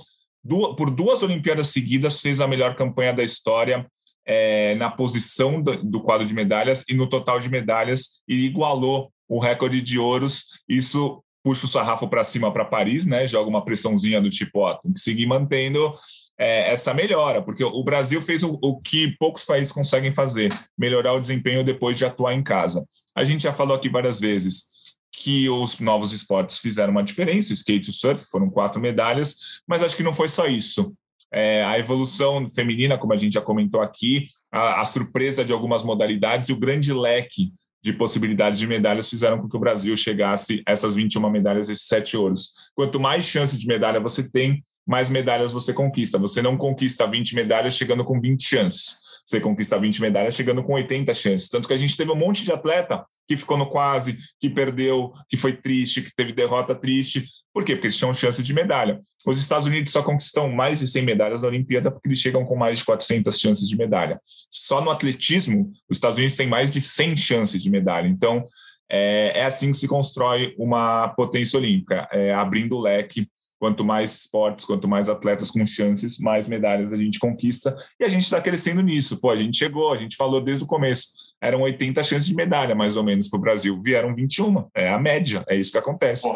por 0.76 0.90
duas 0.90 1.22
Olimpíadas 1.22 1.68
seguidas, 1.68 2.20
fez 2.20 2.40
a 2.40 2.48
melhor 2.48 2.74
campanha 2.74 3.12
da 3.12 3.22
história 3.22 3.86
é, 4.26 4.74
na 4.74 4.90
posição 4.90 5.62
do, 5.62 5.82
do 5.82 6.02
quadro 6.02 6.26
de 6.26 6.34
medalhas 6.34 6.84
e 6.88 6.94
no 6.94 7.08
total 7.08 7.38
de 7.38 7.48
medalhas 7.48 8.20
e 8.28 8.46
igualou 8.46 9.12
o 9.28 9.38
recorde 9.38 9.80
de 9.80 9.98
ouros. 9.98 10.62
Isso 10.68 11.22
puxa 11.44 11.66
o 11.66 11.68
sarrafo 11.68 12.08
para 12.08 12.24
cima 12.24 12.52
para 12.52 12.64
Paris, 12.64 13.06
né? 13.06 13.28
Joga 13.28 13.48
uma 13.48 13.64
pressãozinha 13.64 14.20
do 14.20 14.28
tipo, 14.28 14.60
ó, 14.60 14.74
tem 14.74 14.92
que 14.92 15.00
seguir 15.00 15.26
mantendo 15.26 15.94
é, 16.38 16.72
essa 16.72 16.92
melhora, 16.92 17.42
porque 17.42 17.64
o 17.64 17.82
Brasil 17.82 18.20
fez 18.20 18.42
o, 18.42 18.58
o, 18.62 18.78
que 18.78 19.16
poucos 19.18 19.44
países 19.44 19.72
conseguem 19.72 20.12
fazer, 20.12 20.52
melhorar 20.76 21.14
o 21.14 21.20
desempenho 21.20 21.64
depois 21.64 21.96
de 21.96 22.04
atuar 22.04 22.34
em 22.34 22.42
casa. 22.42 22.84
A 23.14 23.24
gente 23.24 23.44
já 23.44 23.52
falou 23.52 23.76
aqui 23.76 23.88
várias 23.88 24.20
vezes 24.20 24.76
que 25.12 25.48
os 25.48 25.80
novos 25.80 26.12
esportes 26.12 26.58
fizeram 26.58 26.90
uma 26.90 27.02
diferença, 27.02 27.54
skate 27.54 27.90
e 27.90 27.92
surf 27.92 28.26
foram 28.30 28.50
quatro 28.50 28.80
medalhas, 28.80 29.62
mas 29.66 29.82
acho 29.82 29.96
que 29.96 30.02
não 30.02 30.12
foi 30.12 30.28
só 30.28 30.46
isso. 30.46 30.94
É, 31.32 31.64
a 31.64 31.78
evolução 31.78 32.46
feminina, 32.48 32.98
como 32.98 33.14
a 33.14 33.16
gente 33.16 33.32
já 33.32 33.40
comentou 33.40 33.80
aqui, 33.80 34.26
a, 34.52 34.82
a 34.82 34.84
surpresa 34.84 35.44
de 35.44 35.52
algumas 35.52 35.82
modalidades 35.82 36.48
e 36.48 36.52
o 36.52 36.58
grande 36.58 36.92
leque 36.92 37.50
de 37.82 37.92
possibilidades 37.92 38.58
de 38.58 38.66
medalhas 38.66 39.08
fizeram 39.08 39.38
com 39.40 39.48
que 39.48 39.56
o 39.56 39.60
Brasil 39.60 39.96
chegasse 39.96 40.62
a 40.66 40.72
essas 40.72 40.96
21 40.96 41.30
medalhas, 41.30 41.68
esses 41.68 41.86
sete 41.86 42.16
ouros. 42.16 42.70
Quanto 42.74 43.00
mais 43.00 43.24
chance 43.24 43.58
de 43.58 43.66
medalha 43.66 44.00
você 44.00 44.28
tem, 44.28 44.62
mais 44.86 45.10
medalhas 45.10 45.52
você 45.52 45.72
conquista. 45.72 46.18
Você 46.18 46.40
não 46.40 46.56
conquista 46.56 47.06
20 47.06 47.34
medalhas 47.34 47.74
chegando 47.74 48.04
com 48.04 48.20
20 48.20 48.42
chances. 48.42 48.98
Você 49.24 49.40
conquista 49.40 49.78
20 49.78 50.00
medalhas 50.00 50.36
chegando 50.36 50.62
com 50.62 50.74
80 50.74 51.12
chances. 51.12 51.48
Tanto 51.48 51.66
que 51.66 51.74
a 51.74 51.76
gente 51.76 51.96
teve 51.96 52.12
um 52.12 52.16
monte 52.16 52.44
de 52.44 52.52
atleta 52.52 53.04
que 53.26 53.36
ficou 53.36 53.58
no 53.58 53.68
quase, 53.68 54.16
que 54.40 54.48
perdeu, 54.48 55.12
que 55.28 55.36
foi 55.36 55.56
triste, 55.56 56.00
que 56.00 56.14
teve 56.14 56.32
derrota 56.32 56.76
triste. 56.76 57.24
Por 57.52 57.64
quê? 57.64 57.74
Porque 57.74 57.88
eles 57.88 57.96
tinham 57.96 58.14
chance 58.14 58.40
de 58.40 58.54
medalha. 58.54 59.00
Os 59.26 59.36
Estados 59.36 59.66
Unidos 59.66 59.90
só 59.90 60.00
conquistam 60.00 60.48
mais 60.52 60.78
de 60.78 60.86
100 60.86 61.02
medalhas 61.02 61.42
na 61.42 61.48
Olimpíada 61.48 61.90
porque 61.90 62.06
eles 62.06 62.20
chegam 62.20 62.44
com 62.44 62.54
mais 62.54 62.78
de 62.78 62.84
400 62.84 63.36
chances 63.36 63.68
de 63.68 63.76
medalha. 63.76 64.20
Só 64.24 64.80
no 64.80 64.90
atletismo, 64.90 65.72
os 65.90 65.96
Estados 65.96 66.18
Unidos 66.18 66.36
têm 66.36 66.46
mais 66.46 66.70
de 66.70 66.80
100 66.80 67.16
chances 67.16 67.60
de 67.60 67.68
medalha. 67.68 68.06
Então, 68.06 68.44
é, 68.88 69.40
é 69.40 69.44
assim 69.44 69.72
que 69.72 69.76
se 69.76 69.88
constrói 69.88 70.54
uma 70.56 71.08
potência 71.08 71.58
olímpica, 71.58 72.08
é, 72.12 72.32
abrindo 72.32 72.76
o 72.76 72.80
leque 72.80 73.28
Quanto 73.58 73.84
mais 73.84 74.14
esportes, 74.14 74.64
quanto 74.64 74.86
mais 74.86 75.08
atletas 75.08 75.50
com 75.50 75.64
chances, 75.64 76.18
mais 76.18 76.46
medalhas 76.46 76.92
a 76.92 76.96
gente 76.96 77.18
conquista. 77.18 77.74
E 77.98 78.04
a 78.04 78.08
gente 78.08 78.24
está 78.24 78.40
crescendo 78.40 78.82
nisso. 78.82 79.20
Pô, 79.20 79.30
a 79.30 79.36
gente 79.36 79.56
chegou, 79.56 79.92
a 79.92 79.96
gente 79.96 80.16
falou 80.16 80.40
desde 80.40 80.64
o 80.64 80.66
começo. 80.66 81.08
Eram 81.40 81.62
80 81.62 82.02
chances 82.02 82.26
de 82.26 82.34
medalha, 82.34 82.74
mais 82.74 82.96
ou 82.96 83.02
menos, 83.02 83.28
para 83.28 83.38
o 83.38 83.40
Brasil. 83.40 83.80
Vieram 83.82 84.14
21. 84.14 84.68
É 84.74 84.88
a 84.88 84.98
média, 84.98 85.44
é 85.48 85.56
isso 85.56 85.72
que 85.72 85.78
acontece. 85.78 86.28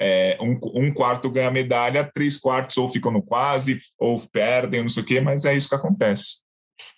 É, 0.00 0.36
um, 0.40 0.58
um, 0.74 0.92
quarto 0.92 1.30
ganha 1.30 1.50
medalha, 1.50 2.10
três 2.12 2.36
quartos 2.36 2.76
ou 2.76 2.88
ficam 2.88 3.12
no 3.12 3.22
quase, 3.22 3.80
ou 3.98 4.20
perdem, 4.32 4.82
não 4.82 4.88
sei 4.88 5.02
o 5.02 5.06
quê, 5.06 5.20
mas 5.20 5.44
é 5.44 5.54
isso 5.54 5.68
que 5.68 5.74
acontece. 5.74 6.42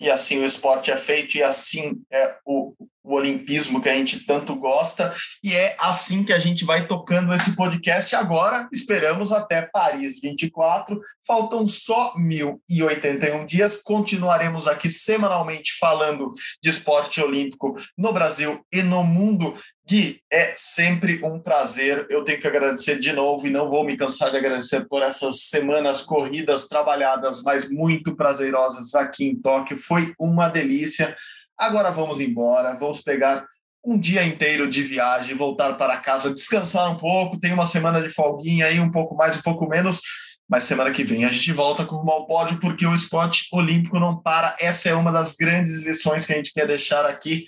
E 0.01 0.09
assim 0.09 0.39
o 0.39 0.45
esporte 0.45 0.91
é 0.91 0.97
feito, 0.97 1.37
e 1.37 1.43
assim 1.43 2.01
é 2.11 2.37
o, 2.47 2.75
o 3.07 3.15
olimpismo 3.15 3.81
que 3.81 3.89
a 3.89 3.95
gente 3.95 4.27
tanto 4.27 4.57
gosta, 4.57 5.15
e 5.43 5.55
é 5.55 5.77
assim 5.79 6.25
que 6.25 6.33
a 6.33 6.39
gente 6.39 6.65
vai 6.65 6.87
tocando 6.87 7.33
esse 7.33 7.55
podcast 7.55 8.15
agora. 8.17 8.69
Esperamos 8.73 9.31
até 9.33 9.63
Paris 9.63 10.21
24. 10.21 11.01
Faltam 11.27 11.69
só 11.69 12.15
1.081 12.17 13.47
dias. 13.47 13.81
Continuaremos 13.83 14.67
aqui 14.67 14.91
semanalmente 14.91 15.79
falando 15.79 16.33
de 16.61 16.71
esporte 16.71 17.21
olímpico 17.21 17.77
no 17.97 18.13
Brasil 18.13 18.61
e 18.73 18.83
no 18.83 19.05
mundo. 19.05 19.55
Gui, 19.89 20.21
é 20.33 20.53
sempre 20.57 21.25
um 21.25 21.39
prazer. 21.39 22.09
Eu 22.11 22.25
tenho 22.25 22.41
que 22.41 22.49
agradecer 22.49 22.99
de 22.99 23.13
novo 23.13 23.47
e 23.47 23.51
não 23.51 23.69
vou 23.69 23.85
me 23.85 23.97
cansar 23.97 24.33
de 24.33 24.37
agradecer 24.37 24.89
por 24.89 25.01
essas 25.01 25.43
semanas 25.43 26.03
corridas, 26.03 26.67
trabalhadas, 26.67 27.41
mas 27.45 27.71
muito 27.71 28.17
prazerosas 28.17 28.97
aqui 28.97 29.27
em 29.27 29.41
Tóquio. 29.41 29.77
Foi 29.77 30.13
uma 30.19 30.49
delícia. 30.49 31.17
Agora 31.59 31.91
vamos 31.91 32.21
embora, 32.21 32.75
vamos 32.75 33.01
pegar 33.01 33.47
um 33.85 33.97
dia 33.99 34.25
inteiro 34.25 34.69
de 34.69 34.83
viagem, 34.83 35.37
voltar 35.37 35.75
para 35.75 35.97
casa, 35.99 36.35
descansar 36.35 36.91
um 36.91 36.99
pouco, 36.99 37.39
tem 37.39 37.53
uma 37.53 37.65
semana 37.65 38.03
de 38.03 38.11
folguinha 38.11 38.67
aí, 38.67 38.81
um 38.81 38.91
pouco 38.91 39.15
mais, 39.15 39.37
um 39.37 39.43
pouco 39.43 39.69
menos, 39.69 40.03
mas 40.49 40.65
semana 40.65 40.91
que 40.91 41.05
vem 41.05 41.25
a 41.25 41.29
gente 41.29 41.53
volta 41.53 41.85
com 41.85 41.97
o 41.97 42.05
mal 42.05 42.27
pódio, 42.27 42.59
porque 42.59 42.85
o 42.85 42.95
esporte 42.95 43.47
olímpico 43.53 43.99
não 44.01 44.21
para. 44.21 44.57
Essa 44.61 44.91
é 44.91 44.95
uma 44.95 45.13
das 45.13 45.37
grandes 45.37 45.85
lições 45.85 46.27
que 46.27 46.33
a 46.33 46.37
gente 46.37 46.53
quer 46.53 46.67
deixar 46.67 47.07
aqui. 47.07 47.47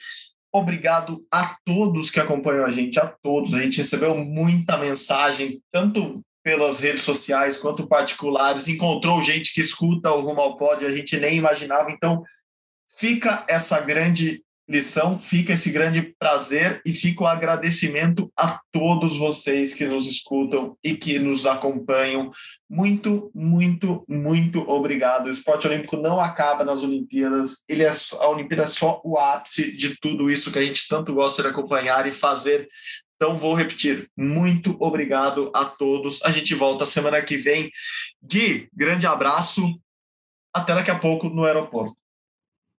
Obrigado 0.53 1.25
a 1.33 1.57
todos 1.65 2.11
que 2.11 2.21
acompanham 2.21 2.65
a 2.65 2.71
gente, 2.71 2.99
a 2.99 3.07
todos. 3.23 3.55
A 3.55 3.61
gente 3.61 3.79
recebeu 3.79 4.17
muita 4.17 4.79
mensagem, 4.79 5.61
tanto 5.71 6.23
pelas 6.43 6.81
redes 6.81 7.03
sociais 7.03 7.59
quanto 7.59 7.87
particulares. 7.87 8.69
Encontrou 8.69 9.23
gente 9.23 9.53
que 9.53 9.61
escuta 9.61 10.11
o 10.11 10.21
Rumo 10.21 10.41
ao 10.41 10.57
Pódio, 10.57 10.89
a 10.89 10.95
gente 10.95 11.17
nem 11.19 11.37
imaginava. 11.37 11.91
Então, 11.91 12.23
fica 12.99 13.46
essa 13.49 13.78
grande 13.80 14.42
lição, 14.68 15.18
fica 15.18 15.55
esse 15.55 15.70
grande 15.70 16.14
prazer 16.18 16.82
e 16.84 16.92
fica 16.92 17.22
o 17.22 17.26
agradecimento 17.26 18.30
a 18.38 18.61
todos 18.70 19.16
vocês 19.16 19.72
que 19.72 19.86
nos 19.86 20.11
escutam 20.11 20.76
e 20.84 20.94
que 20.94 21.18
nos 21.18 21.46
acompanham. 21.46 22.30
Muito, 22.68 23.30
muito, 23.34 24.05
muito 24.07 24.61
obrigado. 24.68 25.26
O 25.26 25.30
esporte 25.30 25.66
olímpico 25.66 25.96
não 25.96 26.20
acaba 26.20 26.64
nas 26.64 26.82
Olimpíadas, 26.82 27.64
ele 27.66 27.82
é 27.82 27.92
só, 27.92 28.20
a 28.22 28.28
Olimpíada 28.28 28.64
é 28.64 28.66
só 28.66 29.01
o 29.05 29.16
ápice 29.16 29.74
de 29.74 29.99
tudo 29.99 30.30
isso 30.30 30.53
que 30.53 30.59
a 30.59 30.64
gente 30.64 30.86
tanto 30.86 31.14
gosta 31.14 31.42
de 31.42 31.49
acompanhar 31.49 32.07
e 32.07 32.12
fazer. 32.12 32.68
Então, 33.16 33.38
vou 33.38 33.55
repetir, 33.55 34.09
muito 34.16 34.76
obrigado 34.78 35.51
a 35.55 35.64
todos. 35.64 36.22
A 36.24 36.30
gente 36.30 36.55
volta 36.55 36.84
semana 36.84 37.22
que 37.22 37.36
vem. 37.36 37.70
Gui, 38.22 38.68
grande 38.72 39.07
abraço. 39.07 39.62
Até 40.55 40.74
daqui 40.74 40.90
a 40.90 40.99
pouco 40.99 41.28
no 41.28 41.44
aeroporto. 41.44 41.96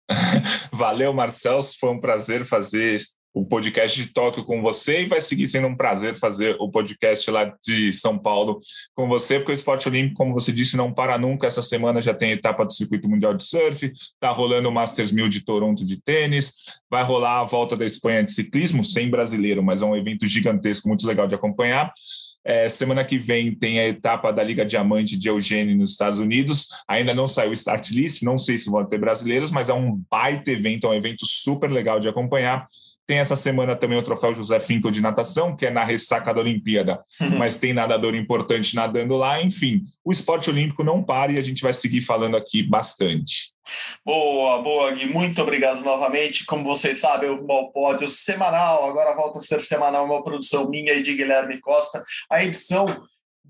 Valeu, 0.72 1.14
Marcelo. 1.14 1.62
Foi 1.80 1.90
um 1.90 2.00
prazer 2.00 2.46
fazer 2.46 3.00
o 3.34 3.46
podcast 3.46 4.02
de 4.02 4.12
Tóquio 4.12 4.44
com 4.44 4.62
você 4.62 5.04
e 5.04 5.08
vai 5.08 5.22
seguir 5.22 5.48
sendo 5.48 5.68
um 5.68 5.76
prazer 5.76 6.16
fazer 6.16 6.56
o 6.60 6.70
podcast 6.70 7.30
lá 7.30 7.54
de 7.64 7.94
São 7.94 8.18
Paulo 8.18 8.60
com 8.96 9.08
você, 9.08 9.38
porque 9.38 9.52
o 9.52 9.54
esporte 9.54 9.88
olímpico, 9.88 10.18
como 10.18 10.34
você 10.34 10.52
disse, 10.52 10.76
não 10.76 10.92
para 10.92 11.18
nunca. 11.18 11.48
Essa 11.48 11.62
semana 11.62 12.02
já 12.02 12.14
tem 12.14 12.32
etapa 12.32 12.66
do 12.66 12.74
Circuito 12.74 13.08
Mundial 13.08 13.34
de 13.34 13.44
Surf, 13.44 13.92
está 13.94 14.32
rolando 14.32 14.70
o 14.70 14.72
Masters 14.72 15.12
1000 15.12 15.30
de 15.30 15.46
Toronto 15.46 15.86
de 15.86 16.02
tênis, 16.02 16.54
vai 16.90 17.04
rolar 17.04 17.42
a 17.42 17.46
volta 17.46 17.76
da 17.76 17.86
Espanha 17.86 18.24
de 18.24 18.32
ciclismo, 18.32 18.84
sem 18.84 19.10
brasileiro, 19.10 19.64
mas 19.64 19.82
é 19.82 19.86
um 19.86 19.96
evento 19.96 20.28
gigantesco, 20.28 20.88
muito 20.88 21.06
legal 21.06 21.28
de 21.28 21.36
acompanhar. 21.36 21.92
É, 22.46 22.70
semana 22.70 23.04
que 23.04 23.18
vem 23.18 23.54
tem 23.54 23.80
a 23.80 23.88
etapa 23.88 24.32
da 24.32 24.42
Liga 24.42 24.66
Diamante 24.66 25.18
de 25.18 25.28
Eugênio 25.28 25.76
nos 25.78 25.92
Estados 25.92 26.20
Unidos. 26.20 26.70
Ainda 26.88 27.14
não 27.14 27.28
saiu 27.28 27.52
o 27.52 27.54
start 27.54 27.92
list, 27.92 28.24
não 28.24 28.38
sei 28.38 28.58
se 28.58 28.70
vão 28.70 28.86
ter 28.88 28.98
brasileiros, 28.98 29.52
mas 29.52 29.70
é 29.70 29.74
um 29.74 30.02
baita 30.10 30.52
evento, 30.52 30.88
é 30.88 30.90
um 30.90 30.94
evento 30.94 31.26
super 31.26 31.70
legal 31.70 32.00
de 32.00 32.08
acompanhar. 32.08 32.66
Tem 33.10 33.18
essa 33.18 33.36
semana 33.36 33.76
também 33.76 33.98
o 33.98 34.04
troféu 34.04 34.36
José 34.36 34.60
Finkel 34.60 34.92
de 34.92 35.02
natação, 35.02 35.56
que 35.56 35.66
é 35.66 35.72
na 35.72 35.84
ressaca 35.84 36.32
da 36.32 36.42
Olimpíada, 36.42 37.04
uhum. 37.20 37.40
mas 37.40 37.58
tem 37.58 37.74
nadador 37.74 38.14
importante 38.14 38.76
nadando 38.76 39.18
lá. 39.18 39.42
Enfim, 39.42 39.84
o 40.06 40.12
esporte 40.12 40.48
olímpico 40.48 40.84
não 40.84 41.02
para 41.02 41.32
e 41.32 41.40
a 41.40 41.42
gente 41.42 41.64
vai 41.64 41.74
seguir 41.74 42.02
falando 42.02 42.38
aqui 42.38 42.62
bastante. 42.62 43.52
Boa, 44.06 44.62
boa, 44.62 44.92
Gui. 44.92 45.06
Muito 45.06 45.42
obrigado 45.42 45.82
novamente. 45.82 46.46
Como 46.46 46.64
vocês 46.64 47.00
sabem, 47.00 47.30
o 47.30 47.46
Mal 47.46 47.72
Pódio 47.72 48.08
semanal, 48.08 48.90
agora 48.90 49.16
volta 49.16 49.40
a 49.40 49.42
ser 49.42 49.62
semanal, 49.62 50.06
uma 50.06 50.24
produção 50.24 50.70
minha 50.70 50.94
e 50.94 51.04
de 51.04 51.16
Guilherme 51.16 51.60
Costa. 51.60 52.04
A 52.30 52.44
edição 52.44 52.86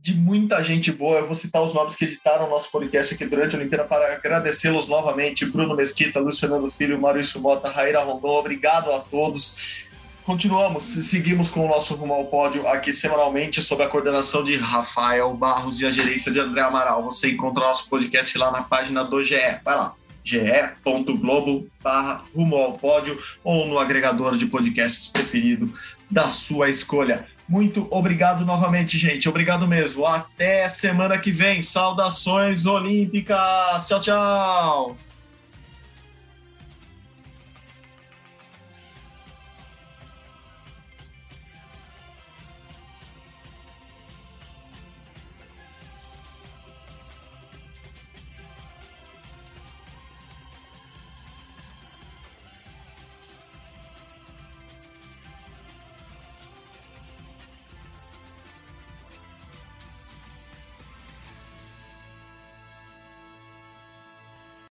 de 0.02 0.16
muita 0.16 0.64
gente 0.64 0.92
boa. 0.92 1.20
Eu 1.20 1.26
vou 1.26 1.36
citar 1.36 1.62
os 1.62 1.74
nomes 1.74 1.96
que 1.96 2.06
editaram 2.06 2.48
o 2.48 2.50
nosso 2.50 2.72
podcast 2.72 3.14
aqui 3.14 3.26
durante 3.26 3.56
a 3.56 3.60
Olimpíada 3.60 3.86
para 3.86 4.14
agradecê-los 4.14 4.88
novamente. 4.88 5.46
Bruno 5.46 5.76
Mesquita, 5.76 6.20
Luiz 6.20 6.40
Fernando 6.40 6.70
Filho, 6.70 7.00
Maurício 7.00 7.40
Mota, 7.40 7.70
Raíra 7.70 8.02
Rondon. 8.02 8.28
Obrigado 8.28 8.92
a 8.92 9.00
todos. 9.00 9.88
Continuamos, 10.30 10.84
seguimos 10.84 11.50
com 11.50 11.66
o 11.66 11.68
nosso 11.68 11.96
Rumo 11.96 12.14
ao 12.14 12.26
Pódio 12.28 12.68
aqui 12.68 12.94
semanalmente 12.94 13.64
sob 13.64 13.82
a 13.82 13.88
coordenação 13.88 14.44
de 14.44 14.56
Rafael 14.58 15.34
Barros 15.34 15.82
e 15.82 15.88
a 15.88 15.92
gerência 15.92 16.32
de 16.32 16.40
André 16.40 16.62
Amaral. 16.62 17.04
Você 17.04 17.32
encontra 17.32 17.64
nosso 17.64 17.90
podcast 17.90 18.38
lá 18.38 18.52
na 18.52 18.62
página 18.62 19.04
do 19.04 19.24
GE. 19.24 19.40
Vai 19.66 19.76
lá, 19.76 19.96
ge.globo 20.24 21.68
barra 21.82 22.24
rumo 22.36 22.56
ao 22.56 22.74
pódio 22.74 23.18
ou 23.44 23.68
no 23.68 23.80
agregador 23.80 24.38
de 24.38 24.46
podcasts 24.46 25.08
preferido 25.08 25.72
da 26.10 26.30
sua 26.30 26.70
escolha. 26.70 27.26
Muito 27.48 27.88
obrigado 27.90 28.46
novamente, 28.46 28.96
gente. 28.98 29.28
Obrigado 29.28 29.68
mesmo. 29.68 30.06
Até 30.06 30.70
semana 30.70 31.18
que 31.18 31.32
vem. 31.32 31.64
Saudações 31.64 32.68
olímpicas. 32.68 33.88
Tchau, 33.88 34.00
tchau. 34.00 35.09